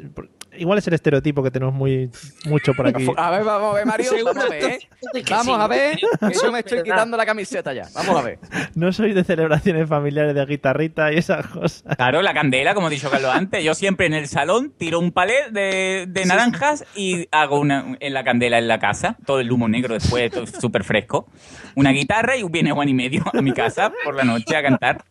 Igual 0.58 0.80
es 0.80 0.88
el 0.88 0.93
estereotipo 0.93 1.43
que 1.43 1.51
tenemos 1.51 1.74
muy 1.74 2.10
mucho 2.45 2.74
por 2.74 2.88
aquí. 2.88 3.08
A 3.18 3.32
ver, 3.32 3.43
vamos 3.43 3.72
a 3.72 3.76
ver, 3.76 3.86
Mario, 3.86 4.12
vamos 4.24 4.45
a 4.45 4.49
ver, 4.49 4.64
¿eh? 4.64 4.80
Vamos 5.30 5.60
a 5.60 5.68
ver, 5.68 5.99
yo 6.43 6.51
me 6.51 6.60
estoy 6.60 6.84
quitando 6.84 7.18
la 7.18 7.26
camiseta 7.26 7.74
ya. 7.74 7.88
Vamos 7.93 8.18
a 8.18 8.22
ver. 8.22 8.39
No 8.76 8.91
sois 8.91 9.16
de 9.16 9.24
celebraciones 9.24 9.88
familiares 9.88 10.36
de 10.36 10.45
guitarrita 10.45 11.12
y 11.14 11.18
esas 11.18 11.47
cosas. 11.47 11.84
Claro, 11.95 12.22
la 12.22 12.34
candela, 12.34 12.74
como 12.74 12.88
he 12.88 12.91
dicho 12.91 13.10
Carlos 13.10 13.32
antes. 13.34 13.64
Yo 13.64 13.74
siempre 13.74 14.06
en 14.06 14.14
el 14.14 14.28
salón 14.28 14.74
tiro 14.78 14.99
un 14.99 15.12
palet 15.12 15.49
de, 15.51 16.06
de 16.08 16.26
naranjas 16.26 16.86
y 16.95 17.28
hago 17.32 17.60
una 17.60 17.95
en 17.99 18.14
la 18.14 18.24
candela 18.24 18.58
en 18.58 18.68
la 18.68 18.80
casa. 18.80 19.18
Todo 19.26 19.39
el 19.39 19.51
humo 19.51 19.68
negro 19.68 19.93
después, 19.93 20.32
súper 20.60 20.84
fresco. 20.84 21.30
Una 21.76 21.91
guitarra 21.91 22.36
y 22.36 22.43
viene 22.43 22.72
Juan 22.72 22.89
y 22.89 22.93
medio 22.93 23.24
a 23.34 23.41
mi 23.41 23.53
casa 23.53 23.91
por 24.03 24.16
la 24.16 24.24
noche 24.24 24.56
a 24.56 24.62
cantar. 24.62 25.06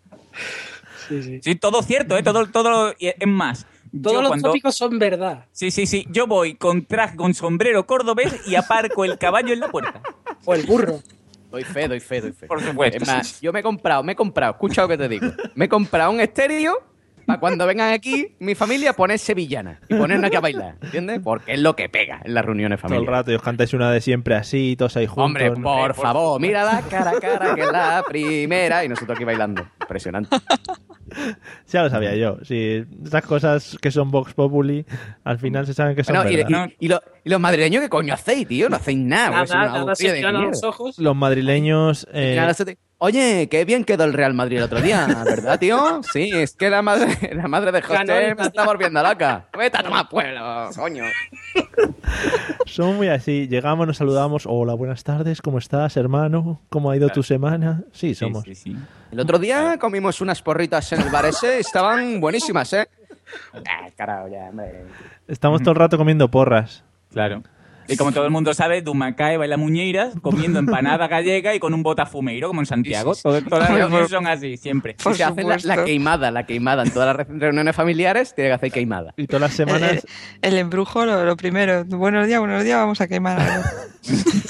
Sí, 1.08 1.22
sí. 1.22 1.40
Sí, 1.42 1.54
todo 1.54 1.82
cierto, 1.82 2.16
¿eh? 2.16 2.22
Todo, 2.22 2.46
todo, 2.46 2.94
es 2.98 3.14
más. 3.26 3.66
Todos 4.02 4.14
yo 4.16 4.22
los 4.22 4.28
cuando- 4.30 4.48
tópicos 4.48 4.74
son 4.74 4.98
verdad. 4.98 5.46
Sí, 5.52 5.70
sí, 5.70 5.86
sí. 5.86 6.06
Yo 6.10 6.26
voy 6.26 6.54
con 6.54 6.84
traje, 6.86 7.16
con 7.16 7.34
sombrero 7.34 7.86
cordobés 7.86 8.46
y 8.46 8.54
aparco 8.56 9.04
el 9.04 9.18
caballo 9.18 9.52
en 9.52 9.60
la 9.60 9.68
puerta. 9.70 10.00
O 10.44 10.54
el 10.54 10.64
burro. 10.66 11.00
Doy 11.50 11.62
fe, 11.64 11.86
doy 11.86 12.00
fe, 12.00 12.20
doy 12.20 12.32
fe. 12.32 12.46
Por 12.48 12.60
supuesto. 12.60 12.98
Es 13.02 13.06
más, 13.06 13.40
yo 13.40 13.52
me 13.52 13.60
he 13.60 13.62
comprado, 13.62 14.02
me 14.02 14.12
he 14.12 14.16
comprado, 14.16 14.52
escucha 14.54 14.82
lo 14.82 14.88
que 14.88 14.98
te 14.98 15.08
digo. 15.08 15.26
Me 15.54 15.66
he 15.66 15.68
comprado 15.68 16.10
un 16.10 16.20
estéreo 16.20 16.82
para 17.24 17.40
cuando 17.40 17.66
vengan 17.66 17.92
aquí 17.92 18.36
mi 18.38 18.54
familia 18.54 18.92
poner 18.92 19.18
sevillana 19.18 19.80
y 19.88 19.94
ponernos 19.94 20.26
aquí 20.28 20.36
a 20.36 20.40
bailar, 20.40 20.76
¿entiendes? 20.82 21.20
Porque 21.22 21.52
es 21.54 21.60
lo 21.60 21.74
que 21.76 21.88
pega 21.88 22.20
en 22.24 22.34
las 22.34 22.44
reuniones 22.44 22.78
Todo 22.80 22.88
el 22.88 22.94
familiares. 22.94 23.18
rato 23.20 23.32
y 23.32 23.34
os 23.34 23.42
cantáis 23.42 23.74
una 23.74 23.90
de 23.90 24.00
siempre 24.00 24.34
así, 24.34 24.76
todos 24.78 24.96
ahí 24.96 25.06
juntos. 25.06 25.24
Hombre, 25.24 25.50
¿no? 25.50 25.62
por 25.62 25.94
favor, 25.94 26.40
mírala 26.40 26.82
cara 26.88 27.10
a 27.10 27.20
cara, 27.20 27.54
que 27.54 27.62
es 27.62 27.72
la 27.72 28.04
primera. 28.08 28.84
Y 28.84 28.88
nosotros 28.88 29.16
aquí 29.16 29.24
bailando. 29.24 29.66
Impresionante. 29.80 30.36
Ya 31.70 31.82
lo 31.82 31.90
sabía 31.90 32.16
yo. 32.16 32.38
Sí, 32.42 32.82
esas 33.04 33.22
cosas 33.24 33.76
que 33.80 33.90
son 33.90 34.10
Vox 34.10 34.34
Populi, 34.34 34.84
al 35.22 35.38
final 35.38 35.66
se 35.66 35.74
saben 35.74 35.94
que 35.94 36.02
son 36.02 36.16
Bueno, 36.16 36.30
y, 36.30 36.34
y- 36.40 36.76
y 36.86 36.88
lo- 36.88 37.00
y 37.22 37.30
los 37.30 37.38
madrileños, 37.40 37.82
¿qué 37.82 37.88
coño 37.88 38.14
hacéis, 38.14 38.48
tío? 38.48 38.68
No 38.68 38.76
hacéis 38.76 38.98
nada. 38.98 39.46
Se 39.94 40.22
los 40.22 40.64
ojos. 40.64 40.98
Los 40.98 41.14
madrileños... 41.14 42.08
eh, 42.12 42.36
Oye, 43.06 43.50
qué 43.50 43.66
bien 43.66 43.84
quedó 43.84 44.04
el 44.04 44.14
Real 44.14 44.32
Madrid 44.32 44.56
el 44.56 44.62
otro 44.62 44.80
día, 44.80 45.06
¿verdad, 45.26 45.58
tío? 45.58 46.00
Sí, 46.10 46.30
es 46.32 46.56
que 46.56 46.70
la 46.70 46.80
madre, 46.80 47.34
la 47.34 47.46
madre 47.48 47.70
de 47.70 47.82
José 47.82 48.34
me 48.34 48.44
está 48.44 48.64
volviendo 48.64 49.02
loca. 49.02 49.46
Vete 49.58 49.76
a 49.76 49.82
tomar 49.82 50.08
pueblo, 50.08 50.70
coño. 50.74 51.04
Son 52.64 52.96
muy 52.96 53.08
así. 53.08 53.46
Llegamos, 53.46 53.86
nos 53.86 53.98
saludamos. 53.98 54.46
Hola, 54.46 54.72
buenas 54.72 55.04
tardes. 55.04 55.42
¿Cómo 55.42 55.58
estás, 55.58 55.98
hermano? 55.98 56.62
¿Cómo 56.70 56.90
ha 56.90 56.96
ido 56.96 57.10
tu 57.10 57.22
semana? 57.22 57.82
Sí, 57.92 58.14
somos. 58.14 58.42
Sí, 58.44 58.54
sí, 58.54 58.72
sí. 58.72 58.76
El 59.12 59.20
otro 59.20 59.38
día 59.38 59.76
comimos 59.78 60.22
unas 60.22 60.40
porritas 60.40 60.90
en 60.94 61.02
el 61.02 61.10
bar 61.10 61.26
ese, 61.26 61.58
estaban 61.58 62.22
buenísimas, 62.22 62.72
¿eh? 62.72 62.88
Ah, 63.52 63.86
carajo, 63.94 64.28
ya, 64.28 64.48
hombre. 64.48 64.86
Estamos 65.28 65.60
todo 65.60 65.72
el 65.72 65.76
rato 65.76 65.98
comiendo 65.98 66.30
porras. 66.30 66.84
Claro. 67.12 67.42
Y 67.88 67.96
como 67.96 68.12
todo 68.12 68.24
el 68.24 68.30
mundo 68.30 68.54
sabe, 68.54 68.80
Dumacae 68.82 69.36
baila 69.36 69.56
muñeiras 69.56 70.14
comiendo 70.22 70.58
empanada 70.58 71.06
gallega 71.08 71.54
y 71.54 71.58
con 71.58 71.74
un 71.74 71.82
botafumeiro, 71.82 72.48
como 72.48 72.60
en 72.62 72.66
Santiago. 72.66 73.14
Todo- 73.14 73.42
todas 73.42 73.68
las 73.68 73.78
reuniones 73.78 74.08
son 74.10 74.26
así, 74.26 74.56
siempre. 74.56 74.96
Y 75.10 75.14
se 75.14 75.24
hace 75.24 75.42
la, 75.42 75.58
la 75.62 75.84
queimada, 75.84 76.30
la 76.30 76.46
queimada. 76.46 76.82
En 76.82 76.90
todas 76.92 77.16
las 77.16 77.26
re- 77.26 77.38
reuniones 77.38 77.76
familiares 77.76 78.34
tiene 78.34 78.50
que 78.50 78.54
hacer 78.54 78.72
queimada. 78.72 79.12
Y 79.16 79.26
todas 79.26 79.42
las 79.42 79.50
El, 79.52 79.56
semanas... 79.68 80.06
el 80.42 80.56
embrujo, 80.58 81.04
lo, 81.04 81.24
lo 81.24 81.36
primero. 81.36 81.84
Buenos 81.84 82.26
días, 82.26 82.40
buenos 82.40 82.64
días, 82.64 82.78
vamos 82.78 83.00
a 83.00 83.06
quemar 83.08 83.40
algo. 83.40 83.64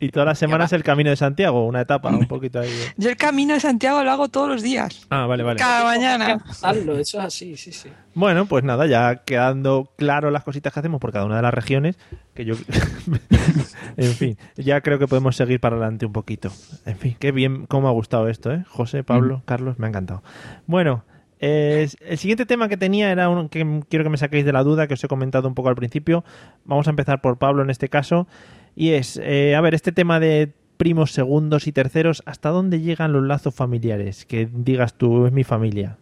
Y 0.00 0.08
todas 0.08 0.26
las 0.26 0.38
semanas 0.38 0.72
el 0.72 0.82
Camino 0.82 1.10
de 1.10 1.16
Santiago, 1.16 1.64
una 1.66 1.82
etapa, 1.82 2.08
un 2.08 2.26
poquito 2.26 2.58
ahí. 2.58 2.68
de- 2.68 2.92
Yo 2.96 3.08
el 3.10 3.16
camino 3.16 3.54
de 3.54 3.60
Santiago 3.60 4.02
lo 4.02 4.10
hago 4.10 4.28
todos 4.28 4.48
los 4.48 4.60
días. 4.62 5.06
Ah, 5.10 5.26
vale, 5.26 5.44
vale. 5.44 5.58
Cada 5.60 5.84
mañana. 5.84 6.38
pasarlo, 6.38 6.98
eso 6.98 7.20
es 7.20 7.24
así, 7.24 7.56
sí, 7.56 7.70
sí. 7.72 7.88
Bueno, 8.14 8.46
pues 8.46 8.64
nada, 8.64 8.86
ya 8.86 9.22
quedando 9.24 9.92
claro 9.96 10.32
las 10.32 10.42
cositas 10.42 10.72
que 10.72 10.80
hacemos 10.80 11.00
por 11.00 11.12
cada 11.12 11.24
una 11.24 11.36
de 11.36 11.42
las 11.42 11.54
regiones, 11.54 11.98
que 12.34 12.44
yo... 12.44 12.51
en 13.96 14.12
fin, 14.12 14.36
ya 14.56 14.80
creo 14.80 14.98
que 14.98 15.06
podemos 15.06 15.36
seguir 15.36 15.60
para 15.60 15.76
adelante 15.76 16.06
un 16.06 16.12
poquito. 16.12 16.50
En 16.86 16.96
fin, 16.96 17.16
qué 17.18 17.32
bien, 17.32 17.66
cómo 17.66 17.82
me 17.82 17.88
ha 17.88 17.92
gustado 17.92 18.28
esto, 18.28 18.52
¿eh? 18.52 18.64
José, 18.68 19.04
Pablo, 19.04 19.42
Carlos, 19.44 19.78
me 19.78 19.86
ha 19.86 19.88
encantado. 19.88 20.22
Bueno, 20.66 21.04
eh, 21.44 21.88
el 22.06 22.18
siguiente 22.18 22.46
tema 22.46 22.68
que 22.68 22.76
tenía 22.76 23.10
era 23.10 23.28
uno 23.28 23.48
que 23.48 23.82
quiero 23.88 24.04
que 24.04 24.10
me 24.10 24.16
saquéis 24.16 24.44
de 24.44 24.52
la 24.52 24.62
duda, 24.62 24.86
que 24.86 24.94
os 24.94 25.02
he 25.02 25.08
comentado 25.08 25.48
un 25.48 25.54
poco 25.54 25.68
al 25.68 25.74
principio. 25.74 26.24
Vamos 26.64 26.86
a 26.86 26.90
empezar 26.90 27.20
por 27.20 27.38
Pablo 27.38 27.62
en 27.62 27.70
este 27.70 27.88
caso. 27.88 28.28
Y 28.76 28.90
es, 28.90 29.20
eh, 29.22 29.56
a 29.56 29.60
ver, 29.60 29.74
este 29.74 29.90
tema 29.90 30.20
de 30.20 30.52
primos, 30.76 31.10
segundos 31.10 31.66
y 31.66 31.72
terceros, 31.72 32.22
¿hasta 32.26 32.50
dónde 32.50 32.80
llegan 32.80 33.12
los 33.12 33.24
lazos 33.24 33.54
familiares? 33.54 34.24
Que 34.24 34.48
digas 34.52 34.94
tú, 34.94 35.26
es 35.26 35.32
mi 35.32 35.44
familia. 35.44 35.98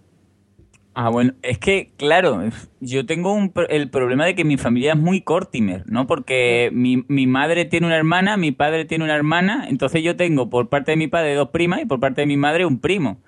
Ah, 1.03 1.09
bueno, 1.09 1.33
es 1.43 1.57
que, 1.59 1.93
claro, 1.97 2.43
yo 2.81 3.07
tengo 3.07 3.33
un 3.33 3.53
el 3.71 3.89
problema 3.89 4.27
de 4.27 4.35
que 4.35 4.45
mi 4.45 4.59
familia 4.59 4.93
es 4.93 4.99
muy 4.99 5.23
cortimer, 5.23 5.85
¿no? 5.87 6.07
Porque 6.07 6.69
mi, 6.75 7.05
mi 7.09 7.27
madre 7.27 7.65
tiene 7.65 7.87
una 7.87 7.97
hermana, 7.97 8.37
mi 8.37 8.53
padre 8.53 8.85
tiene 8.85 9.05
una 9.05 9.15
hermana, 9.17 9.65
entonces 9.71 10.03
yo 10.03 10.15
tengo 10.17 10.51
por 10.51 10.69
parte 10.69 10.91
de 10.91 10.97
mi 10.99 11.07
padre 11.09 11.35
dos 11.35 11.49
primas 11.51 11.81
y 11.81 11.87
por 11.87 12.01
parte 12.01 12.21
de 12.21 12.27
mi 12.27 12.37
madre 12.37 12.67
un 12.67 12.81
primo. 12.81 13.23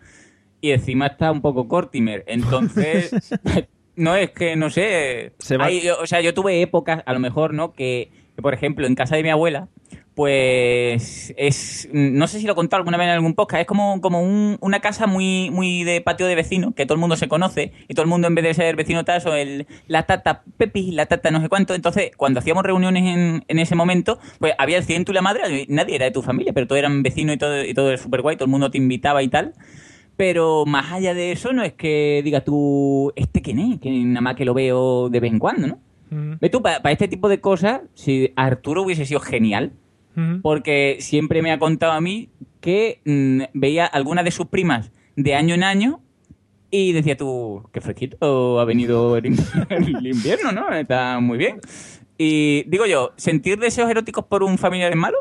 Y 0.61 0.73
encima 0.73 1.07
está 1.07 1.33
un 1.33 1.41
poco 1.41 1.67
cortimer, 1.69 2.25
entonces... 2.27 3.15
No 3.95 4.17
es 4.17 4.31
que, 4.31 4.57
no 4.57 4.71
sé... 4.71 5.33
Se 5.39 5.59
va- 5.59 5.67
hay- 5.67 5.87
o 5.91 6.07
sea, 6.07 6.23
yo 6.23 6.33
tuve 6.33 6.63
épocas, 6.63 7.03
a 7.05 7.13
lo 7.13 7.21
mejor, 7.21 7.53
¿no? 7.53 7.75
Que, 7.75 8.11
que, 8.37 8.43
por 8.43 8.55
ejemplo, 8.55 8.87
en 8.87 8.95
casa 8.95 9.17
de 9.17 9.23
mi 9.23 9.31
abuela, 9.31 9.69
pues 10.15 11.33
es 11.39 11.89
no 11.93 12.27
sé 12.27 12.39
si 12.39 12.47
lo 12.47 12.53
he 12.53 12.55
contado 12.55 12.79
alguna 12.81 12.99
vez 12.99 13.07
en 13.07 13.13
algún 13.15 13.35
podcast 13.35 13.63
es 13.63 13.67
como, 13.67 14.01
como 14.03 14.21
un- 14.23 14.59
una 14.61 14.81
casa 14.81 15.07
muy 15.07 15.51
muy 15.51 15.85
de 15.85 16.01
patio 16.03 16.27
de 16.27 16.35
vecino 16.35 16.75
que 16.75 16.85
todo 16.85 16.95
el 16.97 17.01
mundo 17.01 17.17
se 17.17 17.29
conoce 17.29 17.73
y 17.89 17.95
todo 17.95 18.05
el 18.05 18.11
mundo 18.11 18.29
en 18.29 18.35
vez 18.35 18.45
de 18.45 18.53
ser 18.55 18.77
vecino 18.77 19.05
tal 19.07 19.21
son 19.23 19.37
el 19.37 19.67
la 19.89 20.03
tata 20.03 20.43
Pepi 20.59 20.91
la 20.93 21.07
tata 21.07 21.31
no 21.31 21.41
sé 21.41 21.49
cuánto. 21.49 21.75
Entonces 21.75 22.11
cuando 22.17 22.41
hacíamos 22.41 22.63
reuniones 22.63 23.05
en, 23.05 23.45
en 23.49 23.59
ese 23.59 23.75
momento 23.75 24.19
pues 24.39 24.53
había 24.59 24.77
el 24.79 24.85
ciento 24.85 25.13
y 25.13 25.15
la 25.15 25.23
madre 25.23 25.65
nadie 25.69 25.95
era 25.97 26.05
de 26.05 26.11
tu 26.11 26.21
familia 26.23 26.53
pero 26.53 26.67
todos 26.67 26.79
eran 26.79 27.03
vecinos 27.03 27.35
y 27.37 27.39
todo 27.39 27.65
y 27.65 27.73
todo 27.73 27.89
era 27.89 27.99
súper 27.99 28.21
guay 28.21 28.37
todo 28.37 28.45
el 28.45 28.51
mundo 28.51 28.71
te 28.71 28.79
invitaba 28.79 29.23
y 29.23 29.29
tal. 29.29 29.55
Pero 30.19 30.67
más 30.67 30.93
allá 30.93 31.15
de 31.15 31.33
eso 31.33 31.55
no 31.55 31.63
es 31.63 31.73
que 31.73 32.21
diga 32.23 32.43
tú 32.43 33.13
este 33.17 33.41
quién 33.41 33.59
es 33.61 33.81
que 33.81 33.91
nada 33.91 34.21
más 34.21 34.37
que 34.37 34.45
lo 34.45 34.53
veo 34.53 35.09
de 35.09 35.21
vez 35.21 35.33
en 35.33 35.39
cuando 35.39 35.67
no 35.69 35.79
Ve 36.41 36.51
tú, 36.51 36.63
para 36.63 36.91
este 36.93 37.09
tipo 37.09 37.29
de 37.29 37.41
cosas, 37.41 37.81
si 37.95 38.33
Arturo 38.37 38.83
hubiese 38.83 39.07
sido 39.07 39.21
genial, 39.21 39.73
porque 40.43 40.99
siempre 41.01 41.41
me 41.41 41.53
ha 41.53 41.59
contado 41.59 41.93
a 41.93 42.01
mí 42.03 42.29
que 42.61 43.01
mm, 43.07 43.45
veía 43.55 43.87
algunas 43.87 44.25
de 44.27 44.31
sus 44.31 44.47
primas 44.47 44.93
de 45.17 45.35
año 45.35 45.55
en 45.55 45.65
año 45.65 46.01
y 46.71 46.93
decía 46.93 47.17
tú, 47.17 47.67
qué 47.73 47.81
fresquito 47.81 48.61
ha 48.61 48.65
venido 48.67 49.17
el, 49.17 49.27
in- 49.27 49.37
el 49.71 50.07
invierno, 50.07 50.53
¿no? 50.53 50.71
Está 50.73 51.19
muy 51.21 51.39
bien. 51.39 51.61
Y 52.19 52.65
digo 52.69 52.85
yo, 52.87 53.13
¿sentir 53.17 53.59
deseos 53.59 53.91
eróticos 53.91 54.27
por 54.27 54.43
un 54.43 54.59
familiar 54.59 54.91
es 54.93 54.99
malo? 54.99 55.17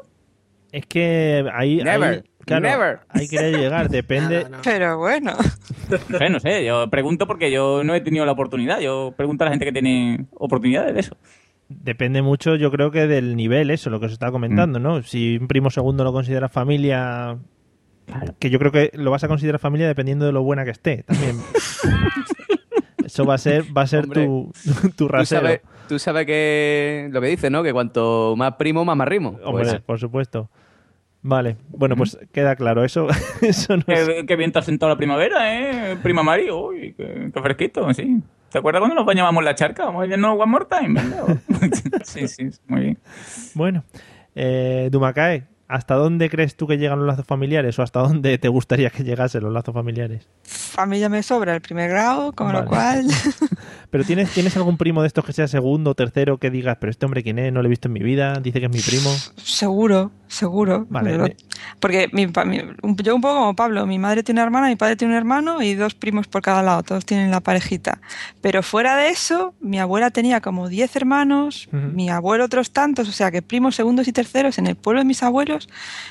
Es 0.73 0.85
que 0.85 1.45
ahí, 1.53 1.77
Never. 1.77 2.09
ahí 2.09 2.23
Claro, 2.45 2.67
Never. 2.67 2.99
Ahí 3.09 3.27
quería 3.27 3.57
llegar, 3.57 3.89
depende. 3.89 4.45
Pero 4.63 4.97
bueno. 4.97 5.33
No 6.09 6.17
sé, 6.17 6.29
no 6.29 6.39
sé, 6.39 6.65
yo 6.65 6.89
pregunto 6.89 7.27
porque 7.27 7.51
yo 7.51 7.83
no 7.83 7.93
he 7.95 8.01
tenido 8.01 8.25
la 8.25 8.31
oportunidad. 8.31 8.79
Yo 8.79 9.13
pregunto 9.15 9.43
a 9.43 9.45
la 9.45 9.51
gente 9.51 9.65
que 9.65 9.71
tiene 9.71 10.25
oportunidades 10.33 10.93
de 10.93 10.99
eso. 11.01 11.17
Depende 11.69 12.21
mucho, 12.21 12.55
yo 12.55 12.69
creo 12.71 12.91
que 12.91 13.07
del 13.07 13.35
nivel, 13.37 13.69
eso, 13.71 13.89
lo 13.89 13.99
que 13.99 14.07
os 14.07 14.11
estaba 14.11 14.31
comentando, 14.31 14.79
Mm. 14.79 14.83
¿no? 14.83 15.03
Si 15.03 15.37
un 15.37 15.47
primo 15.47 15.69
segundo 15.69 16.03
lo 16.03 16.11
consideras 16.11 16.51
familia, 16.51 17.37
que 18.39 18.49
yo 18.49 18.59
creo 18.59 18.71
que 18.73 18.91
lo 18.93 19.09
vas 19.11 19.23
a 19.23 19.29
considerar 19.29 19.59
familia 19.59 19.87
dependiendo 19.87 20.25
de 20.25 20.33
lo 20.33 20.43
buena 20.43 20.65
que 20.65 20.71
esté, 20.71 21.03
también. 21.03 21.37
eso 23.05 23.25
va 23.25 23.35
a 23.35 23.37
ser, 23.37 23.65
va 23.75 23.83
a 23.83 23.87
ser 23.87 24.03
Hombre, 24.05 24.25
tu, 24.25 24.51
tu 24.81 24.91
Tú 24.95 25.07
rasero. 25.07 25.41
sabes, 25.41 25.61
tú 25.87 25.99
sabes 25.99 26.25
que 26.25 27.09
lo 27.11 27.21
que 27.21 27.27
dices, 27.27 27.49
¿no? 27.51 27.63
Que 27.63 27.73
cuanto 27.73 28.35
más 28.37 28.55
primo, 28.55 28.83
más 28.85 28.97
marrimo. 28.97 29.39
Hombre, 29.43 29.63
Pues, 29.65 29.81
por 29.81 29.99
supuesto. 29.99 30.49
Vale, 31.23 31.57
bueno, 31.69 31.95
pues 31.95 32.17
queda 32.31 32.55
claro, 32.55 32.83
eso, 32.83 33.07
eso 33.41 33.77
no 33.77 33.83
es... 33.87 34.07
Qué, 34.07 34.25
qué 34.25 34.35
bien 34.35 34.51
te 34.51 34.59
has 34.59 34.65
sentado 34.65 34.89
la 34.91 34.97
primavera, 34.97 35.91
¿eh? 35.91 35.97
Prima 36.01 36.23
Mari, 36.23 36.49
uy, 36.49 36.93
qué, 36.97 37.29
qué 37.33 37.41
fresquito, 37.41 37.93
sí. 37.93 38.21
¿Te 38.49 38.57
acuerdas 38.57 38.81
cuando 38.81 38.95
nos 38.95 39.05
bañábamos 39.05 39.41
en 39.41 39.45
la 39.45 39.55
charca? 39.55 39.85
Vamos 39.85 40.03
a 40.03 40.07
irnos 40.07 40.35
one 40.37 40.51
more 40.51 40.65
time, 40.65 40.99
sí, 42.03 42.27
sí, 42.27 42.49
muy 42.67 42.81
bien. 42.81 42.97
Bueno, 43.53 43.83
eh, 44.35 44.89
Dumakae, 44.91 45.45
¿hasta 45.67 45.95
dónde 45.95 46.29
crees 46.29 46.57
tú 46.57 46.67
que 46.67 46.77
llegan 46.77 46.99
los 46.99 47.07
lazos 47.07 47.25
familiares 47.25 47.79
o 47.79 47.83
hasta 47.83 48.01
dónde 48.01 48.37
te 48.37 48.49
gustaría 48.49 48.89
que 48.89 49.03
llegasen 49.03 49.43
los 49.43 49.53
lazos 49.53 49.73
familiares? 49.73 50.27
A 50.75 50.85
mí 50.85 50.99
ya 50.99 51.07
me 51.07 51.23
sobra 51.23 51.55
el 51.55 51.61
primer 51.61 51.89
grado, 51.89 52.33
con 52.33 52.47
Vale. 52.47 52.59
lo 52.59 52.65
cual 52.65 53.05
Pero 53.91 54.03
¿tienes, 54.05 54.29
¿tienes 54.31 54.55
algún 54.57 54.77
primo 54.77 55.01
de 55.01 55.07
estos 55.07 55.23
que 55.25 55.33
sea 55.33 55.47
segundo 55.47 55.91
o 55.91 55.95
tercero 55.95 56.37
que 56.37 56.49
digas, 56.49 56.77
pero 56.79 56.89
este 56.91 57.05
hombre 57.05 57.21
quién 57.23 57.37
es? 57.39 57.51
No 57.53 57.61
lo 57.61 57.67
he 57.67 57.69
visto 57.69 57.87
en 57.89 57.93
mi 57.93 57.99
vida, 57.99 58.39
dice 58.41 58.59
que 58.59 58.65
es 58.67 58.71
mi 58.71 58.79
primo. 58.79 59.13
seguro, 59.35 60.11
seguro. 60.27 60.87
Vale, 60.89 61.35
porque 61.79 62.07
mi, 62.13 62.25
mi- 62.27 62.61
yo 63.03 63.15
un 63.15 63.21
poco 63.21 63.35
como 63.35 63.55
Pablo, 63.55 63.85
mi 63.85 63.99
madre 63.99 64.23
tiene 64.23 64.39
una 64.39 64.45
hermana, 64.45 64.67
mi 64.67 64.75
padre 64.77 64.95
tiene 64.95 65.13
un 65.13 65.17
hermano 65.17 65.61
y 65.61 65.73
dos 65.75 65.93
primos 65.93 66.27
por 66.27 66.41
cada 66.41 66.63
lado, 66.63 66.83
todos 66.83 67.05
tienen 67.05 67.31
la 67.31 67.41
parejita. 67.41 67.99
Pero 68.41 68.63
fuera 68.63 68.95
de 68.95 69.09
eso, 69.09 69.53
mi 69.59 69.77
abuela 69.79 70.09
tenía 70.09 70.41
como 70.41 70.69
10 70.69 70.95
hermanos, 70.95 71.67
mi 71.71 72.09
abuelo 72.09 72.45
otros 72.45 72.71
tantos, 72.71 73.09
o 73.09 73.11
sea 73.11 73.29
que 73.29 73.41
primos 73.41 73.75
segundos 73.75 74.07
y 74.07 74.13
terceros 74.13 74.57
en 74.57 74.67
el 74.67 74.75
pueblo 74.75 75.01
de 75.01 75.05
mis 75.05 75.21
abuelos, 75.21 75.67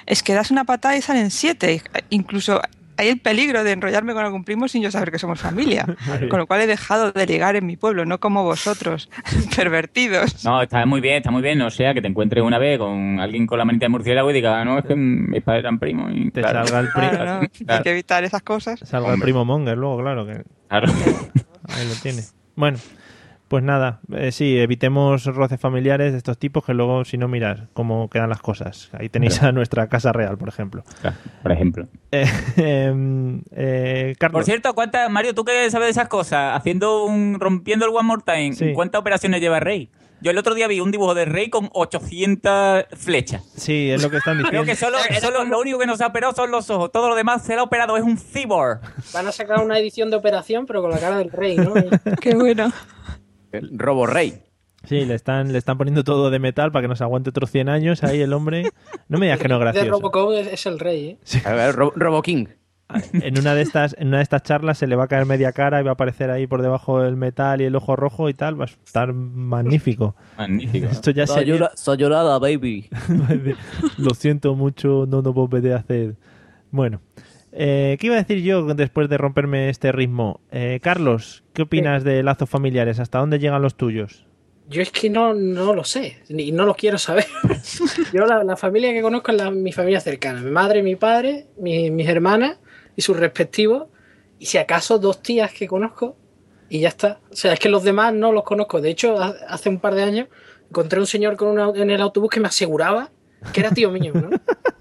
es 0.06 0.22
que 0.22 0.34
das 0.34 0.50
una 0.50 0.64
patada 0.64 0.96
y 0.96 1.02
salen 1.02 1.30
siete. 1.30 1.82
Incluso 2.10 2.60
hay 3.00 3.08
el 3.08 3.18
peligro 3.20 3.64
de 3.64 3.72
enrollarme 3.72 4.12
con 4.14 4.24
algún 4.24 4.44
primo 4.44 4.68
sin 4.68 4.82
yo 4.82 4.90
saber 4.90 5.10
que 5.10 5.18
somos 5.18 5.40
familia. 5.40 5.86
Con 6.28 6.38
lo 6.38 6.46
cual 6.46 6.60
he 6.60 6.66
dejado 6.66 7.12
de 7.12 7.26
ligar 7.26 7.56
en 7.56 7.66
mi 7.66 7.76
pueblo, 7.76 8.04
no 8.04 8.20
como 8.20 8.44
vosotros, 8.44 9.08
pervertidos. 9.56 10.44
No, 10.44 10.62
está 10.62 10.84
muy 10.86 11.00
bien, 11.00 11.16
está 11.16 11.30
muy 11.30 11.42
bien. 11.42 11.60
O 11.62 11.70
sea, 11.70 11.94
que 11.94 12.02
te 12.02 12.08
encuentres 12.08 12.42
una 12.44 12.58
vez 12.58 12.78
con 12.78 13.18
alguien 13.20 13.46
con 13.46 13.58
la 13.58 13.64
manita 13.64 13.86
de 13.86 13.90
murciélago 13.90 14.30
y 14.30 14.34
diga, 14.34 14.60
"Ah, 14.60 14.64
no, 14.64 14.78
es 14.78 14.84
que 14.84 14.94
mis 14.96 15.42
padres 15.42 15.60
eran 15.62 15.78
primos. 15.78 16.10
Y, 16.14 16.30
Te 16.30 16.40
claro, 16.42 16.66
salga 16.66 16.80
el 16.80 16.88
primo. 16.92 17.10
Claro, 17.10 17.42
¿no? 17.42 17.48
Hay 17.74 17.82
que 17.82 17.90
evitar 17.90 18.22
esas 18.24 18.42
cosas. 18.42 18.80
Salga 18.80 19.08
el 19.08 19.14
Hombre. 19.14 19.26
primo 19.26 19.44
Monger 19.44 19.76
luego, 19.78 19.98
claro. 20.02 20.26
que 20.26 20.42
Claro. 20.68 20.92
Ahí 21.68 21.88
lo 21.88 21.94
tiene. 22.02 22.22
Bueno, 22.56 22.78
pues 23.50 23.64
nada, 23.64 23.98
eh, 24.12 24.30
sí, 24.30 24.56
evitemos 24.56 25.24
roces 25.24 25.58
familiares 25.60 26.12
de 26.12 26.18
estos 26.18 26.38
tipos 26.38 26.64
que 26.64 26.72
luego, 26.72 27.04
si 27.04 27.18
no, 27.18 27.26
mirar 27.26 27.66
cómo 27.72 28.08
quedan 28.08 28.28
las 28.30 28.40
cosas. 28.40 28.90
Ahí 28.92 29.08
tenéis 29.08 29.42
a 29.42 29.50
nuestra 29.50 29.88
casa 29.88 30.12
real, 30.12 30.38
por 30.38 30.48
ejemplo. 30.48 30.84
Claro, 31.00 31.16
Por 31.42 31.50
ejemplo. 31.50 31.88
Eh, 32.12 32.26
em, 32.56 33.42
eh, 33.50 34.14
Carlos, 34.20 34.38
Por 34.38 34.44
cierto, 34.44 34.72
¿cuántas, 34.76 35.10
Mario, 35.10 35.34
tú 35.34 35.44
que 35.44 35.68
sabes 35.68 35.86
de 35.88 35.90
esas 35.90 36.06
cosas, 36.06 36.56
haciendo 36.56 37.04
un, 37.04 37.40
rompiendo 37.40 37.86
el 37.86 37.90
One 37.92 38.04
More 38.06 38.22
Time, 38.24 38.52
Sí. 38.52 38.72
¿cuántas 38.72 39.00
operaciones 39.00 39.40
lleva 39.40 39.58
Rey? 39.58 39.90
Yo 40.22 40.30
el 40.30 40.38
otro 40.38 40.54
día 40.54 40.68
vi 40.68 40.78
un 40.78 40.92
dibujo 40.92 41.14
de 41.14 41.24
Rey 41.24 41.50
con 41.50 41.70
800 41.72 42.84
flechas. 42.92 43.42
sí, 43.56 43.90
es 43.90 44.00
lo 44.00 44.10
que 44.10 44.18
están 44.18 44.36
Creo 44.44 44.62
diciendo. 44.62 44.66
que 44.66 44.76
solo, 44.76 44.98
solo 45.20 45.44
lo 45.44 45.58
único 45.58 45.78
que 45.80 45.86
nos 45.86 46.00
ha 46.02 46.06
operado 46.06 46.34
son 46.34 46.52
los 46.52 46.70
ojos. 46.70 46.92
Todo 46.92 47.08
lo 47.08 47.16
demás 47.16 47.42
se 47.42 47.54
lo 47.56 47.62
ha 47.62 47.64
operado, 47.64 47.96
es 47.96 48.04
un 48.04 48.16
cyborg. 48.16 48.80
Van 49.12 49.26
a 49.26 49.32
sacar 49.32 49.64
una 49.64 49.76
edición 49.78 50.08
de 50.10 50.16
operación, 50.16 50.66
pero 50.66 50.82
con 50.82 50.90
la 50.92 50.98
cara 50.98 51.18
del 51.18 51.30
rey, 51.32 51.56
¿no? 51.56 51.72
Qué 52.20 52.34
bueno. 52.36 52.70
El 53.52 53.78
Robo 53.78 54.06
Rey. 54.06 54.42
Sí, 54.84 55.04
le 55.04 55.14
están, 55.14 55.52
le 55.52 55.58
están 55.58 55.76
poniendo 55.76 56.04
todo 56.04 56.30
de 56.30 56.38
metal 56.38 56.72
para 56.72 56.82
que 56.84 56.88
nos 56.88 57.02
aguante 57.02 57.28
otros 57.30 57.50
100 57.50 57.68
años 57.68 58.02
ahí 58.02 58.20
el 58.22 58.32
hombre. 58.32 58.70
No 59.08 59.18
me 59.18 59.26
digas 59.26 59.38
que 59.38 59.48
no 59.48 59.56
es 59.56 59.58
De 59.60 59.64
gracioso. 59.64 59.90
Robocop 59.90 60.32
es, 60.32 60.46
es 60.46 60.64
el 60.66 60.78
rey, 60.78 61.18
¿eh? 61.34 61.42
A 61.44 61.52
ver, 61.52 61.74
Ro- 61.74 61.92
Robo 61.94 62.22
King. 62.22 62.46
En 63.12 63.38
una 63.38 63.54
de 63.54 63.62
estas, 63.62 63.94
en 63.98 64.08
una 64.08 64.16
de 64.16 64.24
estas 64.24 64.42
charlas 64.42 64.78
se 64.78 64.88
le 64.88 64.96
va 64.96 65.04
a 65.04 65.06
caer 65.06 65.24
media 65.24 65.52
cara 65.52 65.80
y 65.80 65.84
va 65.84 65.90
a 65.90 65.92
aparecer 65.92 66.28
ahí 66.30 66.48
por 66.48 66.60
debajo 66.60 67.04
el 67.04 67.14
metal 67.16 67.60
y 67.60 67.64
el 67.64 67.76
ojo 67.76 67.94
rojo 67.94 68.28
y 68.28 68.34
tal. 68.34 68.58
Va 68.60 68.64
a 68.64 68.68
estar 68.68 69.12
magnífico. 69.12 70.16
Magnífico. 70.38 70.86
Esto 70.90 71.10
ya 71.12 71.26
sería... 71.26 71.70
Soy 71.74 72.02
baby. 72.02 72.88
Lo 73.98 74.10
siento 74.14 74.54
mucho, 74.56 75.04
no 75.06 75.22
lo 75.22 75.32
volveré 75.32 75.72
a 75.74 75.76
hacer. 75.76 76.16
Bueno, 76.72 77.00
eh, 77.52 77.96
¿qué 78.00 78.06
iba 78.06 78.16
a 78.16 78.22
decir 78.22 78.42
yo 78.42 78.62
después 78.74 79.08
de 79.08 79.18
romperme 79.18 79.68
este 79.68 79.92
ritmo? 79.92 80.40
Eh, 80.50 80.80
Carlos, 80.82 81.42
¿qué 81.52 81.62
opinas 81.62 82.04
de 82.04 82.22
lazos 82.22 82.48
familiares? 82.48 83.00
¿Hasta 83.00 83.18
dónde 83.18 83.38
llegan 83.38 83.62
los 83.62 83.76
tuyos? 83.76 84.26
Yo 84.68 84.82
es 84.82 84.92
que 84.92 85.10
no, 85.10 85.34
no 85.34 85.74
lo 85.74 85.82
sé, 85.82 86.18
ni 86.28 86.52
no 86.52 86.64
lo 86.64 86.74
quiero 86.74 86.96
saber. 86.96 87.26
Yo 88.12 88.24
la, 88.26 88.44
la 88.44 88.56
familia 88.56 88.92
que 88.92 89.02
conozco 89.02 89.32
es 89.32 89.38
la- 89.38 89.50
mi 89.50 89.72
familia 89.72 90.00
cercana, 90.00 90.40
mi 90.40 90.50
madre, 90.52 90.82
mi 90.82 90.94
padre, 90.94 91.46
mi- 91.58 91.90
mis 91.90 92.08
hermanas 92.08 92.58
y 92.94 93.02
sus 93.02 93.16
respectivos, 93.16 93.88
y 94.38 94.46
si 94.46 94.58
acaso 94.58 94.98
dos 95.00 95.22
tías 95.22 95.52
que 95.52 95.66
conozco, 95.66 96.16
y 96.68 96.78
ya 96.80 96.88
está. 96.88 97.18
O 97.32 97.34
sea, 97.34 97.52
es 97.52 97.58
que 97.58 97.68
los 97.68 97.82
demás 97.82 98.14
no 98.14 98.30
los 98.30 98.44
conozco. 98.44 98.80
De 98.80 98.90
hecho, 98.90 99.20
ha- 99.20 99.34
hace 99.48 99.68
un 99.68 99.80
par 99.80 99.96
de 99.96 100.04
años 100.04 100.28
encontré 100.68 101.00
un 101.00 101.06
señor 101.06 101.34
con 101.36 101.48
una- 101.48 101.72
en 101.74 101.90
el 101.90 102.00
autobús 102.00 102.30
que 102.30 102.38
me 102.38 102.46
aseguraba 102.46 103.10
que 103.52 103.58
era 103.60 103.70
tío 103.72 103.90
mío, 103.90 104.12
¿no? 104.14 104.30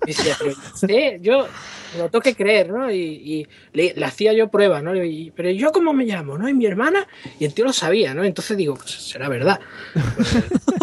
Y 0.14 0.14
decía, 0.14 0.36
pero 0.40 0.54
sí, 0.76 1.18
yo 1.22 1.48
lo 1.98 2.10
tengo 2.10 2.22
que 2.22 2.36
creer, 2.36 2.70
¿no? 2.72 2.92
Y, 2.92 2.98
y 2.98 3.48
le, 3.74 3.94
le 3.96 4.06
hacía 4.06 4.34
yo 4.34 4.50
pruebas, 4.50 4.82
¿no? 4.82 4.96
Y- 5.04 5.32
pero 5.36 5.50
yo 5.52 5.72
cómo 5.72 5.94
me 5.94 6.06
llamo, 6.06 6.38
¿no? 6.38 6.50
Y 6.50 6.54
mi 6.54 6.66
hermana, 6.66 7.08
y 7.40 7.46
el 7.46 7.54
tío 7.54 7.66
lo 7.66 7.74
sabía, 7.74 8.14
¿no? 8.14 8.24
Entonces 8.24 8.58
digo, 8.58 8.76
pues 8.76 8.92
será 8.92 9.30
verdad. 9.30 9.60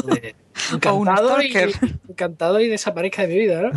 Pues, 0.07 0.35
encantado, 0.73 1.43
y, 1.43 1.53
encantado 2.09 2.61
y 2.61 2.69
desaparezca 2.69 3.23
de 3.23 3.29
mi 3.29 3.39
vida, 3.41 3.61
¿no? 3.63 3.71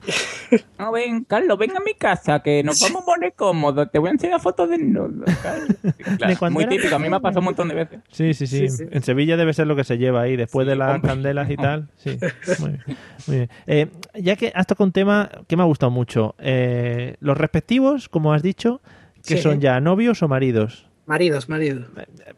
No, 0.78 0.92
ven, 0.92 1.24
Carlos, 1.24 1.58
ven 1.58 1.72
a 1.76 1.80
mi 1.80 1.92
casa 1.92 2.40
que 2.42 2.62
nos 2.62 2.80
vamos 2.80 3.02
a 3.02 3.04
poner 3.04 3.34
cómodos. 3.34 3.90
Te 3.90 3.98
voy 3.98 4.08
a 4.08 4.12
enseñar 4.12 4.40
fotos 4.40 4.70
de 4.70 4.78
nudo, 4.78 5.24
Carlos. 5.42 5.76
Claro, 6.16 6.50
muy 6.50 6.62
era 6.64 6.70
típico, 6.70 6.94
a 6.96 6.98
mí 6.98 7.10
me 7.10 7.16
ha 7.16 7.20
pasado 7.20 7.40
un 7.40 7.44
montón 7.46 7.68
de 7.68 7.74
veces. 7.74 8.00
Sí, 8.10 8.32
sí, 8.32 8.46
sí. 8.46 8.68
Sí, 8.68 8.76
sí. 8.78 8.84
En 8.90 9.02
Sevilla 9.02 9.36
debe 9.36 9.52
ser 9.52 9.66
lo 9.66 9.76
que 9.76 9.84
se 9.84 9.98
lleva 9.98 10.22
ahí, 10.22 10.36
después 10.36 10.64
Sí, 10.64 10.70
de 10.70 10.76
las 10.76 10.94
hombre. 10.94 11.08
candelas 11.10 11.50
y 11.50 11.56
tal. 11.56 11.88
Sí, 11.96 12.16
muy 12.60 12.70
bien. 12.70 12.82
muy 13.26 13.36
bien. 13.36 13.50
Eh, 13.66 13.86
ya 14.14 14.36
que 14.36 14.50
has 14.54 14.66
tocado 14.66 14.86
un 14.86 14.92
tema 14.92 15.30
que 15.46 15.56
me 15.56 15.62
ha 15.62 15.66
gustado 15.66 15.90
mucho. 15.90 16.34
Eh, 16.38 17.16
los 17.20 17.36
respectivos, 17.36 18.08
como 18.08 18.32
has 18.32 18.42
dicho, 18.42 18.80
que 19.26 19.36
Sí. 19.36 19.42
son 19.42 19.60
ya 19.60 19.80
novios 19.80 20.22
o 20.22 20.28
maridos. 20.28 20.87
Maridos, 21.08 21.48
maridos. 21.48 21.86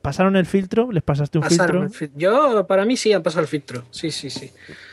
¿Pasaron 0.01 0.37
el 0.37 0.47
filtro? 0.47 0.93
¿Les 0.93 1.03
pasaste 1.03 1.39
un 1.39 1.43
Pasaron 1.43 1.83
el 1.83 1.91
filtro? 1.91 2.16
fil- 2.16 2.21
Yo, 2.21 2.66
para 2.68 2.85
mí 2.85 2.97
sí 2.97 3.12
han 3.12 3.21
pasado 3.23 3.43
el 3.43 3.49
filtro. 3.49 3.83
Sí, 3.91 4.12
sí, 4.12 4.31
sí. 4.31 4.53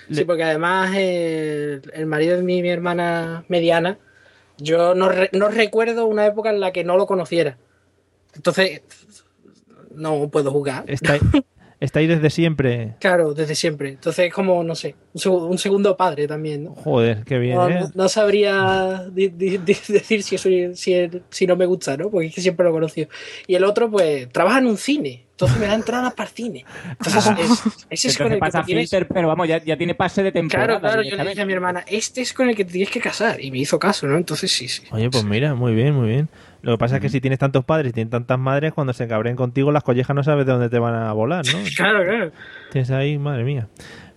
Le- 0.10 0.16
Sí, 0.16 0.26
porque 0.26 0.44
además 0.44 0.92
eh, 0.98 1.80
el 1.94 2.08
marido 2.08 2.38
de 2.38 2.42
mi, 2.44 2.64
mi 2.64 2.70
hermana 2.70 3.46
mediana, 3.50 4.00
yo 4.58 4.96
no, 4.96 5.10
re- 5.10 5.30
no 5.32 5.50
recuerdo 5.50 6.08
una 6.08 6.26
época 6.26 6.50
en 6.50 6.60
la 6.60 6.72
que 6.72 6.84
no 6.84 6.98
lo 6.98 7.06
conociera. 7.06 7.58
Entonces, 8.34 8.82
no 9.94 10.28
puedo 10.30 10.52
jugar. 10.52 10.84
Está, 10.88 11.20
está 11.80 12.00
ahí 12.00 12.08
desde 12.08 12.30
siempre. 12.30 12.96
Claro, 13.00 13.34
desde 13.34 13.56
siempre. 13.56 13.90
Entonces 13.90 14.26
es 14.28 14.34
como, 14.34 14.64
no 14.64 14.76
sé, 14.76 14.96
un, 15.14 15.22
seg- 15.22 15.48
un 15.50 15.58
segundo 15.58 15.96
padre 15.98 16.28
también, 16.28 16.64
¿no? 16.66 16.76
Joder, 16.76 17.24
qué 17.26 17.38
bien, 17.40 17.56
No, 17.56 17.70
¿eh? 17.70 17.80
no- 17.82 17.92
no 17.94 18.10
sabría 18.10 19.06
di- 19.12 19.30
di- 19.30 19.58
di- 19.58 19.78
decir 19.88 20.24
si, 20.24 20.36
eso, 20.36 20.50
si, 20.74 21.10
si 21.30 21.48
no 21.48 21.56
me 21.56 21.66
gusta, 21.66 21.96
¿no? 21.98 22.10
Porque 22.10 22.28
es 22.28 22.36
que 22.36 22.42
siempre 22.42 22.64
lo 22.64 22.70
he 22.72 22.74
conocido. 22.74 23.10
Y 23.48 23.56
el 23.56 23.64
otro, 23.64 23.90
pues, 23.92 24.30
trabaja 24.30 24.60
en 24.60 24.68
un 24.68 24.78
cine. 24.78 25.24
Entonces 25.32 25.60
me 25.60 25.68
da 25.68 25.76
entradas 25.76 26.14
para 26.16 26.28
el 26.30 26.36
cine. 26.36 26.66
Entonces, 26.90 27.26
es- 27.40 27.86
ese 27.92 28.08
es 28.08 28.18
con 28.18 28.28
el 28.28 28.34
que 28.34 28.40
pasa 28.40 28.62
te 28.62 28.66
tienes... 28.66 28.90
filter, 28.90 29.08
pero 29.08 29.28
vamos, 29.28 29.48
ya, 29.48 29.64
ya 29.64 29.78
tiene 29.78 29.94
pase 29.94 30.24
de 30.24 30.32
temporada. 30.32 30.80
Claro, 30.80 30.82
claro, 30.82 31.02
yo 31.04 31.16
le 31.16 31.30
dije 31.30 31.42
a 31.42 31.46
mi 31.46 31.54
hermana, 31.54 31.84
este 31.88 32.22
es 32.22 32.34
con 32.34 32.50
el 32.50 32.56
que 32.56 32.66
te 32.66 32.72
tienes 32.72 32.90
que 32.90 33.00
casar. 33.00 33.40
Y 33.40 33.52
me 33.52 33.60
hizo 33.60 33.78
caso, 33.78 34.08
¿no? 34.08 34.18
Entonces 34.18 34.52
sí, 34.52 34.68
sí. 34.68 34.82
Oye, 34.92 35.12
pues 35.12 35.24
mira, 35.24 35.54
muy 35.54 35.76
bien, 35.76 35.94
muy 35.94 36.08
bien. 36.08 36.30
Lo 36.62 36.74
que 36.74 36.78
pasa 36.80 36.96
es 36.96 37.02
que 37.02 37.10
si 37.10 37.22
tienes 37.22 37.40
tantos 37.40 37.64
padres 37.66 37.92
y 37.92 37.94
tienes 37.94 38.12
tantas 38.12 38.40
madres, 38.40 38.74
cuando 38.74 38.94
se 38.94 39.08
cabren 39.08 39.36
contigo, 39.36 39.72
las 39.72 39.84
collejas 39.84 40.16
no 40.16 40.24
sabes 40.24 40.46
de 40.46 40.52
dónde 40.52 40.70
te 40.70 40.80
van 40.80 40.96
a 40.96 41.12
volar, 41.14 41.46
¿no? 41.46 41.60
Claro, 41.78 42.04
claro. 42.04 42.32
Tienes 42.72 42.92
ahí, 42.92 43.18
madre 43.18 43.44
mía. 43.44 43.68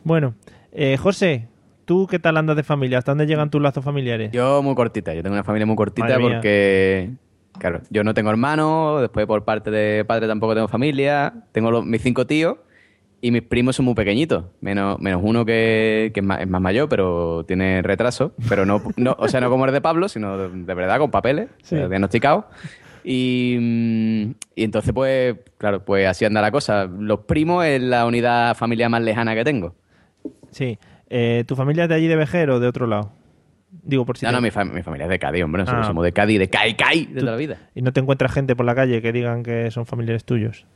Bueno, 0.05 0.35
eh, 0.73 0.97
José, 0.97 1.49
¿tú 1.85 2.07
qué 2.07 2.19
tal 2.19 2.37
andas 2.37 2.57
de 2.57 2.63
familia? 2.63 2.99
¿Hasta 2.99 3.13
dónde 3.13 3.27
llegan 3.27 3.51
tus 3.51 3.61
lazos 3.61 3.85
familiares? 3.85 4.31
Yo 4.33 4.63
muy 4.63 4.75
cortita, 4.75 5.13
yo 5.15 5.23
tengo 5.23 5.35
una 5.35 5.45
familia 5.45 5.67
muy 5.67 5.77
cortita 5.77 6.09
Madre 6.09 6.19
mía. 6.19 6.31
porque, 6.37 7.11
claro, 7.59 7.81
yo 7.91 8.03
no 8.05 8.15
tengo 8.15 8.31
hermanos, 8.31 9.01
después 9.03 9.27
por 9.27 9.45
parte 9.45 9.71
de 9.71 10.05
padre 10.05 10.27
tampoco 10.27 10.55
tengo 10.55 10.69
familia, 10.69 11.35
tengo 11.53 11.71
los- 11.71 11.85
mis 11.85 12.01
cinco 12.03 12.27
tíos 12.27 12.57
y 13.23 13.31
mis 13.31 13.43
primos 13.43 13.77
son 13.77 13.85
muy 13.87 13.95
pequeñitos, 13.95 14.45
menos, 14.61 14.99
menos 15.01 15.21
uno 15.25 15.45
que, 15.45 16.11
que 16.15 16.21
es, 16.21 16.27
más, 16.27 16.41
es 16.41 16.49
más 16.49 16.61
mayor, 16.61 16.89
pero 16.89 17.45
tiene 17.47 17.83
retraso, 17.83 18.33
pero 18.49 18.65
no, 18.65 18.83
no 18.97 19.15
o 19.19 19.29
sea, 19.29 19.41
no 19.41 19.51
como 19.51 19.67
el 19.67 19.73
de 19.73 19.81
Pablo, 19.81 20.09
sino 20.09 20.37
de, 20.39 20.49
de 20.65 20.75
verdad 20.75 20.99
con 20.99 21.11
papeles, 21.11 21.49
Sí. 21.63 21.77
diagnosticados. 21.77 22.45
Y, 23.05 23.57
y 24.55 24.65
entonces, 24.65 24.93
pues, 24.93 25.37
claro, 25.59 25.85
pues 25.85 26.07
así 26.07 26.25
anda 26.25 26.41
la 26.41 26.51
cosa. 26.51 26.85
Los 26.87 27.21
primos 27.21 27.65
es 27.65 27.81
la 27.83 28.07
unidad 28.07 28.55
familiar 28.57 28.91
más 28.91 29.03
lejana 29.03 29.35
que 29.35 29.45
tengo. 29.45 29.75
Sí. 30.51 30.79
Eh, 31.09 31.45
¿Tu 31.47 31.57
familia 31.57 31.85
es 31.85 31.89
de 31.89 31.95
allí 31.97 32.07
de 32.09 32.17
Vejer 32.17 32.51
o 32.51 32.61
de 32.61 32.69
otro 32.69 32.87
lado? 32.87 33.13
Digo, 33.83 34.05
por 34.05 34.19
si 34.19 34.27
No, 34.27 34.31
te- 34.33 34.37
no, 34.37 34.43
mi, 34.43 34.51
fam- 34.51 34.73
mi 34.73 34.83
familia 34.83 35.05
es 35.07 35.11
de 35.11 35.19
Cádiz, 35.19 35.43
hombre. 35.45 35.63
Nosotros 35.63 35.85
Ah. 35.85 35.89
somos 35.89 36.05
de 36.05 36.13
Cádiz, 36.13 36.39
de 36.39 36.49
Cádiz, 36.51 36.77
Cádiz, 36.77 37.09
de 37.09 37.21
toda 37.21 37.33
la 37.33 37.39
vida. 37.39 37.59
Y 37.75 37.83
no 37.83 37.93
te 37.93 38.01
encuentras 38.01 38.33
gente 38.33 38.55
por 38.57 38.67
la 38.67 38.75
calle 38.75 39.01
que 39.01 39.13
digan 39.13 39.43
que 39.43 39.71
son 39.71 39.87
familiares 39.87 40.25
tuyos. 40.25 40.67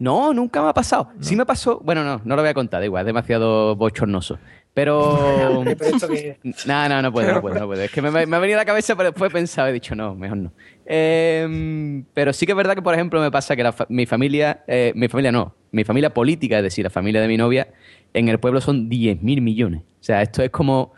No, 0.00 0.32
nunca 0.34 0.62
me 0.62 0.68
ha 0.70 0.74
pasado. 0.74 1.10
Sí 1.20 1.36
me 1.36 1.44
pasó. 1.46 1.78
Bueno, 1.84 2.02
no, 2.02 2.20
no 2.24 2.34
lo 2.34 2.42
voy 2.42 2.48
a 2.50 2.54
contar, 2.54 2.80
da 2.80 2.86
igual, 2.86 3.02
es 3.02 3.06
demasiado 3.06 3.76
bochornoso. 3.76 4.38
Pero. 4.74 5.62
No, 6.66 6.88
no, 6.88 7.02
no 7.02 7.12
puedo, 7.12 7.34
no 7.34 7.40
puedo, 7.40 7.54
no 7.60 7.66
puedo. 7.66 7.82
Es 7.82 7.90
que 7.92 8.00
me, 8.00 8.10
me 8.26 8.36
ha 8.36 8.38
venido 8.40 8.58
a 8.58 8.62
la 8.62 8.64
cabeza, 8.64 8.96
pero 8.96 9.10
después 9.10 9.30
he 9.30 9.32
pensado, 9.34 9.68
he 9.68 9.72
dicho, 9.72 9.94
no, 9.94 10.14
mejor 10.14 10.38
no. 10.38 10.52
Eh, 10.86 12.02
pero 12.14 12.32
sí 12.32 12.46
que 12.46 12.52
es 12.52 12.56
verdad 12.56 12.74
que, 12.74 12.82
por 12.82 12.94
ejemplo, 12.94 13.20
me 13.20 13.30
pasa 13.30 13.54
que 13.54 13.62
la 13.62 13.74
mi 13.88 14.06
familia, 14.06 14.64
eh, 14.66 14.92
mi 14.96 15.08
familia 15.08 15.32
no, 15.32 15.54
mi 15.70 15.84
familia 15.84 16.12
política, 16.14 16.56
es 16.56 16.62
decir, 16.62 16.82
la 16.84 16.90
familia 16.90 17.20
de 17.20 17.28
mi 17.28 17.36
novia, 17.36 17.68
en 18.14 18.28
el 18.28 18.40
pueblo 18.40 18.60
son 18.60 18.88
10.000 18.88 19.40
millones. 19.42 19.82
O 19.82 20.02
sea, 20.02 20.22
esto 20.22 20.42
es 20.42 20.50
como. 20.50 20.92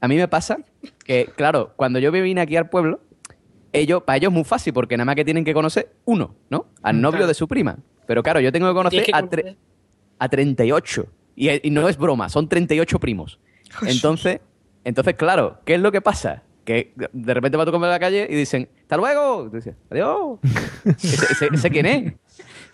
A 0.00 0.08
mí 0.08 0.16
me 0.16 0.28
pasa 0.28 0.58
que, 1.04 1.28
claro, 1.36 1.72
cuando 1.76 1.98
yo 1.98 2.10
vine 2.12 2.40
aquí 2.40 2.56
al 2.56 2.70
pueblo, 2.70 3.00
ellos, 3.72 4.02
para 4.04 4.16
ellos 4.16 4.30
es 4.30 4.34
muy 4.34 4.44
fácil, 4.44 4.72
porque 4.72 4.96
nada 4.96 5.04
más 5.04 5.16
que 5.16 5.24
tienen 5.24 5.44
que 5.44 5.52
conocer 5.52 5.90
uno, 6.06 6.34
¿no? 6.48 6.66
Al 6.82 7.00
novio 7.00 7.18
Claro. 7.18 7.26
de 7.28 7.34
su 7.34 7.46
prima. 7.48 7.76
Pero 8.08 8.22
claro, 8.22 8.40
yo 8.40 8.50
tengo 8.50 8.66
que 8.68 8.74
conocer 8.74 9.04
que 9.04 9.12
a, 9.14 9.20
tre- 9.22 9.56
a 10.18 10.28
38. 10.30 11.06
Y, 11.36 11.68
y 11.68 11.70
no 11.70 11.86
es 11.88 11.96
broma, 11.98 12.28
son 12.30 12.48
38 12.48 12.98
primos. 12.98 13.38
Entonces, 13.86 14.40
entonces, 14.82 15.14
claro, 15.14 15.58
¿qué 15.66 15.74
es 15.74 15.80
lo 15.80 15.92
que 15.92 16.00
pasa? 16.00 16.42
Que 16.64 16.94
de 17.12 17.34
repente 17.34 17.56
va 17.58 17.64
a 17.64 17.70
comer 17.70 17.90
a 17.90 17.92
la 17.92 17.98
calle 18.00 18.26
y 18.28 18.34
dicen, 18.34 18.68
¡hasta 18.80 18.96
luego! 18.96 19.48
Y 19.52 19.56
dices, 19.56 19.74
¡adiós! 19.90 20.38
¿Ese, 20.84 21.26
ese- 21.32 21.48
ese 21.52 21.70
quién 21.70 21.84
es? 21.86 22.14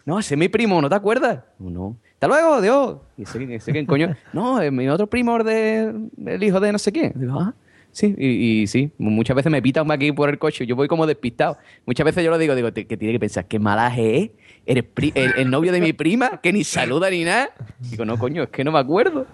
No, 0.07 0.21
ese 0.21 0.35
es 0.35 0.39
mi 0.39 0.49
primo, 0.49 0.81
¿no 0.81 0.89
te 0.89 0.95
acuerdas? 0.95 1.41
No. 1.59 1.97
¡Hasta 2.13 2.29
luego! 2.29 2.55
¡Adiós! 2.55 2.99
¿Y 3.17 3.23
ese, 3.25 3.55
ese 3.57 3.73
quién 3.73 3.87
coño? 3.87 4.15
No, 4.33 4.61
es 4.63 4.71
mi 4.71 4.89
otro 4.89 5.09
primo 5.09 5.43
de, 5.43 5.93
el 6.27 6.43
hijo 6.45 6.61
de 6.61 6.71
no 6.73 6.79
sé 6.79 6.93
quién. 6.93 7.13
Digo, 7.17 7.41
ah, 7.41 7.55
sí, 7.95 8.15
y, 8.19 8.63
y 8.63 8.67
sí, 8.67 8.91
muchas 8.99 9.35
veces 9.37 9.51
me 9.51 9.63
pitan 9.63 9.91
aquí 9.91 10.13
por 10.13 10.29
el 10.29 10.39
coche 10.39 10.67
yo 10.67 10.77
voy 10.77 10.87
como 10.89 11.07
despistado. 11.07 11.57
Muchas 11.87 12.05
veces 12.05 12.23
yo 12.25 12.31
lo 12.31 12.37
digo, 12.39 12.55
digo, 12.55 12.73
"Te- 12.73 12.87
que 12.87 12.97
tiene 12.99 13.13
que 13.15 13.21
pensar, 13.21 13.47
qué 13.47 13.59
malaje 13.59 14.17
es, 14.19 14.31
eres 14.67 14.85
pri- 14.85 15.13
el, 15.15 15.33
el 15.39 15.51
novio 15.51 15.73
de 15.73 15.81
mi 15.81 15.93
prima, 15.95 16.41
que 16.43 16.53
ni 16.53 16.65
saluda 16.65 17.09
ni 17.11 17.25
nada. 17.25 17.49
Digo, 17.91 18.05
no, 18.05 18.19
coño, 18.19 18.43
es 18.43 18.49
que 18.51 18.65
no 18.65 18.73
me 18.73 18.79
acuerdo. 18.79 19.27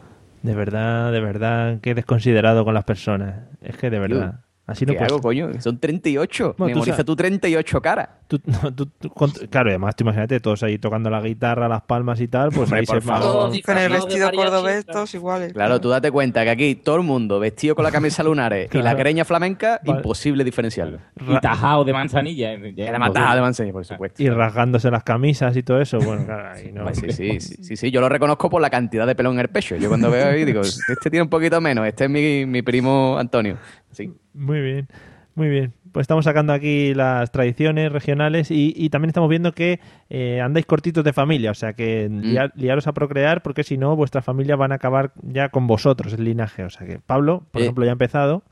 De 0.42 0.54
verdad, 0.54 1.11
de 1.12 1.20
verdad, 1.20 1.80
qué 1.82 1.94
desconsiderado 1.94 2.64
con 2.64 2.72
las 2.74 2.84
personas. 2.84 3.40
Es 3.62 3.76
que 3.76 3.90
de 3.90 3.98
verdad. 3.98 4.40
Así 4.71 4.87
no 4.87 4.93
¿Qué 4.93 4.99
puedes. 4.99 5.12
hago, 5.12 5.21
coño? 5.21 5.51
Son 5.61 5.79
38. 5.79 6.55
Bueno, 6.57 6.73
tú 6.73 6.79
Memoriza 6.79 6.97
sabes- 6.97 7.07
tú 7.07 7.16
38 7.16 7.83
caras. 7.83 8.09
Tú- 8.29 8.41
no, 8.47 8.73
tú- 8.75 8.87
tú- 8.87 9.09
con- 9.11 9.31
claro, 9.31 9.68
y 9.68 9.73
además 9.73 9.97
tú 9.97 10.05
imagínate 10.05 10.39
todos 10.41 10.62
ahí 10.62 10.79
tocando 10.79 11.11
la 11.11 11.21
guitarra, 11.21 11.68
las 11.68 11.83
palmas 11.83 12.21
y 12.21 12.29
tal, 12.29 12.51
pues 12.51 12.64
Hombre, 12.71 12.81
ahí 12.81 12.87
se 12.87 13.01
Todos 13.01 13.61
Con 13.62 13.77
el 13.79 13.91
vestido 13.93 14.31
cordobés, 14.31 14.85
claro. 14.85 14.93
todos 14.99 15.14
iguales. 15.14 15.53
Claro, 15.53 15.81
tú 15.81 15.89
date 15.89 16.11
cuenta 16.12 16.45
que 16.45 16.51
aquí 16.51 16.75
todo 16.77 16.97
el 16.97 17.03
mundo 17.03 17.41
vestido 17.41 17.75
con 17.75 17.85
la 17.85 17.91
camisa 17.91 18.23
lunares 18.23 18.71
y 18.73 18.79
la 18.79 18.95
greña 18.95 19.25
flamenca, 19.25 19.81
Vale. 19.85 19.99
imposible 19.99 20.45
diferenciarlo. 20.45 20.99
Y 21.27 21.39
tajado 21.41 21.85
de 21.85 21.93
manzanilla. 21.93 22.53
Era 22.53 22.99
matada 22.99 23.35
de 23.35 23.41
manseña, 23.41 23.73
por 23.73 23.85
supuesto. 23.85 24.23
y 24.23 24.29
rasgándose 24.29 24.91
las 24.91 25.03
camisas 25.03 25.57
y 25.57 25.62
todo 25.64 25.81
eso. 25.81 25.99
Bueno, 25.99 26.25
claro, 26.25 26.51
ahí 26.55 26.71
no. 26.73 26.85
Pues 26.85 26.99
sí, 26.99 27.11
sí, 27.12 27.41
sí, 27.41 27.57
sí, 27.64 27.77
sí, 27.77 27.91
yo 27.91 28.01
lo 28.01 28.09
reconozco 28.09 28.49
por 28.49 28.62
la 28.62 28.71
cantidad 28.71 29.07
de 29.07 29.14
pelo 29.14 29.33
en 29.33 29.41
el 29.41 29.49
pecho. 29.49 29.75
Yo 29.77 29.89
cuando 29.89 30.11
veo 30.11 30.29
ahí 30.29 30.45
digo, 30.45 30.61
este 30.61 31.11
tiene 31.11 31.23
un 31.23 31.29
poquito 31.31 31.61
menos, 31.61 31.87
este 31.87 32.05
es 32.05 32.11
mi, 32.11 32.47
mi 32.47 32.62
primo 32.62 33.16
Antonio. 33.18 33.57
Sí. 33.93 34.12
Muy 34.34 34.61
bien, 34.61 34.88
muy 35.34 35.49
bien. 35.49 35.72
Pues 35.93 36.05
estamos 36.05 36.24
sacando 36.24 36.53
aquí 36.53 36.95
las 36.95 37.32
tradiciones 37.32 37.91
regionales 37.91 38.51
y, 38.53 38.72
y 38.76 38.91
también 38.91 39.09
estamos 39.11 39.28
viendo 39.28 39.53
que 39.53 39.80
eh, 40.09 40.41
andáis 40.41 40.64
cortitos 40.66 41.03
de 41.03 41.12
familia, 41.12 41.51
o 41.51 41.55
sea 41.55 41.72
que 41.72 42.09
Mm. 42.09 42.20
lia- 42.22 42.53
liaros 42.55 42.86
a 42.86 42.93
procrear 42.93 43.43
porque 43.43 43.64
si 43.64 43.76
no 43.76 43.97
vuestras 43.97 44.24
familias 44.24 44.57
van 44.59 44.70
a 44.72 44.76
acabar 44.76 45.12
ya 45.22 45.49
con 45.49 45.66
vosotros, 45.66 46.12
el 46.12 46.24
linaje. 46.24 46.62
O 46.64 46.70
sea 46.70 46.86
que 46.86 47.01
Pablo, 47.05 47.43
por 47.51 47.62
ejemplo, 47.62 47.84
ya 47.84 47.91
ha 47.91 47.93
empezado. 47.93 48.43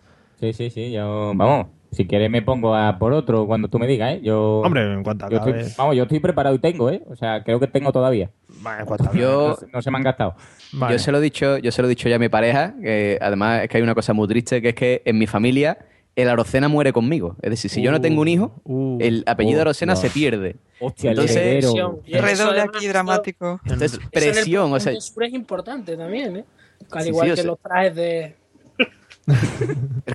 Sí, 0.40 0.52
sí, 0.52 0.70
sí. 0.70 0.90
Yo, 0.92 1.32
vamos, 1.36 1.68
si 1.92 2.06
quieres 2.06 2.28
me 2.30 2.42
pongo 2.42 2.74
a 2.74 2.98
por 2.98 3.12
otro 3.12 3.46
cuando 3.46 3.68
tú 3.68 3.78
me 3.78 3.86
digas, 3.86 4.14
¿eh? 4.14 4.20
Yo, 4.22 4.60
Hombre, 4.64 4.92
en 4.92 5.02
cuanto 5.04 5.28
yo 5.30 5.36
acabe... 5.36 5.60
estoy, 5.60 5.74
vamos, 5.78 5.96
yo 5.96 6.02
estoy 6.02 6.18
preparado 6.20 6.54
y 6.54 6.58
tengo, 6.58 6.90
¿eh? 6.90 7.02
O 7.08 7.14
sea, 7.16 7.42
creo 7.44 7.58
que 7.60 7.66
tengo 7.68 7.92
todavía. 7.92 8.30
Vale, 8.60 8.80
en 8.80 8.86
cuanto 8.86 9.04
acabe. 9.04 9.20
Yo, 9.20 9.56
No, 9.62 9.68
no 9.74 9.82
se 9.82 9.90
me 9.92 9.96
han 9.98 10.02
gastado. 10.04 10.34
Vale. 10.72 10.94
yo 10.94 10.98
se 10.98 11.10
lo 11.12 11.18
he 11.18 11.20
dicho, 11.22 11.58
yo 11.58 11.72
se 11.72 11.80
lo 11.82 11.86
he 11.86 11.90
dicho 11.90 12.08
ya 12.08 12.16
a 12.16 12.18
mi 12.18 12.28
pareja, 12.28 12.74
que 12.82 13.18
además 13.20 13.62
es 13.62 13.68
que 13.68 13.76
hay 13.78 13.82
una 13.82 13.94
cosa 13.94 14.12
muy 14.12 14.28
triste, 14.28 14.60
que 14.62 14.70
es 14.70 14.74
que 14.74 15.02
en 15.04 15.18
mi 15.18 15.26
familia 15.26 15.78
el 16.16 16.28
Arocena 16.28 16.68
muere 16.68 16.92
conmigo. 16.92 17.36
Es 17.42 17.50
decir, 17.50 17.70
si 17.70 17.80
yo 17.80 17.92
no 17.92 18.00
tengo 18.00 18.20
un 18.22 18.28
hijo, 18.28 18.60
Uh, 18.64 18.98
el 19.00 19.22
apellido 19.26 19.58
Oh, 19.58 19.62
Arocena 19.62 19.94
no. 19.94 20.00
se 20.00 20.10
pierde. 20.10 20.56
Hostia, 20.80 21.10
Entonces- 21.10 21.64
Redoble 22.06 22.60
aquí 22.60 22.86
dramático. 22.88 23.60
Entonces, 23.64 23.92
eso 23.92 24.00
en 24.00 24.04
el 24.04 24.10
presión, 24.32 24.72
o 24.72 24.80
sea, 24.80 24.92
es 24.92 25.12
importante 25.32 25.96
también, 25.96 26.36
¿eh? 26.38 26.44
Al 26.90 27.06
igual 27.06 27.26
sí, 27.28 27.30
que 27.30 27.36
sea- 27.36 27.44
los 27.46 27.58
trajes 27.60 27.94
de... 27.94 28.34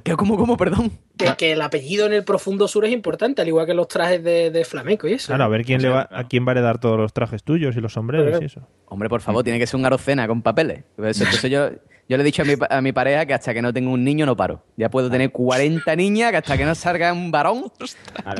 ¿qué- 0.03 0.15
¿cómo, 0.15 0.37
cómo, 0.37 0.57
perdón? 0.57 0.91
Que, 1.17 1.33
que 1.37 1.51
el 1.53 1.61
apellido 1.61 2.05
en 2.05 2.13
el 2.13 2.23
profundo 2.23 2.67
sur 2.67 2.85
es 2.85 2.91
importante, 2.91 3.41
al 3.41 3.47
igual 3.47 3.65
que 3.65 3.73
los 3.73 3.87
trajes 3.87 4.23
de, 4.23 4.49
de 4.51 4.65
flamenco 4.65 5.07
y 5.07 5.13
eso. 5.13 5.27
Claro, 5.27 5.43
a 5.43 5.47
ver 5.47 5.63
quién 5.65 5.77
O 5.79 5.81
sea, 5.81 5.89
le 5.89 5.95
va, 5.95 6.05
claro. 6.07 6.23
a 6.25 6.27
quién 6.27 6.45
va 6.45 6.49
a 6.49 6.53
heredar 6.53 6.79
todos 6.79 6.97
los 6.97 7.13
trajes 7.13 7.43
tuyos 7.43 7.75
y 7.75 7.81
los 7.81 7.93
sombreros 7.93 8.41
y 8.41 8.45
eso. 8.45 8.67
Hombre, 8.87 9.09
por 9.09 9.21
favor, 9.21 9.43
tiene 9.43 9.59
que 9.59 9.67
ser 9.67 9.79
un 9.79 9.85
Arocena 9.85 10.27
con 10.27 10.41
papeles. 10.41 10.83
Pues 10.95 11.15
Eso- 11.17 11.25
Entonces 11.25 11.49
yo, 11.51 11.69
yo 12.09 12.17
le 12.17 12.21
he 12.21 12.25
dicho 12.25 12.41
a 12.41 12.45
mi, 12.45 12.55
pa- 12.55 12.67
a 12.69 12.81
mi 12.81 12.91
pareja 12.91 13.25
que 13.25 13.33
hasta 13.33 13.53
que 13.53 13.61
no 13.61 13.71
tenga 13.71 13.89
un 13.91 14.03
niño 14.03 14.25
no 14.25 14.35
paro. 14.35 14.63
Ya 14.77 14.89
puedo 14.89 15.09
tener 15.09 15.31
40 15.31 15.95
niñas, 15.95 16.31
que 16.31 16.37
hasta 16.37 16.57
que 16.57 16.65
no 16.65 16.75
salga 16.75 17.13
un 17.13 17.31
varón, 17.31 17.71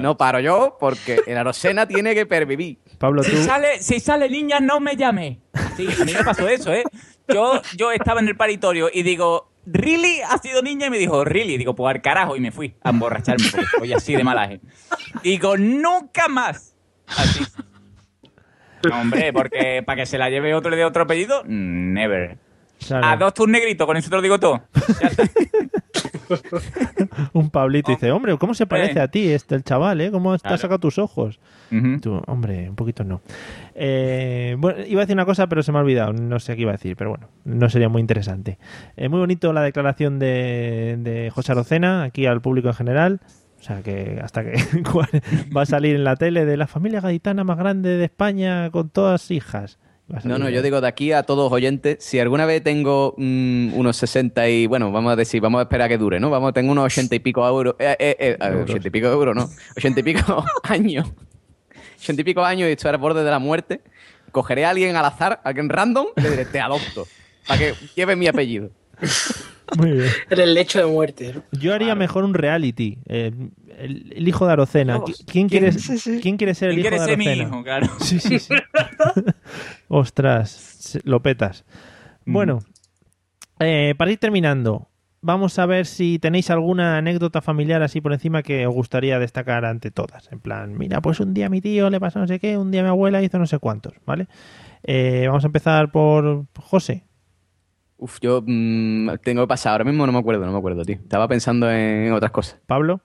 no 0.01 0.17
paro 0.17 0.39
yo, 0.39 0.77
porque 0.79 1.19
el 1.27 1.37
Arocena 1.37 1.87
tiene 1.87 2.13
que 2.13 2.25
pervivir. 2.25 2.77
Pablo, 2.97 3.21
tú... 3.23 3.29
Si 3.31 3.37
sale, 3.43 3.79
si 3.81 3.99
sale 3.99 4.29
niña, 4.29 4.59
no 4.59 4.79
me 4.79 4.95
llame. 4.95 5.39
Sí, 5.77 5.87
a 5.99 6.05
mí 6.05 6.13
me 6.13 6.23
pasó 6.23 6.47
eso, 6.47 6.73
¿eh? 6.73 6.83
Yo, 7.33 7.61
yo 7.77 7.91
estaba 7.91 8.19
en 8.19 8.27
el 8.27 8.35
paritorio 8.35 8.89
y 8.93 9.01
digo, 9.03 9.49
¿really 9.65 10.21
ha 10.21 10.37
sido 10.37 10.61
niña? 10.61 10.87
Y 10.87 10.89
me 10.89 10.97
dijo, 10.97 11.23
¿really? 11.23 11.57
Digo, 11.57 11.75
pues 11.75 11.95
al 11.95 12.01
carajo. 12.01 12.35
Y 12.35 12.39
me 12.39 12.51
fui 12.51 12.75
a 12.83 12.89
emborracharme 12.89 13.45
porque 13.51 13.67
soy 13.77 13.93
así 13.93 14.15
de 14.15 14.23
malaje. 14.23 14.61
Digo, 15.23 15.57
nunca 15.57 16.27
más. 16.27 16.75
Así. 17.07 17.45
No, 18.89 19.01
hombre, 19.01 19.31
porque 19.31 19.81
para 19.85 20.01
que 20.01 20.05
se 20.05 20.17
la 20.17 20.29
lleve 20.29 20.53
otro 20.53 20.75
de 20.75 20.83
otro 20.83 21.03
apellido, 21.03 21.43
never. 21.45 22.37
Claro. 22.85 23.07
A 23.07 23.15
dos 23.15 23.33
tus 23.33 23.47
negritos, 23.47 23.87
con 23.87 23.95
eso 23.95 24.09
te 24.09 24.15
lo 24.15 24.21
digo 24.21 24.39
todo. 24.39 24.61
Ya 25.01 25.07
está. 25.07 25.23
Un 27.33 27.49
Pablito 27.49 27.91
dice, 27.91 28.11
hombre, 28.11 28.37
¿cómo 28.37 28.53
se 28.53 28.65
parece 28.65 28.99
a 28.99 29.07
ti 29.07 29.29
este 29.29 29.55
el 29.55 29.63
chaval, 29.63 30.01
eh? 30.01 30.11
¿Cómo 30.11 30.37
te 30.37 30.47
has 30.47 30.61
sacado 30.61 30.79
tus 30.79 30.97
ojos? 30.97 31.39
Tú, 32.01 32.21
hombre, 32.27 32.69
un 32.69 32.75
poquito 32.75 33.03
no. 33.03 33.21
Eh, 33.75 34.55
bueno, 34.59 34.83
iba 34.85 35.01
a 35.01 35.05
decir 35.05 35.15
una 35.15 35.25
cosa, 35.25 35.47
pero 35.47 35.63
se 35.63 35.71
me 35.71 35.79
ha 35.79 35.81
olvidado. 35.81 36.13
No 36.13 36.39
sé 36.39 36.55
qué 36.55 36.61
iba 36.61 36.71
a 36.71 36.77
decir, 36.77 36.95
pero 36.95 37.11
bueno, 37.11 37.29
no 37.45 37.69
sería 37.69 37.89
muy 37.89 38.01
interesante. 38.01 38.57
Eh, 38.95 39.09
muy 39.09 39.19
bonito 39.19 39.53
la 39.53 39.61
declaración 39.61 40.19
de, 40.19 40.97
de 40.99 41.31
José 41.31 41.51
Arocena 41.53 42.03
aquí 42.03 42.25
al 42.25 42.41
público 42.41 42.67
en 42.67 42.75
general. 42.75 43.21
O 43.59 43.65
sea, 43.65 43.81
que 43.81 44.19
hasta 44.21 44.43
que 44.43 44.53
va 45.55 45.61
a 45.61 45.65
salir 45.65 45.95
en 45.95 46.03
la 46.03 46.17
tele 46.17 46.45
de 46.45 46.57
la 46.57 46.67
familia 46.67 46.99
gaditana 46.99 47.45
más 47.45 47.57
grande 47.57 47.97
de 47.97 48.05
España 48.05 48.69
con 48.71 48.89
todas 48.89 49.31
hijas. 49.31 49.79
No, 50.07 50.37
no, 50.37 50.49
yo 50.49 50.61
digo 50.61 50.81
de 50.81 50.87
aquí 50.87 51.11
a 51.13 51.23
todos 51.23 51.51
oyentes, 51.51 52.03
si 52.03 52.19
alguna 52.19 52.45
vez 52.45 52.61
tengo 52.61 53.15
mm, 53.17 53.73
unos 53.73 53.97
60 53.97 54.49
y, 54.49 54.67
bueno, 54.67 54.91
vamos 54.91 55.13
a 55.13 55.15
decir, 55.15 55.41
vamos 55.41 55.59
a 55.59 55.63
esperar 55.63 55.85
a 55.85 55.89
que 55.89 55.97
dure, 55.97 56.19
¿no? 56.19 56.29
Vamos, 56.29 56.53
tengo 56.53 56.71
unos 56.71 56.85
80 56.85 57.15
y 57.15 57.19
pico 57.19 57.47
euros, 57.47 57.75
eh, 57.79 57.95
eh, 57.97 58.15
eh, 58.19 58.37
Euros. 58.39 58.69
80 58.69 58.87
y 58.87 58.91
pico 58.91 59.07
euros, 59.07 59.35
¿no? 59.35 59.49
80 59.77 59.99
y 60.01 60.03
pico 60.03 60.45
años. 60.63 61.11
80 61.99 62.21
y 62.21 62.23
pico 62.25 62.43
años 62.43 62.69
y 62.69 62.73
estoy 62.73 62.89
al 62.89 62.97
borde 62.97 63.23
de 63.23 63.31
la 63.31 63.39
muerte. 63.39 63.81
Cogeré 64.31 64.65
a 64.65 64.71
alguien 64.71 64.95
al 64.95 65.05
azar, 65.05 65.41
a 65.43 65.49
alguien 65.49 65.69
random, 65.69 66.07
y 66.17 66.21
le 66.21 66.31
diré, 66.31 66.45
te 66.45 66.59
adopto, 66.59 67.07
para 67.47 67.59
que 67.59 67.73
lleve 67.95 68.15
mi 68.15 68.27
apellido. 68.27 68.71
Muy 69.77 69.91
bien. 69.91 70.09
En 70.29 70.39
el 70.39 70.53
lecho 70.53 70.79
de 70.79 70.85
muerte. 70.85 71.33
¿no? 71.35 71.43
Yo 71.59 71.73
haría 71.73 71.95
mejor 71.95 72.23
un 72.23 72.33
reality. 72.33 72.97
eh, 73.07 73.31
el, 73.77 74.13
el 74.15 74.27
hijo 74.27 74.45
de 74.45 74.53
Arocena. 74.53 74.99
Dios. 75.05 75.23
¿Quién 75.25 75.49
quiere, 75.49 75.71
Sí, 75.71 75.97
sí. 75.97 76.19
¿Quién 76.21 76.37
quiere 76.37 76.53
ser 76.53 76.69
el 76.69 76.75
¿Quién 76.75 76.85
hijo 76.85 76.89
quiere 76.89 77.01
de 77.01 77.09
ser 77.09 77.17
mi 77.17 77.27
Arocena? 77.27 77.49
hijo? 77.49 77.63
Claro. 77.63 77.87
Sí, 77.99 78.19
sí, 78.19 78.39
sí. 78.39 78.53
Ostras, 79.87 80.99
lo 81.03 81.21
petas. 81.21 81.65
Bueno, 82.25 82.59
eh, 83.59 83.95
para 83.97 84.11
ir 84.11 84.17
terminando, 84.17 84.87
vamos 85.21 85.57
a 85.59 85.65
ver 85.65 85.85
si 85.85 86.19
tenéis 86.19 86.49
alguna 86.49 86.97
anécdota 86.97 87.41
familiar 87.41 87.81
así 87.83 87.99
por 88.01 88.13
encima 88.13 88.43
que 88.43 88.65
os 88.67 88.73
gustaría 88.73 89.19
destacar 89.19 89.65
ante 89.65 89.91
todas. 89.91 90.31
En 90.31 90.39
plan, 90.39 90.77
mira, 90.77 91.01
pues 91.01 91.19
un 91.19 91.33
día 91.33 91.47
a 91.47 91.49
mi 91.49 91.61
tío 91.61 91.89
le 91.89 91.99
pasó 91.99 92.19
no 92.19 92.27
sé 92.27 92.39
qué, 92.39 92.57
un 92.57 92.71
día 92.71 92.83
mi 92.83 92.89
abuela 92.89 93.21
hizo 93.21 93.39
no 93.39 93.45
sé 93.47 93.59
cuántos, 93.59 93.93
¿vale? 94.05 94.27
Eh, 94.83 95.25
vamos 95.27 95.43
a 95.43 95.47
empezar 95.47 95.91
por 95.91 96.45
José. 96.59 97.03
Uf, 98.03 98.17
yo 98.21 98.43
mm, 98.45 99.11
tengo 99.23 99.43
que 99.43 99.47
pasar, 99.47 99.71
ahora 99.71 99.85
mismo 99.85 100.05
no 100.05 100.11
me 100.11 100.19
acuerdo, 100.19 100.45
no 100.45 100.51
me 100.51 100.57
acuerdo, 100.57 100.83
tío. 100.83 100.95
Estaba 100.95 101.25
pensando 101.29 101.71
en 101.71 102.11
otras 102.11 102.31
cosas. 102.31 102.59
Pablo. 102.67 102.99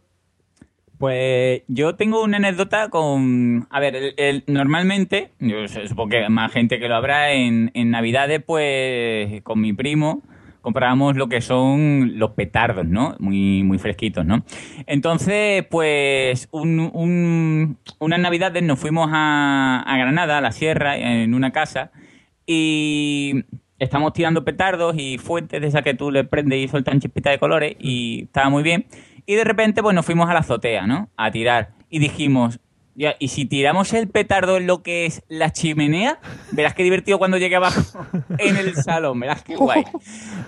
Pues 0.98 1.62
yo 1.68 1.94
tengo 1.94 2.24
una 2.24 2.38
anécdota 2.38 2.88
con... 2.88 3.68
A 3.70 3.78
ver, 3.78 3.94
el- 3.94 4.14
el- 4.16 4.44
normalmente, 4.48 5.30
yo 5.38 5.68
sé- 5.68 5.86
supongo 5.86 6.10
que 6.10 6.28
más 6.28 6.50
gente 6.50 6.80
que 6.80 6.88
lo 6.88 6.96
habrá, 6.96 7.30
en, 7.32 7.70
en 7.74 7.90
Navidades, 7.92 8.42
pues 8.44 9.40
con 9.42 9.60
mi 9.60 9.72
primo 9.72 10.22
comprábamos 10.62 11.16
lo 11.16 11.28
que 11.28 11.40
son 11.40 12.18
los 12.18 12.32
petardos, 12.32 12.84
¿no? 12.84 13.14
Muy, 13.20 13.62
muy 13.62 13.78
fresquitos, 13.78 14.26
¿no? 14.26 14.42
Entonces, 14.86 15.64
pues 15.70 16.48
un, 16.50 16.90
un- 16.92 17.78
unas 18.00 18.18
Navidades 18.18 18.64
nos 18.64 18.80
fuimos 18.80 19.08
a, 19.12 19.84
a 19.86 19.96
Granada, 19.98 20.38
a 20.38 20.40
la 20.40 20.50
sierra, 20.50 20.96
en 20.98 21.32
una 21.34 21.52
casa, 21.52 21.92
y 22.44 23.44
estamos 23.78 24.12
tirando 24.12 24.44
petardos 24.44 24.94
y 24.96 25.18
fuentes 25.18 25.60
de 25.60 25.66
esas 25.66 25.82
que 25.82 25.94
tú 25.94 26.10
le 26.10 26.24
prendes 26.24 26.58
y 26.58 26.68
sueltan 26.68 27.00
chispitas 27.00 27.32
de 27.32 27.38
colores 27.38 27.76
y 27.78 28.24
estaba 28.24 28.48
muy 28.50 28.62
bien. 28.62 28.86
Y 29.26 29.34
de 29.34 29.44
repente, 29.44 29.82
pues 29.82 29.94
nos 29.94 30.06
fuimos 30.06 30.28
a 30.28 30.34
la 30.34 30.40
azotea, 30.40 30.86
¿no? 30.86 31.10
A 31.16 31.30
tirar. 31.30 31.70
Y 31.90 31.98
dijimos, 31.98 32.60
ya, 32.94 33.14
y 33.18 33.28
si 33.28 33.44
tiramos 33.44 33.92
el 33.92 34.08
petardo 34.08 34.56
en 34.56 34.66
lo 34.66 34.82
que 34.82 35.06
es 35.06 35.22
la 35.28 35.52
chimenea, 35.52 36.18
verás 36.52 36.74
qué 36.74 36.82
divertido 36.82 37.18
cuando 37.18 37.38
llegue 37.38 37.56
abajo 37.56 38.06
en 38.38 38.56
el 38.56 38.74
salón, 38.74 39.20
verás 39.20 39.42
qué 39.42 39.54
guay, 39.54 39.84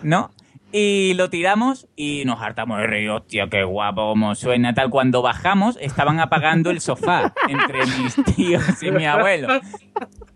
¿no? 0.03 0.31
Y 0.73 1.15
lo 1.15 1.31
tiramos 1.31 1.89
y 1.97 2.25
nos 2.25 2.41
hartamos 2.41 2.79
de 2.79 2.87
reír, 2.87 3.11
hostia, 3.11 3.49
qué 3.51 3.65
guapo 3.65 4.09
como 4.11 4.35
suena. 4.37 4.73
Tal, 4.73 4.89
cuando 4.91 5.21
bajamos 5.21 5.77
estaban 5.81 6.21
apagando 6.21 6.71
el 6.71 6.81
sofá 6.81 7.33
entre 7.49 7.81
mis 7.87 8.17
tíos 8.37 8.83
y 8.83 8.91
mi 8.93 9.05
abuelo. 9.05 9.49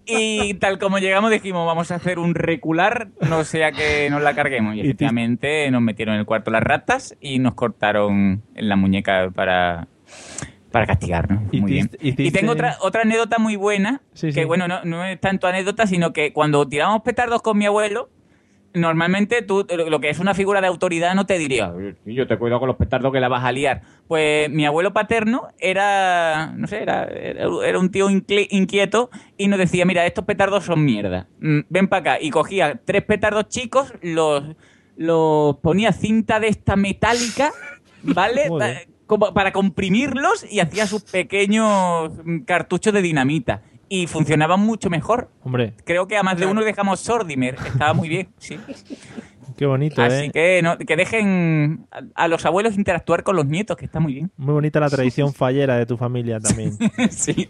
Y 0.07 0.55
tal 0.55 0.79
como 0.79 0.99
llegamos 0.99 1.31
dijimos, 1.31 1.67
vamos 1.67 1.91
a 1.91 1.95
hacer 1.95 2.19
un 2.19 2.35
recular, 2.35 3.09
no 3.21 3.45
sea 3.45 3.73
que 3.73 4.11
nos 4.11 4.23
la 4.23 4.35
carguemos. 4.35 4.75
Y 4.75 4.81
efectivamente 4.81 5.71
nos 5.71 5.83
metieron 5.83 6.15
en 6.15 6.21
el 6.21 6.27
cuarto 6.27 6.51
las 6.51 6.63
ratas 6.63 7.17
y 7.21 7.39
nos 7.39 7.55
cortaron 7.55 8.43
en 8.55 8.69
la 8.69 8.77
muñeca 8.77 9.31
para, 9.35 9.87
para 10.73 10.87
castigarnos. 10.87 11.45
Muy 11.53 11.71
bien. 11.71 11.91
Y 12.01 12.31
tengo 12.33 12.53
otra, 12.53 12.77
otra 12.81 13.03
anécdota 13.03 13.39
muy 13.39 13.55
buena, 13.57 14.03
Sí, 14.15 14.27
que 14.29 14.41
sí. 14.41 14.45
bueno, 14.45 14.67
no, 14.69 14.85
no 14.85 15.05
es 15.05 15.19
tanto 15.21 15.47
anécdota, 15.47 15.87
sino 15.87 16.13
que 16.13 16.33
cuando 16.33 16.69
tiramos 16.69 17.03
petardos 17.03 17.41
con 17.41 17.57
mi 17.57 17.65
abuelo, 17.67 18.11
normalmente 18.75 19.43
tú, 19.43 19.67
lo 19.75 19.89
lo 19.89 20.01
que 20.01 20.11
es 20.11 20.19
una 20.19 20.35
figura 20.35 20.61
de 20.61 20.67
autoridad, 20.67 21.15
no 21.15 21.27
te 21.27 21.39
diría, 21.39 21.73
"Eh, 21.79 21.95
yo 22.07 22.27
te 22.27 22.37
cuido 22.37 22.59
con 22.59 22.67
los 22.69 22.77
petardos 22.77 23.13
que 23.13 23.21
la 23.21 23.29
vas 23.29 23.45
a 23.45 23.53
liar. 23.53 23.83
Pues 24.09 24.51
mi 24.51 24.67
abuelo 24.67 24.93
paterno 24.93 25.49
era, 25.59 26.53
no 26.57 26.67
sé, 26.67 26.83
era, 26.83 27.05
era 27.05 27.79
un 27.79 27.91
tío 27.91 28.11
inquieto 28.11 29.11
y 29.39 29.49
nos 29.49 29.59
decía, 29.59 29.85
mira, 29.87 30.05
estos 30.05 30.25
petardos 30.25 30.65
son 30.65 30.85
mierda. 30.85 31.27
Mm, 31.41 31.61
Ven 31.69 31.89
para 31.89 32.01
acá. 32.15 32.23
Y 32.23 32.31
cogía 32.31 32.81
tres 32.85 33.03
petardos 33.05 33.49
chicos, 33.49 33.95
los, 34.03 34.45
los 34.97 35.57
ponía 35.59 35.93
cinta 35.93 36.41
de 36.41 36.49
esta 36.49 36.77
metálica, 36.77 37.53
¿vale? 38.03 38.49
Como 39.07 39.35
para 39.35 39.53
comprimirlos 39.53 40.51
y 40.51 40.61
hacía 40.61 40.87
sus 40.87 41.03
pequeños 41.03 42.11
mm, 42.25 42.41
cartuchos 42.41 42.93
de 42.93 43.03
dinamita. 43.03 43.63
Y 43.89 44.07
funcionaban 44.07 44.61
mucho 44.61 44.91
mejor. 44.91 45.31
Hombre, 45.43 45.75
Creo 45.85 46.07
que 46.07 46.17
a 46.17 46.23
más 46.23 46.39
de 46.39 46.47
uno 46.47 46.63
dejamos 46.63 47.01
Sordimer. 47.01 47.57
Estaba 47.67 47.93
muy 47.95 48.09
bien, 48.09 48.29
sí. 48.39 48.59
qué 49.57 49.67
bonito, 49.67 50.03
Así 50.03 50.27
¿eh? 50.27 50.31
que, 50.33 50.61
no, 50.63 50.77
que 50.79 50.97
dejen 50.97 51.87
a, 51.91 52.25
a 52.25 52.29
los 52.29 52.45
abuelos 52.47 52.77
interactuar 52.77 53.23
con 53.23 53.37
los 53.37 53.47
nietos, 53.47 53.77
que 53.77 53.85
está 53.85 54.01
muy 54.01 54.15
bien. 54.15 54.31
Muy 54.37 54.53
bonita 54.55 54.81
la 54.81 54.89
tradición 54.91 55.33
fallera 55.33 55.77
de 55.77 55.87
tu 55.87 55.97
familia 55.97 56.41
también. 56.41 56.77
sí, 57.11 57.49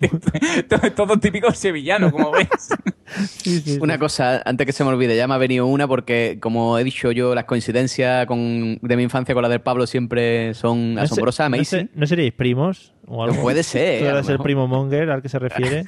todo, 0.69 0.91
todo 0.95 1.17
típico 1.19 1.51
sevillano, 1.53 2.11
como 2.11 2.31
ves. 2.33 2.49
Una 3.81 3.99
cosa, 3.99 4.43
antes 4.45 4.67
que 4.67 4.73
se 4.73 4.83
me 4.85 4.91
olvide, 4.91 5.17
ya 5.17 5.29
me 5.29 5.35
ha 5.35 5.39
venido 5.39 5.67
una 5.67 5.87
porque, 5.87 6.39
como 6.41 6.79
he 6.79 6.85
dicho 6.85 7.13
yo, 7.13 7.35
las 7.35 7.45
coincidencias 7.45 8.27
con, 8.27 8.79
de 8.81 8.97
mi 8.97 9.03
infancia 9.03 9.35
con 9.35 9.43
la 9.43 9.49
del 9.49 9.61
Pablo 9.61 9.87
siempre 9.87 10.55
son 10.55 10.95
¿No 10.95 11.01
se- 11.01 11.05
asombrosas, 11.05 11.51
¿no, 11.51 11.63
se- 11.65 11.89
¿No 11.95 12.07
seríais 12.07 12.33
primos? 12.33 12.93
O 13.07 13.23
algo? 13.23 13.43
Puede 13.43 13.63
ser, 13.63 14.01
¿Tú 14.01 14.07
eras 14.07 14.27
el 14.29 14.33
mejor. 14.35 14.45
primo 14.45 14.67
Monger 14.67 15.11
al 15.11 15.21
que 15.23 15.29
se 15.29 15.39
refiere? 15.39 15.85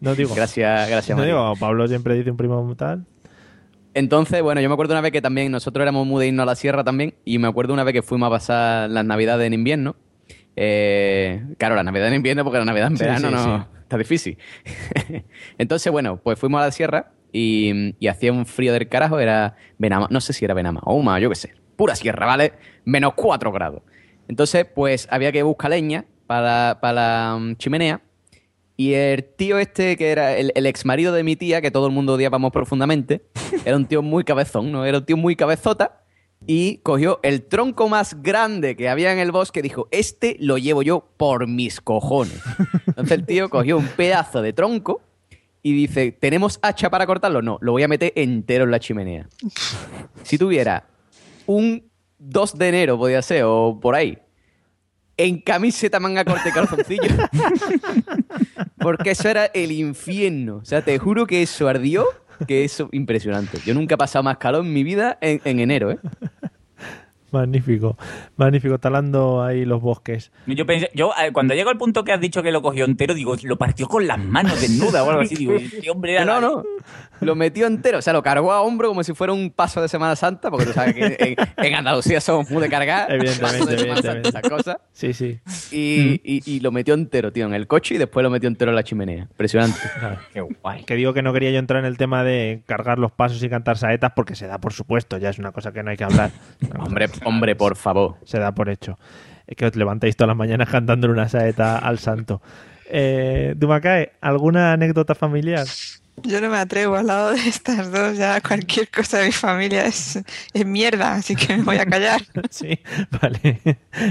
no 0.00 0.14
digo. 0.14 0.34
Gracias, 0.34 0.88
gracias, 0.90 1.16
No 1.16 1.22
Mario. 1.22 1.36
digo, 1.42 1.56
Pablo 1.58 1.88
siempre 1.88 2.14
dice 2.14 2.30
un 2.30 2.36
primo 2.36 2.74
tal. 2.76 3.06
Entonces, 3.94 4.42
bueno, 4.42 4.60
yo 4.60 4.68
me 4.68 4.72
acuerdo 4.72 4.92
una 4.92 5.00
vez 5.00 5.12
que 5.12 5.22
también 5.22 5.52
nosotros 5.52 5.82
éramos 5.82 6.06
muy 6.06 6.20
de 6.20 6.28
irnos 6.28 6.42
a 6.42 6.46
la 6.46 6.56
sierra 6.56 6.82
también 6.82 7.14
y 7.24 7.38
me 7.38 7.46
acuerdo 7.46 7.72
una 7.72 7.84
vez 7.84 7.92
que 7.94 8.02
fuimos 8.02 8.26
a 8.26 8.30
pasar 8.30 8.90
las 8.90 9.04
navidades 9.04 9.46
en 9.46 9.54
invierno. 9.54 9.94
Eh, 10.56 11.42
claro, 11.58 11.76
la 11.76 11.84
navidad 11.84 12.08
en 12.08 12.14
invierno 12.14 12.42
porque 12.44 12.58
la 12.58 12.64
navidad 12.64 12.88
en 12.88 12.96
verano 12.96 13.28
sí, 13.28 13.34
no 13.34 13.58
sí. 13.58 13.64
está 13.82 13.96
difícil. 13.96 14.38
Entonces, 15.58 15.92
bueno, 15.92 16.16
pues 16.16 16.38
fuimos 16.38 16.60
a 16.60 16.66
la 16.66 16.72
sierra 16.72 17.12
y, 17.32 17.94
y 18.00 18.08
hacía 18.08 18.32
un 18.32 18.46
frío 18.46 18.72
del 18.72 18.88
carajo, 18.88 19.20
era 19.20 19.56
Benama, 19.78 20.08
no 20.10 20.20
sé 20.20 20.32
si 20.32 20.44
era 20.44 20.54
Benama 20.54 20.80
o 20.84 20.94
Uma, 20.94 21.20
yo 21.20 21.28
qué 21.28 21.36
sé, 21.36 21.54
pura 21.76 21.94
sierra, 21.94 22.26
¿vale? 22.26 22.52
Menos 22.84 23.14
4 23.14 23.52
grados. 23.52 23.82
Entonces, 24.26 24.66
pues 24.74 25.06
había 25.10 25.30
que 25.30 25.42
buscar 25.44 25.70
leña 25.70 26.04
para, 26.26 26.78
para 26.80 26.92
la 26.92 27.38
mm, 27.38 27.56
chimenea 27.56 28.00
y 28.76 28.94
el 28.94 29.24
tío 29.24 29.58
este, 29.58 29.96
que 29.96 30.10
era 30.10 30.36
el, 30.36 30.52
ex 30.54 30.84
marido 30.84 31.12
de 31.12 31.22
mi 31.22 31.36
tía, 31.36 31.60
que 31.60 31.70
todo 31.70 31.86
el 31.86 31.92
mundo 31.92 32.14
odiábamos 32.14 32.52
profundamente, 32.52 33.22
era 33.64 33.76
un 33.76 33.86
tío 33.86 34.02
muy 34.02 34.24
cabezón, 34.24 34.72
¿no? 34.72 34.84
Era 34.84 34.98
un 34.98 35.06
tío 35.06 35.16
muy 35.16 35.36
cabezota. 35.36 36.00
Y 36.46 36.78
cogió 36.78 37.20
el 37.22 37.44
tronco 37.44 37.88
más 37.88 38.20
grande 38.20 38.76
que 38.76 38.90
había 38.90 39.10
en 39.14 39.18
el 39.18 39.32
bosque 39.32 39.60
y 39.60 39.62
dijo, 39.62 39.88
este 39.90 40.36
lo 40.40 40.58
llevo 40.58 40.82
yo 40.82 41.08
por 41.16 41.46
mis 41.46 41.80
cojones. 41.80 42.38
Entonces 42.86 43.12
el 43.12 43.24
tío 43.24 43.48
cogió 43.48 43.78
un 43.78 43.86
pedazo 43.86 44.42
de 44.42 44.52
tronco 44.52 45.00
y 45.62 45.72
dice, 45.72 46.12
¿tenemos 46.12 46.58
hacha 46.60 46.90
para 46.90 47.06
cortarlo? 47.06 47.40
No, 47.40 47.56
lo 47.62 47.72
voy 47.72 47.82
a 47.82 47.88
meter 47.88 48.12
entero 48.14 48.64
en 48.64 48.72
la 48.72 48.78
chimenea. 48.78 49.26
Si 50.22 50.36
tuviera 50.36 50.86
un 51.46 51.90
2 52.18 52.58
de 52.58 52.68
enero, 52.68 52.98
podía 52.98 53.22
ser, 53.22 53.44
o 53.44 53.78
por 53.80 53.94
ahí, 53.94 54.18
en 55.16 55.40
camiseta, 55.40 56.00
manga 56.00 56.24
corta 56.24 56.48
y 56.48 56.52
calzoncillo. 56.52 57.02
Porque 58.78 59.10
eso 59.10 59.28
era 59.28 59.46
el 59.46 59.72
infierno. 59.72 60.56
O 60.56 60.64
sea, 60.64 60.82
te 60.82 60.98
juro 60.98 61.26
que 61.26 61.42
eso 61.42 61.68
ardió, 61.68 62.06
que 62.46 62.64
eso 62.64 62.88
impresionante. 62.92 63.58
Yo 63.64 63.74
nunca 63.74 63.94
he 63.94 63.98
pasado 63.98 64.22
más 64.22 64.38
calor 64.38 64.64
en 64.64 64.72
mi 64.72 64.82
vida 64.82 65.18
en, 65.20 65.40
en 65.44 65.60
enero, 65.60 65.92
¿eh? 65.92 65.98
Magnífico, 67.38 67.96
magnífico, 68.36 68.78
talando 68.78 69.42
ahí 69.42 69.64
los 69.64 69.80
bosques. 69.82 70.30
Yo 70.46 70.64
pensé, 70.66 70.90
yo 70.94 71.12
eh, 71.20 71.32
cuando 71.32 71.54
llego 71.54 71.70
al 71.70 71.78
punto 71.78 72.04
que 72.04 72.12
has 72.12 72.20
dicho 72.20 72.42
que 72.42 72.52
lo 72.52 72.62
cogió 72.62 72.84
entero, 72.84 73.12
digo, 73.14 73.34
lo 73.42 73.56
partió 73.58 73.88
con 73.88 74.06
las 74.06 74.18
manos 74.18 74.60
desnudas 74.60 75.02
o 75.06 75.10
algo 75.10 75.22
así. 75.22 75.34
Digo, 75.34 75.54
este 75.54 75.90
hombre 75.90 76.12
era 76.14 76.24
No, 76.24 76.34
la- 76.34 76.40
no. 76.40 76.62
Lo 77.20 77.34
metió 77.36 77.66
entero. 77.66 77.98
O 77.98 78.02
sea, 78.02 78.12
lo 78.12 78.22
cargó 78.22 78.52
a 78.52 78.60
hombro 78.62 78.88
como 78.88 79.02
si 79.02 79.14
fuera 79.14 79.32
un 79.32 79.50
paso 79.50 79.80
de 79.80 79.88
Semana 79.88 80.14
Santa, 80.16 80.50
porque 80.50 80.66
tú 80.66 80.72
sabes 80.72 80.94
que 80.94 81.36
en, 81.58 81.64
en 81.64 81.74
Andalucía 81.74 82.20
somos 82.20 82.50
muy 82.50 82.60
de 82.62 82.68
cargar. 82.68 83.10
Evidentemente, 83.12 83.72
evidentemente. 83.74 84.28
esas 84.28 84.42
cosas. 84.42 84.76
Sí, 84.92 85.12
sí. 85.12 85.38
Y, 85.72 86.20
y- 86.24 86.42
y 86.44 86.60
lo 86.60 86.70
metió 86.72 86.94
entero, 86.94 87.32
tío, 87.32 87.46
en 87.46 87.54
el 87.54 87.66
coche 87.66 87.94
y 87.94 87.98
después 87.98 88.22
lo 88.22 88.30
metió 88.30 88.48
entero 88.48 88.70
en 88.72 88.76
la 88.76 88.82
chimenea. 88.84 89.22
Impresionante. 89.30 89.78
Qué 90.32 90.40
guay. 90.40 90.84
Que 90.84 90.94
digo 90.96 91.14
que 91.14 91.22
no 91.22 91.32
quería 91.32 91.50
yo 91.50 91.58
entrar 91.58 91.80
en 91.80 91.86
el 91.86 91.96
tema 91.96 92.24
de 92.24 92.62
cargar 92.66 92.98
los 92.98 93.10
pasos 93.12 93.42
y 93.42 93.48
cantar 93.48 93.78
saetas 93.78 94.12
porque 94.14 94.34
se 94.34 94.46
da 94.46 94.58
por 94.58 94.72
supuesto, 94.72 95.16
ya 95.18 95.30
es 95.30 95.38
una 95.38 95.52
cosa 95.52 95.72
que 95.72 95.82
no 95.82 95.90
hay 95.90 95.96
que 95.96 96.04
hablar. 96.04 96.30
Hombre, 96.78 97.08
hombre, 97.24 97.56
por 97.56 97.76
favor. 97.76 98.16
Se 98.24 98.38
da 98.38 98.52
por 98.54 98.68
hecho. 98.68 98.98
Es 99.46 99.56
que 99.56 99.66
os 99.66 99.76
levantáis 99.76 100.16
todas 100.16 100.28
las 100.28 100.36
mañanas 100.36 100.68
cantándole 100.68 101.12
una 101.12 101.28
saeta 101.28 101.78
al 101.78 101.98
santo. 101.98 102.40
Eh, 102.86 103.54
Dumacae, 103.56 104.12
¿alguna 104.20 104.72
anécdota 104.72 105.14
familiar? 105.14 105.66
Yo 106.22 106.40
no 106.40 106.48
me 106.48 106.58
atrevo 106.58 106.94
al 106.94 107.08
lado 107.08 107.30
de 107.32 107.40
estas 107.48 107.90
dos, 107.90 108.16
ya 108.16 108.40
cualquier 108.40 108.88
cosa 108.88 109.18
de 109.18 109.26
mi 109.26 109.32
familia 109.32 109.84
es, 109.84 110.22
es 110.52 110.64
mierda, 110.64 111.14
así 111.14 111.34
que 111.34 111.56
me 111.56 111.64
voy 111.64 111.76
a 111.78 111.86
callar. 111.86 112.20
Sí, 112.50 112.78
vale. 113.20 113.60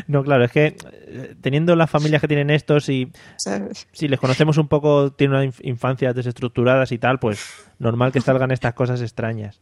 No, 0.07 0.21
claro, 0.21 0.43
es 0.43 0.51
que 0.51 0.75
eh, 1.07 1.35
teniendo 1.39 1.75
las 1.77 1.89
familias 1.89 2.19
que 2.19 2.27
tienen 2.27 2.49
estos 2.49 2.89
y 2.89 3.09
¿sabes? 3.37 3.87
si 3.93 4.09
les 4.09 4.19
conocemos 4.19 4.57
un 4.57 4.67
poco, 4.67 5.13
tienen 5.13 5.37
una 5.37 5.45
inf- 5.45 5.61
infancias 5.63 6.13
desestructuradas 6.13 6.91
y 6.91 6.97
tal, 6.97 7.19
pues 7.19 7.39
normal 7.79 8.11
que 8.11 8.19
salgan 8.19 8.51
estas 8.51 8.73
cosas 8.73 9.01
extrañas. 9.01 9.61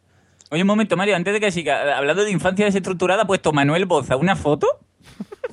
Oye, 0.51 0.61
un 0.63 0.67
momento, 0.67 0.97
Mario, 0.97 1.15
antes 1.15 1.33
de 1.33 1.39
que 1.39 1.51
siga, 1.51 1.97
hablando 1.97 2.23
de 2.25 2.31
infancia 2.31 2.65
desestructurada, 2.65 3.23
ha 3.23 3.27
puesto 3.27 3.53
Manuel 3.53 3.85
Boza 3.85 4.17
una 4.17 4.35
foto 4.35 4.67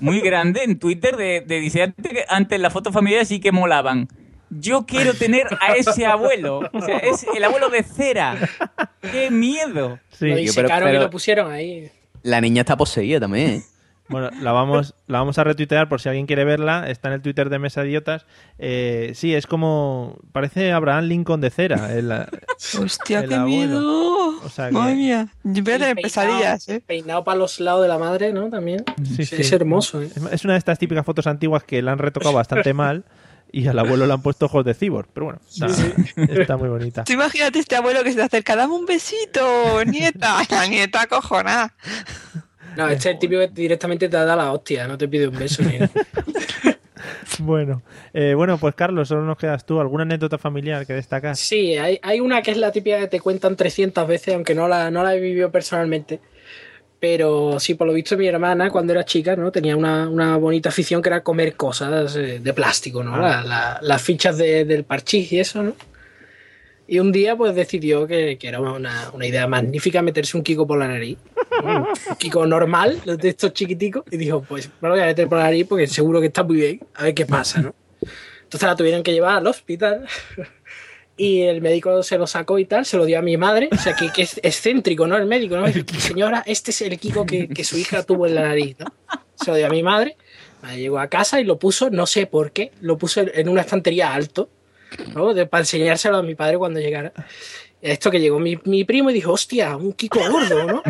muy 0.00 0.20
grande 0.20 0.64
en 0.64 0.78
Twitter 0.78 1.16
de, 1.16 1.40
de 1.40 1.60
dice 1.60 1.82
antes, 1.84 2.12
antes 2.28 2.60
las 2.60 2.72
fotos 2.72 2.92
familiares 2.92 3.28
sí 3.28 3.38
que 3.40 3.52
molaban. 3.52 4.08
Yo 4.50 4.86
quiero 4.86 5.14
tener 5.14 5.46
a 5.60 5.74
ese 5.74 6.04
abuelo. 6.06 6.60
O 6.72 6.80
sea, 6.80 6.98
es 6.98 7.26
el 7.34 7.44
abuelo 7.44 7.68
de 7.68 7.82
cera. 7.82 8.36
¡Qué 9.12 9.30
miedo! 9.30 10.00
lo 10.20 10.26
Tío, 10.26 10.36
disecaron 10.36 10.78
pero- 10.78 10.88
y 10.88 10.92
pero- 10.94 11.02
lo 11.04 11.10
pusieron 11.10 11.52
ahí. 11.52 11.90
La 12.22 12.40
niña 12.40 12.62
está 12.62 12.76
poseída 12.76 13.20
también, 13.20 13.50
¿eh? 13.50 13.62
Bueno, 14.08 14.30
la 14.40 14.52
vamos, 14.52 14.94
la 15.06 15.18
vamos 15.18 15.38
a 15.38 15.44
retuitear 15.44 15.88
por 15.88 16.00
si 16.00 16.08
alguien 16.08 16.26
quiere 16.26 16.44
verla. 16.44 16.88
Está 16.88 17.08
en 17.08 17.14
el 17.14 17.22
Twitter 17.22 17.50
de 17.50 17.58
Mesa 17.58 17.84
Idiotas. 17.84 18.24
Eh, 18.58 19.12
sí, 19.14 19.34
es 19.34 19.46
como. 19.46 20.18
Parece 20.32 20.72
Abraham 20.72 21.04
Lincoln 21.04 21.40
de 21.40 21.50
cera. 21.50 21.92
el- 21.94 22.10
Hostia, 22.82 23.20
el 23.20 23.28
qué 23.28 23.34
abuelo. 23.34 23.46
miedo. 23.46 24.28
O 24.44 24.48
sea 24.48 24.66
que- 24.68 24.72
Madre 24.72 24.94
mía, 24.94 25.28
peinado- 25.44 25.94
pesadillas, 26.02 26.68
¿eh? 26.68 26.82
Peinado 26.86 27.24
para 27.24 27.38
los 27.38 27.60
lados 27.60 27.82
de 27.82 27.88
la 27.88 27.98
madre, 27.98 28.32
¿no? 28.32 28.48
También. 28.48 28.84
Sí, 29.04 29.22
es, 29.22 29.28
sí. 29.30 29.36
es 29.38 29.52
hermoso, 29.52 30.00
¿eh? 30.02 30.06
Es- 30.14 30.32
Es 30.32 30.44
una 30.44 30.54
de 30.54 30.58
estas 30.58 30.78
típicas 30.78 31.04
fotos 31.04 31.26
antiguas 31.26 31.62
que 31.64 31.82
la 31.82 31.92
han 31.92 31.98
retocado 31.98 32.32
bastante 32.34 32.72
mal 32.72 33.04
y 33.50 33.66
al 33.66 33.78
abuelo 33.78 34.06
le 34.06 34.12
han 34.12 34.22
puesto 34.22 34.46
ojos 34.46 34.64
de 34.64 34.74
cibor. 34.74 35.08
Pero 35.12 35.26
bueno, 35.26 35.40
está, 35.48 35.66
está 36.32 36.56
muy 36.56 36.68
bonita. 36.68 37.04
Tú 37.04 37.12
imagínate 37.12 37.58
este 37.58 37.76
abuelo 37.76 38.02
que 38.04 38.10
se 38.10 38.16
te 38.16 38.22
acerca, 38.22 38.56
dame 38.56 38.74
un 38.74 38.86
besito, 38.86 39.84
nieta. 39.84 40.38
La 40.50 40.66
nieta 40.66 41.06
cojonada. 41.06 41.74
No, 42.78 42.88
este 42.88 43.08
es 43.08 43.14
el 43.14 43.18
típico 43.18 43.40
que 43.40 43.48
directamente 43.48 44.08
te 44.08 44.16
da 44.16 44.34
la 44.36 44.52
hostia, 44.52 44.86
no 44.88 44.96
te 44.96 45.08
pide 45.08 45.28
un 45.28 45.38
beso 45.38 45.62
ni 45.62 45.78
nada. 45.78 45.90
Bueno, 47.40 47.82
eh, 48.12 48.34
bueno, 48.34 48.58
pues 48.58 48.74
Carlos, 48.74 49.06
solo 49.08 49.22
nos 49.24 49.38
quedas 49.38 49.64
tú. 49.64 49.80
¿Alguna 49.80 50.02
anécdota 50.02 50.38
familiar 50.38 50.84
que 50.86 50.92
destacas? 50.94 51.38
Sí, 51.38 51.76
hay, 51.76 52.00
hay 52.02 52.18
una 52.18 52.42
que 52.42 52.50
es 52.50 52.56
la 52.56 52.72
típica 52.72 52.98
que 52.98 53.06
te 53.06 53.20
cuentan 53.20 53.54
300 53.54 54.08
veces, 54.08 54.34
aunque 54.34 54.54
no 54.56 54.66
la, 54.66 54.90
no 54.90 55.04
la 55.04 55.14
he 55.14 55.20
vivido 55.20 55.50
personalmente. 55.52 56.18
Pero 56.98 57.60
sí, 57.60 57.74
por 57.74 57.86
lo 57.86 57.92
visto 57.92 58.16
mi 58.16 58.26
hermana 58.26 58.70
cuando 58.70 58.92
era 58.92 59.04
chica, 59.04 59.36
¿no? 59.36 59.52
Tenía 59.52 59.76
una, 59.76 60.08
una 60.08 60.36
bonita 60.36 60.70
afición 60.70 61.00
que 61.00 61.10
era 61.10 61.22
comer 61.22 61.54
cosas 61.54 62.16
eh, 62.16 62.40
de 62.40 62.52
plástico, 62.52 63.04
¿no? 63.04 63.14
Ah. 63.14 63.20
La- 63.20 63.44
la- 63.44 63.78
las 63.82 64.02
fichas 64.02 64.36
de- 64.36 64.64
del 64.64 64.82
parchís 64.84 65.30
y 65.32 65.38
eso, 65.38 65.62
¿no? 65.62 65.74
Y 66.88 66.98
un 66.98 67.12
día 67.12 67.36
pues 67.36 67.54
decidió 67.54 68.06
que, 68.08 68.36
que 68.38 68.48
era 68.48 68.60
una, 68.60 69.10
una 69.12 69.26
idea 69.26 69.46
magnífica 69.46 70.02
meterse 70.02 70.36
un 70.36 70.42
Kiko 70.42 70.66
por 70.66 70.78
la 70.78 70.88
nariz. 70.88 71.18
Un 71.62 71.86
Kiko 72.16 72.46
normal, 72.46 73.00
de 73.04 73.28
estos 73.28 73.52
chiquiticos. 73.52 74.04
Y 74.10 74.16
dijo, 74.16 74.42
pues 74.42 74.70
me 74.80 74.88
lo 74.88 74.94
voy 74.94 75.02
a 75.02 75.06
meter 75.06 75.28
por 75.28 75.38
la 75.38 75.44
nariz 75.44 75.66
porque 75.68 75.86
seguro 75.86 76.20
que 76.20 76.26
está 76.28 76.42
muy 76.42 76.56
bien. 76.56 76.80
A 76.94 77.04
ver 77.04 77.14
qué 77.14 77.26
pasa, 77.26 77.60
¿no? 77.60 77.74
Entonces 78.42 78.66
la 78.66 78.76
tuvieron 78.76 79.02
que 79.02 79.12
llevar 79.12 79.36
al 79.38 79.46
hospital. 79.46 80.06
Y 81.20 81.42
el 81.42 81.60
médico 81.60 82.00
se 82.04 82.16
lo 82.16 82.28
sacó 82.28 82.60
y 82.60 82.64
tal, 82.64 82.86
se 82.86 82.96
lo 82.96 83.04
dio 83.04 83.18
a 83.18 83.22
mi 83.22 83.36
madre. 83.36 83.68
O 83.72 83.76
sea, 83.76 83.96
que, 83.96 84.08
que 84.12 84.22
es 84.22 84.38
excéntrico, 84.40 85.04
¿no? 85.08 85.16
El 85.16 85.26
médico, 85.26 85.56
¿no? 85.56 85.66
Señora, 85.98 86.44
este 86.46 86.70
es 86.70 86.80
el 86.82 86.96
Kiko 86.96 87.26
que, 87.26 87.48
que 87.48 87.64
su 87.64 87.76
hija 87.76 88.04
tuvo 88.04 88.28
en 88.28 88.36
la 88.36 88.42
nariz, 88.42 88.76
¿no? 88.78 88.86
Se 89.34 89.50
lo 89.50 89.56
dio 89.56 89.66
a 89.66 89.70
mi 89.70 89.82
madre. 89.82 90.16
Madre 90.62 90.78
Llegó 90.78 91.00
a 91.00 91.08
casa 91.08 91.40
y 91.40 91.44
lo 91.44 91.58
puso, 91.58 91.90
no 91.90 92.06
sé 92.06 92.26
por 92.26 92.52
qué, 92.52 92.70
lo 92.82 92.98
puso 92.98 93.22
en 93.34 93.48
una 93.48 93.62
estantería 93.62 94.14
alto, 94.14 94.48
¿no? 95.12 95.34
De- 95.34 95.46
para 95.46 95.62
enseñárselo 95.62 96.18
a 96.18 96.22
mi 96.22 96.36
padre 96.36 96.56
cuando 96.56 96.78
llegara. 96.78 97.12
Esto 97.82 98.12
que 98.12 98.20
llegó 98.20 98.38
mi, 98.38 98.56
mi 98.66 98.84
primo 98.84 99.10
y 99.10 99.14
dijo, 99.14 99.32
hostia, 99.32 99.76
un 99.76 99.94
Kiko 99.94 100.20
gordo, 100.30 100.62
¿no? 100.68 100.82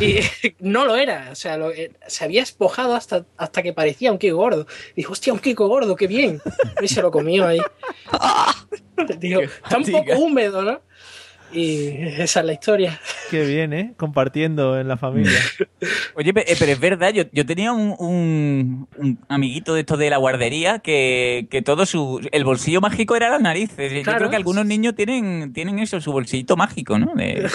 Y 0.00 0.20
no 0.60 0.84
lo 0.84 0.96
era, 0.96 1.28
o 1.32 1.34
sea, 1.34 1.56
lo- 1.56 1.70
eh, 1.70 1.92
se 2.06 2.24
había 2.24 2.42
espojado 2.42 2.94
hasta, 2.94 3.24
hasta 3.36 3.62
que 3.62 3.72
parecía 3.72 4.12
un 4.12 4.18
Kiko 4.18 4.36
gordo. 4.36 4.66
Dijo, 4.96 5.12
hostia, 5.12 5.32
un 5.32 5.38
Kiko 5.38 5.68
gordo, 5.68 5.96
qué 5.96 6.06
bien. 6.06 6.40
Y 6.80 6.88
se 6.88 7.02
lo 7.02 7.10
comió 7.10 7.46
ahí. 7.46 7.60
Dijo, 9.18 9.40
está 9.40 9.78
un 9.78 9.84
poco 9.86 10.12
húmedo, 10.18 10.62
¿no? 10.62 10.80
Y 11.52 11.88
esa 12.18 12.40
es 12.40 12.46
la 12.46 12.52
historia. 12.52 13.00
Qué 13.30 13.44
bien, 13.46 13.72
¿eh? 13.72 13.94
Compartiendo 13.96 14.78
en 14.78 14.86
la 14.88 14.96
familia. 14.96 15.38
Oye, 16.14 16.30
eh, 16.36 16.56
pero 16.58 16.72
es 16.72 16.80
verdad, 16.80 17.12
yo, 17.12 17.24
yo 17.32 17.46
tenía 17.46 17.72
un, 17.72 17.94
un- 17.98 18.88
un 18.96 19.18
amiguito 19.28 19.72
de 19.74 19.80
estos 19.80 19.98
de 19.98 20.10
la 20.10 20.16
guardería 20.18 20.80
que, 20.80 21.46
que 21.50 21.62
todo 21.62 21.86
su... 21.86 22.20
El 22.32 22.44
bolsillo 22.44 22.80
mágico 22.80 23.16
era 23.16 23.30
las 23.30 23.40
narices. 23.40 23.92
Yo 23.92 24.02
Claro. 24.02 24.18
creo 24.18 24.30
que 24.30 24.36
algunos 24.36 24.66
niños 24.66 24.94
tienen, 24.94 25.52
tienen 25.52 25.78
eso, 25.78 26.00
su 26.00 26.12
bolsillito 26.12 26.56
mágico, 26.56 26.98
¿no? 26.98 27.14
De- 27.14 27.48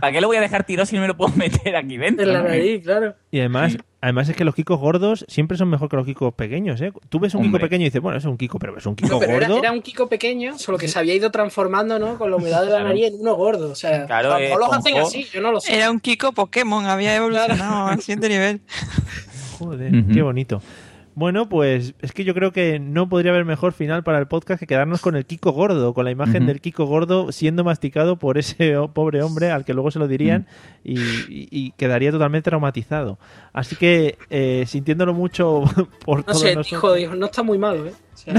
¿Para 0.00 0.12
qué 0.12 0.20
lo 0.20 0.26
voy 0.26 0.36
a 0.38 0.40
dejar 0.40 0.64
tirado 0.64 0.86
si 0.86 0.96
no 0.96 1.02
me 1.02 1.08
lo 1.08 1.16
puedo 1.16 1.32
meter 1.36 1.76
aquí 1.76 1.96
dentro? 1.98 2.24
En 2.26 2.32
la 2.32 2.42
no? 2.42 2.48
nariz, 2.48 2.82
claro. 2.82 3.14
Y 3.30 3.38
además, 3.40 3.76
además 4.00 4.28
es 4.28 4.36
que 4.36 4.44
los 4.44 4.54
Kikos 4.54 4.78
gordos 4.80 5.24
siempre 5.28 5.56
son 5.56 5.68
mejor 5.68 5.88
que 5.88 5.96
los 5.96 6.06
Kikos 6.06 6.34
pequeños, 6.34 6.80
¿eh? 6.80 6.92
Tú 7.08 7.20
ves 7.20 7.34
un 7.34 7.42
Kiko 7.44 7.58
pequeño 7.58 7.82
y 7.82 7.84
dices, 7.86 8.00
bueno, 8.00 8.18
es 8.18 8.24
un 8.24 8.36
Kiko, 8.36 8.58
pero 8.58 8.76
es 8.78 8.86
un 8.86 8.96
Kiko 8.96 9.08
No, 9.14 9.18
pero 9.18 9.32
era, 9.32 9.48
gordo. 9.48 9.60
era 9.62 9.72
un 9.72 9.82
Kiko 9.82 10.08
pequeño, 10.08 10.58
solo 10.58 10.78
que 10.78 10.88
se 10.88 10.98
había 10.98 11.14
ido 11.14 11.30
transformando, 11.30 11.98
¿no? 11.98 12.18
Con 12.18 12.30
la 12.30 12.36
humedad 12.36 12.64
de 12.64 12.70
la 12.72 12.82
nariz 12.82 13.06
en 13.06 13.20
uno 13.20 13.34
gordo. 13.34 13.70
O 13.70 13.74
sea, 13.74 14.06
Claro, 14.06 14.36
eh, 14.36 14.54
los 14.58 14.72
hacen 14.72 14.96
así, 14.98 15.24
yo 15.32 15.40
no 15.40 15.52
lo 15.52 15.60
sé. 15.60 15.76
Era 15.76 15.90
un 15.90 16.00
Kiko 16.00 16.32
Pokémon, 16.32 16.86
había 16.86 17.14
evolucionado 17.16 17.88
al 17.88 18.00
siguiente 18.00 18.28
nivel. 18.28 18.60
Joder, 19.58 19.92
qué 20.12 20.22
bonito. 20.22 20.62
Bueno, 21.16 21.48
pues 21.48 21.94
es 22.00 22.12
que 22.12 22.24
yo 22.24 22.34
creo 22.34 22.52
que 22.52 22.78
no 22.78 23.08
podría 23.08 23.32
haber 23.32 23.44
mejor 23.44 23.72
final 23.72 24.04
para 24.04 24.18
el 24.18 24.28
podcast 24.28 24.60
que 24.60 24.66
quedarnos 24.66 25.00
con 25.00 25.16
el 25.16 25.26
Kiko 25.26 25.50
gordo, 25.52 25.92
con 25.92 26.04
la 26.04 26.10
imagen 26.12 26.46
del 26.46 26.60
Kiko 26.60 26.86
gordo 26.86 27.32
siendo 27.32 27.64
masticado 27.64 28.16
por 28.16 28.38
ese 28.38 28.74
pobre 28.94 29.20
hombre 29.22 29.50
al 29.50 29.64
que 29.64 29.74
luego 29.74 29.90
se 29.90 29.98
lo 29.98 30.06
dirían 30.08 30.46
y, 30.84 30.98
y- 31.00 31.48
y 31.50 31.70
quedaría 31.72 32.12
totalmente 32.12 32.48
traumatizado. 32.48 33.18
Así 33.52 33.74
que, 33.76 34.16
eh, 34.30 34.64
sintiéndolo 34.66 35.12
mucho 35.12 35.64
por 36.06 36.18
No 36.18 36.24
todos 36.24 36.40
sé, 36.40 36.54
nosotros- 36.54 36.66
dijo, 36.70 36.94
dijo, 36.94 37.14
no 37.16 37.26
está 37.26 37.42
muy 37.42 37.58
malo, 37.58 37.86
¿eh? 37.86 37.92
O 38.14 38.16
sea, 38.16 38.34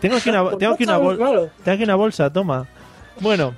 Tengo 0.00 0.16
aquí 0.16 0.30
una, 0.30 0.50
tengo 0.56 0.74
aquí 0.74 0.84
una, 0.84 0.98
bol- 0.98 1.18
tengo 1.64 1.74
aquí 1.74 1.82
una 1.84 1.94
bolsa, 1.96 2.32
toma. 2.32 2.66
Bueno, 3.20 3.54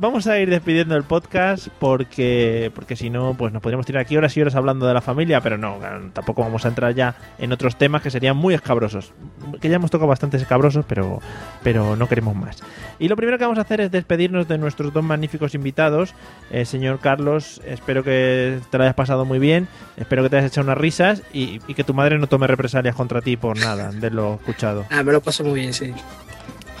vamos 0.00 0.26
a 0.26 0.38
ir 0.38 0.48
despidiendo 0.48 0.96
el 0.96 1.04
podcast 1.04 1.68
porque, 1.78 2.72
porque 2.74 2.96
si 2.96 3.10
no, 3.10 3.34
pues 3.34 3.52
nos 3.52 3.62
podríamos 3.62 3.86
tirar 3.86 4.00
aquí 4.00 4.16
horas 4.16 4.34
y 4.36 4.40
horas 4.40 4.54
hablando 4.54 4.86
de 4.86 4.94
la 4.94 5.02
familia, 5.02 5.40
pero 5.42 5.58
no, 5.58 5.78
tampoco 6.12 6.42
vamos 6.42 6.64
a 6.64 6.68
entrar 6.68 6.94
ya 6.94 7.14
en 7.38 7.52
otros 7.52 7.76
temas 7.76 8.00
que 8.00 8.10
serían 8.10 8.36
muy 8.36 8.54
escabrosos. 8.54 9.12
Que 9.60 9.68
ya 9.68 9.76
hemos 9.76 9.90
tocado 9.90 10.08
bastantes 10.08 10.40
escabrosos, 10.40 10.86
pero, 10.88 11.20
pero 11.62 11.96
no 11.96 12.08
queremos 12.08 12.34
más. 12.34 12.62
Y 12.98 13.08
lo 13.08 13.16
primero 13.16 13.38
que 13.38 13.44
vamos 13.44 13.58
a 13.58 13.62
hacer 13.62 13.82
es 13.82 13.90
despedirnos 13.90 14.48
de 14.48 14.56
nuestros 14.56 14.92
dos 14.92 15.04
magníficos 15.04 15.54
invitados. 15.54 16.14
Eh, 16.50 16.64
señor 16.64 16.98
Carlos, 17.00 17.60
espero 17.66 18.02
que 18.02 18.58
te 18.70 18.78
lo 18.78 18.84
hayas 18.84 18.94
pasado 18.94 19.26
muy 19.26 19.38
bien, 19.38 19.68
espero 19.98 20.22
que 20.22 20.30
te 20.30 20.38
hayas 20.38 20.50
echado 20.50 20.66
unas 20.66 20.78
risas 20.78 21.22
y, 21.32 21.60
y 21.68 21.74
que 21.74 21.84
tu 21.84 21.92
madre 21.92 22.18
no 22.18 22.26
tome 22.26 22.46
represalias 22.46 22.94
contra 22.94 23.20
ti 23.20 23.36
por 23.36 23.58
nada 23.58 23.92
de 23.92 24.10
lo 24.10 24.36
escuchado. 24.36 24.86
Ah, 24.90 25.02
me 25.02 25.12
lo 25.12 25.20
paso 25.20 25.44
muy 25.44 25.60
bien, 25.60 25.74
sí. 25.74 25.92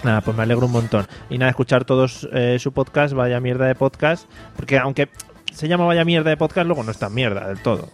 Nada, 0.04 0.20
pues 0.22 0.36
me 0.36 0.42
alegro 0.42 0.66
un 0.66 0.72
montón. 0.72 1.06
Y 1.28 1.38
nada, 1.38 1.50
escuchar 1.50 1.84
todos 1.84 2.28
eh, 2.32 2.58
su 2.58 2.72
podcast, 2.72 3.14
vaya 3.14 3.38
mierda 3.40 3.66
de 3.66 3.74
podcast, 3.74 4.26
porque 4.56 4.78
aunque 4.78 5.08
se 5.52 5.68
llama 5.68 5.84
vaya 5.86 6.04
mierda 6.04 6.30
de 6.30 6.36
podcast, 6.36 6.66
luego 6.66 6.82
no 6.82 6.90
es 6.90 6.98
tan 6.98 7.12
mierda 7.14 7.48
del 7.48 7.60
todo. 7.62 7.88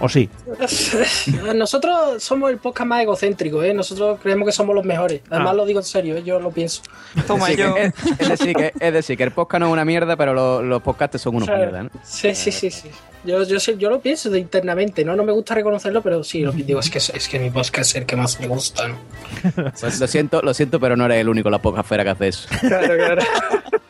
¿O 0.00 0.08
sí? 0.08 0.30
Nosotros 1.56 2.22
somos 2.22 2.50
el 2.50 2.58
podcast 2.58 2.86
más 2.88 3.02
egocéntrico, 3.02 3.62
¿eh? 3.64 3.74
Nosotros 3.74 4.20
creemos 4.22 4.46
que 4.46 4.52
somos 4.52 4.74
los 4.74 4.84
mejores. 4.84 5.22
Además 5.28 5.50
Ah. 5.52 5.54
lo 5.54 5.66
digo 5.66 5.80
en 5.80 5.84
serio, 5.84 6.16
¿eh? 6.16 6.22
yo 6.22 6.38
lo 6.38 6.50
pienso. 6.52 6.82
Toma 7.26 7.48
es, 7.50 7.56
decir, 7.56 7.66
yo. 7.66 7.74
que, 7.74 7.84
es, 7.86 7.94
es 8.20 8.28
decir, 8.28 8.54
que, 8.56 8.72
es 8.78 8.92
decir, 8.92 9.16
que 9.16 9.24
el 9.24 9.32
podcast 9.32 9.60
no 9.60 9.66
es 9.66 9.72
una 9.72 9.84
mierda, 9.84 10.16
pero 10.16 10.34
lo- 10.34 10.62
los 10.62 10.82
podcasts 10.82 11.20
son 11.20 11.34
unos 11.36 11.48
Claro. 11.48 11.62
mierda, 11.62 11.82
¿no? 11.82 11.90
Sí, 12.04 12.32
sí, 12.34 12.52
sí, 12.52 12.70
sí. 12.70 12.88
Yo, 13.24 13.42
yo, 13.42 13.58
sé- 13.60 13.76
yo 13.76 13.90
lo 13.90 14.00
pienso 14.00 14.30
de 14.30 14.38
internamente, 14.38 15.04
¿no? 15.04 15.14
No 15.16 15.24
me 15.24 15.32
gusta 15.32 15.54
reconocerlo, 15.54 16.00
pero 16.02 16.22
sí, 16.24 16.40
lo 16.42 16.52
digo, 16.52 16.80
es 16.80 16.88
que, 16.90 16.98
es 16.98 17.28
que 17.28 17.38
mi 17.38 17.50
podcast 17.50 17.90
es 17.90 17.96
el 17.96 18.06
que 18.06 18.16
más 18.16 18.38
me 18.40 18.46
gusta, 18.46 18.88
¿no? 18.88 18.96
Pues 19.80 20.00
lo 20.00 20.06
siento, 20.06 20.40
lo 20.42 20.54
siento, 20.54 20.78
pero 20.80 20.96
no 20.96 21.04
eres 21.06 21.18
el 21.18 21.28
único 21.28 21.48
en 21.48 21.52
la 21.52 21.62
podcastfera 21.62 22.04
que 22.04 22.10
hace 22.10 22.28
eso. 22.28 22.48
Claro, 22.60 22.94
claro. 22.96 23.22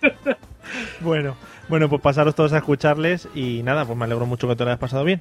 Bueno, 1.00 1.36
bueno, 1.68 1.88
pues 1.88 2.02
pasaros 2.02 2.34
todos 2.34 2.52
a 2.52 2.58
escucharles 2.58 3.28
y 3.34 3.62
nada, 3.62 3.84
pues 3.84 3.96
me 3.96 4.04
alegro 4.04 4.26
mucho 4.26 4.48
que 4.48 4.56
te 4.56 4.64
lo 4.64 4.70
hayas 4.70 4.80
pasado 4.80 5.04
bien. 5.04 5.20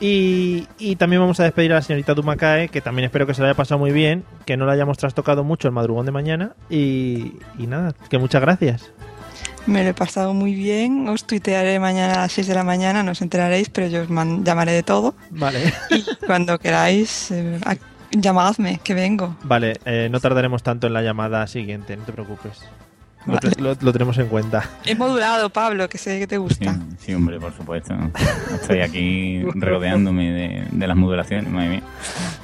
Y, 0.00 0.66
y 0.78 0.96
también 0.96 1.20
vamos 1.20 1.38
a 1.40 1.44
despedir 1.44 1.72
a 1.72 1.76
la 1.76 1.82
señorita 1.82 2.14
Dumacae, 2.14 2.68
que 2.68 2.80
también 2.80 3.04
espero 3.04 3.26
que 3.26 3.34
se 3.34 3.40
lo 3.42 3.48
haya 3.48 3.54
pasado 3.56 3.78
muy 3.78 3.90
bien, 3.90 4.24
que 4.46 4.56
no 4.56 4.64
la 4.66 4.72
hayamos 4.72 4.96
trastocado 4.98 5.44
mucho 5.44 5.68
el 5.68 5.74
madrugón 5.74 6.06
de 6.06 6.12
mañana. 6.12 6.52
Y, 6.70 7.34
y 7.58 7.66
nada, 7.66 7.92
que 8.08 8.18
muchas 8.18 8.40
gracias. 8.40 8.90
Me 9.66 9.84
lo 9.84 9.90
he 9.90 9.94
pasado 9.94 10.34
muy 10.34 10.54
bien. 10.54 11.08
Os 11.08 11.24
tuitearé 11.24 11.78
mañana 11.78 12.14
a 12.14 12.18
las 12.22 12.32
6 12.32 12.46
de 12.48 12.54
la 12.54 12.64
mañana, 12.64 13.02
no 13.02 13.12
os 13.12 13.22
enteraréis, 13.22 13.68
pero 13.70 13.86
yo 13.86 14.02
os 14.02 14.08
llamaré 14.08 14.72
de 14.72 14.82
todo. 14.82 15.14
Vale, 15.30 15.72
Y 15.90 16.04
cuando 16.26 16.58
queráis, 16.58 17.30
eh, 17.30 17.58
llamadme, 18.10 18.80
que 18.82 18.94
vengo. 18.94 19.36
vale, 19.44 19.78
eh, 19.84 20.08
no 20.10 20.18
tardaremos 20.20 20.62
tanto 20.62 20.86
en 20.86 20.94
la 20.94 21.02
llamada 21.02 21.46
siguiente, 21.46 21.96
no 21.96 22.04
te 22.04 22.12
preocupes. 22.12 22.60
Lo, 23.26 23.34
Vale. 23.34 23.50
lo- 23.58 23.76
lo 23.78 23.92
tenemos 23.92 24.16
en 24.18 24.28
cuenta. 24.28 24.68
He 24.86 24.94
modulado, 24.94 25.50
Pablo, 25.50 25.88
que 25.90 25.98
sé 25.98 26.18
que 26.18 26.26
te 26.26 26.38
gusta. 26.38 26.76
sí, 26.98 27.12
hombre, 27.12 27.38
por 27.38 27.52
supuesto. 27.54 27.94
Estoy 28.54 28.80
aquí 28.80 29.42
rodeándome 29.54 30.30
de, 30.32 30.64
de 30.70 30.86
las 30.86 30.96
modulaciones, 30.96 31.50
madre 31.52 31.68
mía. 31.68 31.82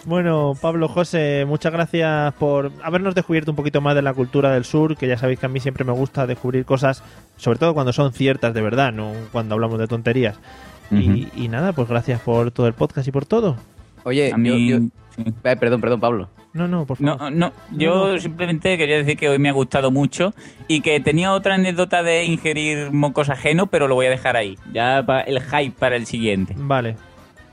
Bueno, 0.05 0.53
Pablo, 0.61 0.89
José, 0.89 1.45
muchas 1.47 1.73
gracias 1.73 2.35
por 2.35 2.71
habernos 2.83 3.15
descubierto 3.15 3.51
un 3.53 3.57
poquito 3.57 3.81
más 3.81 3.95
de 3.95 4.03
la 4.03 4.13
cultura 4.13 4.51
del 4.53 4.65
sur, 4.67 4.97
que 4.97 5.09
ya 5.09 5.17
sabéis 5.17 5.39
que 5.41 5.47
a 5.47 5.49
mí 5.49 5.61
siempre 5.61 5.83
me 5.85 5.93
gusta 5.93 6.27
descubrir 6.27 6.65
cosas, 6.67 7.03
sobre 7.39 7.59
todo 7.59 7.73
cuando 7.73 7.93
son 7.95 8.13
ciertas 8.13 8.53
de 8.53 8.61
verdad, 8.61 8.93
no 8.93 9.13
cuando 9.33 9.55
hablamos 9.55 9.79
de 9.79 9.87
tonterías. 9.89 10.37
y, 10.91 11.27
y 11.35 11.49
nada, 11.49 11.73
pues 11.73 11.89
gracias 11.89 12.21
por 12.21 12.51
todo 12.51 12.67
el 12.67 12.75
podcast 12.75 13.09
y 13.09 13.13
por 13.13 13.25
todo. 13.27 13.57
Oye, 14.05 14.31
A 14.33 14.37
mí- 14.37 14.69
yo- 14.69 14.79
yo- 14.79 15.25
eh, 15.45 15.57
perdón, 15.57 15.81
perdón, 15.81 16.01
Pablo. 16.01 16.29
No, 16.57 16.67
no, 16.67 16.87
por 16.87 16.97
favor. 16.97 17.21
No, 17.21 17.31
no, 17.31 17.53
yo 17.73 17.95
No, 18.07 18.13
no. 18.15 18.19
simplemente 18.19 18.79
quería 18.79 18.97
decir 18.97 19.17
que 19.17 19.29
hoy 19.29 19.39
me 19.39 19.51
ha 19.51 19.53
gustado 19.53 19.91
mucho 19.91 20.33
y 20.69 20.81
que 20.81 20.99
tenía 21.01 21.33
otra 21.33 21.55
anécdota 21.57 22.03
de 22.03 22.25
ingerir 22.25 22.91
mocos 22.93 23.29
ajenos, 23.29 23.69
pero 23.71 23.89
lo 23.89 23.95
voy 23.95 24.07
a 24.07 24.11
dejar 24.11 24.37
ahí. 24.37 24.57
Ya 24.73 25.03
para 25.07 25.21
el 25.23 25.41
hype 25.43 25.77
para 25.79 25.97
el 25.97 26.07
siguiente. 26.07 26.55
Vale, 26.57 26.97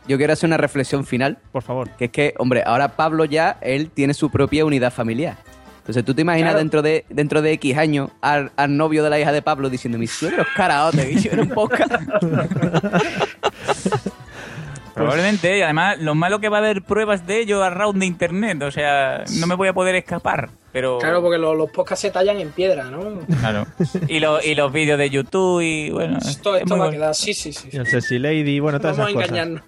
Yo 0.08 0.18
quiero 0.18 0.34
hacer 0.34 0.48
una 0.48 0.58
reflexión 0.58 1.06
final, 1.06 1.38
por 1.52 1.64
favor. 1.64 1.90
que 1.98 2.06
es 2.06 2.12
que, 2.12 2.34
hombre, 2.38 2.64
ahora 2.66 2.90
Pablo 2.96 3.26
ya, 3.26 3.58
él 3.62 3.90
tiene 3.94 4.14
su 4.14 4.30
propia 4.30 4.64
unidad 4.66 4.94
familiar. 4.94 5.36
Entonces, 5.80 6.06
¿tú 6.06 6.14
te 6.14 6.22
imaginas 6.22 6.52
Claro. 6.52 6.60
dentro 6.60 6.82
de 6.82 7.04
dentro 7.10 7.42
de 7.42 7.52
X 7.54 7.78
años 7.78 8.10
al, 8.22 8.52
al 8.56 8.78
novio 8.78 9.04
de 9.04 9.10
la 9.10 9.20
hija 9.20 9.34
de 9.34 9.42
Pablo 9.42 9.70
diciendo, 9.70 9.98
mis 9.98 10.12
suegros 10.12 10.48
caraote, 10.56 11.04
bicho, 11.06 11.30
en 11.34 11.40
un 11.42 11.50
podcast? 11.50 11.92
Probablemente, 14.94 15.58
y 15.58 15.62
además 15.62 15.98
lo 16.00 16.14
malo 16.16 16.40
que 16.40 16.50
va 16.50 16.58
a 16.58 16.60
haber 16.60 16.82
pruebas 16.84 17.26
de 17.26 17.40
ello 17.42 17.64
a 17.64 17.70
round 17.70 18.00
de 18.00 18.06
internet, 18.06 18.62
o 18.62 18.72
sea, 18.72 19.24
no 19.40 19.48
me 19.48 19.56
voy 19.56 19.68
a 19.68 19.74
poder 19.74 19.96
escapar, 19.96 20.50
pero... 20.72 21.00
Claro, 21.00 21.22
porque 21.22 21.38
los, 21.40 21.58
los 21.58 21.70
podcasts 21.72 22.02
se 22.02 22.12
tallan 22.12 22.40
en 22.40 22.50
piedra, 22.52 22.86
¿no? 22.86 23.20
Claro. 23.40 23.66
Y, 24.08 24.20
lo- 24.20 24.42
y 24.42 24.54
los 24.56 24.72
vídeos 24.72 24.98
de 25.00 25.10
YouTube 25.10 25.62
y 25.62 25.90
bueno... 25.90 26.18
Esto, 26.20 26.56
es 26.56 26.64
esto 26.64 26.78
va 26.78 26.88
a 26.88 26.92
quedar, 26.92 27.16
sí, 27.16 27.34
sí, 27.34 27.52
sí. 27.54 27.70
Y 27.72 27.78
el 27.78 27.88
Sexy 27.88 28.20
Lady, 28.20 28.60
bueno, 28.60 28.80
todas 28.80 28.98
Vamos 28.98 29.12
a 29.12 29.14
cosas. 29.16 29.30
engañarnos. 29.30 29.62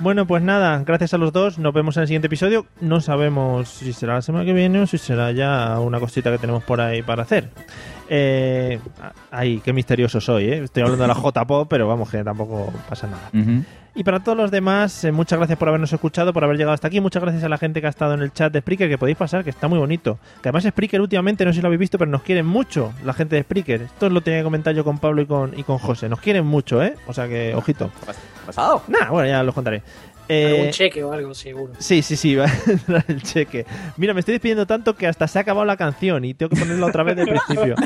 Bueno, 0.00 0.26
pues 0.26 0.42
nada, 0.42 0.82
gracias 0.86 1.12
a 1.12 1.18
los 1.18 1.30
dos. 1.30 1.58
Nos 1.58 1.74
vemos 1.74 1.94
en 1.98 2.00
el 2.00 2.06
siguiente 2.06 2.26
episodio. 2.26 2.64
No 2.80 3.02
sabemos 3.02 3.68
si 3.68 3.92
será 3.92 4.14
la 4.14 4.22
semana 4.22 4.46
que 4.46 4.54
viene 4.54 4.80
o 4.80 4.86
si 4.86 4.96
será 4.96 5.30
ya 5.30 5.78
una 5.78 6.00
cosita 6.00 6.30
que 6.30 6.38
tenemos 6.38 6.64
por 6.64 6.80
ahí 6.80 7.02
para 7.02 7.22
hacer. 7.24 7.50
Eh, 8.08 8.78
ay, 9.30 9.60
qué 9.62 9.74
misterioso 9.74 10.18
soy, 10.20 10.44
¿eh? 10.46 10.64
Estoy 10.64 10.84
hablando 10.84 11.04
de 11.04 11.08
la 11.08 11.14
J-Pop, 11.20 11.66
pero 11.68 11.86
vamos, 11.86 12.10
que 12.10 12.24
tampoco 12.24 12.72
pasa 12.88 13.08
nada. 13.08 13.28
Ujú. 13.34 13.62
Y 13.94 14.04
para 14.04 14.20
todos 14.20 14.38
los 14.38 14.50
demás, 14.50 15.04
eh, 15.04 15.10
muchas 15.10 15.38
gracias 15.38 15.58
por 15.58 15.68
habernos 15.68 15.92
escuchado, 15.92 16.32
por 16.32 16.44
haber 16.44 16.56
llegado 16.56 16.74
hasta 16.74 16.86
aquí. 16.86 17.00
Muchas 17.00 17.22
gracias 17.22 17.42
a 17.42 17.48
la 17.48 17.58
gente 17.58 17.80
que 17.80 17.88
ha 17.88 17.90
estado 17.90 18.14
en 18.14 18.20
el 18.20 18.32
chat 18.32 18.52
de 18.52 18.60
Spreaker, 18.60 18.88
que 18.88 18.98
podéis 18.98 19.18
pasar, 19.18 19.42
que 19.42 19.50
está 19.50 19.66
muy 19.66 19.78
bonito. 19.78 20.18
Que 20.42 20.48
además 20.48 20.64
Spreaker 20.64 21.00
últimamente, 21.00 21.44
no 21.44 21.52
sé 21.52 21.56
si 21.56 21.62
lo 21.62 21.66
habéis 21.66 21.80
visto, 21.80 21.98
pero 21.98 22.10
nos 22.10 22.22
quieren 22.22 22.46
mucho 22.46 22.92
la 23.04 23.12
gente 23.12 23.36
de 23.36 23.42
Spreaker. 23.42 23.82
Esto 23.82 24.08
lo 24.08 24.20
tenía 24.20 24.40
que 24.40 24.44
comentar 24.44 24.74
yo 24.74 24.84
con 24.84 24.98
Pablo 24.98 25.22
y 25.22 25.26
con, 25.26 25.58
y 25.58 25.64
con 25.64 25.78
José. 25.78 26.08
Nos 26.08 26.20
quieren 26.20 26.46
mucho, 26.46 26.82
¿eh? 26.82 26.94
O 27.06 27.12
sea 27.12 27.26
que, 27.28 27.54
ojito. 27.54 27.90
¿Qué 28.04 28.12
ha 28.42 28.46
pasado? 28.46 28.82
Nah, 28.86 29.10
bueno, 29.10 29.28
ya 29.28 29.42
lo 29.42 29.52
contaré. 29.52 29.82
Eh, 30.32 30.58
Algún 30.58 30.70
cheque 30.70 31.02
o 31.02 31.12
algo, 31.12 31.34
seguro. 31.34 31.72
Sí, 31.78 32.02
sí, 32.02 32.14
sí, 32.14 32.36
va 32.36 32.44
a 32.46 32.70
entrar 32.70 33.04
el 33.08 33.20
cheque. 33.20 33.66
Mira, 33.96 34.14
me 34.14 34.20
estoy 34.20 34.34
despidiendo 34.34 34.64
tanto 34.64 34.94
que 34.94 35.08
hasta 35.08 35.26
se 35.26 35.38
ha 35.38 35.42
acabado 35.42 35.64
la 35.64 35.76
canción 35.76 36.24
y 36.24 36.34
tengo 36.34 36.50
que 36.50 36.60
ponerla 36.60 36.86
otra 36.86 37.02
vez 37.02 37.16
del 37.16 37.28
principio. 37.28 37.74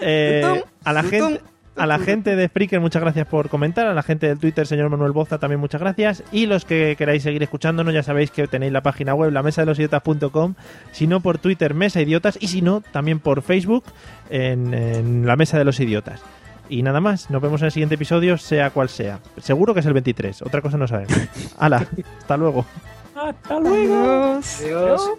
Eh, 0.00 0.62
a 0.84 0.92
la 0.92 1.02
gente. 1.02 1.40
A 1.78 1.86
la 1.86 1.98
gente 1.98 2.34
de 2.36 2.48
Spreaker, 2.48 2.80
muchas 2.80 3.02
gracias 3.02 3.26
por 3.26 3.48
comentar. 3.48 3.86
A 3.86 3.94
la 3.94 4.02
gente 4.02 4.26
del 4.26 4.38
Twitter, 4.38 4.66
señor 4.66 4.90
Manuel 4.90 5.12
Boza, 5.12 5.38
también 5.38 5.60
muchas 5.60 5.80
gracias. 5.80 6.24
Y 6.32 6.46
los 6.46 6.64
que 6.64 6.96
queráis 6.98 7.22
seguir 7.22 7.42
escuchándonos, 7.42 7.94
ya 7.94 8.02
sabéis 8.02 8.30
que 8.30 8.46
tenéis 8.48 8.72
la 8.72 8.82
página 8.82 9.14
web, 9.14 9.30
la 9.30 9.42
mesa 9.42 9.62
de 9.62 9.66
los 9.66 9.78
idiotas.com. 9.78 10.54
Si 10.92 11.06
no, 11.06 11.20
por 11.20 11.38
Twitter, 11.38 11.74
Mesa 11.74 12.00
Idiotas. 12.00 12.36
Y 12.40 12.48
si 12.48 12.62
no, 12.62 12.80
también 12.80 13.20
por 13.20 13.42
Facebook, 13.42 13.84
en, 14.28 14.74
en 14.74 15.26
la 15.26 15.36
mesa 15.36 15.56
de 15.56 15.64
los 15.64 15.78
idiotas. 15.80 16.20
Y 16.68 16.82
nada 16.82 17.00
más, 17.00 17.30
nos 17.30 17.40
vemos 17.40 17.62
en 17.62 17.66
el 17.66 17.72
siguiente 17.72 17.94
episodio, 17.94 18.36
sea 18.36 18.70
cual 18.70 18.88
sea. 18.88 19.20
Seguro 19.38 19.72
que 19.72 19.80
es 19.80 19.86
el 19.86 19.94
23, 19.94 20.42
otra 20.42 20.60
cosa 20.60 20.76
no 20.76 20.86
sabemos. 20.86 21.16
Hala, 21.58 21.86
hasta 22.18 22.36
luego. 22.36 22.66
Hasta 23.14 23.58
luego. 23.60 24.40
Adiós. 24.60 25.10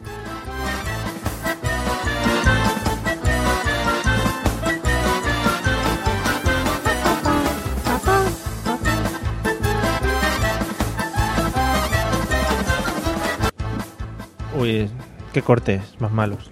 Uy, 14.60 14.90
qué 15.32 15.42
cortes 15.42 15.82
más 16.00 16.12
malos. 16.12 16.52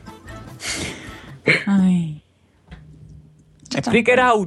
Ay. 1.65 2.23
Spreaker 3.69 4.21
out. 4.21 4.45